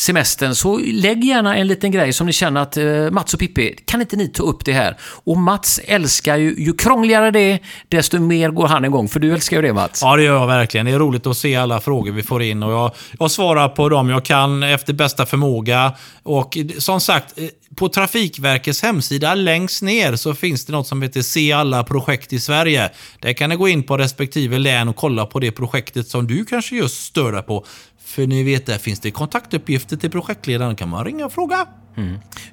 semestern 0.01 0.55
så 0.55 0.77
lägg 0.77 1.23
gärna 1.23 1.57
en 1.57 1.67
liten 1.67 1.91
grej 1.91 2.13
som 2.13 2.27
ni 2.27 2.33
känner 2.33 2.61
att 2.61 2.77
eh, 2.77 2.85
Mats 3.11 3.33
och 3.33 3.39
Pippi, 3.39 3.75
kan 3.85 4.01
inte 4.01 4.15
ni 4.15 4.27
ta 4.27 4.43
upp 4.43 4.65
det 4.65 4.73
här? 4.73 4.97
Och 5.01 5.37
Mats 5.37 5.79
älskar 5.85 6.37
ju, 6.37 6.55
ju 6.57 6.73
krångligare 6.73 7.31
det 7.31 7.39
är, 7.39 7.59
desto 7.87 8.19
mer 8.19 8.49
går 8.49 8.67
han 8.67 8.85
igång. 8.85 9.09
För 9.09 9.19
du 9.19 9.33
älskar 9.33 9.57
ju 9.57 9.61
det 9.61 9.73
Mats. 9.73 10.01
Ja, 10.01 10.15
det 10.15 10.23
gör 10.23 10.39
jag 10.39 10.47
verkligen. 10.47 10.85
Det 10.85 10.91
är 10.91 10.99
roligt 10.99 11.27
att 11.27 11.37
se 11.37 11.55
alla 11.55 11.79
frågor 11.79 12.11
vi 12.11 12.23
får 12.23 12.41
in 12.41 12.63
och 12.63 12.71
jag, 12.71 12.91
jag 13.19 13.31
svarar 13.31 13.69
på 13.69 13.89
dem 13.89 14.09
jag 14.09 14.25
kan 14.25 14.63
efter 14.63 14.93
bästa 14.93 15.25
förmåga. 15.25 15.93
Och 16.23 16.57
som 16.77 17.01
sagt, 17.01 17.37
eh, 17.37 17.45
på 17.75 17.89
Trafikverkets 17.89 18.81
hemsida 18.81 19.35
längst 19.35 19.81
ner 19.81 20.15
så 20.15 20.33
finns 20.33 20.65
det 20.65 20.71
något 20.73 20.87
som 20.87 21.01
heter 21.01 21.21
Se 21.21 21.51
alla 21.51 21.83
projekt 21.83 22.33
i 22.33 22.39
Sverige. 22.39 22.89
Där 23.19 23.33
kan 23.33 23.49
ni 23.49 23.55
gå 23.55 23.67
in 23.67 23.83
på 23.83 23.97
respektive 23.97 24.57
län 24.57 24.87
och 24.87 24.95
kolla 24.95 25.25
på 25.25 25.39
det 25.39 25.51
projektet 25.51 26.07
som 26.07 26.27
du 26.27 26.45
kanske 26.45 26.75
just 26.75 27.03
stör 27.03 27.31
dig 27.31 27.41
på. 27.41 27.65
För 28.11 28.27
ni 28.27 28.43
vet, 28.43 28.65
där 28.65 28.77
finns 28.77 28.99
det 28.99 29.11
kontaktuppgifter 29.11 29.97
till 29.97 30.11
projektledaren. 30.11 30.75
kan 30.75 30.89
man 30.89 31.05
ringa 31.05 31.25
och 31.25 31.33
fråga. 31.33 31.67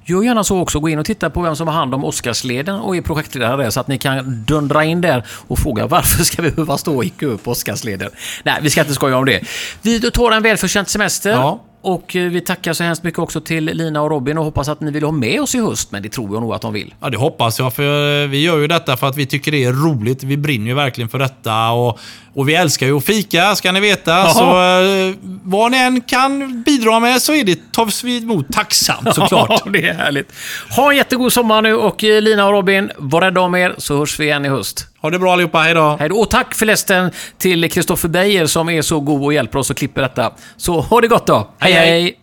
Gör 0.05 0.23
gärna 0.23 0.43
så 0.43 0.59
också. 0.59 0.79
Gå 0.79 0.89
in 0.89 0.99
och 0.99 1.05
titta 1.05 1.29
på 1.29 1.41
vem 1.41 1.55
som 1.55 1.67
har 1.67 1.75
hand 1.75 1.93
om 1.93 2.03
Oscarsleden 2.03 2.75
och 2.75 2.95
är 2.97 3.01
projektledare 3.01 3.63
där 3.63 3.69
så 3.69 3.79
att 3.79 3.87
ni 3.87 3.97
kan 3.97 4.43
dundra 4.43 4.83
in 4.83 5.01
där 5.01 5.25
och 5.47 5.59
fråga 5.59 5.87
varför 5.87 6.23
ska 6.23 6.41
vi 6.41 6.51
behöva 6.51 6.77
stå 6.77 6.95
och 6.95 7.05
icka 7.05 7.25
upp 7.25 7.47
Oscarsleden? 7.47 8.09
Nej, 8.43 8.59
vi 8.61 8.69
ska 8.69 8.81
inte 8.81 8.93
skoja 8.93 9.17
om 9.17 9.25
det. 9.25 9.41
Vi 9.81 10.11
tar 10.11 10.31
en 10.31 10.43
välförtjänt 10.43 10.89
semester. 10.89 11.29
Ja. 11.29 11.63
Och 11.81 12.15
eh, 12.15 12.29
vi 12.29 12.41
tackar 12.41 12.73
så 12.73 12.83
hemskt 12.83 13.03
mycket 13.03 13.19
också 13.19 13.41
till 13.41 13.65
Lina 13.65 14.01
och 14.01 14.09
Robin 14.09 14.37
och 14.37 14.45
hoppas 14.45 14.69
att 14.69 14.81
ni 14.81 14.91
vill 14.91 15.03
ha 15.03 15.11
med 15.11 15.41
oss 15.41 15.55
i 15.55 15.59
höst, 15.59 15.91
men 15.91 16.03
det 16.03 16.09
tror 16.09 16.33
jag 16.33 16.41
nog 16.41 16.53
att 16.53 16.61
de 16.61 16.73
vill. 16.73 16.93
Ja, 17.01 17.09
det 17.09 17.17
hoppas 17.17 17.59
jag. 17.59 17.73
För 17.73 18.27
vi 18.27 18.43
gör 18.43 18.57
ju 18.57 18.67
detta 18.67 18.97
för 18.97 19.07
att 19.07 19.17
vi 19.17 19.25
tycker 19.25 19.51
det 19.51 19.63
är 19.63 19.73
roligt. 19.73 20.23
Vi 20.23 20.37
brinner 20.37 20.67
ju 20.67 20.73
verkligen 20.73 21.09
för 21.09 21.19
detta. 21.19 21.69
Och, 21.69 21.99
och 22.33 22.49
vi 22.49 22.55
älskar 22.55 22.87
ju 22.87 22.97
att 22.97 23.05
fika, 23.05 23.55
ska 23.55 23.71
ni 23.71 23.79
veta. 23.79 24.29
Så 24.29 24.43
eh, 24.49 25.15
vad 25.43 25.71
ni 25.71 25.77
än 25.77 26.01
kan 26.01 26.63
bidra 26.63 26.99
med 26.99 27.21
så 27.21 27.33
är 27.33 27.43
det, 27.43 27.71
tar 27.71 28.05
vi 28.05 28.17
emot 28.17 28.53
tacksamt 28.53 29.15
såklart. 29.15 29.49
Ja, 29.65 29.71
det 29.71 29.87
är 29.87 29.93
härligt. 29.93 30.31
Ha 30.75 30.91
en 30.91 30.97
jättegod 30.97 31.33
sommar 31.33 31.61
nu 31.61 31.75
och 31.75 32.03
eh, 32.03 32.21
Lina 32.21 32.45
och 32.45 32.51
Robin, 32.51 32.91
var 32.97 33.21
rädda 33.21 33.41
om 33.41 33.55
er 33.55 33.75
så 33.77 33.97
hörs 33.97 34.19
vi 34.19 34.25
igen 34.25 34.45
i 34.45 34.49
höst. 34.49 34.88
Ha 35.01 35.09
det 35.09 35.19
bra 35.19 35.33
allihopa, 35.33 35.57
hej 35.59 35.73
då! 35.73 35.97
Hej 35.99 36.09
då. 36.09 36.15
Och 36.15 36.29
tack 36.29 36.55
förresten 36.55 37.11
till 37.37 37.71
Kristoffer 37.71 38.09
Beijer 38.09 38.45
som 38.45 38.69
är 38.69 38.81
så 38.81 38.99
god 38.99 39.23
och 39.23 39.33
hjälper 39.33 39.59
oss 39.59 39.69
och 39.69 39.77
klipper 39.77 40.01
detta. 40.01 40.33
Så 40.57 40.79
ha 40.81 41.01
det 41.01 41.07
gott 41.07 41.27
då. 41.27 41.47
hej! 41.59 41.73
Hej, 41.73 41.89
hej. 41.89 42.01
hej. 42.01 42.19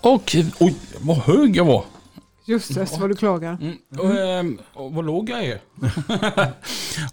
Och, 0.00 0.36
oj, 0.58 0.74
vad 1.00 1.16
hög 1.16 1.56
jag 1.56 1.64
var. 1.64 1.84
Jösses 2.46 2.98
vad 2.98 3.10
du 3.10 3.16
klagar. 3.16 3.58
Och, 3.98 4.14
ehm, 4.18 4.58
och 4.74 4.92
vad 4.92 5.06
låg 5.06 5.30
jag 5.30 5.44
är. 5.44 5.60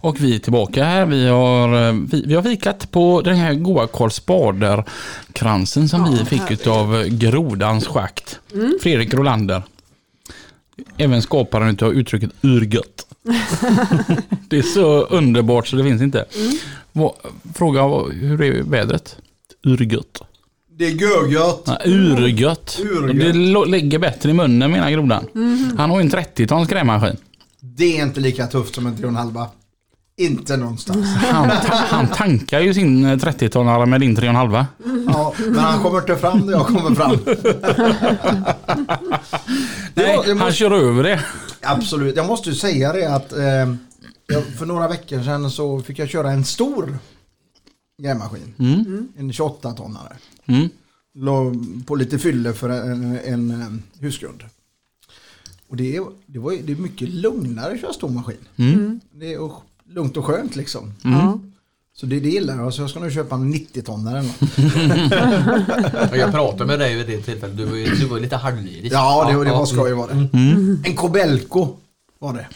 och 0.00 0.20
vi 0.20 0.34
är 0.34 0.38
tillbaka 0.38 0.84
här. 0.84 1.06
Vi 1.06 1.28
har, 1.28 1.88
eh, 1.88 1.92
vi, 2.10 2.24
vi 2.26 2.34
har 2.34 2.42
fikat 2.42 2.90
på 2.90 3.20
den 3.20 3.36
här 3.36 3.54
goa 3.54 3.86
Karl 3.86 4.10
Spader-kransen 4.10 5.88
som 5.88 6.10
vi 6.12 6.24
fick 6.24 6.50
utav 6.50 7.04
Grodans 7.08 7.86
schakt. 7.86 8.40
Fredrik 8.82 9.14
Rolander. 9.14 9.62
Även 10.96 11.22
skaparen 11.22 11.68
utav 11.68 11.92
uttrycket 11.92 12.30
urgött. 12.40 13.06
det 14.48 14.58
är 14.58 14.62
så 14.62 15.00
underbart 15.02 15.66
så 15.68 15.76
det 15.76 15.84
finns 15.84 16.02
inte. 16.02 16.24
Vad- 16.92 17.14
Fråga 17.54 17.82
hur 18.12 18.42
är 18.42 18.62
vädret? 18.62 19.16
Urgött. 19.62 20.22
Det 20.76 20.86
är 20.86 20.90
görgött. 20.90 21.62
Ja, 21.66 21.78
urgött. 21.84 22.78
Urgött. 22.84 23.32
Det 23.64 23.70
ligger 23.70 23.98
bättre 23.98 24.30
i 24.30 24.32
munnen 24.32 24.70
menar 24.70 24.90
grodan. 24.90 25.26
Han 25.78 25.90
har 25.90 26.00
ju 26.00 26.04
en 26.04 26.10
30-tons 26.10 26.68
grävmaskin. 26.68 27.16
Det 27.60 27.98
är 27.98 28.02
inte 28.02 28.20
lika 28.20 28.46
tufft 28.46 28.74
som 28.74 28.86
en 28.86 28.96
3,5. 28.96 29.46
Inte 30.16 30.56
någonstans. 30.56 31.06
Han, 31.16 31.48
ta- 31.48 31.74
han 31.88 32.08
tankar 32.08 32.60
ju 32.60 32.74
sin 32.74 33.04
eh, 33.04 33.16
30-tonare 33.16 33.86
med 33.86 34.00
din 34.00 34.16
3,5. 34.16 34.64
Ja, 35.12 35.34
men 35.38 35.58
han 35.58 35.82
kommer 35.82 35.98
inte 35.98 36.16
fram 36.16 36.46
där 36.46 36.52
jag 36.52 36.66
kommer 36.66 36.94
fram. 36.94 37.18
Nej, 39.94 40.18
det 40.24 40.28
han 40.28 40.38
måste- 40.38 40.52
kör 40.52 40.70
över 40.70 41.02
det. 41.02 41.20
Absolut, 41.62 42.16
jag 42.16 42.26
måste 42.26 42.48
ju 42.48 42.54
säga 42.54 42.92
det 42.92 43.14
att 43.14 43.32
eh, 43.32 43.74
för 44.58 44.66
några 44.66 44.88
veckor 44.88 45.22
sedan 45.22 45.50
så 45.50 45.80
fick 45.80 45.98
jag 45.98 46.08
köra 46.08 46.30
en 46.30 46.44
stor 46.44 46.98
grävmaskin. 48.02 48.54
En 49.18 49.32
28-tonnare. 49.32 50.12
Mm. 50.46 50.68
Låg 51.14 51.56
på 51.86 51.94
lite 51.94 52.18
fylle 52.18 52.52
för 52.52 52.68
en, 52.68 53.18
en, 53.24 53.82
husgrund. 53.98 54.44
Och 55.68 55.76
det 55.76 55.96
är, 55.96 56.04
det, 56.26 56.38
var, 56.38 56.52
det 56.62 56.72
är 56.72 56.76
mycket 56.76 57.08
lugnare 57.08 57.72
att 57.72 57.80
köra 57.80 57.92
stor 57.92 58.08
maskin. 58.08 58.36
Mm. 58.56 59.00
Det 59.12 59.34
är 59.34 59.50
lugnt 59.88 60.16
och 60.16 60.24
skönt 60.24 60.56
liksom. 60.56 60.92
Ja. 61.02 61.40
Så 61.94 62.06
det, 62.06 62.20
det 62.20 62.28
gillar 62.28 62.56
jag. 62.56 62.74
Så 62.74 62.82
jag 62.82 62.90
ska 62.90 63.00
nu 63.00 63.10
köpa 63.10 63.34
en 63.34 63.54
90-tonnare. 63.54 64.18
eller 64.18 64.28
något. 64.28 66.10
Och 66.10 66.16
Jag 66.22 66.32
pratade 66.32 66.66
med 66.66 66.78
dig 66.78 66.96
vid 66.96 67.06
det 67.06 67.22
tillfället. 67.22 67.56
Du 67.56 67.64
var 67.64 67.76
ju, 67.76 67.84
du 67.84 68.06
var 68.06 68.20
lite 68.20 68.36
halvlyrisk. 68.36 68.94
Ja, 68.94 69.30
det, 69.30 69.44
det 69.44 69.50
var 69.50 69.66
skoj 69.66 69.92
var 69.92 70.08
det. 70.08 70.38
Mm. 70.38 70.82
En 70.84 70.96
Kobelco 70.96 71.76
var 72.18 72.34
det. 72.34 72.46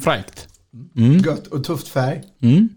Fräckt. 0.00 0.48
Mm. 0.96 1.18
Gött 1.18 1.46
och 1.46 1.64
tufft 1.64 1.88
färg. 1.88 2.22
Mm. 2.40 2.68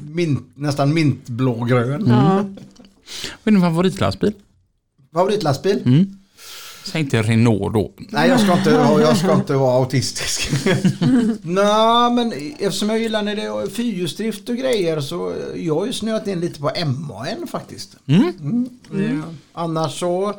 Mint, 0.00 0.56
nästan 0.56 0.94
mintblågrön. 0.94 2.04
Ja. 2.06 2.44
Vad 3.44 3.54
är 3.54 3.58
din 3.58 3.60
favoritlastbil? 3.60 4.32
Favoritlastbil? 5.12 5.82
Mm. 5.84 6.18
Säg 6.84 7.00
inte 7.00 7.22
Renault 7.22 7.74
då. 7.74 7.92
Nej, 7.98 8.28
jag 8.28 8.40
ska 8.40 8.52
inte, 8.52 8.70
jag 8.70 9.16
ska 9.16 9.34
inte 9.34 9.54
vara 9.54 9.76
autistisk. 9.76 10.50
Nej, 11.42 12.10
men 12.10 12.32
eftersom 12.58 12.90
jag 12.90 12.98
gillar 12.98 13.22
när 13.22 13.36
det 13.36 13.42
är 13.42 13.70
fyrhjulsdrift 13.70 14.48
och 14.48 14.56
grejer 14.56 15.00
så 15.00 15.34
jag 15.56 15.74
har 15.74 15.86
ju 15.86 15.92
snöat 15.92 16.26
in 16.26 16.40
lite 16.40 16.60
på 16.60 16.72
MAN 16.86 17.46
faktiskt. 17.50 17.96
Mm. 18.06 18.68
Mm. 18.92 19.22
Annars 19.52 20.00
så 20.00 20.34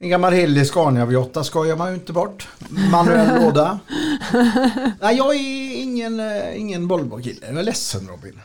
en 0.00 0.08
gammal 0.08 0.32
helig 0.32 0.66
Scania 0.66 1.06
V8 1.06 1.42
skojar 1.42 1.76
man 1.76 1.88
ju 1.88 1.94
inte 1.94 2.12
bort. 2.12 2.48
Manuell 2.90 3.42
låda. 3.42 3.78
Nej, 5.00 5.16
jag 5.16 5.34
är 5.34 5.82
ingen, 5.82 6.20
eh, 6.20 6.60
ingen 6.60 6.88
Volvo-kille. 6.88 7.46
Jag 7.46 7.58
är 7.58 7.62
ledsen 7.62 8.08
Robin. 8.08 8.40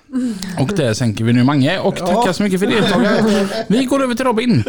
Och 0.59 0.67
där 0.77 0.93
sänker 0.93 1.23
vi 1.23 1.33
nu 1.33 1.43
Mange 1.43 1.79
och 1.79 1.95
Ja. 1.99 2.07
tackar 2.07 2.33
så 2.33 2.43
mycket 2.43 2.59
för 2.59 2.67
deltagandet. 2.67 3.65
Vi 3.67 3.85
går 3.85 4.03
över 4.03 4.15
till 4.15 4.25
Robin. 4.25 4.63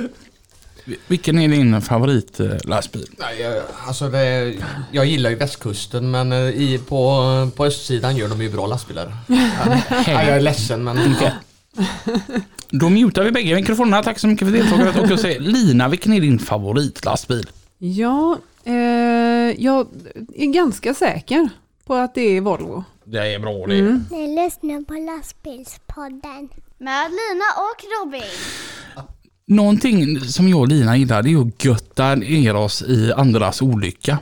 Vilken 1.07 1.39
är 1.39 1.49
din 1.49 1.80
favoritlastbil? 1.83 3.07
Nej, 3.18 3.41
jag- 3.41 3.62
alltså 3.87 4.09
det, 4.09 4.55
jag 4.93 5.07
gillar 5.07 5.30
ju 5.30 5.37
västkusten 5.37 6.11
men 6.11 6.33
eh, 6.33 6.39
i, 6.39 6.80
på, 6.89 7.22
på 7.57 7.66
östsidan 7.66 8.16
gör 8.16 8.28
de 8.28 8.43
ju 8.43 8.51
bra 8.51 8.66
lastbilar. 8.66 9.16
Ja, 9.28 9.43
jag 10.07 10.22
är 10.28 10.41
ledsen 10.41 10.85
men... 10.85 11.14
Då 12.70 12.88
mutar 12.88 13.24
vi 13.24 13.32
bägge 13.32 13.54
mikrofonerna. 13.54 14.02
Tack 14.02 14.18
så 14.18 14.26
mycket 14.26 14.48
för 14.48 14.52
deltagandet. 14.52 14.98
Och 14.98 15.10
jag 15.10 15.20
säger 15.20 15.40
Lina, 15.40 15.88
vilken 15.88 16.12
är 16.12 16.20
din 16.20 16.38
favoritlastbil? 16.38 17.50
Ja, 17.78 18.38
eh, 18.64 18.74
jag 19.64 19.86
är 20.34 20.52
ganska 20.52 20.94
säker 20.94 21.48
på 21.84 21.94
att 21.94 22.14
det 22.14 22.36
är 22.36 22.40
Volvo. 22.40 22.84
Det 23.04 23.34
är 23.34 23.38
bra 23.38 23.66
det. 23.66 23.78
Mm. 23.78 24.04
Ni 24.10 24.44
lyssnar 24.44 24.84
på 24.84 24.94
lastbilspodden. 24.94 26.48
Med 26.78 27.10
Lina 27.10 27.44
och 27.56 28.04
Robin. 28.04 28.28
Någonting 29.46 30.20
som 30.20 30.48
jag 30.48 30.60
och 30.60 30.68
Lina 30.68 30.96
gillar 30.96 31.22
det 31.22 31.32
är 31.32 31.40
att 31.40 31.64
götta 31.64 32.14
ner 32.14 32.56
oss 32.56 32.82
i 32.82 33.12
andras 33.12 33.62
olycka. 33.62 34.18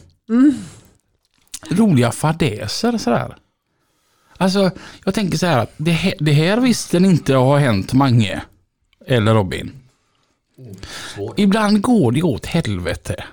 Roliga 1.70 2.10
fadäser 2.12 2.98
sådär. 2.98 3.36
Alltså, 4.40 4.70
jag 5.04 5.14
tänker 5.14 5.38
så 5.38 5.46
här 5.46 5.66
det, 5.76 5.90
här- 5.90 6.14
det 6.20 6.32
här 6.32 6.60
visste 6.60 7.00
ni 7.00 7.08
inte 7.08 7.34
har 7.34 7.58
hänt 7.58 7.92
Mange. 7.92 8.42
Eller 9.06 9.34
Robin. 9.34 9.72
svårt. 11.14 11.38
Ibland 11.38 11.80
går 11.80 12.12
det 12.12 12.22
åt 12.22 12.46
helvete. 12.46 13.24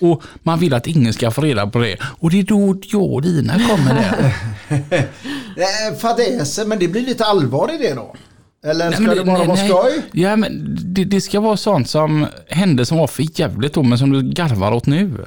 Och 0.00 0.22
man 0.42 0.58
vill 0.58 0.74
att 0.74 0.86
ingen 0.86 1.12
ska 1.12 1.30
få 1.30 1.40
reda 1.42 1.66
på 1.66 1.78
det. 1.78 1.96
Och 2.20 2.30
det 2.30 2.38
är 2.40 2.42
då 2.44 2.76
jag 2.82 3.12
och 3.12 3.22
Lina 3.22 3.52
kommer 3.52 3.94
där. 3.94 4.34
Fadäser, 6.00 6.64
men 6.66 6.78
det 6.78 6.88
blir 6.88 7.02
lite 7.02 7.24
allvar 7.24 7.74
i 7.74 7.78
det 7.78 7.94
då? 7.94 8.14
Eller 8.66 8.92
ska 8.92 9.02
men 9.02 9.16
det 9.16 9.24
bara 9.24 9.44
vara 9.44 9.56
skoj? 9.56 10.02
Ja, 10.12 10.36
men 10.36 10.76
det, 10.94 11.04
det 11.04 11.20
ska 11.20 11.40
vara 11.40 11.56
sånt 11.56 11.90
som 11.90 12.26
hände 12.48 12.86
som 12.86 12.98
var 12.98 13.06
för 13.06 13.40
jävligt 13.40 13.74
då, 13.74 13.82
men 13.82 13.98
som 13.98 14.10
du 14.12 14.22
garvar 14.22 14.72
åt 14.72 14.86
nu. 14.86 15.26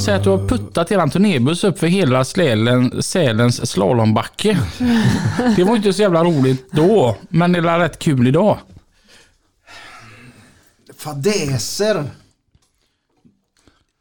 Säg 0.00 0.14
att 0.14 0.24
du 0.24 0.30
har 0.30 0.48
puttat 0.48 0.92
eran 0.92 1.10
turnébuss 1.10 1.64
upp 1.64 1.78
för 1.78 1.86
hela 1.86 2.24
Slälen, 2.24 3.02
Sälens 3.02 3.70
slalombacke. 3.70 4.58
Det 5.56 5.64
var 5.64 5.76
inte 5.76 5.92
så 5.92 6.02
jävla 6.02 6.24
roligt 6.24 6.72
då, 6.72 7.16
men 7.28 7.52
det 7.52 7.58
är 7.58 7.78
rätt 7.78 7.98
kul 7.98 8.28
idag. 8.28 8.58
Fadäser. 10.98 12.04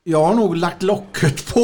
Jag 0.03 0.25
har 0.25 0.33
nog 0.35 0.55
lagt 0.55 0.83
locket 0.83 1.53
på 1.53 1.59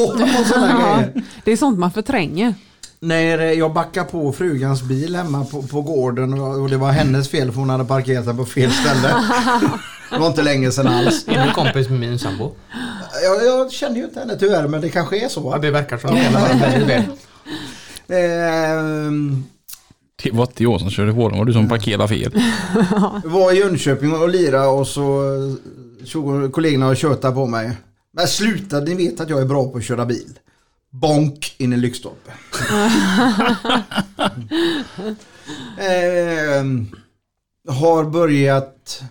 sådana 0.48 0.96
grejer. 0.98 1.24
Det 1.44 1.52
är 1.52 1.58
sånt 1.58 1.80
man 1.80 1.92
förtränger. 1.92 2.54
När 3.00 3.38
jag 3.40 3.74
backade 3.74 4.10
på 4.10 4.34
frugans 4.34 4.82
bil 4.82 5.16
hemma 5.16 5.46
på, 5.46 5.64
på 5.64 5.82
gården 5.82 6.34
och 6.34 6.62
och 6.62 6.70
det 6.70 6.78
var 6.78 6.92
hennes 6.92 7.30
fel 7.30 7.52
för 7.52 7.60
hon 7.60 7.70
hade 7.70 7.86
parkerat 7.86 8.26
den 8.26 8.38
på 8.38 8.46
fel 8.46 8.72
ställe. 8.72 9.16
Det 10.12 10.18
var 10.20 10.28
inte 10.28 10.42
länge 10.42 10.72
sedan 10.72 10.88
alls. 10.88 11.28
Är 11.28 11.48
du 11.48 11.52
kompis 11.54 11.90
med 11.90 12.00
min 12.00 12.20
sambo? 12.20 12.52
Jag, 13.24 13.46
jag 13.46 13.72
kände 13.72 14.00
ju 14.00 14.06
inte 14.06 14.20
henne 14.20 14.36
tyvärr 14.40 14.68
men 14.68 14.82
det 14.82 14.90
kanske 14.90 15.18
är 15.18 15.22
Ja, 15.22 15.30
så. 15.30 15.58
det 15.58 15.72
verkar 15.72 15.98
som 15.98 16.16
det. 16.88 17.08
Ehm, 18.18 19.44
Det 20.24 20.32
var 20.32 20.44
inte 20.44 20.64
jag 20.64 20.80
som 20.80 20.90
körde 20.90 21.14
på 21.14 21.22
den, 21.22 21.32
det 21.32 21.38
var 21.38 21.46
du 21.46 21.54
som 21.54 21.70
parkerade 21.70 22.08
fel. 22.08 22.32
var 23.26 23.52
i 23.52 23.58
Jönköping 23.60 24.14
och 24.14 24.30
lira 24.30 24.70
och 24.70 24.88
så 24.88 25.22
tog 26.12 26.54
kollegorna 26.54 26.88
och 26.88 26.98
tjötade 26.98 27.34
på 27.36 27.48
mig. 27.48 27.72
Men 28.14 28.28
sluta, 28.28 28.80
ni 28.80 28.96
vet 28.96 29.20
att 29.20 29.30
jag 29.30 29.42
är 29.42 29.46
bra 29.46 29.68
på 29.72 29.78
att 29.78 29.84
köra 29.84 30.06
bil. 30.06 30.40
Bonk 30.90 31.56
in 31.58 31.74
i 31.74 31.78
lyktstolpe. 31.78 32.32
Ehm, 35.80 36.88
har 37.68 38.04
börjat 38.04 39.02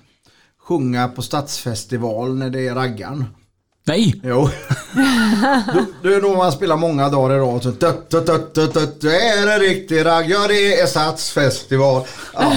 sjunga 0.71 1.09
på 1.09 1.23
stadsfestival 1.23 2.35
när 2.37 2.51
det 2.51 2.69
är 2.69 2.75
raggan. 2.75 3.25
Nej! 3.87 4.21
Jo. 4.25 4.31
då 6.03 6.09
är 6.09 6.21
nog 6.23 6.37
man 6.37 6.53
spelar 6.53 6.77
många 6.77 7.09
dagar 7.09 7.37
i 7.37 7.39
rad. 7.39 7.63
Så, 7.63 7.73
tut, 7.73 8.09
tut, 8.09 8.27
tut, 8.27 8.55
tut, 8.55 8.73
tut, 8.75 9.01
det 9.01 9.17
är 9.17 9.55
en 9.55 9.61
riktig 9.61 10.05
ragg, 10.05 10.31
ja 10.31 10.49
det 10.49 10.81
är 10.81 10.87
stadsfestival. 10.87 12.03
Ja. 12.35 12.53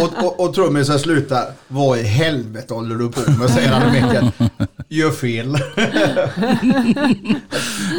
Och, 0.00 0.24
och, 0.24 0.40
och 0.40 0.54
trummisen 0.54 0.98
slutar. 0.98 1.52
Vad 1.68 1.98
i 1.98 2.02
helvete 2.02 2.74
håller 2.74 2.94
du 2.96 3.08
på 3.12 3.30
med? 3.30 3.50
Säger 3.50 3.72
han 3.72 3.96
i 3.96 4.02
micken. 4.02 4.32
Gör 4.88 5.10
fel. 5.10 5.52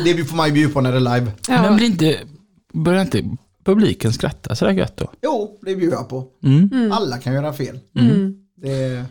det 0.05 0.25
får 0.25 0.35
man 0.35 0.47
ju 0.47 0.53
bjuda 0.53 0.73
på 0.73 0.81
när 0.81 0.91
det 0.91 0.97
är 0.97 1.19
live. 1.19 1.31
Men 1.47 1.75
blir 1.75 1.87
inte, 1.87 2.19
börjar 2.73 3.01
inte 3.01 3.23
publiken 3.65 4.13
skratta 4.13 4.55
sådär 4.55 4.71
gött 4.71 4.97
då? 4.97 5.11
Jo, 5.21 5.59
det 5.61 5.75
bjuder 5.75 5.95
jag 5.97 6.09
på. 6.09 6.25
Mm. 6.43 6.91
Alla 6.91 7.17
kan 7.17 7.33
göra 7.33 7.53
fel. 7.53 7.79
Det, 8.61 9.05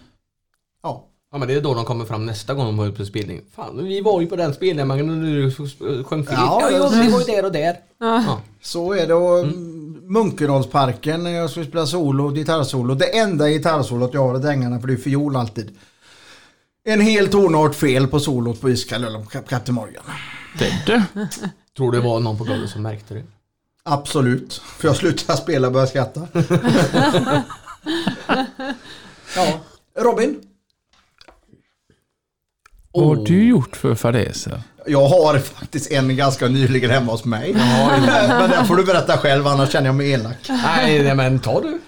ja. 0.84 1.04
Ja 1.32 1.38
men 1.38 1.48
det 1.48 1.54
är 1.54 1.60
då 1.60 1.74
de 1.74 1.84
kommer 1.84 2.04
fram 2.04 2.26
nästa 2.26 2.54
gång 2.54 2.66
de 2.66 2.76
var 2.76 2.86
ute 2.86 2.98
på 2.98 3.04
spelning. 3.04 3.40
Fan, 3.54 3.84
vi 3.84 4.00
var 4.00 4.20
ju 4.20 4.26
på 4.26 4.36
den 4.36 4.54
spelningen 4.54 4.88
men 4.88 5.20
du 5.20 5.50
sjöng 6.04 6.24
fel. 6.26 6.34
Ja, 6.36 6.70
Ja, 6.72 6.88
vi 6.88 7.10
var 7.10 7.18
ju 7.20 7.24
där 7.24 7.44
och 7.44 7.52
där. 7.52 7.76
Ja. 8.00 8.40
Så 8.62 8.92
är 8.92 9.06
det 9.06 9.14
och 9.14 9.46
Munkedalsparken 10.02 11.22
när 11.22 11.30
jag 11.30 11.50
skulle 11.50 11.66
spela 11.66 11.86
solo, 11.86 12.30
gitarrsolo. 12.30 12.94
Det 12.94 13.18
enda 13.18 13.48
gitarrsolot 13.48 14.14
jag 14.14 14.20
har 14.28 14.36
i 14.36 14.38
drängarna 14.38 14.80
för 14.80 14.88
det 14.88 14.92
är 14.94 14.96
fiol 14.96 15.36
alltid. 15.36 15.76
En 16.84 17.00
hel 17.00 17.28
tonart 17.28 17.74
fel 17.74 18.06
på 18.06 18.20
solot 18.20 18.60
på 18.60 18.70
Iskall 18.70 19.04
eller 19.04 19.18
på 19.18 19.40
Kapten 19.40 19.74
Morgan. 19.74 20.04
Det. 20.58 21.04
Tror 21.76 21.92
det 21.92 22.00
var 22.00 22.20
någon 22.20 22.38
på 22.38 22.44
golvet 22.44 22.70
som 22.70 22.82
märkte 22.82 23.14
det. 23.14 23.22
Absolut. 23.82 24.54
För 24.54 24.88
jag 24.88 24.96
slutade 24.96 25.38
spela 25.38 25.66
och 25.66 25.72
började 25.72 25.90
skratta. 25.90 26.28
ja. 29.36 29.60
Robin? 29.98 30.40
Vad 32.94 33.06
har 33.06 33.16
du 33.26 33.48
gjort 33.48 33.76
för 33.76 33.94
fadäser? 33.94 34.62
Jag 34.86 35.06
har 35.08 35.38
faktiskt 35.38 35.90
en 35.92 36.16
ganska 36.16 36.48
nyligen 36.48 36.90
hemma 36.90 37.12
hos 37.12 37.24
mig. 37.24 37.54
Men 38.28 38.50
den 38.50 38.66
får 38.66 38.76
du 38.76 38.84
berätta 38.84 39.18
själv 39.18 39.46
annars 39.46 39.72
känner 39.72 39.86
jag 39.86 39.94
mig 39.94 40.10
elak. 40.10 40.36
Nej, 40.48 41.02
nej 41.02 41.14
men 41.14 41.38
ta 41.38 41.60
du. 41.60 41.78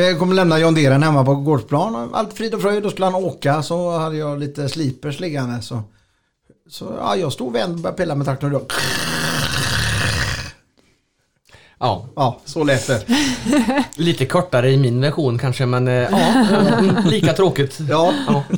Jag 0.00 0.18
kommer 0.18 0.34
lämna 0.34 0.58
John 0.58 0.74
Deeren 0.74 1.02
hemma 1.02 1.24
på 1.24 1.34
gårdsplan. 1.34 2.10
Allt 2.14 2.32
frid 2.32 2.54
och 2.54 2.62
fröjd. 2.62 2.82
Då 2.82 2.90
skulle 2.90 3.06
han 3.06 3.14
åka 3.14 3.62
så 3.62 3.98
hade 3.98 4.16
jag 4.16 4.38
lite 4.38 4.68
slipers 4.68 5.20
liggande. 5.20 5.62
Så, 5.62 5.82
så 6.70 6.94
ja, 7.00 7.16
jag 7.16 7.32
stod 7.32 7.52
vänd 7.52 7.72
och 7.74 7.80
började 7.80 7.96
pilla 7.96 8.14
med 8.14 8.26
traktorn. 8.26 8.54
och 8.54 8.60
då- 8.60 8.66
Ja, 11.78 12.06
Ja, 12.16 12.40
så 12.44 12.64
lät 12.64 12.86
det. 12.86 13.04
lite 13.96 14.26
kortare 14.26 14.70
i 14.70 14.76
min 14.76 15.00
version 15.00 15.38
kanske 15.38 15.66
men 15.66 15.88
eh, 15.88 15.94
ja, 15.94 16.08
mm, 16.78 16.96
lika 17.04 17.32
tråkigt. 17.32 17.78
Ja, 17.90 18.12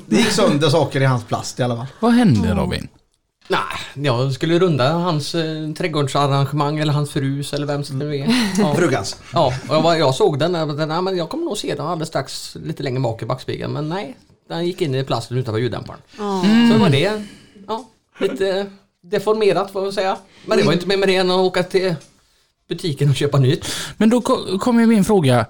det 0.07 0.17
gick 0.17 0.31
sönder 0.31 0.69
saker 0.69 1.01
i 1.01 1.05
hans 1.05 1.25
plast 1.25 1.61
i 1.61 1.63
alla 1.63 1.77
fall. 1.77 1.87
Vad 2.01 2.13
hände 2.13 2.55
Robin? 2.55 2.89
Nej, 3.49 4.07
jag 4.07 4.33
skulle 4.33 4.59
runda 4.59 4.93
hans 4.93 5.35
eh, 5.35 5.73
trädgårdsarrangemang 5.79 6.79
eller 6.79 6.93
hans 6.93 7.11
frus 7.11 7.53
eller 7.53 7.67
vem 7.67 7.85
som 7.85 7.99
det 7.99 8.17
är. 8.17 8.35
Ja. 8.59 8.75
Frugans. 8.75 9.17
Ja, 9.33 9.53
och 9.69 9.75
jag, 9.75 9.83
var, 9.83 9.95
jag 9.95 10.15
såg 10.15 10.39
den, 10.39 10.55
och 10.55 10.77
den, 10.77 10.91
ja, 10.91 11.01
men 11.01 11.17
jag 11.17 11.29
kommer 11.29 11.45
nog 11.45 11.59
se 11.59 11.75
den 11.75 11.87
alldeles 11.87 12.09
strax 12.09 12.57
lite 12.65 12.83
längre 12.83 13.01
bak 13.01 13.23
i 13.23 13.27
backspegeln 13.27 13.73
men 13.73 13.89
nej, 13.89 14.17
den 14.49 14.67
gick 14.67 14.81
in 14.81 14.95
i 14.95 15.05
plasten 15.05 15.39
utanför 15.39 15.59
ljuddämparen. 15.59 16.01
Så 16.17 16.73
det 16.73 16.79
var 16.81 16.89
det, 16.91 17.23
ja, 17.69 17.85
lite 18.21 18.67
deformerat 19.03 19.71
får 19.71 19.83
man 19.83 19.93
säga. 19.93 20.17
Men 20.47 20.59
det 20.59 20.65
var 20.65 20.73
inte 20.73 20.87
mer 20.87 20.97
med 20.97 21.09
det 21.09 21.17
än 21.17 21.31
att 21.31 21.37
åka 21.37 21.63
till 21.63 21.95
butiken 22.69 23.11
och 23.11 23.17
köpa 23.17 23.39
nytt. 23.39 23.67
Men 23.97 24.11
då 24.11 24.21
ko- 24.21 24.59
kommer 24.59 24.87
min 24.87 25.05
fråga. 25.05 25.47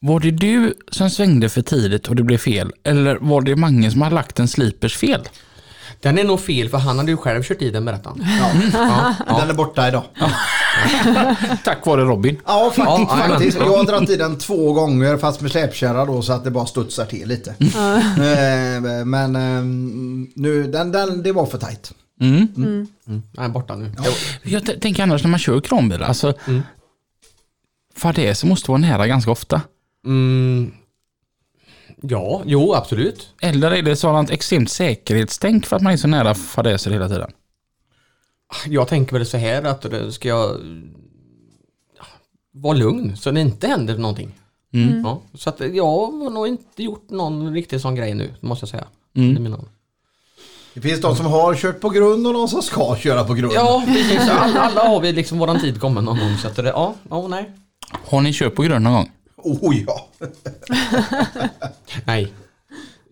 Var 0.00 0.20
det 0.20 0.30
du 0.30 0.74
som 0.90 1.10
svängde 1.10 1.48
för 1.48 1.62
tidigt 1.62 2.08
och 2.08 2.16
det 2.16 2.22
blev 2.22 2.38
fel? 2.38 2.72
Eller 2.84 3.16
var 3.20 3.42
det 3.42 3.56
Mange 3.56 3.90
som 3.90 4.02
hade 4.02 4.14
lagt 4.14 4.38
en 4.40 4.48
slipers 4.48 4.96
fel? 4.96 5.28
Den 6.00 6.18
är 6.18 6.24
nog 6.24 6.40
fel 6.40 6.68
för 6.68 6.78
han 6.78 6.98
hade 6.98 7.10
ju 7.10 7.16
själv 7.16 7.42
kört 7.42 7.62
i 7.62 7.70
den 7.70 7.84
berättade 7.84 8.24
han. 8.24 8.52
Ja. 8.72 9.14
Ja, 9.28 9.38
Den 9.40 9.50
är 9.50 9.54
borta 9.54 9.88
idag. 9.88 10.02
Tack 11.64 11.86
vare 11.86 12.04
Robin. 12.04 12.40
Ja, 12.46 12.72
faktiskt. 12.76 13.08
Ja, 13.10 13.16
faktiskt. 13.28 13.58
Jag 13.58 13.76
har 13.76 13.84
dragit 13.84 14.10
i 14.10 14.16
den 14.16 14.38
två 14.38 14.72
gånger 14.72 15.16
fast 15.16 15.40
med 15.40 15.50
släpkärra 15.50 16.04
då 16.04 16.22
så 16.22 16.32
att 16.32 16.44
det 16.44 16.50
bara 16.50 16.66
studsar 16.66 17.04
till 17.04 17.28
lite. 17.28 17.50
Eh, 17.60 19.04
Men 19.04 19.36
eh, 19.36 19.62
nu, 20.34 20.62
den, 20.72 20.92
den, 20.92 21.22
det 21.22 21.32
var 21.32 21.46
för 21.46 21.58
tajt. 21.58 21.92
Mm. 22.20 22.48
Mm, 22.56 22.88
den 23.06 23.44
är 23.44 23.48
borta 23.48 23.76
nu. 23.76 23.92
Jag 24.42 24.66
t- 24.66 24.80
tänker 24.80 25.02
annars 25.02 25.22
när 25.22 25.30
man 25.30 25.38
kör 25.40 25.60
kranbil, 25.60 26.02
alltså 26.02 26.34
fadäser 27.94 28.46
måste 28.46 28.70
vara 28.70 28.80
nära 28.80 29.06
ganska 29.06 29.30
ofta. 29.30 29.62
Mm. 30.06 30.72
Ja, 32.02 32.42
jo 32.46 32.74
absolut. 32.74 33.28
Eller 33.40 33.70
är 33.70 33.82
det 33.82 33.96
sådant 33.96 34.30
extremt 34.30 34.70
säkerhetstänk 34.70 35.66
för 35.66 35.76
att 35.76 35.82
man 35.82 35.92
är 35.92 35.96
så 35.96 36.08
nära 36.08 36.34
fadäser 36.34 36.90
hela 36.90 37.08
tiden? 37.08 37.30
Jag 38.66 38.88
tänker 38.88 39.12
väl 39.16 39.26
så 39.26 39.36
här 39.36 39.62
att 39.62 39.82
det 39.82 40.12
ska 40.12 40.28
jag 40.28 40.56
vara 42.52 42.74
lugn 42.76 43.16
så 43.16 43.30
det 43.30 43.40
inte 43.40 43.68
händer 43.68 43.98
någonting. 43.98 44.30
Mm. 44.72 45.02
Ja, 45.04 45.22
så 45.34 45.50
att 45.50 45.60
jag 45.60 45.86
har 45.86 46.30
nog 46.30 46.48
inte 46.48 46.82
gjort 46.82 47.10
någon 47.10 47.52
riktig 47.54 47.80
sån 47.80 47.94
grej 47.94 48.14
nu, 48.14 48.30
måste 48.40 48.62
jag 48.64 48.68
säga. 48.70 48.86
Mm. 49.16 49.62
Det 50.76 50.80
Det 50.82 50.88
finns 50.88 51.00
de 51.00 51.16
som 51.16 51.26
har 51.26 51.54
kört 51.54 51.80
på 51.80 51.88
grund 51.88 52.26
och 52.26 52.32
de 52.32 52.48
som 52.48 52.62
ska 52.62 52.96
köra 52.96 53.24
på 53.24 53.34
grund. 53.34 53.52
Ja, 53.54 53.82
precis. 53.86 54.28
Alla, 54.30 54.60
alla 54.60 54.80
har 54.88 55.00
vi 55.00 55.12
liksom 55.12 55.38
våran 55.38 55.60
tid 55.60 55.80
kommen 55.80 56.04
någon 56.04 56.18
gång. 56.18 56.36
Så 56.42 56.48
att 56.48 56.56
det, 56.56 56.62
ja, 56.68 56.94
ja, 57.10 57.28
nej. 57.28 57.50
Har 58.08 58.20
ni 58.20 58.32
kört 58.32 58.54
på 58.54 58.62
grund 58.62 58.84
någon 58.84 58.92
gång? 58.92 59.10
Oh 59.36 59.74
ja. 59.86 60.08
Nej. 62.04 62.32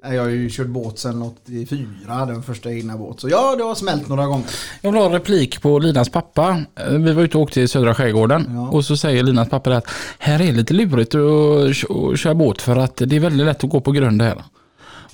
Nej, 0.04 0.14
Jag 0.16 0.22
har 0.22 0.30
ju 0.30 0.50
kört 0.50 0.66
båt 0.66 0.98
sedan 0.98 1.22
84, 1.22 2.26
den 2.26 2.42
första 2.42 2.70
egna 2.72 2.96
båt. 2.96 3.20
Så 3.20 3.28
ja, 3.28 3.56
det 3.56 3.64
har 3.64 3.74
smält 3.74 4.08
några 4.08 4.26
gånger. 4.26 4.46
Jag 4.80 4.92
vill 4.92 5.00
ha 5.00 5.06
en 5.06 5.12
replik 5.12 5.62
på 5.62 5.78
Linas 5.78 6.08
pappa. 6.08 6.62
Vi 6.90 7.12
var 7.12 7.22
ute 7.22 7.36
och 7.36 7.42
åkte 7.42 7.60
i 7.60 7.68
södra 7.68 7.94
skärgården 7.94 8.50
Ja. 8.54 8.68
och 8.68 8.84
så 8.84 8.96
säger 8.96 9.22
Linas 9.22 9.48
pappa 9.48 9.76
att 9.76 9.86
här 10.18 10.42
är 10.42 10.52
lite 10.52 10.74
lurigt 10.74 11.14
att 11.14 11.90
att 12.12 12.18
köra 12.20 12.34
båt 12.34 12.62
för 12.62 12.76
att 12.76 12.96
det 12.96 13.16
är 13.16 13.20
väldigt 13.20 13.46
lätt 13.46 13.64
att 13.64 13.70
gå 13.70 13.80
på 13.80 13.92
grund 13.92 14.22
här. 14.22 14.42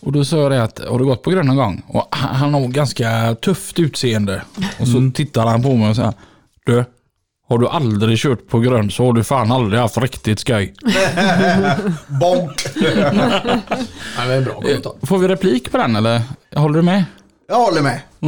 Och 0.01 0.13
då 0.13 0.25
sa 0.25 0.37
jag 0.37 0.51
det 0.51 0.63
att, 0.63 0.81
har 0.89 0.99
du 0.99 1.05
gått 1.05 1.23
på 1.23 1.31
grund 1.31 1.47
någon 1.47 1.57
gång? 1.57 1.83
Och 1.89 2.09
han 2.11 2.37
han 2.37 2.55
har 2.55 2.69
ganska 2.69 3.35
tufft 3.35 3.79
utseende. 3.79 4.43
Och 4.79 4.89
så 4.89 5.11
tittar 5.15 5.47
han 5.47 5.63
på 5.63 5.75
mig 5.75 5.91
och 5.91 5.97
säger, 5.97 6.13
du, 6.67 6.85
har 7.49 7.59
du 7.59 7.69
aldrig 7.69 8.19
kört 8.19 8.49
på 8.49 8.59
grund 8.61 8.93
så 8.93 9.07
har 9.07 9.13
du 9.13 9.25
fan 9.25 9.53
aldrig 9.53 9.81
haft 9.81 9.99
riktigt 9.99 10.39
skoj. 10.41 10.75
Bonk! 12.07 12.67
Ja, 14.17 14.33
en 14.33 14.45
bra 14.45 14.55
kommentar. 14.55 15.07
Får 15.07 15.19
vi 15.19 15.29
replik 15.29 15.71
på 15.73 15.79
den 15.79 15.97
eller? 15.97 16.23
Håller 16.55 16.77
du 16.77 16.83
med? 16.83 17.05
Jag 17.49 17.57
håller 17.57 17.83
med. 17.83 18.01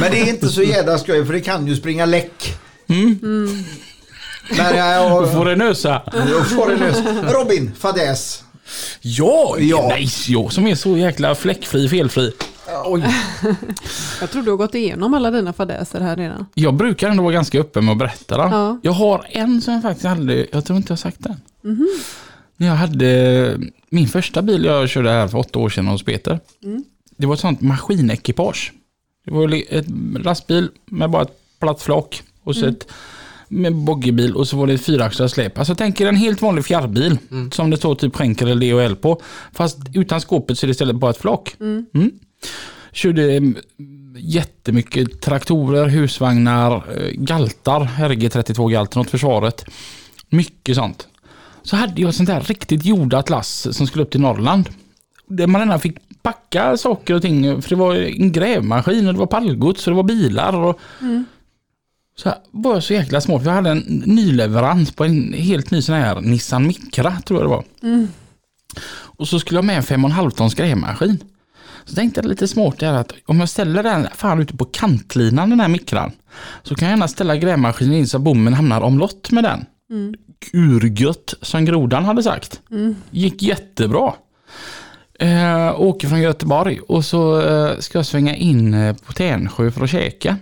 Men 0.00 0.10
det 0.10 0.20
är 0.20 0.28
inte 0.28 0.48
så 0.48 0.62
jädra 0.62 0.98
skoj 0.98 1.26
för 1.26 1.32
det 1.32 1.40
kan 1.40 1.66
ju 1.66 1.76
springa 1.76 2.06
läck. 2.06 2.58
Men 2.86 4.76
jag, 4.76 5.32
får 5.32 5.48
jag, 5.48 5.58
det 5.58 5.64
nösa. 5.64 6.02
jag 6.12 6.50
får 6.50 6.68
det 6.68 6.76
löst. 6.76 7.02
Robin, 7.34 7.72
fadäs. 7.78 8.44
Ja, 9.00 9.56
Ja. 9.58 9.86
Nej, 9.88 10.08
jag 10.28 10.52
som 10.52 10.66
är 10.66 10.74
så 10.74 10.96
jäkla 10.96 11.34
fläckfri, 11.34 11.88
felfri. 11.88 12.32
Oj. 12.84 13.04
Jag 14.20 14.30
tror 14.30 14.42
du 14.42 14.50
har 14.50 14.56
gått 14.58 14.74
igenom 14.74 15.14
alla 15.14 15.30
dina 15.30 15.52
fadäser 15.52 16.00
här 16.00 16.16
redan. 16.16 16.46
Jag 16.54 16.74
brukar 16.74 17.08
ändå 17.08 17.22
vara 17.22 17.32
ganska 17.32 17.60
öppen 17.60 17.84
med 17.84 17.92
att 17.92 17.98
berätta 17.98 18.36
den. 18.36 18.50
Ja. 18.50 18.78
Jag 18.82 18.92
har 18.92 19.26
en 19.28 19.60
som 19.60 19.74
jag 19.74 19.82
faktiskt 19.82 20.06
aldrig, 20.06 20.48
jag 20.52 20.64
tror 20.64 20.76
inte 20.76 20.90
jag 20.90 20.96
har 20.96 20.98
sagt 21.00 21.16
den. 21.20 21.40
När 22.56 22.66
jag 22.66 22.74
hade 22.74 23.60
min 23.90 24.08
första 24.08 24.42
bil 24.42 24.64
jag 24.64 24.88
körde 24.88 25.10
här 25.10 25.28
för 25.28 25.38
åtta 25.38 25.58
år 25.58 25.68
sedan 25.68 25.86
hos 25.86 26.02
Peter. 26.02 26.40
Det 27.16 27.26
var 27.26 27.34
ett 27.34 27.40
sånt 27.40 27.60
maskinekipage. 27.60 28.72
Det 29.24 29.30
var 29.30 29.54
ett 29.74 29.86
lastbil 30.24 30.68
med 30.86 31.10
bara 31.10 31.22
ett 31.22 31.38
platt 31.60 31.82
flak 31.82 32.22
och 32.44 32.56
så 32.56 32.66
ett 32.66 32.86
med 33.52 33.74
boggiebil 33.74 34.36
och 34.36 34.48
så 34.48 34.56
var 34.56 34.66
det 34.66 34.72
ett 34.72 34.84
fyraxlat 34.84 35.30
släp. 35.30 35.58
Alltså 35.58 35.74
tänk 35.74 36.00
er 36.00 36.06
en 36.06 36.16
helt 36.16 36.42
vanlig 36.42 36.64
fjärrbil 36.64 37.18
som 37.52 37.70
det 37.70 37.76
står 37.76 37.94
typ 37.94 38.16
skänker 38.16 38.46
eller 38.46 38.88
DHL 38.88 38.96
på. 38.96 39.20
Fast 39.52 39.78
utan 39.94 40.20
skåpet 40.20 40.58
så 40.58 40.66
är 40.66 40.68
det 40.68 40.70
istället 40.70 40.96
bara 40.96 41.10
ett 41.10 41.16
flak. 41.16 41.56
Mm. 41.60 42.10
Körde 42.92 43.32
mm, 43.32 43.56
jättemycket 44.16 45.20
traktorer, 45.20 45.86
husvagnar, 45.86 46.74
eh, 46.74 47.10
galtar, 47.12 47.80
RG32 47.98 48.70
galten 48.70 49.00
åt 49.02 49.10
försvaret. 49.10 49.64
Mycket 50.28 50.76
sånt. 50.76 51.08
Så 51.62 51.76
hade 51.76 52.02
jag 52.02 52.14
sånt 52.14 52.28
där 52.28 52.40
riktigt 52.40 52.84
jordat 52.84 53.30
lass 53.30 53.76
som 53.76 53.86
skulle 53.86 54.04
upp 54.04 54.10
till 54.10 54.20
Norrland. 54.20 54.68
Där 55.26 55.46
man 55.46 55.60
redan 55.60 55.80
fick 55.80 55.96
packa 56.22 56.76
saker 56.76 57.14
och 57.14 57.22
ting. 57.22 57.62
För 57.62 57.70
det 57.70 57.76
var 57.76 57.94
en 57.94 58.32
grävmaskin 58.32 59.06
och 59.06 59.12
det 59.12 59.18
var 59.18 59.26
pallgods 59.26 59.86
och 59.86 59.90
det 59.90 59.96
var 59.96 60.02
bilar. 60.02 60.56
Och 60.56 60.80
Så 62.16 62.34
var 62.50 62.74
jag 62.74 62.82
så 62.82 62.92
jäkla 62.92 63.20
smart, 63.20 63.42
jag 63.44 63.52
hade 63.52 63.70
en 63.70 64.02
nyleverans 64.06 64.92
på 64.92 65.04
en 65.04 65.32
helt 65.32 65.70
ny 65.70 65.82
sån 65.82 65.94
här 65.94 66.20
Nissan 66.20 66.66
Micra, 66.66 67.16
tror 67.26 67.40
jag 67.40 67.50
det 67.50 67.54
var. 67.54 67.64
Och 68.92 69.28
så 69.28 69.38
skulle 69.40 69.58
jag 69.58 69.64
med 69.64 69.76
en 69.76 69.82
5,5 69.82 70.30
tons 70.30 70.54
grävmaskin. 70.54 71.24
Så 71.84 71.94
tänkte 71.94 72.20
jag 72.20 72.28
lite 72.28 72.48
smart 72.48 72.78
där 72.78 72.92
att 72.92 73.12
om 73.26 73.40
jag 73.40 73.48
ställer 73.48 73.82
den 73.82 74.06
fan 74.14 74.40
ute 74.40 74.56
på 74.56 74.64
kantlinan, 74.64 75.50
den 75.50 75.60
här 75.60 75.68
mikran, 75.68 76.12
så 76.62 76.74
kan 76.74 76.88
jag 76.88 76.92
gärna 76.92 77.08
ställa 77.08 77.36
grävmaskinen 77.36 77.94
in 77.94 78.08
så 78.08 78.16
att 78.16 78.22
bommen 78.22 78.54
hamnar 78.54 78.80
omlott 78.80 79.30
med 79.30 79.44
den. 79.44 79.64
Urgött, 80.52 81.34
som 81.42 81.64
grodan 81.64 82.04
hade 82.04 82.22
sagt. 82.22 82.60
Gick 83.10 83.42
jättebra. 83.42 84.12
Eh, 85.18 85.80
åker 85.80 86.08
från 86.08 86.20
Göteborg 86.20 86.80
och 86.80 87.04
så 87.04 87.40
eh, 87.40 87.78
ska 87.78 87.98
jag 87.98 88.06
svänga 88.06 88.36
in 88.36 88.74
eh, 88.74 88.96
på 88.96 89.12
Tänsjö 89.12 89.70
för 89.70 89.84
att 89.84 89.90
käka. 89.90 90.36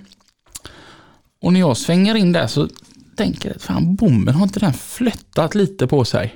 Och 1.43 1.53
när 1.53 1.61
jag 1.61 1.77
svänger 1.77 2.15
in 2.15 2.33
där 2.33 2.47
så 2.47 2.69
tänker 3.17 3.49
jag 3.49 3.57
att 3.57 3.63
fan 3.63 3.95
bommen 3.95 4.35
har 4.35 4.43
inte 4.43 4.61
den 4.61 4.73
flättat 4.73 5.55
lite 5.55 5.87
på 5.87 6.05
sig? 6.05 6.35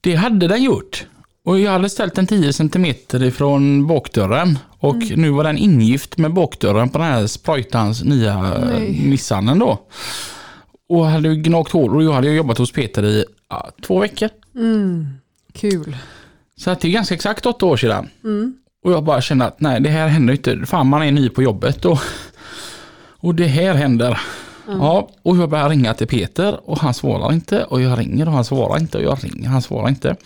Det 0.00 0.14
hade 0.14 0.48
den 0.48 0.62
gjort. 0.62 1.06
Och 1.44 1.58
jag 1.58 1.72
hade 1.72 1.88
ställt 1.90 2.14
den 2.14 2.26
10 2.26 2.52
cm 2.52 2.86
ifrån 3.12 3.86
bakdörren 3.86 4.58
och 4.78 4.96
nu 5.16 5.30
var 5.30 5.44
den 5.44 5.58
ingift 5.58 6.18
med 6.18 6.32
bakdörren 6.32 6.88
på 6.88 6.98
den 6.98 7.06
här 7.06 7.26
Sprojtans 7.26 8.04
nya 8.04 8.58
Nej. 8.58 9.02
Nissanen 9.06 9.58
då. 9.58 9.78
Och 10.88 11.06
hade 11.06 11.36
gnagt 11.36 11.72
hål 11.72 11.96
och 11.96 12.02
jag 12.02 12.12
hade 12.12 12.30
jobbat 12.30 12.58
hos 12.58 12.72
Peter 12.72 13.04
i 13.04 13.24
ja, 13.48 13.70
två 13.82 14.00
veckor. 14.00 14.28
Kul. 15.52 15.96
Så 16.56 16.70
att 16.70 16.80
det 16.80 16.88
är 16.88 16.92
ganska 16.92 17.14
exakt 17.14 17.46
åtta 17.46 17.66
år 17.66 17.76
sedan. 17.76 18.08
Och 18.84 18.92
jag 18.92 19.04
bara 19.04 19.20
kände 19.20 19.44
att 19.44 19.60
nej, 19.60 19.80
det 19.80 19.90
här 19.90 20.08
händer 20.08 20.34
inte. 20.34 20.66
Fan, 20.66 20.86
man 20.86 21.02
är 21.02 21.12
ny 21.12 21.28
på 21.28 21.42
jobbet 21.42 21.84
och, 21.84 21.98
och 23.18 23.34
det 23.34 23.46
här 23.46 23.74
händer. 23.74 24.20
Ja, 24.68 25.08
och 25.22 25.36
jag 25.36 25.50
börjar 25.50 25.68
ringa 25.68 25.94
till 25.94 26.06
Peter 26.06 26.70
och 26.70 26.78
han 26.78 26.94
svarar 26.94 27.32
inte. 27.32 27.64
Och 27.64 27.80
jag 27.80 27.98
ringer 27.98 28.26
och 28.26 28.32
han 28.32 28.44
svarar 28.44 28.78
inte. 28.80 28.98
Och 28.98 29.04
jag 29.04 29.24
ringer 29.24 29.46
och 29.46 29.52
han 29.52 29.62
svarar 29.62 29.88
inte. 29.88 30.16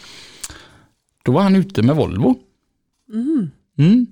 Då 1.25 1.33
var 1.33 1.43
han 1.43 1.57
ute 1.57 1.83
med 1.83 1.97
Volvo. 1.97 2.35
Mm. 3.79 4.07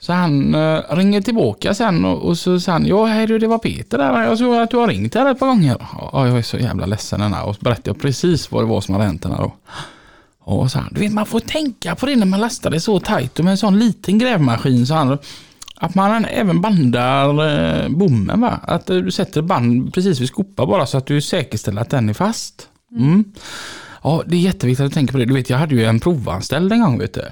Så 0.00 0.12
han 0.12 0.54
uh, 0.54 0.80
ringer 0.90 1.20
tillbaka 1.20 1.74
sen 1.74 2.04
och, 2.04 2.22
och 2.22 2.38
så 2.38 2.60
sa 2.60 2.72
han, 2.72 2.86
ja 2.86 3.06
hej 3.06 3.26
du 3.26 3.38
det 3.38 3.46
var 3.46 3.58
Peter 3.58 3.98
där, 3.98 4.22
jag 4.22 4.38
såg 4.38 4.54
att 4.56 4.70
du 4.70 4.76
har 4.76 4.88
ringt 4.88 5.14
här 5.14 5.30
ett 5.30 5.38
par 5.38 5.46
gånger. 5.46 5.76
Ja, 6.12 6.26
jag 6.26 6.38
är 6.38 6.42
så 6.42 6.58
jävla 6.58 6.86
ledsen 6.86 7.20
den 7.20 7.32
här. 7.32 7.44
Och 7.44 7.54
så 7.54 7.60
berättade 7.60 7.90
jag 7.90 8.00
precis 8.00 8.50
vad 8.50 8.62
det 8.62 8.68
var 8.68 8.80
som 8.80 8.94
hade 8.94 9.06
hänt 9.06 9.22
den 9.22 9.32
här 9.32 9.38
då. 9.38 9.52
Och 10.38 10.70
så 10.70 10.78
han, 10.78 10.88
du 10.92 11.00
vet 11.00 11.12
man 11.12 11.26
får 11.26 11.40
tänka 11.40 11.94
på 11.94 12.06
det 12.06 12.16
när 12.16 12.26
man 12.26 12.40
lastar 12.40 12.70
det 12.70 12.80
så 12.80 13.00
tajt 13.00 13.38
och 13.38 13.44
med 13.44 13.52
en 13.52 13.58
sån 13.58 13.78
liten 13.78 14.18
grävmaskin 14.18 14.86
så 14.86 14.94
han, 14.94 15.18
att 15.82 15.94
man 15.94 16.24
även 16.24 16.60
bandar 16.60 17.28
eh, 17.48 17.88
bommen 17.88 18.40
va. 18.40 18.60
Att 18.62 18.90
eh, 18.90 18.96
du 18.96 19.10
sätter 19.10 19.42
band 19.42 19.94
precis 19.94 20.20
vid 20.20 20.28
skopa 20.28 20.66
bara 20.66 20.86
så 20.86 20.98
att 20.98 21.06
du 21.06 21.20
säkerställer 21.20 21.82
att 21.82 21.90
den 21.90 22.08
är 22.08 22.14
fast. 22.14 22.68
Mm. 22.96 23.24
Ja, 24.02 24.22
det 24.26 24.36
är 24.36 24.40
jätteviktigt 24.40 24.86
att 24.86 24.92
tänka 24.92 25.12
på 25.12 25.18
det. 25.18 25.24
Du 25.24 25.34
vet, 25.34 25.50
jag 25.50 25.58
hade 25.58 25.74
ju 25.74 25.84
en 25.84 26.00
provanställd 26.00 26.72
en 26.72 26.80
gång 26.80 26.98
vet 26.98 27.14
du. 27.14 27.22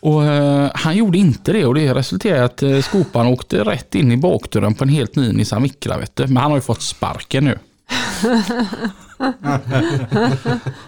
Och 0.00 0.24
eh, 0.24 0.70
han 0.74 0.96
gjorde 0.96 1.18
inte 1.18 1.52
det 1.52 1.66
och 1.66 1.74
det 1.74 1.94
resulterade 1.94 2.40
i 2.40 2.44
att 2.44 2.62
eh, 2.62 2.80
skopan 2.80 3.26
åkte 3.26 3.64
rätt 3.64 3.94
in 3.94 4.12
i 4.12 4.16
bakdörren 4.16 4.74
på 4.74 4.84
en 4.84 4.90
helt 4.90 5.16
ny 5.16 5.32
Nissan 5.32 5.62
Micra 5.62 5.98
vet 5.98 6.16
du. 6.16 6.26
Men 6.26 6.36
han 6.36 6.50
har 6.50 6.58
ju 6.58 6.62
fått 6.62 6.82
sparken 6.82 7.44
nu. 7.44 7.58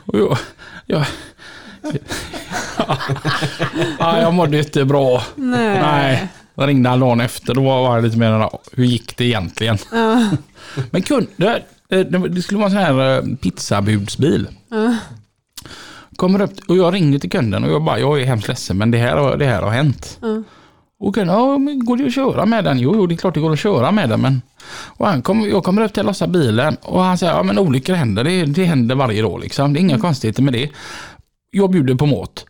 och 0.07 0.19
jag, 0.19 0.39
jag, 0.87 1.05
ja, 3.99 4.21
jag 4.21 4.35
mådde 4.35 4.59
inte 4.59 4.85
bra. 4.85 5.23
Nej. 5.37 5.81
Nej. 5.81 6.29
Då 6.57 6.67
ringde 6.67 6.89
han 6.89 7.01
dagen 7.01 7.21
efter. 7.21 7.55
Då 7.55 7.63
var 7.63 7.95
jag 7.95 8.05
lite 8.05 8.19
mer 8.19 8.49
hur 8.73 8.85
gick 8.85 9.17
det 9.17 9.25
egentligen? 9.25 9.79
Men 10.91 11.03
kunde, 11.03 11.63
eh, 11.89 11.99
det 12.01 12.43
skulle 12.43 12.59
vara 12.59 12.67
en 12.69 12.73
sån 12.75 12.81
här 12.99 13.17
eh, 13.19 13.37
pizzabudsbil. 13.37 14.49
Kommer 16.17 16.41
upp 16.43 16.53
och 16.69 16.77
jag 16.77 16.95
ringer 16.95 17.19
till 17.19 17.31
kunden 17.31 17.65
och 17.65 17.71
jag 17.71 17.85
bara, 17.85 17.99
jag 17.99 18.21
är 18.21 18.25
hemskt 18.27 18.49
ledsen 18.49 18.79
men 18.79 18.91
det 18.91 18.99
här, 18.99 19.17
har- 19.17 19.37
det 19.37 19.45
här 19.47 19.63
har 19.63 19.71
hänt. 19.71 20.19
Och 21.01 21.15
kunden, 21.15 21.37
ja 21.37 21.59
men 21.59 21.85
går 21.85 21.97
det 21.97 22.07
att 22.07 22.15
köra 22.15 22.47
med 22.47 22.65
den? 22.65 22.79
Jo, 22.79 22.93
jo, 22.97 23.07
det 23.07 23.15
är 23.15 23.17
klart 23.17 23.35
det 23.35 23.41
går 23.41 23.53
att 23.53 23.59
köra 23.59 23.91
med 23.93 24.09
den 24.09 24.21
men... 24.21 24.43
Och 24.87 25.07
han 25.07 25.23
kom, 25.23 25.41
jag 25.51 25.65
kommer 25.65 25.83
upp 25.85 25.93
till 25.93 26.01
att 26.01 26.07
lossa 26.07 26.27
bilen 26.27 26.77
och 26.83 27.03
han 27.03 27.19
säger, 27.19 27.33
ja 27.33 27.43
men 27.43 27.59
olyckor 27.59 27.95
händer, 27.95 28.25
det, 28.25 28.45
det 28.45 28.65
händer 28.65 28.95
varje 28.95 29.23
dag 29.23 29.41
liksom. 29.41 29.73
Det 29.73 29.79
är 29.79 29.81
inga 29.81 29.99
konstigheter 29.99 30.43
med 30.43 30.53
det. 30.53 30.71
Jag 31.51 31.71
bjuder 31.71 31.95
på 31.95 32.07
mat. 32.07 32.45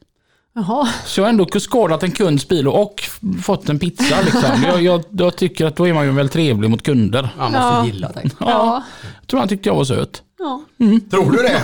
Jaha. 0.58 0.88
Så 1.04 1.20
jag 1.20 1.24
har 1.24 1.28
ändå 1.30 1.46
skadat 1.60 2.02
en 2.02 2.10
kunds 2.10 2.48
bil 2.48 2.68
och 2.68 3.02
fått 3.42 3.68
en 3.68 3.78
pizza 3.78 4.20
liksom. 4.20 4.62
jag, 4.64 4.82
jag, 4.82 5.04
jag 5.10 5.36
tycker 5.36 5.66
att 5.66 5.76
då 5.76 5.88
är 5.88 5.92
man 5.94 6.04
ju 6.04 6.10
väl 6.10 6.28
trevlig 6.28 6.70
mot 6.70 6.82
kunder. 6.82 7.22
Man 7.38 7.52
måste 7.52 7.58
Ja. 7.66 7.86
gilla 7.86 8.08
dig. 8.12 8.30
Ja. 8.40 8.82
Jag 9.20 9.26
tror 9.28 9.40
han 9.40 9.48
tyckte 9.48 9.68
jag 9.68 9.76
var 9.76 9.84
söt. 9.84 10.22
ja. 10.38 10.62
Tror 11.10 11.30
du 11.32 11.38
det? 11.42 11.62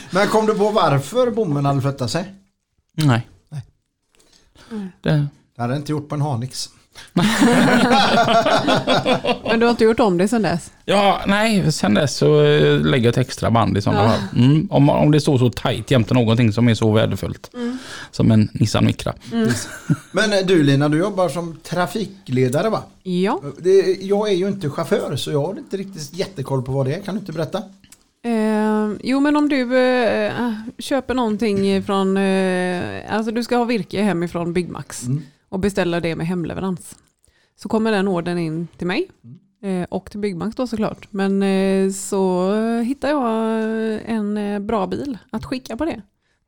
Men 0.10 0.28
kom 0.28 0.46
du 0.46 0.54
på 0.54 0.70
varför 0.70 1.30
bommen 1.30 1.64
hade 1.64 1.80
flyttat 1.82 2.10
sig? 2.10 2.34
Nej. 2.92 3.28
Det, 5.00 5.26
Det 5.54 5.62
hade 5.62 5.74
jag 5.74 5.80
inte 5.80 5.92
gjort 5.92 6.08
på 6.08 6.14
en 6.14 6.20
Hanix. 6.20 6.68
Men 9.44 9.60
du 9.60 9.66
har 9.66 9.70
inte 9.70 9.84
gjort 9.84 10.00
om 10.00 10.18
det 10.18 10.28
sedan 10.28 10.42
dess? 10.42 10.70
ja, 10.84 11.20
nej, 11.26 11.72
sen 11.72 11.94
dess 11.94 12.16
så 12.16 12.44
eh, 12.44 12.80
lägger 12.80 13.04
jag 13.04 13.12
ett 13.12 13.18
extra 13.18 13.50
band 13.50 13.78
i 13.78 13.82
sådana 13.82 14.02
Ja. 14.02 14.08
fall. 14.08 14.20
Mm, 14.44 14.68
om, 14.70 14.88
om 14.90 15.10
det 15.10 15.20
står 15.20 15.38
så 15.38 15.50
tajt 15.50 15.90
jämte 15.90 16.14
någonting 16.14 16.52
som 16.52 16.68
är 16.68 16.74
så 16.74 16.92
värdefullt. 16.92 17.50
Som 18.10 18.30
en 18.30 18.48
Nissan 18.52 18.84
Micra. 18.84 19.14
Men 20.12 20.32
eh, 20.32 20.38
du 20.46 20.62
Lina, 20.62 20.88
du 20.88 20.98
jobbar 20.98 21.28
som 21.28 21.58
trafikledare 21.62 22.70
va? 22.70 22.82
Ja. 23.02 23.40
Det, 23.58 23.96
jag 24.00 24.28
är 24.28 24.34
ju 24.34 24.48
inte 24.48 24.70
chaufför 24.70 25.16
så 25.16 25.30
jag 25.30 25.46
har 25.46 25.58
inte 25.58 25.76
riktigt 25.76 26.14
jättekoll 26.14 26.62
på 26.62 26.72
vad 26.72 26.86
det 26.86 26.94
är. 26.94 27.00
Kan 27.00 27.14
du 27.14 27.20
inte 27.20 27.32
berätta? 27.32 27.58
Eh, 28.24 28.90
jo 29.02 29.20
men 29.20 29.36
om 29.36 29.48
du 29.48 29.78
eh, 29.78 30.32
köper 30.78 31.14
någonting 31.14 31.82
från, 31.82 32.16
eh, 32.16 33.14
alltså 33.14 33.30
du 33.32 33.44
ska 33.44 33.56
ha 33.56 33.64
virke 33.64 34.02
hemifrån 34.02 34.52
Byggmax 34.52 35.02
och 35.54 35.60
beställer 35.60 36.00
det 36.00 36.16
med 36.16 36.26
hemleverans. 36.26 36.96
Så 37.56 37.68
kommer 37.68 37.92
den 37.92 38.08
ordern 38.08 38.38
in 38.38 38.68
till 38.78 38.86
mig 38.86 39.10
eh, 39.62 39.86
och 39.90 40.10
till 40.10 40.20
Byggmax 40.20 40.56
då 40.56 40.66
såklart. 40.66 41.08
Men 41.10 41.42
eh, 41.42 41.90
så 41.90 42.50
hittar 42.86 43.08
jag 43.08 43.60
en 44.06 44.36
eh, 44.36 44.58
bra 44.60 44.86
bil 44.86 45.18
att 45.30 45.44
skicka 45.44 45.76
på 45.76 45.84
det. 45.84 46.02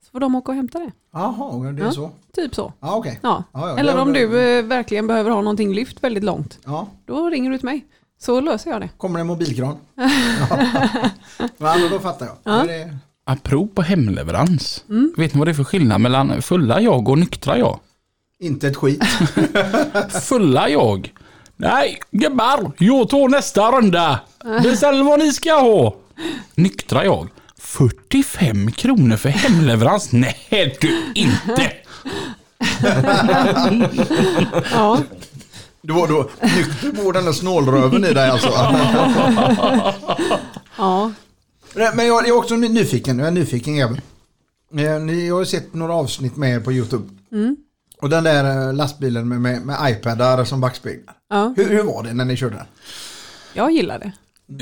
Så 0.04 0.10
får 0.10 0.20
de 0.20 0.34
åka 0.34 0.52
och 0.52 0.56
hämta 0.56 0.78
det. 0.78 0.90
Jaha, 1.12 1.72
det 1.72 1.82
är 1.82 1.84
Ja. 1.86 1.92
så. 1.92 2.10
Typ 2.34 2.54
så. 2.54 2.72
Ja, 2.80 2.96
okej. 2.96 3.18
Ja. 3.22 3.44
Ja, 3.52 3.68
ja, 3.68 3.78
Eller 3.78 3.94
det- 3.94 4.00
om 4.00 4.12
du 4.12 4.26
verkligen 4.62 5.06
behöver 5.06 5.30
ha 5.30 5.40
någonting 5.40 5.74
lyft 5.74 6.04
väldigt 6.04 6.24
långt. 6.24 6.58
Ja, 6.64 6.86
Då 7.04 7.30
ringer 7.30 7.50
du 7.50 7.58
till 7.58 7.64
mig. 7.64 7.84
Så 8.18 8.40
löser 8.40 8.70
jag 8.70 8.80
det. 8.80 8.88
kommer 8.96 9.20
en 9.20 9.26
mobilkran. 9.26 9.76
ja. 10.50 10.58
Men 11.58 11.90
då 11.90 11.98
fattar 11.98 12.26
jag. 12.26 12.36
Ja. 12.44 12.64
Det 12.64 12.96
Apropå 13.24 13.82
hemleverans. 13.82 14.84
Mm. 14.88 15.12
Vet 15.16 15.34
ni 15.34 15.38
vad 15.38 15.46
det 15.48 15.52
är 15.52 15.54
för 15.54 15.64
skillnad 15.64 16.00
mellan 16.00 16.42
fulla 16.42 16.80
jag 16.80 17.08
och 17.08 17.18
nyktra 17.18 17.58
jag? 17.58 17.80
Inte 18.40 18.68
ett 18.68 18.76
skit. 18.76 19.02
Fulla 20.22 20.68
jag. 20.68 21.12
Nej, 21.56 21.98
gubbar, 22.10 22.72
jag 22.78 23.08
tar 23.08 23.28
nästa 23.28 23.70
runda. 23.72 24.20
Beställ 24.62 25.02
vad 25.02 25.18
ni 25.18 25.32
ska 25.32 25.52
ha. 25.52 25.96
Nyktra 26.54 27.04
jag. 27.04 27.28
45 27.58 28.72
kronor 28.72 29.16
för 29.16 29.28
hemleverans? 29.28 30.12
Nej 30.12 30.76
du 30.80 31.02
inte. 31.14 31.72
Ja. 34.72 34.98
Du 35.82 35.92
var 35.92 36.08
då 36.08 36.30
nykter 36.56 37.02
på 37.04 37.12
den 37.12 37.24
där 37.24 37.32
snålröven 37.32 38.04
i 38.04 38.12
dig 38.14 38.30
alltså. 38.30 38.48
ja. 40.78 41.12
Men 41.94 42.06
jag 42.06 42.28
är 42.28 42.32
också 42.36 42.56
ny- 42.56 42.68
nyfiken, 42.68 43.18
jag 43.18 43.24
är 43.24 43.28
en 43.28 43.34
nyfiken 43.34 43.74
jävel. 43.76 44.00
Eh, 44.78 44.98
Ni 45.00 45.28
har 45.28 45.40
ju 45.40 45.46
sett 45.46 45.74
några 45.74 45.94
avsnitt 45.94 46.36
med 46.36 46.54
er 46.54 46.60
på 46.60 46.72
YouTube. 46.72 47.04
Och 48.02 48.08
den 48.08 48.24
där 48.24 48.68
eh, 48.68 48.74
lastbilen 48.74 49.28
med, 49.28 49.40
med, 49.40 49.62
med 49.62 49.76
iPadar 49.90 50.44
som 50.44 50.60
backspeglar. 50.60 51.14
ja. 51.30 51.54
Hur, 51.56 51.68
hur 51.68 51.82
var 51.82 52.02
det 52.02 52.12
när 52.14 52.24
ni 52.24 52.36
körde 52.36 52.56
den? 52.56 52.66
Jag 53.54 53.72
gillar 53.72 53.98
det. 53.98 54.12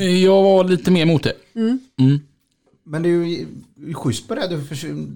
Jag 0.09 0.43
var 0.43 0.65
lite 0.65 0.91
mer 0.91 1.03
emot 1.03 1.23
det. 1.23 1.33
Mm. 1.55 2.21
Men 2.87 3.03
det 3.03 3.09
är 3.09 3.13
ju 3.13 3.47
schysst 3.95 4.29
på 4.29 4.35
det, 4.35 4.49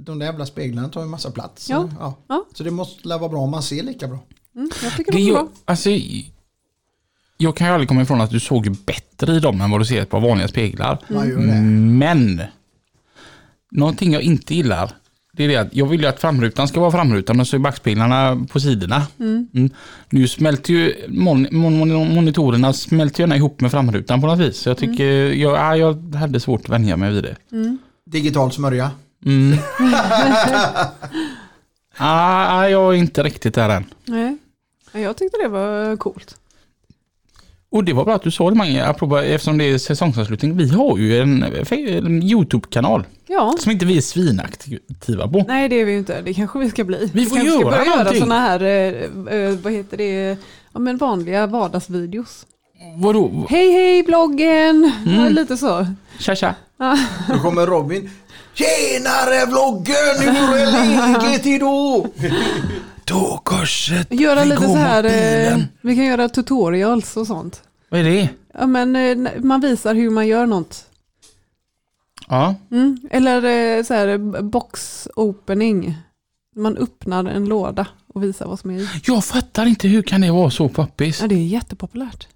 de 0.05 0.19
där 0.19 0.27
jävla 0.27 0.47
speglarna 0.47 0.89
tar 0.89 1.01
ju 1.01 1.07
massa 1.07 1.31
plats. 1.31 1.71
Ja. 1.71 1.89
Så, 1.99 2.15
Ja. 2.29 2.45
så 2.55 2.63
det 2.65 2.71
måste 2.71 3.09
vara 3.09 3.29
bra 3.29 3.39
om 3.41 3.51
man 3.51 3.63
ser 3.63 3.83
lika 3.83 4.09
bra. 4.09 4.19
Mm, 4.57 4.71
jag 4.83 4.97
tycker 4.97 5.13
Det 5.13 5.19
det 5.27 5.33
bra. 5.33 5.49
alltså, 5.65 5.91
jag 7.37 7.57
kan 7.57 7.67
ju 7.67 7.73
aldrig 7.73 7.89
komma 7.89 8.03
ifrån 8.03 8.21
att 8.21 8.31
du 8.31 8.41
såg 8.41 8.77
bättre 8.87 9.33
i 9.37 9.41
dem 9.41 9.61
än 9.61 9.71
vad 9.71 9.81
du 9.81 9.85
ser 9.85 10.05
på 10.05 10.19
vanliga 10.21 10.49
speglar. 10.49 10.99
Det. 11.09 11.15
Men, 11.81 12.43
någonting 13.71 14.13
jag 14.13 14.23
inte 14.23 14.55
gillar, 14.55 14.93
det 15.39 15.45
är 15.45 15.49
det 15.49 15.57
att 15.57 15.75
jag 15.77 15.87
vill 15.87 16.01
ju 16.01 16.07
att 16.07 16.21
framrutan 16.21 16.69
ska 16.69 16.81
vara 16.81 16.91
framrutan 16.91 17.41
och 17.41 17.47
så 17.47 17.57
är 17.57 17.61
backspeglarna 17.61 18.47
på 18.53 18.61
sidorna. 18.61 19.07
Mm. 19.21 19.71
Nu 20.11 20.29
smälter 20.29 20.73
ju 20.73 20.95
mon, 21.09 21.47
mon, 21.51 21.79
mon, 21.79 22.15
monitorerna 22.15 22.73
smälter 22.73 23.21
gärna 23.21 23.37
ihop 23.37 23.61
med 23.61 23.71
framrutan 23.71 24.21
på 24.21 24.27
något 24.27 24.39
vis. 24.39 24.57
Så 24.59 24.69
jag 24.69 24.79
tycker, 24.79 25.05
jag, 25.33 25.57
ja, 25.57 25.77
jag 25.77 26.15
hade 26.15 26.41
svårt 26.41 26.61
att 26.61 26.69
vänja 26.69 26.97
mig 26.97 27.13
vid 27.13 27.25
det. 27.25 27.37
Digital 28.07 28.53
smörja. 28.53 28.91
Mm. 29.27 29.59
ah, 31.97 32.69
jag 32.69 32.95
är 32.95 32.99
inte 32.99 33.23
riktigt 33.23 33.55
där 33.55 33.69
än. 33.69 33.85
Nej. 34.05 34.39
Ja, 34.93 35.01
Jag 35.01 35.17
tyckte 35.17 35.39
det 35.43 35.49
var 35.49 35.97
coolt. 35.97 36.37
Och 37.71 37.85
det 37.85 37.93
var 37.93 38.05
bra 38.05 38.15
att 38.15 38.23
du 38.23 38.31
sa 38.31 38.51
det 38.51 38.57
Mange, 38.57 38.85
apropå, 38.85 39.19
eftersom 39.19 39.59
det 39.59 39.65
är 39.65 39.79
säsongsavslutning. 39.79 40.57
Vi 40.57 40.69
har 40.69 40.99
ju 40.99 41.21
en, 41.21 41.43
en 41.73 42.23
YouTube-kanal 42.23 43.05
Ja. 43.27 43.55
som 43.59 43.73
inte 43.73 43.87
vi 43.87 43.97
är 43.97 44.01
svinaktiva 44.01 45.29
på. 45.29 45.45
Nej 45.49 45.69
det 45.69 45.81
är 45.81 45.85
vi 45.85 45.93
ju 45.93 45.99
inte, 45.99 46.21
det 46.23 46.35
kanske 46.35 46.59
vi 46.59 46.71
ska 46.71 46.85
bli. 46.85 47.11
Vi 47.15 47.27
får 47.27 47.37
kanske 47.37 47.53
ska 47.53 47.61
göra 47.61 47.71
börja 47.71 47.85
göra 47.85 47.97
någonting. 47.97 48.21
sådana 48.23 48.41
här, 48.41 48.63
eh, 48.63 49.39
eh, 49.39 49.59
vad 49.63 49.73
heter 49.73 49.97
det, 49.97 50.37
ja, 50.73 50.79
men 50.81 50.97
vanliga 50.97 51.47
vardagsvideos. 51.47 52.47
Vadå? 52.97 53.47
Hej 53.51 53.73
hej 53.73 54.03
bloggen! 54.03 54.93
Mm. 55.07 55.21
Ja, 55.25 55.29
lite 55.29 55.57
så. 55.57 55.87
Tja 56.19 56.35
tja. 56.35 56.55
Då 57.29 57.39
kommer 57.39 57.67
Robin. 57.67 58.11
Tjenare 58.55 59.47
vloggen! 59.47 60.35
Hur 60.37 60.57
är 60.57 61.21
läget 61.23 61.47
idag? 61.47 62.07
Då 63.09 63.41
korset, 63.45 64.07
Göra 64.11 64.43
vi 64.43 64.49
lite 64.49 64.57
går 64.57 64.67
så 64.67 64.69
mot 64.69 64.79
här, 64.79 65.05
eh, 65.05 65.11
bilen. 65.11 65.69
vi 65.81 65.97
kan 65.97 66.05
göra 66.05 66.29
tutorials 66.29 67.17
och 67.17 67.27
sånt. 67.27 67.63
Vad 67.89 68.01
är 68.01 68.05
det? 68.05 68.29
Ja 68.55 68.67
men 68.67 68.97
eh, 68.97 69.43
man 69.43 69.61
visar 69.61 69.95
hur 69.95 70.11
man 70.11 70.27
gör 70.27 70.47
något. 70.47 70.85
Ja. 72.29 72.55
Mm. 72.71 72.99
Eller 73.11 73.45
eh, 73.79 73.85
så 73.85 73.95
här 73.95 74.19
box 74.43 75.09
opening. 75.17 75.97
Man 76.57 76.77
öppnar 76.77 77.25
en 77.25 77.45
låda 77.45 77.87
och 78.15 78.25
visar 78.25 78.47
vad 78.47 78.59
som 78.61 78.71
är 78.71 78.79
i. 78.79 78.89
Jag 79.05 79.25
fattar 79.25 79.67
inte 79.67 79.89
hur 79.89 80.03
kan 80.03 80.21
det 80.21 80.31
vara 80.31 80.51
så 80.51 80.69
poppis? 80.69 81.21
Ja 81.21 81.27
det 81.27 81.35
är 81.35 81.47
jättepopulärt. 81.47 82.29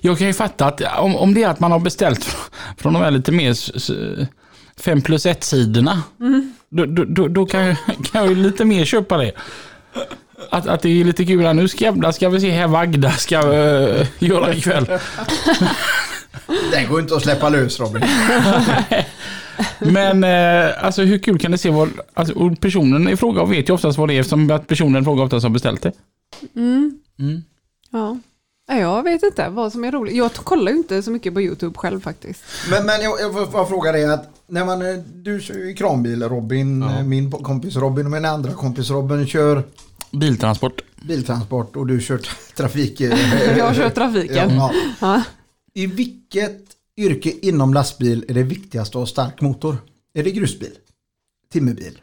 Jag 0.00 0.18
kan 0.18 0.26
ju 0.26 0.32
fatta 0.32 0.66
att 0.66 0.82
om, 0.98 1.16
om 1.16 1.34
det 1.34 1.42
är 1.42 1.48
att 1.48 1.60
man 1.60 1.72
har 1.72 1.78
beställt 1.78 2.36
från 2.76 2.92
de 2.92 3.02
här 3.02 3.10
lite 3.10 3.32
mer 3.32 3.56
5 4.80 5.02
plus 5.02 5.26
1 5.26 5.44
sidorna. 5.44 6.02
Då, 6.68 6.86
då, 6.86 7.04
då, 7.04 7.28
då 7.28 7.46
kan, 7.46 7.60
jag, 7.60 7.76
kan 7.86 8.20
jag 8.22 8.28
ju 8.28 8.34
lite 8.34 8.64
mer 8.64 8.84
köpa 8.84 9.16
det. 9.16 9.32
Att, 10.50 10.66
att 10.66 10.82
det 10.82 11.00
är 11.00 11.04
lite 11.04 11.24
kul. 11.24 11.46
här, 11.46 11.54
Nu 11.54 11.68
ska, 11.68 11.84
jävlar 11.84 12.12
ska 12.12 12.28
vi 12.28 12.40
se 12.40 12.50
här 12.50 12.66
vad 12.66 12.82
Agda 12.82 13.10
ska 13.10 13.40
uh, 13.40 14.06
göra 14.18 14.54
ikväll. 14.54 14.86
Den 16.72 16.88
går 16.88 17.00
inte 17.00 17.14
att 17.16 17.22
släppa 17.22 17.48
lös 17.48 17.80
Robin. 17.80 18.02
Men 19.78 20.24
eh, 20.24 20.84
alltså 20.84 21.02
hur 21.02 21.18
kul 21.18 21.38
kan 21.38 21.50
det 21.50 21.58
se 21.58 21.70
vad, 21.70 21.90
alltså, 22.14 22.56
personen 22.60 23.08
i 23.08 23.16
fråga 23.16 23.44
vet 23.44 23.68
ju 23.68 23.72
oftast 23.72 23.98
vad 23.98 24.08
det 24.08 24.14
är 24.14 24.20
eftersom 24.20 24.50
att 24.50 24.66
personen 24.66 25.02
i 25.02 25.04
fråga 25.04 25.22
oftast 25.22 25.42
har 25.42 25.50
beställt 25.50 25.82
det. 25.82 25.92
Mm. 26.56 26.98
Mm. 27.18 27.42
Ja. 27.90 28.18
Ja, 28.70 28.76
Jag 28.78 29.02
vet 29.02 29.22
inte 29.22 29.48
vad 29.48 29.72
som 29.72 29.84
är 29.84 29.92
roligt. 29.92 30.14
Jag 30.16 30.34
kollar 30.34 30.72
ju 30.72 30.78
inte 30.78 31.02
så 31.02 31.10
mycket 31.10 31.34
på 31.34 31.40
YouTube 31.42 31.78
själv 31.78 32.00
faktiskt. 32.00 32.42
Men, 32.70 32.86
men 32.86 33.00
jag, 33.02 33.20
jag 33.20 33.32
får 33.52 33.64
fråga 33.64 33.92
dig 33.92 34.04
att 34.04 34.30
när 34.46 34.64
man, 34.64 34.82
eh, 34.82 34.94
du 35.14 35.40
kör 35.40 35.54
ju 35.54 35.74
kranbil 35.74 36.22
Robin, 36.22 36.82
eh, 36.82 37.02
min 37.02 37.30
kompis 37.30 37.76
Robin 37.76 38.06
och 38.06 38.12
min 38.12 38.24
andra 38.24 38.52
kompis 38.52 38.90
Robin 38.90 39.26
kör 39.26 39.62
Biltransport. 40.12 40.80
biltransport 41.02 41.76
och 41.76 41.86
du 41.86 42.00
kör 42.00 42.20
trafik. 42.56 43.00
eh, 43.00 43.58
Jag 43.58 43.74
kör 43.76 43.90
trafiken. 43.90 44.50
Ja. 44.56 44.72
Ja. 45.00 45.22
I 45.74 45.86
vilket 45.86 46.60
yrke 46.96 47.30
inom 47.42 47.74
lastbil 47.74 48.24
är 48.28 48.34
det 48.34 48.42
viktigast 48.42 48.90
att 48.90 48.98
ha 49.00 49.06
stark 49.06 49.40
motor? 49.40 49.76
Är 50.14 50.24
det 50.24 50.30
grusbil? 50.30 50.72
Timmerbil? 51.52 51.98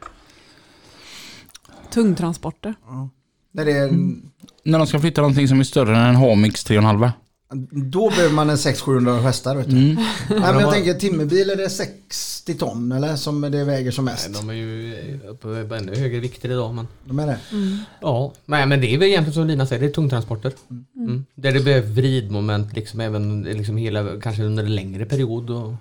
Tungtransporter. 1.90 2.74
När 3.58 3.64
det 3.64 3.72
är, 3.72 3.90
När 4.62 4.78
de 4.78 4.86
ska 4.86 5.00
flytta 5.00 5.20
någonting 5.20 5.48
som 5.48 5.60
är 5.60 5.64
större 5.64 5.96
än 5.96 6.02
en 6.02 6.16
Hamix 6.16 6.66
3,5. 6.66 7.10
Då 7.70 8.10
behöver 8.10 8.34
man 8.34 8.50
en 8.50 8.56
600-700 8.56 9.20
hästar. 9.20 9.56
Vet 9.56 9.70
du. 9.70 9.76
Mm. 9.76 9.94
Nej, 10.28 10.40
men 10.40 10.60
jag 10.60 10.72
tänker 10.72 10.94
timmerbil 10.94 11.50
är 11.50 11.56
det 11.56 11.70
60 11.70 12.54
ton 12.54 12.92
eller 12.92 13.16
som 13.16 13.40
det 13.40 13.64
väger 13.64 13.90
som 13.90 14.04
mest? 14.04 14.28
Nej, 14.30 14.40
de 14.40 14.50
är 14.50 14.54
ju 14.54 15.20
uppe 15.28 15.64
på 15.64 15.74
ännu 15.74 15.96
högre 15.96 16.20
vikter 16.20 16.50
idag. 16.50 16.74
Men, 16.74 16.88
De 17.04 17.18
är 17.18 17.26
det. 17.26 17.38
ja, 18.00 18.32
nej, 18.46 18.66
men 18.66 18.80
det 18.80 18.94
är 18.94 18.98
väl 18.98 19.08
egentligen 19.08 19.34
som 19.34 19.46
Lina 19.46 19.66
säger, 19.66 19.82
det 19.82 19.88
är 19.88 19.92
tungtransporter. 19.92 20.52
Mm. 20.96 21.24
Där 21.34 21.52
det 21.52 21.60
behövs 21.60 21.86
vridmoment 21.86 22.72
liksom 22.72 23.00
även 23.00 23.42
liksom 23.42 23.76
hela, 23.76 24.20
kanske 24.20 24.42
under 24.42 24.64
en 24.64 24.74
längre 24.74 25.04
period. 25.04 25.50
Och, 25.50 25.74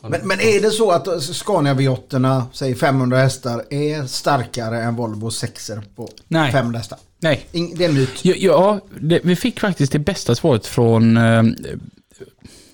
Men, 0.00 0.28
men 0.28 0.40
är 0.40 0.62
det 0.62 0.70
så 0.70 0.90
att 0.90 1.22
Scania 1.22 1.74
V8, 1.74 2.42
säg 2.52 2.74
500 2.74 3.18
hästar, 3.18 3.64
är 3.70 4.06
starkare 4.06 4.82
än 4.82 4.96
Volvo 4.96 5.30
6 5.30 5.70
på 5.96 6.08
Nej. 6.28 6.52
500 6.52 6.78
hästar? 6.78 6.98
Nej. 7.24 7.46
Ing- 7.52 7.74
Det 7.76 7.84
är 7.84 7.88
en 7.88 7.94
myt. 7.94 8.24
Ja, 8.24 8.34
ja 8.38 8.80
det, 9.00 9.20
vi 9.24 9.36
fick 9.36 9.60
faktiskt 9.60 9.92
det 9.92 9.98
bästa 9.98 10.34
svaret 10.34 10.66
från, 10.66 11.16
eh, 11.16 11.42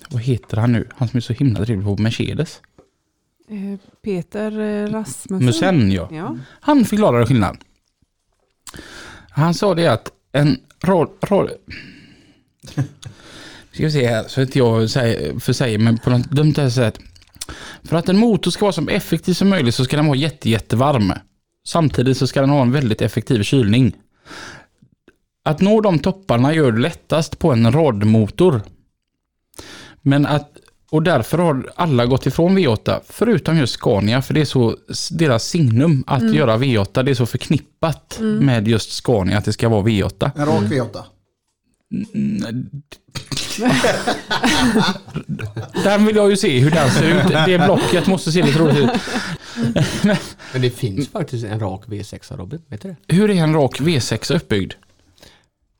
vad 0.09 0.21
heter 0.21 0.57
han 0.57 0.71
nu? 0.71 0.87
Han 0.95 1.07
som 1.07 1.17
är 1.17 1.21
så 1.21 1.33
himla 1.33 1.65
trevlig 1.65 1.85
på 1.85 1.97
Mercedes. 1.97 2.61
Eh, 3.49 3.79
Peter 4.03 4.59
eh, 4.59 4.87
Rasmussen. 4.91 5.45
Musen 5.45 5.91
ja. 5.91 6.09
Ja. 6.11 6.37
Han 6.61 6.85
förklarade 6.85 7.25
skillnaden. 7.25 7.57
Han 9.29 9.53
sa 9.53 9.75
det 9.75 9.87
att 9.87 10.11
en 10.31 10.57
roll... 10.83 11.07
roll 11.21 11.49
ska 13.71 13.83
vi 13.83 13.91
se 13.91 14.07
här 14.07 14.23
så 14.27 14.41
att 14.41 14.55
jag 14.55 14.89
säger, 14.89 15.39
för 15.39 15.53
säger 15.53 15.77
men 15.77 15.97
på 15.97 16.09
något 16.09 16.31
dumt 16.31 16.53
här 16.57 16.69
sätt. 16.69 16.99
För 17.83 17.97
att 17.97 18.09
en 18.09 18.17
motor 18.17 18.51
ska 18.51 18.61
vara 18.65 18.73
så 18.73 18.89
effektiv 18.89 19.33
som 19.33 19.49
möjligt 19.49 19.75
så 19.75 19.85
ska 19.85 19.97
den 19.97 20.07
vara 20.07 20.17
jätte, 20.17 20.49
jättevarm. 20.49 21.13
Samtidigt 21.67 22.17
så 22.17 22.27
ska 22.27 22.41
den 22.41 22.49
ha 22.49 22.61
en 22.61 22.71
väldigt 22.71 23.01
effektiv 23.01 23.43
kylning. 23.43 23.95
Att 25.43 25.61
nå 25.61 25.81
de 25.81 25.99
topparna 25.99 26.53
gör 26.53 26.71
det 26.71 26.79
lättast 26.79 27.39
på 27.39 27.51
en 27.51 27.71
radmotor. 27.71 28.61
Men 30.01 30.25
att, 30.25 30.49
och 30.91 31.03
därför 31.03 31.37
har 31.37 31.71
alla 31.75 32.05
gått 32.05 32.25
ifrån 32.25 32.57
V8, 32.57 32.99
förutom 33.09 33.57
just 33.57 33.73
Scania, 33.73 34.21
för 34.21 34.33
det 34.33 34.41
är 34.41 34.45
så 34.45 34.75
deras 35.11 35.43
signum 35.43 36.03
att 36.07 36.35
göra 36.35 36.57
V8, 36.57 37.03
det 37.03 37.11
är 37.11 37.15
så 37.15 37.25
förknippat 37.25 38.17
med 38.19 38.67
just 38.67 38.91
Scania 38.91 39.37
att 39.37 39.45
det 39.45 39.53
ska 39.53 39.69
vara 39.69 39.83
V8. 39.83 40.31
En 40.35 40.45
rak 40.45 40.63
V8. 40.63 41.03
Den 45.83 46.05
vill 46.05 46.15
jag 46.15 46.29
ju 46.29 46.37
se 46.37 46.59
hur 46.59 46.71
den 46.71 46.91
ser 46.91 47.03
ut. 47.03 47.23
Det 47.45 47.65
blocket 47.65 48.07
måste 48.07 48.31
se 48.31 48.43
lite 48.43 48.59
roligt 48.59 48.77
ut. 48.77 48.89
Men 50.53 50.61
det 50.61 50.69
finns 50.69 51.09
faktiskt 51.09 51.45
en 51.45 51.59
rak 51.59 51.87
V6 51.87 52.37
Robin, 52.37 52.61
vet 52.67 52.81
du 52.81 52.95
det? 53.07 53.15
Hur 53.15 53.29
är 53.29 53.33
en 53.43 53.53
rak 53.53 53.79
V6 53.81 54.35
uppbyggd? 54.35 54.73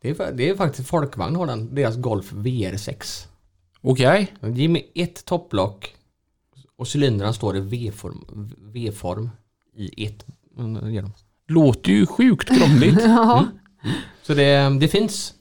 Det 0.02 0.10
är, 0.20 0.32
det 0.32 0.50
är 0.50 0.56
faktiskt 0.56 0.90
Folkvagn 0.90 1.36
har 1.36 1.48
den, 1.48 1.76
deras 1.76 1.96
Golf 1.98 2.32
VR6. 2.32 3.26
Okej. 3.82 4.34
Ge 4.54 4.68
mig 4.68 4.92
ett 4.96 5.26
topplock 5.26 5.96
och 6.78 6.88
cylindrarna 6.96 7.34
står 7.34 7.58
i 7.58 7.60
V-form, 7.60 8.52
V-form 8.74 9.30
i 9.76 10.06
ett. 10.06 10.26
mm, 10.58 10.94
genom. 10.94 11.12
Låter 11.48 11.92
ju 11.92 12.06
sjukt 12.06 12.48
krångligt. 12.58 13.00
Ja. 13.06 13.48
Så 14.24 14.34
det, 14.34 14.78
det 14.80 14.88
finns. 14.88 15.34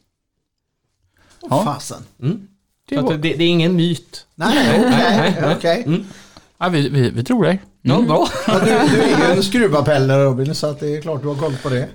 Åh, 1.40 1.65
Fasen. 1.65 2.02
Mm. 2.23 2.48
Det 2.89 2.97
var- 2.97 3.12
det, 3.12 3.35
det 3.35 3.44
är 3.44 3.48
ingen 3.48 3.77
myt. 3.77 4.27
Nej, 4.35 4.55
nej, 4.55 4.78
okej. 4.81 5.36
nej. 5.40 5.57
okej. 5.57 6.05
Ja, 6.59 6.69
vi, 6.69 6.89
vi, 6.89 7.11
vi 7.11 7.24
tror 7.24 7.44
dig. 7.44 7.61
Ja, 7.82 8.01
bra. 8.01 8.28
Ja, 8.47 8.59
Du, 8.59 8.66
du 8.66 9.02
är 9.02 9.19
ju 9.28 9.36
en 9.36 9.43
skruvarpelle 9.43 10.24
Robin 10.24 10.55
så 10.55 10.66
att 10.66 10.81
det 10.81 10.97
är 10.97 11.01
klart 11.02 11.23
du 11.23 11.28
har 11.28 11.35
koll 11.35 11.57
på 11.62 11.69
det. 11.69 11.89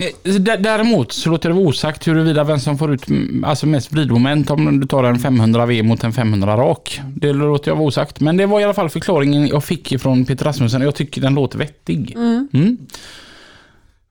Eh, 0.00 0.32
d- 0.38 0.56
Däremot 0.60 1.12
så 1.12 1.30
låter 1.30 1.48
det 1.48 1.54
vara 1.54 1.64
osagt 1.66 2.06
huruvida 2.08 2.44
vem 2.44 2.58
som 2.60 2.78
får 2.78 2.94
ut 2.94 3.08
mm, 3.08 3.44
alltså 3.44 3.66
mest 3.66 3.92
vridmoment 3.92 4.50
om 4.50 4.80
du 4.80 4.86
tar 4.86 5.04
en 5.04 5.18
500 5.18 5.66
V 5.66 5.82
mot 5.82 6.04
en 6.04 6.12
500 6.12 6.56
rak. 6.56 7.00
Det 7.16 7.32
låter 7.32 7.70
jag 7.70 7.76
vara 7.76 7.86
osagt. 7.86 8.20
Men 8.20 8.36
det 8.36 8.46
var 8.46 8.60
i 8.60 8.64
alla 8.64 8.74
fall 8.74 8.90
förklaringen 8.90 9.46
jag 9.48 9.64
fick 9.64 9.92
ifrån 9.92 10.24
Peter 10.24 10.44
Rasmussen 10.44 10.80
och 10.82 10.86
jag 10.86 10.94
tycker 10.94 11.20
den 11.20 11.34
låter 11.34 11.58
vettig. 11.58 12.12
Mm. 12.16 12.78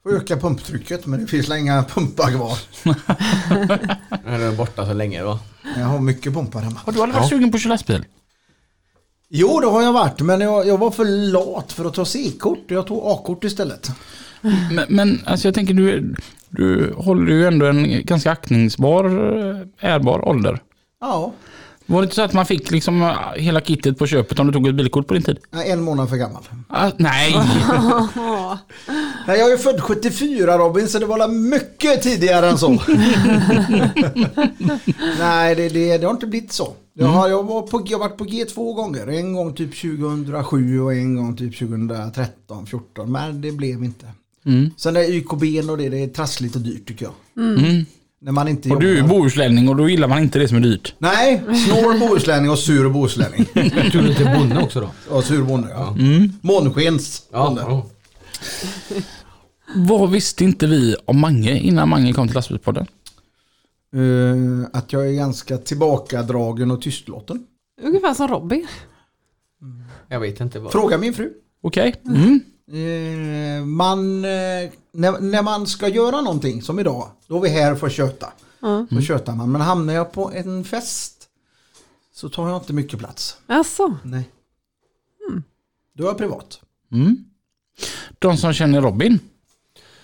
Får 0.03 0.15
öka 0.15 0.37
pumptrycket 0.37 1.05
men 1.05 1.21
det 1.21 1.27
finns 1.27 1.49
inga 1.51 1.83
pumpar 1.83 2.31
kvar. 2.31 2.57
Den 4.25 4.41
är 4.41 4.51
borta 4.55 4.85
så 4.85 4.93
länge 4.93 5.23
va? 5.23 5.39
Jag 5.77 5.85
har 5.85 5.99
mycket 5.99 6.33
pumpar 6.33 6.59
hemma. 6.61 6.79
Har 6.85 6.91
du 6.93 7.01
aldrig 7.01 7.19
varit 7.19 7.29
sugen 7.29 7.51
på 7.51 7.55
att 7.55 7.61
köra 7.63 7.73
lastbil? 7.73 8.03
Jo, 9.29 9.59
det 9.59 9.67
har 9.67 9.81
jag 9.81 9.93
varit 9.93 10.21
men 10.21 10.41
jag, 10.41 10.67
jag 10.67 10.77
var 10.77 10.91
för 10.91 11.05
lat 11.05 11.73
för 11.73 11.85
att 11.85 11.93
ta 11.93 12.05
C-kort. 12.05 12.63
Jag 12.67 12.87
tog 12.87 13.01
A-kort 13.03 13.43
istället. 13.43 13.89
Men, 14.71 14.85
men 14.89 15.21
alltså 15.25 15.47
jag 15.47 15.55
tänker 15.55 15.73
du, 15.73 16.15
du 16.49 16.93
håller 16.97 17.31
ju 17.31 17.45
ändå 17.45 17.65
en 17.65 18.05
ganska 18.05 18.31
aktningsbar, 18.31 19.05
eh, 19.05 19.89
ärbar 19.93 20.27
ålder. 20.27 20.59
Ja, 21.01 21.33
Var 21.89 22.01
det 22.01 22.03
inte 22.03 22.15
så 22.15 22.21
att 22.21 22.33
man 22.33 22.45
fick 22.45 22.71
liksom 22.71 23.01
eh, 23.01 23.17
hela 23.35 23.61
kittet 23.61 23.97
på 23.97 24.07
köpet 24.07 24.39
om 24.39 24.47
du 24.47 24.53
tog 24.53 24.67
ett 24.67 24.75
bilkort 24.75 25.07
på 25.07 25.13
din 25.13 25.23
tid? 25.23 25.39
en 25.65 25.81
månad 25.81 26.09
för 26.09 26.17
gammal. 26.17 26.43
Ah, 26.69 26.91
nej! 26.97 27.35
Nej, 29.27 29.39
jag 29.39 29.51
är 29.51 29.57
född 29.57 29.81
74 29.81 30.57
Robin 30.57 30.87
så 30.87 30.99
det 30.99 31.05
var 31.05 31.27
mycket 31.27 32.01
tidigare 32.01 32.49
än 32.49 32.57
så. 32.57 32.69
Nej, 35.19 35.55
det, 35.55 35.69
det, 35.69 35.97
det 35.97 36.05
har 36.05 36.13
inte 36.13 36.27
blivit 36.27 36.51
så. 36.51 36.73
Jag 36.93 37.07
har, 37.07 37.29
jag, 37.29 37.43
var 37.43 37.61
på, 37.61 37.83
jag 37.85 37.97
har 37.97 38.09
varit 38.09 38.17
på 38.17 38.23
G 38.23 38.45
två 38.45 38.73
gånger. 38.73 39.07
En 39.07 39.33
gång 39.33 39.53
typ 39.53 39.81
2007 39.81 40.81
och 40.81 40.93
en 40.93 41.15
gång 41.15 41.37
typ 41.37 41.59
2013, 41.59 42.65
14. 42.65 43.11
Men 43.11 43.41
det 43.41 43.51
blev 43.51 43.83
inte. 43.83 44.05
Mm. 44.45 44.69
Sen 44.77 44.93
det 44.93 45.07
YKB 45.07 45.69
och 45.69 45.77
det, 45.77 45.89
det 45.89 46.03
är 46.03 46.07
trassligt 46.07 46.55
och 46.55 46.61
dyrt 46.61 46.87
tycker 46.87 47.05
jag. 47.05 47.45
Mm. 47.45 47.85
När 48.19 48.31
man 48.31 48.47
inte 48.47 48.69
Och 48.69 48.79
du 48.79 48.91
är 48.93 48.97
jobbar. 48.97 49.09
bohuslänning 49.09 49.69
och 49.69 49.75
då 49.75 49.89
gillar 49.89 50.07
man 50.07 50.19
inte 50.23 50.39
det 50.39 50.47
som 50.47 50.57
är 50.57 50.61
dyrt. 50.61 50.95
Nej, 50.97 51.41
snår 51.67 51.99
bohuslänning 51.99 52.51
och 52.51 52.59
sur 52.59 52.89
bohuslänning. 52.89 53.45
Tror 53.91 54.01
du 54.01 54.09
inte 54.09 54.23
är 54.23 54.35
bonde 54.39 54.61
också 54.63 54.81
då? 54.81 55.15
Och 55.15 55.23
sur 55.23 55.43
bonde, 55.43 55.69
ja. 55.69 55.95
Mm. 55.99 56.29
Månskens 56.41 57.27
bonde. 57.31 57.61
ja. 57.61 57.85
Vad 59.75 60.11
visste 60.11 60.43
inte 60.43 60.67
vi 60.67 60.95
om 61.05 61.19
Mange 61.19 61.57
innan 61.59 61.89
Mange 61.89 62.13
kom 62.13 62.27
till 62.27 62.35
lastbilspodden? 62.35 62.87
Eh, 63.95 64.69
att 64.79 64.93
jag 64.93 65.07
är 65.07 65.13
ganska 65.13 65.57
tillbakadragen 65.57 66.71
och 66.71 66.81
tystlåten. 66.81 67.43
Ungefär 67.81 68.13
som 68.13 68.27
Robin. 68.27 68.67
Jag 70.07 70.19
vet 70.19 70.41
inte 70.41 70.59
vad. 70.59 70.71
Fråga 70.71 70.97
min 70.97 71.13
fru. 71.13 71.33
Okej. 71.61 71.95
Mm. 72.05 72.39
Eh, 72.71 73.65
man, 73.65 74.25
eh, 74.25 74.69
när, 74.91 75.19
när 75.19 75.41
man 75.43 75.67
ska 75.67 75.87
göra 75.87 76.21
någonting 76.21 76.61
som 76.61 76.79
idag, 76.79 77.11
då 77.27 77.37
är 77.37 77.41
vi 77.41 77.49
här 77.49 77.75
för 77.75 77.87
att 77.87 77.93
köta. 77.93 78.33
Ja. 78.59 78.85
Då 78.89 79.01
tjötar 79.01 79.35
man. 79.35 79.51
Men 79.51 79.61
hamnar 79.61 79.93
jag 79.93 80.11
på 80.11 80.31
en 80.31 80.63
fest 80.63 81.27
så 82.13 82.29
tar 82.29 82.49
jag 82.49 82.57
inte 82.57 82.73
mycket 82.73 82.99
plats. 82.99 83.37
Alltså, 83.47 83.97
Nej. 84.03 84.29
Då 85.93 86.03
är 86.03 86.07
jag 86.07 86.17
privat. 86.17 86.61
Mm. 86.91 87.25
De 88.19 88.37
som 88.37 88.53
känner 88.53 88.81
Robin, 88.81 89.19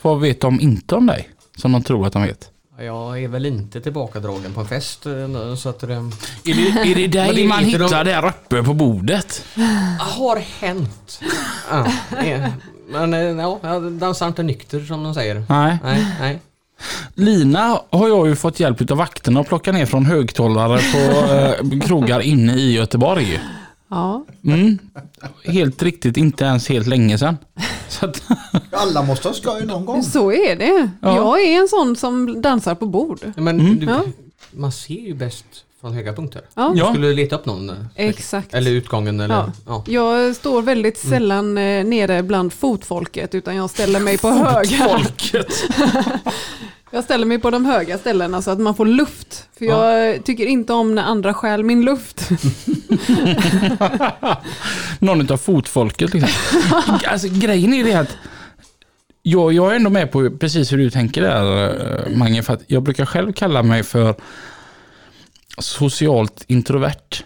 vad 0.01 0.19
vet 0.21 0.41
de 0.41 0.59
inte 0.59 0.95
om 0.95 1.05
dig? 1.05 1.29
Som 1.57 1.71
de 1.71 1.83
tror 1.83 2.07
att 2.07 2.13
de 2.13 2.21
vet. 2.21 2.52
Jag 2.77 3.23
är 3.23 3.27
väl 3.27 3.45
inte 3.45 3.81
tillbakadragen 3.81 4.53
på 4.53 4.61
en 4.61 4.67
fest. 4.67 5.05
eh, 5.05 5.55
Så 5.57 5.69
att 5.69 5.79
det 5.79 5.93
Är 5.93 6.09
det, 6.45 6.91
är 6.91 6.95
det 6.95 7.07
dig 7.07 7.35
det 7.35 7.47
man 7.47 7.63
inte 7.63 7.77
de- 7.77 7.83
hittar 7.83 8.03
där 8.03 8.25
uppe 8.27 8.63
på 8.63 8.73
bordet? 8.73 9.45
har 9.99 10.43
hänt. 10.59 11.21
Ja, 11.71 11.87
men 12.89 13.13
eh, 13.13 13.19
ja, 13.19 13.59
jag 13.63 13.91
dansar 13.91 14.27
inte 14.27 14.43
nykter 14.43 14.79
som 14.85 15.03
de 15.03 15.13
säger. 15.13 15.43
Nej. 15.49 15.77
Nej, 15.83 16.05
nej. 16.19 16.39
Lina 17.15 17.79
har 17.89 18.07
jag 18.07 18.27
ju 18.27 18.35
fått 18.35 18.59
hjälp 18.59 18.91
av 18.91 18.97
vakterna 18.97 19.39
att 19.39 19.47
plocka 19.47 19.71
ner 19.71 19.85
från 19.85 20.05
högtalare 20.05 20.79
på 20.93 21.33
eh, 21.33 21.79
krogar 21.79 22.19
inne 22.19 22.53
i 22.55 22.73
Göteborg. 22.73 23.39
Ja. 23.93 24.25
Mm. 24.53 24.77
Helt 25.45 25.83
riktigt, 25.83 26.17
inte 26.17 26.43
ens 26.45 26.69
helt 26.69 26.87
länge 26.87 27.17
sedan. 27.17 27.37
Så 27.89 28.05
att, 28.05 28.23
Alla 28.71 29.01
måste 29.03 29.27
ha 29.27 29.33
skoj 29.35 29.65
någon 29.65 29.85
gång. 29.85 30.03
så 30.03 30.31
är 30.31 30.55
det. 30.55 30.89
Ja. 31.01 31.15
Jag 31.15 31.41
är 31.41 31.61
en 31.61 31.67
sån 31.67 31.95
som 31.95 32.41
dansar 32.41 32.75
på 32.75 32.85
bord. 32.85 33.19
Men 33.35 33.59
Mm. 33.59 33.79
du, 33.79 33.85
Ja. 33.85 34.01
man 34.51 34.71
ser 34.71 34.93
ju 34.93 35.13
bäst 35.13 35.45
från 35.81 35.93
höga 35.93 36.13
punkter. 36.13 36.41
Ja, 36.53 36.69
Du 36.73 36.79
Ja. 36.79 36.89
skulle 36.93 37.13
leta 37.13 37.35
upp 37.35 37.45
någon. 37.45 37.69
eh, 37.69 37.75
exakt. 37.95 38.53
Eller 38.53 38.71
utgången 38.71 39.19
eller... 39.19 39.35
Ja. 39.35 39.51
Ja. 39.67 39.83
Jag 39.87 40.35
står 40.35 40.61
väldigt 40.61 40.97
sällan 40.97 41.57
eh, 41.57 41.85
nere 41.85 42.23
bland 42.23 42.53
fotfolket 42.53 43.35
utan 43.35 43.55
jag 43.55 43.69
ställer 43.69 43.99
mig 43.99 44.17
på 44.17 44.29
höga. 44.29 44.77
folket. 44.89 45.47
Jag 46.93 47.03
ställer 47.03 47.25
mig 47.25 47.39
på 47.39 47.49
de 47.49 47.65
höga 47.65 47.97
ställena 47.97 48.41
så 48.41 48.51
att 48.51 48.59
man 48.59 48.75
får 48.75 48.85
luft. 48.85 49.47
För 49.57 49.65
jag 49.65 50.23
tycker 50.25 50.45
inte 50.45 50.73
om 50.73 50.95
när 50.95 51.03
andra 51.03 51.33
stjäl 51.33 51.63
min 51.63 51.85
luft. 51.85 52.29
Någon 54.99 55.31
av 55.31 55.37
fotfolket 55.37 56.13
liksom. 56.13 56.31
Alltså, 57.07 57.27
grejen 57.31 57.73
är 57.73 57.83
det 57.83 57.93
att 57.93 58.17
jag, 59.21 59.53
jag 59.53 59.71
är 59.71 59.75
ändå 59.75 59.89
med 59.89 60.11
på 60.11 60.29
precis 60.37 60.71
hur 60.71 60.77
du 60.77 60.89
tänker 60.89 61.21
där 61.21 61.69
eh, 62.09 62.17
Mange. 62.17 62.43
För 62.43 62.53
att 62.53 62.63
jag 62.67 62.83
brukar 62.83 63.05
själv 63.05 63.33
kalla 63.33 63.63
mig 63.63 63.83
för 63.83 64.15
socialt 65.57 66.43
introvert. 66.47 67.23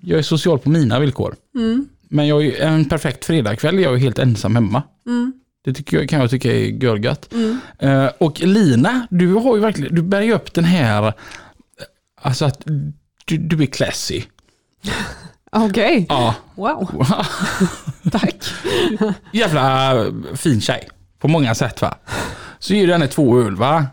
Jag 0.00 0.18
är 0.18 0.22
social 0.22 0.58
på 0.58 0.70
mina 0.70 0.98
villkor. 0.98 1.36
Mm. 1.54 1.88
Men 2.08 2.26
jag 2.26 2.46
är 2.46 2.66
en 2.66 2.84
perfekt 2.84 3.24
fredagkväll. 3.24 3.80
Jag 3.80 3.94
är 3.94 3.98
helt 3.98 4.18
ensam 4.18 4.54
hemma. 4.54 4.82
Mm. 5.06 5.32
Det 5.64 5.72
tycker 5.74 5.96
jag, 5.96 6.08
kan 6.08 6.20
jag 6.20 6.30
tycka 6.30 6.52
är 6.52 6.82
görgött. 6.84 7.32
Mm. 7.32 7.58
Eh, 7.78 8.10
och 8.18 8.40
Lina, 8.40 9.06
du 9.10 9.34
har 9.34 9.56
ju 9.56 9.62
verkligen, 9.62 9.94
du 9.94 10.02
bär 10.02 10.20
ju 10.22 10.32
upp 10.32 10.54
den 10.54 10.64
här, 10.64 11.06
eh, 11.06 11.12
alltså 12.22 12.44
att 12.44 12.62
du, 13.24 13.36
du 13.38 13.62
är 13.62 13.66
classy. 13.66 14.22
Okej, 15.52 16.06
Ja. 16.08 16.34
wow. 16.54 17.06
Tack. 18.12 18.34
Jävla 19.32 19.94
fin 20.34 20.60
tjej. 20.60 20.88
På 21.18 21.28
många 21.28 21.54
sätt 21.54 21.82
va. 21.82 21.94
Så 22.58 22.74
ger 22.74 22.86
du 22.86 22.92
henne 22.92 23.06
två 23.06 23.38
öl 23.40 23.56
va. 23.56 23.86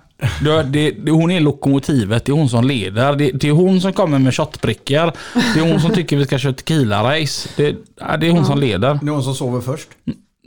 Det, 0.44 0.64
det, 0.64 0.92
det, 0.92 1.12
hon 1.12 1.32
är 1.32 1.40
lokomotivet, 1.40 2.26
det 2.26 2.32
är 2.32 2.34
hon 2.34 2.50
som 2.50 2.64
leder. 2.64 3.16
Det, 3.16 3.32
det 3.32 3.48
är 3.48 3.52
hon 3.52 3.82
som 3.82 3.94
kommer 3.94 4.20
med 4.20 4.36
shotbrickor. 4.36 5.12
Det 5.54 5.60
är 5.60 5.72
hon 5.72 5.82
som 5.82 5.92
tycker 5.94 6.18
vi 6.18 6.26
ska 6.26 6.38
köra 6.38 6.54
tequila-race. 6.54 7.50
Det, 7.58 7.76
ja, 8.00 8.18
det 8.18 8.28
är 8.28 8.32
hon 8.32 8.46
som 8.46 8.60
leder. 8.60 9.00
Någon 9.02 9.24
som 9.24 9.36
sover 9.36 9.62
först. 9.62 9.88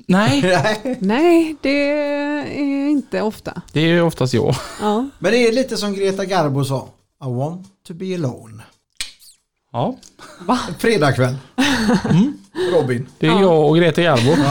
Nej, 0.10 0.96
Nej. 0.98 1.56
Det 1.60 1.90
är 1.90 2.88
inte 2.88 3.22
ofta. 3.22 3.62
det 3.72 3.80
är 3.80 4.02
oftast 4.02 4.34
jag. 4.34 4.54
Ja. 4.80 5.08
Men 5.18 5.32
det 5.32 5.48
är 5.48 5.52
lite 5.52 5.76
som 5.76 5.94
Greta 5.94 6.24
Garbo 6.24 6.64
sa. 6.64 6.88
I 7.24 7.28
want 7.28 7.66
to 7.86 7.94
be 7.94 8.14
alone. 8.14 8.62
Ja, 9.72 9.96
Fredagkväll. 10.78 11.34
Robin. 12.72 13.06
det 13.18 13.26
är 13.26 13.40
jag 13.40 13.68
och 13.68 13.76
Greta 13.76 14.02
Garbo. 14.02 14.30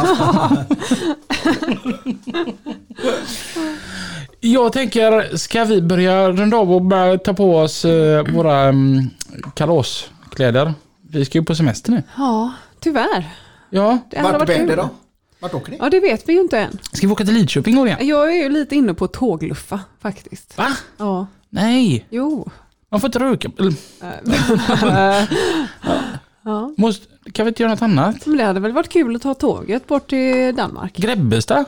Jag 4.39 4.73
tänker, 4.73 5.37
ska 5.37 5.63
vi 5.63 5.81
börja 5.81 6.31
runda 6.31 6.57
av 6.57 6.73
och 6.73 6.81
börja 6.81 7.17
ta 7.17 7.33
på 7.33 7.57
oss 7.57 7.85
eh, 7.85 8.23
våra 8.33 8.69
um, 8.69 9.09
kalaskläder? 9.53 10.73
Vi 11.01 11.25
ska 11.25 11.37
ju 11.37 11.43
på 11.43 11.55
semester 11.55 11.91
nu. 11.91 12.03
ja, 12.17 12.53
tyvärr. 12.79 13.29
Ja, 13.69 13.99
Det 14.11 14.21
Vart 14.21 14.47
bär 14.47 14.67
det 14.67 14.75
då? 14.75 14.89
Vart 15.39 15.53
åker 15.53 15.71
ni? 15.71 15.77
Ja, 15.81 15.89
det 15.89 15.99
vet 15.99 16.29
vi 16.29 16.33
ju 16.33 16.41
inte 16.41 16.59
än. 16.59 16.77
ska 16.91 17.07
vi 17.07 17.13
åka 17.13 17.25
till 17.25 17.33
Lidköping 17.33 17.77
år 17.77 17.87
igen? 17.87 18.07
Jag 18.07 18.29
är 18.37 18.43
ju 18.43 18.49
lite 18.49 18.75
inne 18.75 18.93
på 18.93 19.07
tågluffa 19.07 19.79
faktiskt. 20.01 20.57
Va? 20.57 20.67
Ja, 20.97 21.27
Nej, 21.49 22.05
jo. 22.09 22.49
man 22.91 23.01
får 23.01 23.07
inte 23.07 23.19
röka. 23.19 23.51
Ja. 26.45 26.71
Måste, 26.77 27.05
kan 27.31 27.45
vi 27.45 27.49
inte 27.49 27.63
göra 27.63 27.71
något 27.73 27.81
annat? 27.81 28.25
Men 28.25 28.37
det 28.37 28.43
hade 28.43 28.59
väl 28.59 28.71
varit 28.71 28.89
kul 28.89 29.15
att 29.15 29.21
ta 29.21 29.33
tåget 29.33 29.87
bort 29.87 30.09
till 30.09 30.55
Danmark. 30.55 30.97
Grebbestad? 30.97 31.65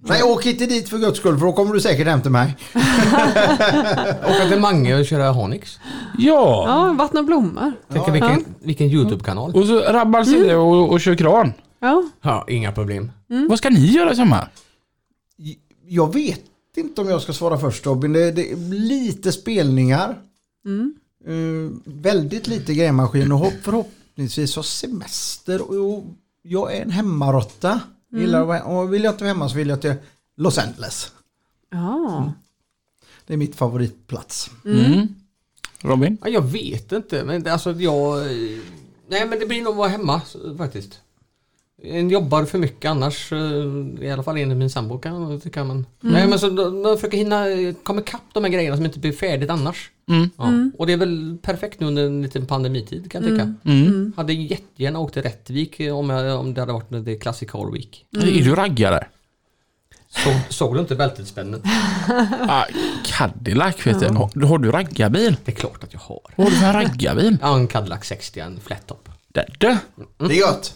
Nej, 0.00 0.22
åk 0.22 0.46
inte 0.46 0.66
dit 0.66 0.88
för 0.88 0.98
guds 0.98 1.18
skull 1.18 1.38
för 1.38 1.46
då 1.46 1.52
kommer 1.52 1.74
du 1.74 1.80
säkert 1.80 2.06
hem 2.06 2.22
till 2.22 2.30
mig. 2.30 2.56
Åka 4.28 4.48
till 4.48 4.60
Mange 4.60 4.98
och 4.98 5.06
köra 5.06 5.30
Honix. 5.30 5.78
Ja. 6.18 6.64
Ja, 6.68 6.94
vattna 6.98 7.22
blommor. 7.22 7.72
Tänk 7.92 8.14
vilken, 8.14 8.44
vilken 8.60 8.86
YouTube-kanal. 8.86 9.52
Och 9.54 9.64
så 9.66 9.80
rabbar 9.80 10.24
sig 10.24 10.54
och, 10.56 10.90
och 10.92 11.00
kör 11.00 11.14
kran. 11.14 11.52
Ja, 11.80 12.08
Ja, 12.22 12.44
inga 12.48 12.72
problem. 12.72 13.10
Vad 13.48 13.58
ska 13.58 13.70
ni 13.70 13.86
göra 13.86 14.12
i 14.12 14.16
sommar? 14.16 14.50
Jag 15.86 16.14
vet 16.14 16.44
inte 16.76 17.00
om 17.00 17.08
jag 17.08 17.22
ska 17.22 17.32
svara 17.32 17.58
först 17.58 17.86
Robin. 17.86 18.12
Det, 18.12 18.30
det 18.32 18.52
är 18.52 18.56
lite 18.56 19.32
spelningar. 19.32 20.18
Eh, 21.26 21.70
väldigt 21.84 22.46
lite 22.46 22.74
grävmaskin 22.74 23.32
och 23.32 23.38
hopp- 23.38 23.62
förhoppningsvis 23.62 24.56
ha 24.56 24.62
semester. 24.62 25.70
Och, 25.70 26.04
jag 26.42 26.76
är 26.76 26.82
en 26.82 26.90
hemmarotta. 26.90 27.80
Gillar 28.12 28.40
att 28.40 28.46
vara- 28.46 28.62
och 28.64 28.94
vill 28.94 29.04
jag 29.04 29.12
inte 29.14 29.24
vara 29.24 29.34
hemma 29.34 29.48
så 29.48 29.56
vill 29.56 29.68
jag 29.68 29.80
till 29.80 29.94
Los 30.36 30.58
Angeles. 30.58 31.12
ja. 31.70 32.32
Det 33.26 33.32
är 33.34 33.36
mitt 33.38 33.56
favoritplats. 33.56 34.50
Mm. 34.64 35.08
Robin? 35.80 36.18
Ja, 36.22 36.28
jag 36.28 36.42
vet 36.42 36.92
inte, 36.92 37.24
men 37.24 37.42
det- 37.42 37.52
alltså 37.52 37.72
jag... 37.72 38.18
eh, 38.20 38.58
Nej, 39.10 39.26
men 39.28 39.38
det 39.38 39.46
blir 39.46 39.62
nog 39.62 39.70
att 39.70 39.76
vara 39.78 39.88
hemma 39.88 40.20
faktiskt. 40.58 41.00
En 41.82 42.10
jobbar 42.10 42.44
för 42.44 42.58
mycket 42.58 42.90
annars, 42.90 43.32
eh, 43.32 43.38
i 44.06 44.10
alla 44.10 44.22
fall 44.22 44.36
enligt 44.36 44.58
min 44.58 44.70
sambo 44.70 44.98
kan 44.98 45.40
tycka. 45.40 45.64
Men, 45.64 45.86
nej, 46.00 46.28
men 46.28 46.38
så 46.38 46.48
då- 46.50 46.70
man 46.70 46.96
försöker 46.96 47.18
hinna 47.18 47.48
eh, 47.48 47.74
komma 47.82 48.00
ikapp 48.00 48.22
de 48.34 48.44
här 48.44 48.50
grejerna 48.50 48.76
som 48.76 48.84
inte 48.84 48.98
blir 48.98 49.12
färdigt 49.12 49.50
annars. 49.50 49.90
Mm. 50.08 50.30
Ja. 50.38 50.52
Och 50.78 50.86
det 50.86 50.92
är 50.92 50.96
väl 50.96 51.38
perfekt 51.42 51.80
nu 51.80 51.86
under 51.86 52.06
en 52.06 52.22
liten 52.22 52.46
pandemitid 52.46 53.10
kan 53.10 53.22
jag 53.22 53.30
tycka. 53.30 53.54
Mm. 53.64 54.12
Hade 54.16 54.32
jättegärna 54.32 54.98
åkt 54.98 55.12
till 55.14 55.22
Rättvik 55.22 55.80
eh, 55.80 55.96
om, 55.98 56.10
jag, 56.10 56.40
om 56.40 56.54
det 56.54 56.60
hade 56.60 56.72
varit 56.72 57.04
det 57.04 57.16
Classic 57.16 57.50
Car 57.50 57.72
Week. 57.72 58.04
Är 58.16 58.44
du 58.44 58.54
raggare? 58.54 59.06
Så, 60.10 60.30
såg 60.48 60.74
du 60.74 60.80
inte 60.80 60.94
bältesspännet? 60.94 61.60
Ah, 62.48 62.64
Cadillac 63.04 63.86
vet 63.86 64.00
du. 64.00 64.06
Har, 64.06 64.46
har 64.46 64.58
du 64.58 64.70
raggarbil? 64.70 65.36
Det 65.44 65.52
är 65.52 65.56
klart 65.56 65.84
att 65.84 65.92
jag 65.92 66.00
har. 66.00 66.20
Vad 66.36 66.46
har 66.46 66.50
du 66.50 66.56
för 66.56 66.66
en 66.66 66.72
raggarbil? 66.72 67.36
Ja, 67.42 67.56
en 67.56 67.66
Cadillac 67.66 68.04
60, 68.04 68.40
en 68.40 68.60
flat 68.60 68.86
top. 68.86 69.07
Det 69.32 70.24
är 70.24 70.30
gött. 70.30 70.74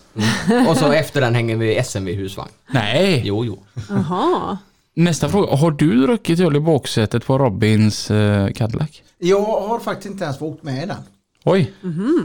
Och 0.69 0.77
så 0.77 0.93
efter 0.93 1.21
den 1.21 1.35
hänger 1.35 1.57
vi 1.57 1.77
SMV 1.77 2.13
husvagn. 2.13 2.51
Nej. 2.73 3.23
Jo, 3.25 3.45
jo. 3.45 3.63
Jaha. 3.89 4.59
Nästa 4.95 5.29
fråga. 5.29 5.57
Har 5.57 5.71
du 5.71 6.07
druckit 6.07 6.41
öl 6.41 6.57
i 6.57 6.61
baksätet 6.61 7.27
på 7.27 7.39
Robins 7.39 8.11
eh, 8.11 8.53
Cadillac? 8.53 9.03
Jag 9.19 9.43
har 9.43 9.81
faktiskt 9.81 10.11
inte 10.11 10.25
ens 10.25 10.41
åkt 10.41 10.63
med 10.63 10.83
i 10.83 10.87
den. 10.87 10.97
Oj. 11.45 11.73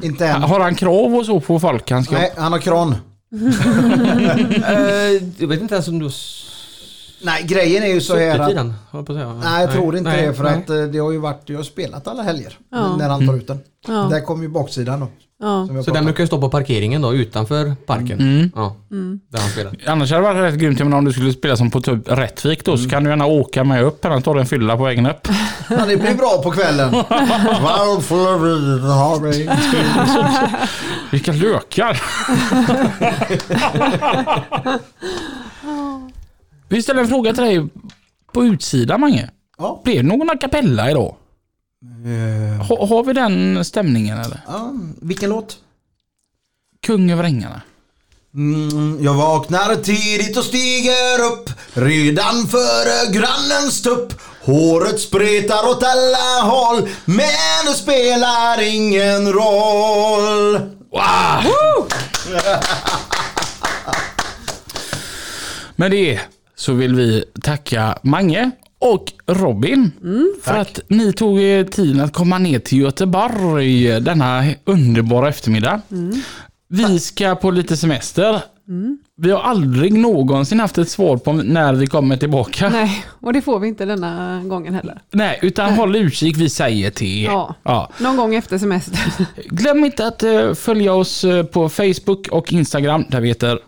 Inte 0.03 0.27
än. 0.27 0.43
Har 0.43 0.59
han 0.59 0.75
krav 0.75 1.15
och 1.15 1.25
så 1.25 1.39
på 1.39 1.59
ska... 1.59 2.15
Nej, 2.15 2.33
han 2.37 2.51
har 2.51 2.59
kran. 2.59 2.95
Eh, 4.67 5.23
jag 5.37 5.47
vet 5.47 5.61
inte 5.61 5.73
ens 5.73 5.87
om 5.87 5.99
du 5.99 6.09
Nej, 7.21 7.43
grejen 7.43 7.83
är 7.83 7.87
ju 7.87 8.01
så 8.01 8.15
här 8.17 8.39
att... 8.39 8.55
den. 8.55 8.73
höll 8.91 9.05
på 9.05 9.11
att 9.13 9.17
säga. 9.17 9.33
Nej, 9.33 9.61
jag 9.61 9.71
tror 9.71 9.97
inte 9.97 10.09
nej, 10.09 10.27
det 10.27 10.33
för 10.33 10.43
nej. 10.43 10.53
att 10.53 10.69
eh, 10.69 10.81
det 10.81 10.99
har 10.99 11.11
ju 11.11 11.17
varit, 11.17 11.41
jag 11.45 11.57
har 11.57 11.63
spelat 11.63 12.07
alla 12.07 12.23
helger 12.23 12.57
Ja. 12.71 12.97
när 12.97 13.09
han 13.09 13.27
tar 13.27 13.35
ut 13.35 13.47
den. 13.47 13.59
Ja. 13.87 13.93
Där 13.93 14.21
kommer 14.21 14.43
ju 14.43 14.49
baksidan 14.49 14.99
då. 14.99 15.07
Ja. 15.39 15.67
Så 15.85 15.91
den 15.91 16.05
brukar 16.05 16.23
ju 16.23 16.27
stå 16.27 16.41
på 16.41 16.49
parkeringen 16.49 17.01
då 17.01 17.13
utanför 17.13 17.75
parken. 17.85 18.19
Mm. 18.19 18.51
Ja, 18.55 18.75
där 19.29 19.39
han 19.39 19.49
spelar. 19.49 19.75
Annars 19.85 20.11
hade 20.11 20.27
det 20.27 20.33
varit 20.33 20.53
rätt 20.53 20.59
grymt 20.59 20.79
men 20.79 20.93
om 20.93 21.05
du 21.05 21.11
skulle 21.11 21.33
spela 21.33 21.57
som 21.57 21.71
på 21.71 21.81
typ 21.81 21.99
Rättvik 22.05 22.65
då 22.65 22.77
så 22.77 22.89
kan 22.89 23.03
du 23.03 23.09
gärna 23.09 23.25
åka 23.25 23.63
med 23.63 23.83
upp 23.83 24.05
här. 24.05 24.21
Ta 24.21 24.39
en 24.39 24.45
fylla 24.45 24.77
på 24.77 24.83
vägen 24.83 25.05
upp. 25.05 25.27
Ja, 25.69 25.85
det 25.85 25.97
blir 25.97 26.15
bra 26.15 26.41
på 26.43 26.51
kvällen. 26.51 26.91
Varför 26.91 28.15
vi 28.39 28.87
har 28.87 29.19
vi 29.19 29.49
Vilka 31.11 31.31
lökar! 31.31 32.01
Vi 36.69 36.81
ställer 36.81 37.01
en 37.01 37.07
fråga 37.07 37.33
till 37.33 37.43
dig 37.43 37.67
på 38.33 38.45
utsidan 38.45 39.01
Mange. 39.01 39.29
Ja. 39.57 39.81
Blev 39.83 40.03
det 40.03 40.09
någon 40.09 40.29
a 40.29 40.33
cappella 40.41 40.91
idag? 40.91 41.15
Eh, 41.81 42.65
Ha, 42.67 42.85
har 42.87 43.03
vi 43.03 43.13
den 43.13 43.65
stämningen 43.65 44.17
eller? 44.17 44.41
ja, 44.47 44.73
vilken 45.01 45.29
låt? 45.29 45.57
Kung 46.81 47.11
över 47.11 47.23
ängarna. 47.23 47.61
Mm, 48.35 48.97
jag 49.03 49.13
vaknar 49.13 49.75
tidigt 49.75 50.37
och 50.37 50.43
stiger 50.43 51.19
upp 51.33 51.49
redan 51.73 52.47
före 52.47 53.11
grannens 53.13 53.81
tupp. 53.81 54.13
Håret 54.41 54.99
spretar 54.99 55.69
åt 55.69 55.83
alla 55.83 56.41
håll 56.51 56.89
men 57.05 57.65
det 57.67 57.73
spelar 57.73 58.61
ingen 58.61 59.33
roll. 59.33 60.53
Wow! 60.91 61.87
Med 65.75 65.91
det 65.91 66.19
så 66.55 66.73
vill 66.73 66.95
vi 66.95 67.23
tacka 67.43 67.99
Mange 68.03 68.51
och 68.79 69.13
Robin 69.27 69.91
för 70.43 70.53
att 70.57 70.79
ni 70.87 71.13
tog 71.13 71.39
er 71.41 71.63
tiden 71.63 72.01
att 72.01 72.13
komma 72.13 72.37
ner 72.37 72.59
till 72.59 72.77
Göteborg 72.77 74.01
denna 74.01 74.43
underbara 74.65 75.29
eftermiddag. 75.29 75.81
Vi 76.69 76.99
ska 76.99 77.35
på 77.35 77.51
lite 77.51 77.77
semester. 77.77 78.41
Vi 79.17 79.31
har 79.31 79.39
aldrig 79.39 79.93
någonsin 79.93 80.59
haft 80.59 80.77
ett 80.77 80.89
svar 80.89 81.17
på 81.17 81.33
när 81.33 81.73
vi 81.73 81.87
kommer 81.87 82.17
tillbaka. 82.17 82.69
Nej, 82.69 82.83
Nej, 82.83 83.05
och 83.21 83.33
det 83.33 83.41
får 83.41 83.59
vi 83.59 83.67
inte 83.67 83.85
denna 83.85 84.41
gången 84.43 84.73
heller. 84.73 85.01
utan 85.41 85.73
håll 85.73 85.95
utkik, 85.95 86.37
vi 86.37 86.49
säger 86.49 86.91
till 86.91 87.23
er. 87.23 87.25
Ja. 87.25 87.55
Ja. 87.63 87.89
Någon 87.99 88.17
gång 88.17 88.35
efter 88.35 88.57
semester. 88.57 88.99
Glöm 89.49 89.85
inte 89.85 90.07
att 90.07 90.23
eh, 90.23 90.53
följa 90.53 90.93
oss 90.93 91.23
eh, 91.23 91.43
på 91.43 91.69
Facebook 91.69 92.27
och 92.31 92.53
Instagram 92.53 93.05
där 93.09 93.21
vi 93.21 93.27
heter, 93.27 93.59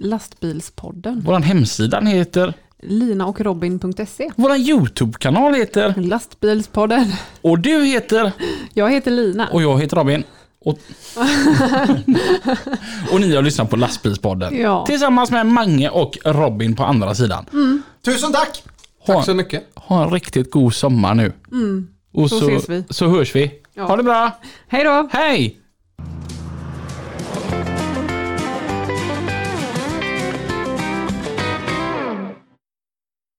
Lastbilspodden. 0.00 1.22
vår 1.26 1.38
hemsida 1.40 2.00
heter, 2.00 2.54
Linaochrobin.se. 2.82 4.30
vår 4.36 4.56
YouTube-kanal 4.56 5.54
heter, 5.54 5.94
Lastbilspodden. 5.96 7.12
och 7.40 7.58
du 7.58 7.84
heter, 7.84 8.32
Jag 8.74 8.90
heter 8.90 9.10
Lina. 9.10 9.48
och 9.48 9.62
jag 9.62 9.80
heter 9.80 9.96
Robin. 9.96 10.24
Och, 10.64 10.72
och 13.12 13.20
ni 13.20 13.34
har 13.34 13.42
lyssnat 13.42 13.70
på 13.70 13.76
Lastbilspodden. 13.76 14.60
Ja. 14.60 14.86
Tillsammans 14.86 15.30
med 15.30 15.46
Mange 15.46 15.88
och 15.88 16.18
Robin 16.24 16.76
på 16.76 16.84
andra 16.84 17.14
sidan. 17.14 17.44
Tusen 18.04 18.32
tack! 18.32 18.62
Ha, 19.06 19.14
Tack 19.14 19.24
så 19.24 19.34
mycket. 19.34 19.64
ha 19.74 20.04
en 20.04 20.10
riktigt 20.10 20.50
god 20.50 20.74
sommar 20.74 21.14
nu. 21.14 21.32
Och 22.14 22.30
Så 22.30 22.48
ses 22.48 22.68
vi. 22.68 22.84
Så 22.90 23.08
hörs 23.08 23.34
vi. 23.36 23.50
Ja. 23.74 23.84
Ha 23.86 23.96
det 23.96 24.02
bra. 24.02 24.30
Hej 24.68 24.84
då! 24.84 25.08
Hej! 25.12 25.60